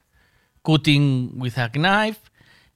[0.67, 2.19] cutting with a knife,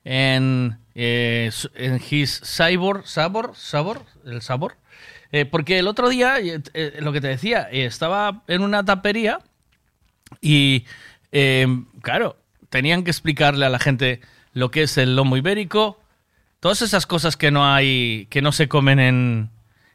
[0.05, 4.77] and eh, and his sabor, sabor, sabor, el sabor.
[5.31, 9.39] Eh, porque el otro día, eh, eh, lo que te decía, estaba en una tapería
[10.41, 10.85] y,
[12.01, 12.37] claro,
[12.69, 14.21] tenían que explicarle a la gente
[14.53, 15.99] lo que es el lomo ibérico,
[16.59, 19.49] todas esas cosas que no hay, que no se comen en,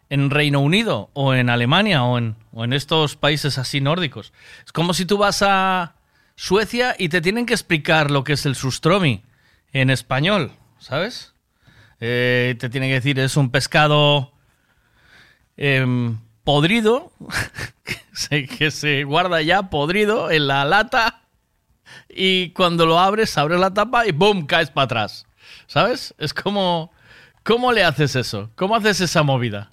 [0.09, 4.33] en Reino Unido o en Alemania o en, o en estos países así nórdicos.
[4.65, 5.95] Es como si tú vas a
[6.35, 9.23] Suecia y te tienen que explicar lo que es el sustromi
[9.73, 11.33] en español, ¿sabes?
[12.01, 14.33] Eh, te tienen que decir, es un pescado
[15.57, 17.13] em, podrido,
[18.59, 21.21] que se- guarda ya podrido en la lata
[22.09, 24.47] y cuando lo abres, abres la tapa y ¡boom!
[24.47, 25.27] caes para atrás.
[25.67, 26.15] ¿Sabes?
[26.19, 26.93] Es como...
[27.43, 28.51] ¿Cómo le haces eso?
[28.57, 29.71] ¿Cómo haces esa movida?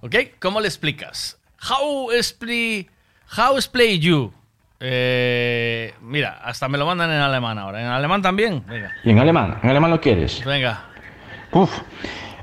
[0.00, 0.14] ¿Ok?
[0.38, 1.36] ¿Cómo le explicas?
[1.68, 2.88] How explain,
[3.36, 4.32] how explain you?
[4.80, 7.80] Eh, mira, hasta me lo mandan en alemán ahora.
[7.80, 8.64] ¿En alemán también?
[8.66, 8.92] Venga.
[9.02, 9.58] ¿Y en alemán?
[9.62, 10.44] ¿En alemán lo quieres?
[10.44, 10.84] Venga.
[11.50, 11.70] Uf,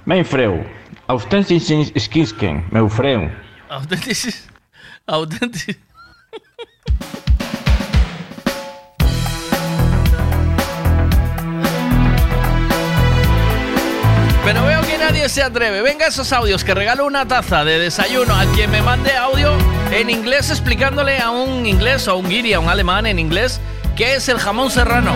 [0.03, 0.65] mein Frau,
[1.07, 3.29] authentisch skisken, meu Frau.
[3.69, 4.43] Authentisch.
[5.07, 5.79] Authentisch.
[14.43, 15.81] Pero veo que nadie se atreve.
[15.81, 20.09] Venga esos audios que regalo una taza de desayuno a quien me mande audio en
[20.09, 23.59] inglés explicándole a un inglés o a un guiri, a un alemán en inglés,
[23.95, 25.13] qué es el jamón serrano.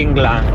[0.00, 0.46] England.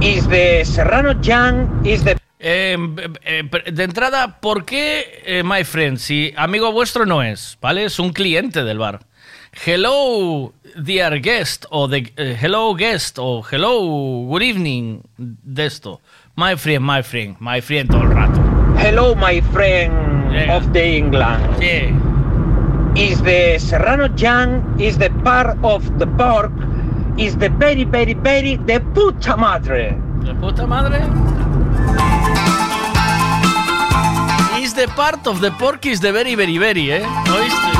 [0.00, 1.84] Is the Serrano Young?
[1.84, 2.76] Is the Eh,
[3.24, 7.84] eh, eh, de entrada, ¿por qué, eh, my friend, si amigo vuestro no es, ¿vale?
[7.84, 9.00] Es un cliente del bar.
[9.66, 13.80] Hello, dear guest, o de, eh, hello guest, o hello,
[14.28, 16.00] good evening, de esto.
[16.36, 18.40] My friend, my friend, my friend todo el rato.
[18.78, 19.92] Hello, my friend
[20.32, 20.56] Yeah.
[20.56, 21.42] of the England.
[21.60, 21.90] Yeah.
[22.94, 24.62] Is the Serrano Young?
[24.78, 26.52] Is the part of the pork?
[27.18, 29.98] Is the very, very, very the puta madre?
[30.24, 30.98] ¿De puta madre?
[34.62, 37.77] Is the part of the pork is the very, very, very, ¿eh?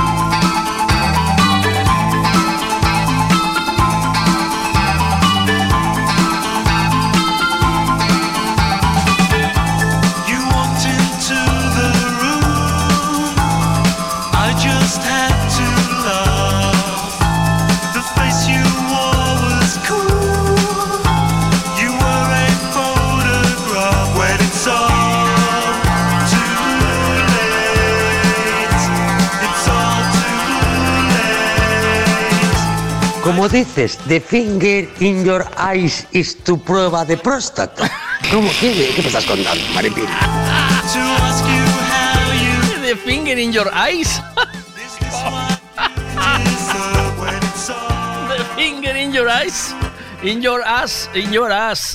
[33.50, 37.90] Dices, the finger in your eyes is tu prueba de próstata.
[38.30, 38.48] ¿Cómo?
[38.60, 40.06] ¿Qué, qué me estás contando, you
[42.88, 44.20] The finger in your eyes.
[48.28, 49.74] the finger in your eyes.
[50.22, 51.08] In your ass.
[51.14, 51.94] In your ass.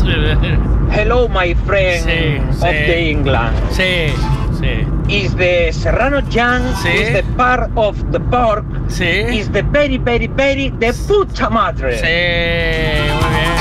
[0.92, 2.86] Hello, my friend Sí, of sí.
[2.86, 3.58] the England.
[3.72, 4.14] Sí,
[4.60, 4.86] sí.
[5.14, 6.74] Is the Serrano Young?
[6.82, 6.90] Sí.
[6.90, 8.66] Is the part of the pork?
[8.90, 9.06] Sí.
[9.40, 11.98] Is the very, very, very the puta madre?
[12.02, 13.54] Sí, muy bien.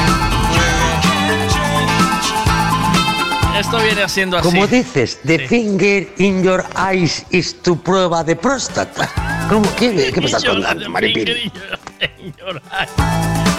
[3.61, 4.49] Esto viene siendo así.
[4.49, 5.47] Como dices, the Sí.
[5.47, 9.11] finger in your eyes is tu prueba de próstata.
[9.51, 9.69] ¿Cómo?
[9.77, 11.53] ¿Qué, qué me estás contando, the eyes.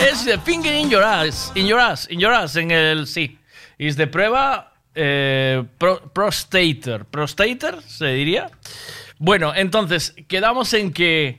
[0.02, 1.52] Es the finger in your ass.
[1.54, 2.08] In your ass.
[2.10, 2.56] In your ass.
[2.56, 3.38] En el sí.
[3.78, 7.06] Es de prueba eh, pro- prostater.
[7.06, 8.50] Prostater, se diría.
[9.20, 11.38] Bueno, entonces, quedamos en que.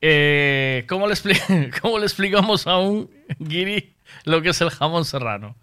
[0.00, 1.14] eh, ¿cómo, le
[1.82, 5.56] ¿Cómo le explicamos a un guiri lo que es el jamón serrano?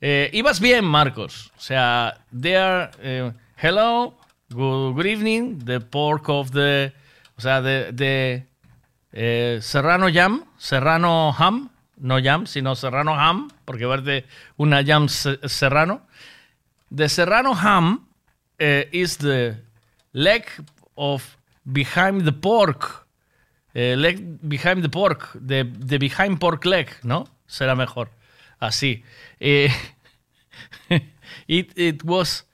[0.00, 1.50] Eh, ibas bien, Marcos.
[1.56, 4.16] O sea, there, eh, hello,
[4.50, 6.92] good, evening, the pork of the,
[7.36, 8.46] o sea, de,
[9.12, 14.24] eh, serrano jam, serrano ham, no jam, sino serrano ham, porque verte
[14.56, 16.06] una jam se- serrano.
[16.90, 18.08] The serrano ham
[18.58, 19.56] eh, is the
[20.12, 20.44] leg
[20.96, 23.06] of behind the pork.
[23.74, 27.26] Eh, leg behind the pork, the, the behind pork leg, ¿no?
[27.46, 28.10] Será mejor.
[28.60, 29.04] Así.
[29.38, 29.70] Eh,
[31.46, 32.44] it, it was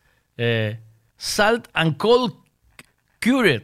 [1.16, 2.34] salt and cold
[3.20, 3.62] cured.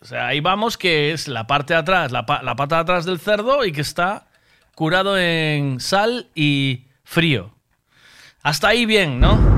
[0.00, 3.04] O sea, ahí vamos que es la parte de atrás, la, la pata de atrás
[3.06, 4.28] del cerdo y que está
[4.74, 7.54] curado en sal y frío.
[8.42, 9.53] Hasta ahí bien, ¿no?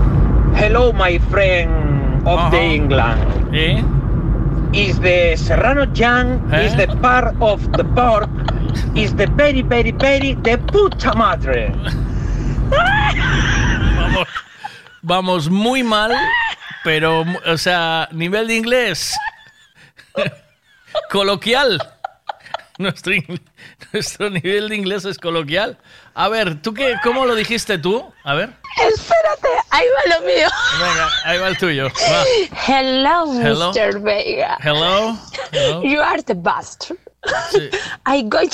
[0.57, 3.21] Hello, my friend of the England.
[3.55, 3.83] ¿Eh?
[4.73, 5.85] Is the Serrano?
[6.53, 6.67] ¿Eh?
[6.67, 8.29] Is the part of the pork?
[8.95, 11.73] Is the very, very, very the puta madre?
[13.97, 14.29] Vamos,
[15.03, 16.13] vamos muy mal,
[16.85, 19.15] pero, o sea, nivel de inglés
[21.11, 21.79] coloquial.
[22.79, 23.41] Nuestro, ing-
[23.97, 25.77] nuestro nivel de inglés es coloquial.
[26.15, 28.05] A ver, ¿tú qué, cómo lo dijiste tú?
[28.25, 28.51] A ver.
[28.93, 30.49] Espérate, ahí va lo mío.
[30.79, 31.89] Venga, ahí va el tuyo.
[31.89, 32.25] Va.
[32.67, 33.73] Hello, Hello.
[33.73, 34.01] Mr.
[34.01, 34.59] Vega.
[34.63, 35.17] Hello.
[35.53, 35.83] Hello.
[35.83, 36.91] You are the best.
[37.51, 37.71] Sí.
[38.07, 38.39] I to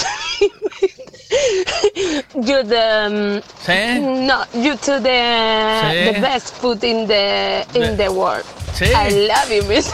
[2.35, 4.01] you the um, ¿Sí?
[4.01, 6.13] no you to the Sí.
[6.15, 8.45] the best food in the in The- world.
[8.75, 8.87] Sí.
[8.87, 9.93] I love you, Mr.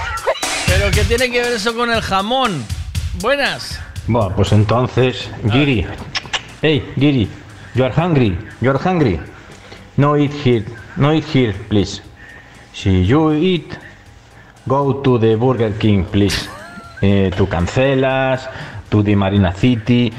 [0.67, 2.65] Pero ¿qué tiene que ver eso con el jamón?
[3.21, 3.81] Buenas.
[4.09, 5.87] Bueno, pues entonces, Giri.
[6.63, 7.29] Hey, Giri,
[7.75, 8.37] you are hungry.
[8.63, 9.21] You are hungry.
[9.99, 10.65] No eat here.
[10.97, 12.03] No eat here, please.
[12.73, 13.75] Si you eat,
[14.67, 16.49] go to the Burger King, please.
[17.03, 18.49] Eh, tú cancelas,
[18.89, 20.11] to the Marina City,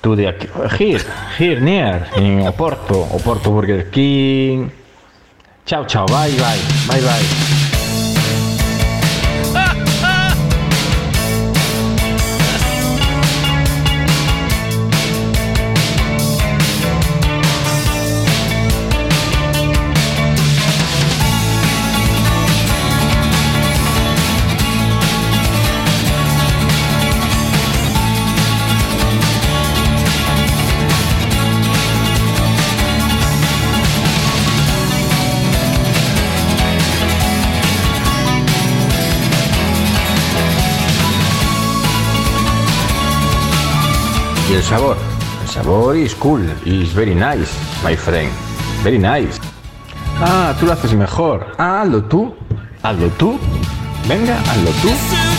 [0.00, 0.32] to the
[0.78, 1.04] here,
[1.38, 4.70] here near in Oporto, Oporto Burger King.
[5.66, 7.45] Chao, chao, bye, bye, bye, bye.
[44.66, 44.96] Sabor.
[45.42, 46.42] El sabor is cool.
[46.64, 47.52] Is very nice,
[47.84, 48.30] my friend.
[48.82, 49.38] Very nice.
[50.20, 51.46] Ah, tú lo haces mejor.
[51.58, 52.34] Ah, hazlo tú.
[52.82, 53.38] Hazlo tú.
[54.08, 55.35] Venga, hazlo tú.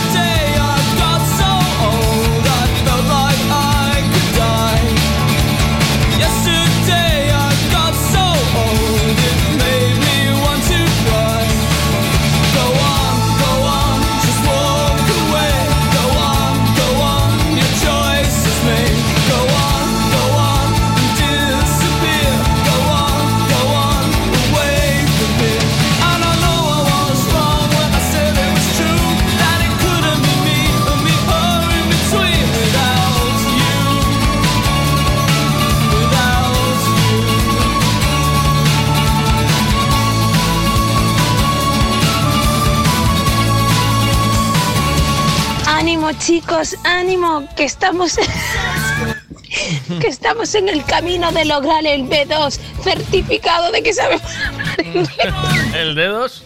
[46.20, 48.18] Chicos, ánimo, que estamos.
[50.02, 55.34] que estamos en el camino de lograr el B2, certificado de que sabemos hablar inglés.
[55.74, 56.44] ¿El dedos?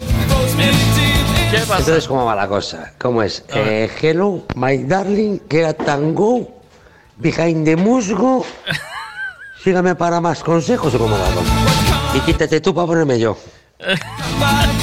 [1.50, 1.78] ¿Qué pasa?
[1.80, 2.94] Entonces, ¿cómo va la cosa?
[2.98, 3.44] ¿Cómo es?
[3.54, 6.62] Eh, hello, my darling, get tango,
[7.16, 8.44] behind the musgo.
[9.64, 11.52] Sígame para más consejos o cómo va la cosa.
[12.14, 13.36] Y quítate tú para ponerme yo.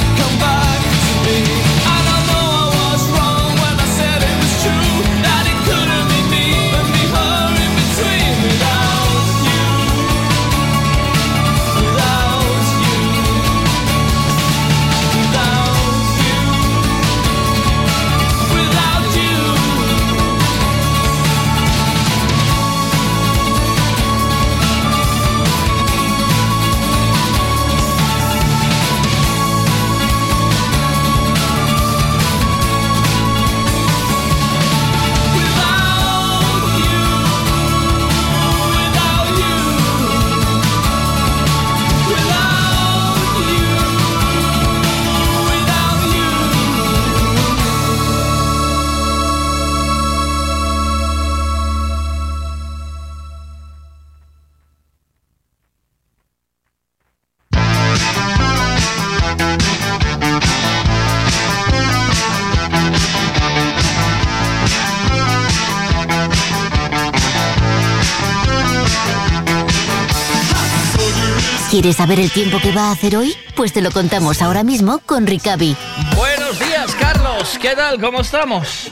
[72.00, 73.36] saber el tiempo que va a hacer hoy?
[73.58, 75.76] Pues te lo contamos ahora mismo con Ricavi.
[76.16, 77.60] Buenos días, Carlos.
[77.62, 78.00] ¿Qué tal?
[78.00, 78.90] ¿Cómo estamos?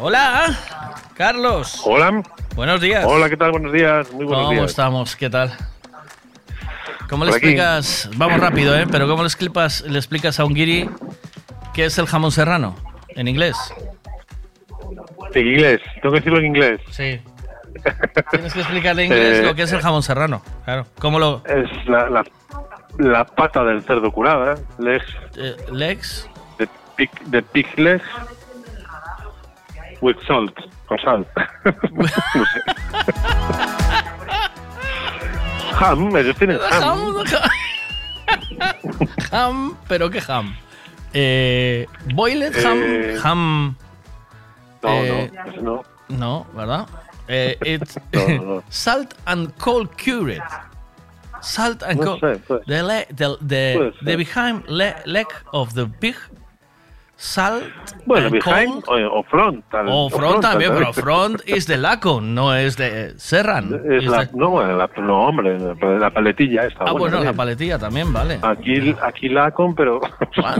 [0.00, 0.58] Hola,
[1.12, 1.82] Carlos.
[1.84, 2.22] Hola.
[2.56, 3.04] Buenos días.
[3.06, 3.50] Hola, ¿qué tal?
[3.50, 4.10] Buenos días.
[4.14, 4.70] Muy buenos ¿Cómo días.
[4.70, 5.14] estamos?
[5.14, 5.52] ¿Qué tal?
[7.10, 7.48] ¿Cómo le Por aquí.
[7.48, 8.08] explicas?
[8.16, 8.86] Vamos rápido, ¿eh?
[8.90, 10.88] Pero ¿cómo le explicas, le explicas a un guiri
[11.74, 12.76] qué es el jamón serrano
[13.08, 13.58] en inglés?
[15.34, 15.82] En inglés.
[16.00, 16.80] Tengo que decirlo en inglés.
[16.90, 17.20] Sí.
[18.30, 20.42] Tienes que explicarle en inglés Eh, lo que es el jamón serrano.
[20.64, 20.86] Claro.
[20.98, 21.42] ¿Cómo lo...?
[21.46, 22.24] Es la, la,
[22.98, 24.54] la pata del cerdo curada.
[24.54, 24.56] ¿eh?
[24.78, 25.06] Legs.
[25.36, 26.28] eh, legs.
[26.58, 28.04] The pig, the pig legs.
[30.00, 30.54] With salt.
[30.86, 31.26] Con sal.
[31.94, 32.06] no
[32.46, 32.60] sé.
[35.78, 36.16] Ham.
[36.16, 37.14] Ellos tienen ham.
[39.32, 40.54] Ham, pero ¿qué ham?
[41.12, 43.76] Eh, boiled ham, Eh, ham.
[44.82, 45.50] No, eh, no.
[45.50, 45.82] eso no.
[46.08, 46.86] No, ¿verdad?
[47.32, 47.96] Eh, it's
[48.70, 50.42] salt and cold cured.
[51.40, 52.20] Salt and No cold.
[52.20, 52.60] sé, pues.
[52.66, 56.16] the, le- the, the, the behind le- leg of the pig.
[57.16, 57.64] Salt
[58.06, 59.02] Bueno, and behind cold.
[59.02, 59.62] o, o front.
[59.70, 63.74] tal- O o front también, pero front es de Lacon, no es de Serran.
[63.90, 66.84] Es la, de- no, la- no, hombre, la, la paletilla esta.
[66.84, 68.38] ah, bueno, la paletilla también, vale.
[68.42, 70.00] Aquí, aquí la con, pero.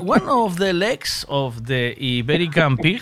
[0.04, 3.00] One of the legs of the Iberican pig.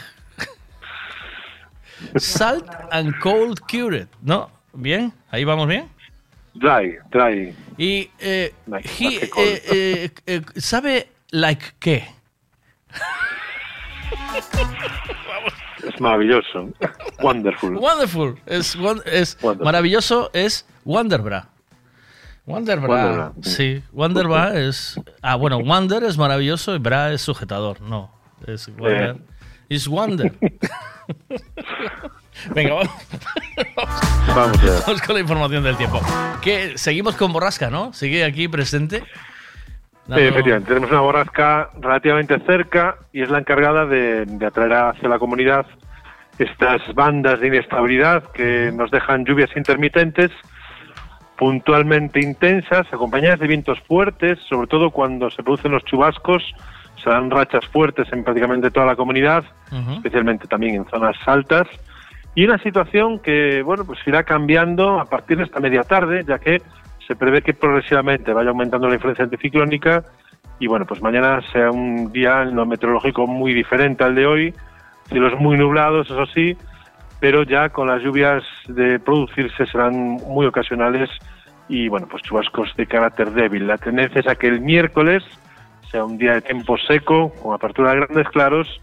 [2.17, 4.09] Salt and cold cured.
[4.23, 4.51] ¿No?
[4.73, 5.13] ¿Bien?
[5.31, 5.89] ¿Ahí vamos bien?
[6.55, 7.55] Dry, dry.
[7.77, 12.09] Y eh, Like- he, eh, eh, eh, ¿sabe like qué?
[15.87, 16.71] Es maravilloso.
[17.23, 17.77] Wonderful.
[17.77, 18.39] Wonderful.
[18.47, 18.79] Es, es
[19.41, 19.65] Wonderful.
[19.65, 21.49] maravilloso, es Wonderbra.
[22.47, 22.89] Wonderbra.
[22.89, 23.33] Wonderbra.
[23.43, 25.01] Sí, Wonderbra es...
[25.23, 27.81] Ah, bueno, Wonder es maravilloso y Bra es sujetador.
[27.81, 28.11] No,
[28.47, 29.17] es Wonder.
[29.69, 30.33] Es Wonder.
[32.55, 32.93] Venga, vamos.
[34.35, 34.81] Vamos ya.
[34.87, 36.01] Vamos con la información del tiempo.
[36.41, 37.93] Que seguimos con Borrasca, ¿no?
[37.93, 39.03] Sigue aquí presente.
[40.07, 45.07] Sí, efectivamente, tenemos una borrasca relativamente cerca y es la encargada de, de atraer hacia
[45.07, 45.67] la comunidad
[46.39, 50.31] estas bandas de inestabilidad que nos dejan lluvias intermitentes,
[51.37, 56.43] puntualmente intensas, acompañadas de vientos fuertes, sobre todo cuando se producen los chubascos,
[57.09, 59.45] dan rachas fuertes en prácticamente toda la comunidad,
[59.97, 61.67] especialmente también en zonas altas,
[62.39, 66.39] Y una situación que, bueno, pues irá cambiando a partir de esta media tarde, ya
[66.39, 66.63] que
[67.05, 70.05] se prevé que progresivamente vaya aumentando la influencia anticiclónica.
[70.61, 74.55] Y, bueno, pues mañana sea un día en lo meteorológico muy diferente al de hoy,
[75.09, 76.57] cielos muy nublados, eso sí,
[77.19, 81.11] pero ya con las lluvias de producirse serán muy ocasionales
[81.69, 83.67] y, bueno, pues chubascos de carácter débil.
[83.67, 85.25] La tendencia es a que el miércoles
[85.91, 88.81] sea un día de tiempo seco, con apertura de grandes claros,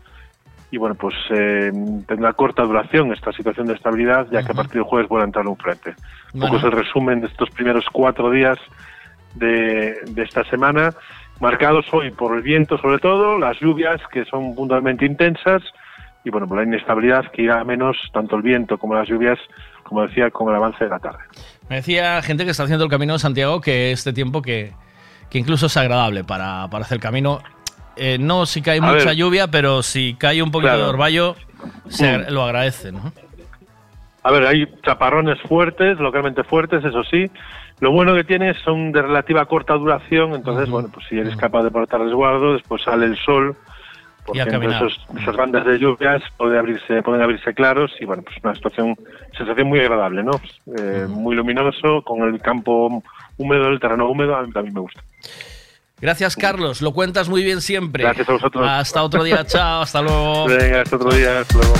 [0.71, 1.71] y bueno, pues eh,
[2.07, 5.27] tendrá corta duración esta situación de estabilidad, ya que a partir del jueves vuelve a
[5.27, 5.93] entrar un frente.
[6.33, 8.57] Un poco es el resumen de estos primeros cuatro días
[9.35, 10.93] de, de esta semana,
[11.39, 15.61] marcados hoy por el viento sobre todo, las lluvias que son puntualmente intensas,
[16.25, 19.37] y bueno, por la inestabilidad que irá a menos, tanto el viento como las lluvias,
[19.83, 21.19] como decía, con el avance de la tarde.
[21.69, 24.73] Me decía gente que está haciendo el camino de Santiago que este tiempo que,
[25.29, 27.39] que incluso es agradable para, para hacer camino.
[27.97, 29.15] Eh, no si cae A mucha ver.
[29.15, 30.83] lluvia, pero si cae un poquito Claro.
[30.83, 31.35] de orvallo,
[31.87, 32.23] se Mm.
[32.29, 33.11] lo agradece, ¿no?
[34.23, 37.29] A ver, hay chaparrones fuertes, localmente fuertes, eso sí.
[37.79, 41.63] Lo bueno que tiene son de relativa corta duración, entonces, bueno, pues si eres capaz
[41.63, 43.55] de portar resguardo, después sale el sol,
[44.25, 48.37] porque entre esos, esas bandas de lluvias puede abrirse, pueden abrirse claros y, bueno, pues
[48.43, 48.95] una situación,
[49.37, 50.41] sensación muy agradable, ¿no?
[50.79, 53.03] Eh, Muy luminoso, con el campo
[53.37, 55.03] húmedo, el terreno húmedo, a mí también me gusta.
[56.01, 56.81] Gracias, Carlos.
[56.81, 58.03] Lo cuentas muy bien siempre.
[58.03, 58.67] Gracias a vosotros.
[58.67, 59.45] Hasta otro día.
[59.47, 59.81] Chao.
[59.81, 60.45] Hasta luego.
[60.47, 61.73] Venga, hasta otro día, hasta luego.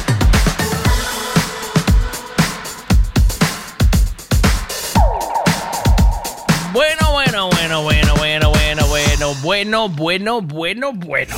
[6.72, 11.36] Bueno, bueno, bueno, bueno, bueno, bueno, bueno, bueno, bueno, bueno, bueno.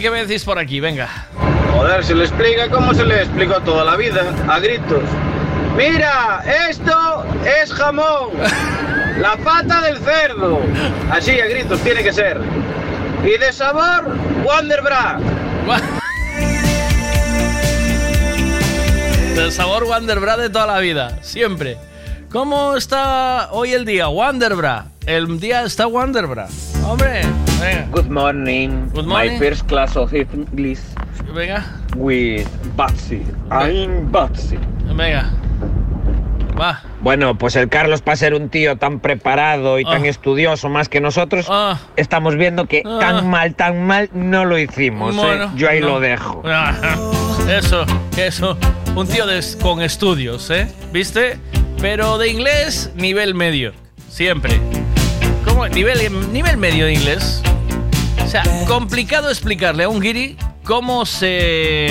[0.00, 1.08] Ver qué me decís por aquí, venga.
[1.72, 5.02] Joder, se le explica como se le explicó toda la vida, a gritos.
[5.76, 8.30] Mira, esto es jamón.
[9.20, 10.60] La pata del cerdo.
[11.10, 12.40] Así, a gritos, tiene que ser.
[13.22, 15.18] Y de sabor, Wonder Bra.
[19.34, 21.78] Del sabor Wonderbra de toda la vida, siempre.
[22.30, 24.08] ¿Cómo está hoy el día?
[24.08, 24.86] Wonderbra.
[25.06, 26.48] El día está Wonderbra.
[26.90, 27.20] Hombre,
[27.60, 27.86] venga.
[27.92, 28.88] Good morning.
[28.92, 29.38] Good My morning.
[29.38, 30.80] first class of English
[31.32, 31.64] Venga,
[31.96, 33.22] with Batsy.
[33.50, 34.58] I'm Batsy.
[34.96, 35.30] venga.
[36.60, 36.82] Va.
[37.00, 41.00] Bueno, pues el Carlos, para ser un tío tan preparado y tan estudioso más que
[41.00, 41.48] nosotros,
[41.96, 42.98] estamos viendo que Ah.
[43.00, 45.14] tan mal, tan mal no lo hicimos.
[45.16, 45.46] ¿eh?
[45.54, 45.86] Yo ahí no.
[45.90, 46.42] lo dejo.
[47.48, 47.84] Eso,
[48.16, 48.56] eso.
[48.96, 50.68] Un tío de- con estudios, ¿eh?
[50.92, 51.38] ¿Viste?
[51.80, 53.72] Pero de inglés, nivel medio.
[54.08, 54.60] Siempre.
[55.68, 57.42] Nivel, nivel medio de inglés.
[58.24, 61.90] O sea, complicado explicarle a un guiri cómo se.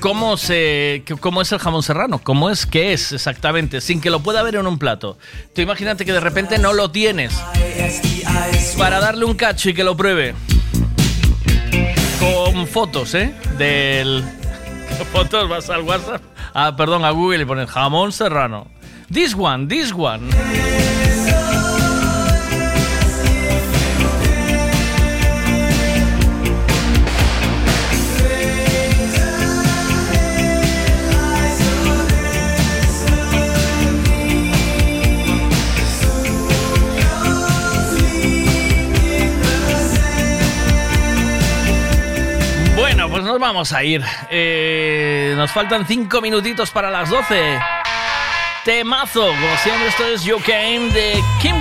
[0.00, 1.04] ¿Cómo se.
[1.20, 2.20] cómo es el jamón serrano?
[2.22, 3.80] ¿Cómo es que es exactamente?
[3.80, 5.18] Sin que lo pueda ver en un plato.
[5.54, 7.34] Tú imagínate que de repente no lo tienes.
[8.78, 10.34] Para darle un cacho y que lo pruebe.
[12.18, 13.34] Con fotos, ¿eh?
[13.58, 14.24] Del.
[15.12, 16.22] Fotos, vas al WhatsApp.
[16.54, 18.66] Ah, perdón, a Google y pones jamón serrano.
[19.08, 20.30] This one, this one.
[42.74, 44.02] Bueno, pues nos vamos a ir.
[44.30, 47.85] Eh, nos faltan cinco minutitos para las 12.
[48.66, 51.54] Temazo, como siempre, esto es You Came de Kim.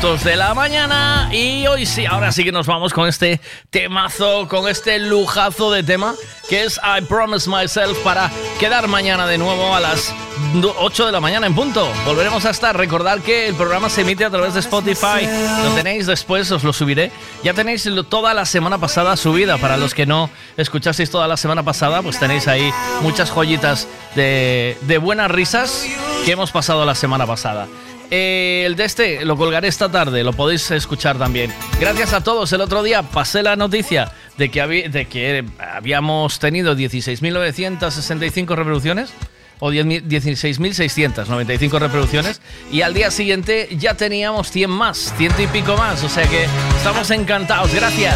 [0.00, 3.40] De la mañana y hoy sí, ahora sí que nos vamos con este
[3.70, 6.14] temazo, con este lujazo de tema
[6.48, 10.12] que es I Promise Myself para quedar mañana de nuevo a las
[10.60, 11.88] do- 8 de la mañana en punto.
[12.04, 12.76] Volveremos a estar.
[12.76, 15.28] Recordar que el programa se emite a través de Spotify.
[15.62, 17.12] Lo tenéis después, os lo subiré.
[17.44, 19.58] Ya tenéis toda la semana pasada subida.
[19.58, 22.68] Para los que no escuchasteis toda la semana pasada, pues tenéis ahí
[23.00, 25.86] muchas joyitas de, de buenas risas
[26.24, 27.68] que hemos pasado la semana pasada.
[28.16, 31.52] Eh, el de este lo colgaré esta tarde, lo podéis escuchar también.
[31.80, 32.52] Gracias a todos.
[32.52, 39.12] El otro día pasé la noticia de que, habí- de que habíamos tenido 16.965 reproducciones
[39.58, 45.76] o 10.000 16.695 reproducciones y al día siguiente ya teníamos 100 más, ciento y pico
[45.76, 46.04] más.
[46.04, 47.74] O sea que estamos encantados.
[47.74, 48.14] Gracias.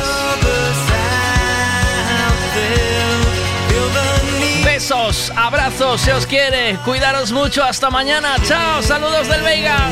[4.90, 6.78] Abrazos, se os quiere.
[6.82, 7.62] Cuidaros mucho.
[7.62, 8.36] Hasta mañana.
[8.42, 8.82] Chao.
[8.82, 9.90] Saludos del Veiga.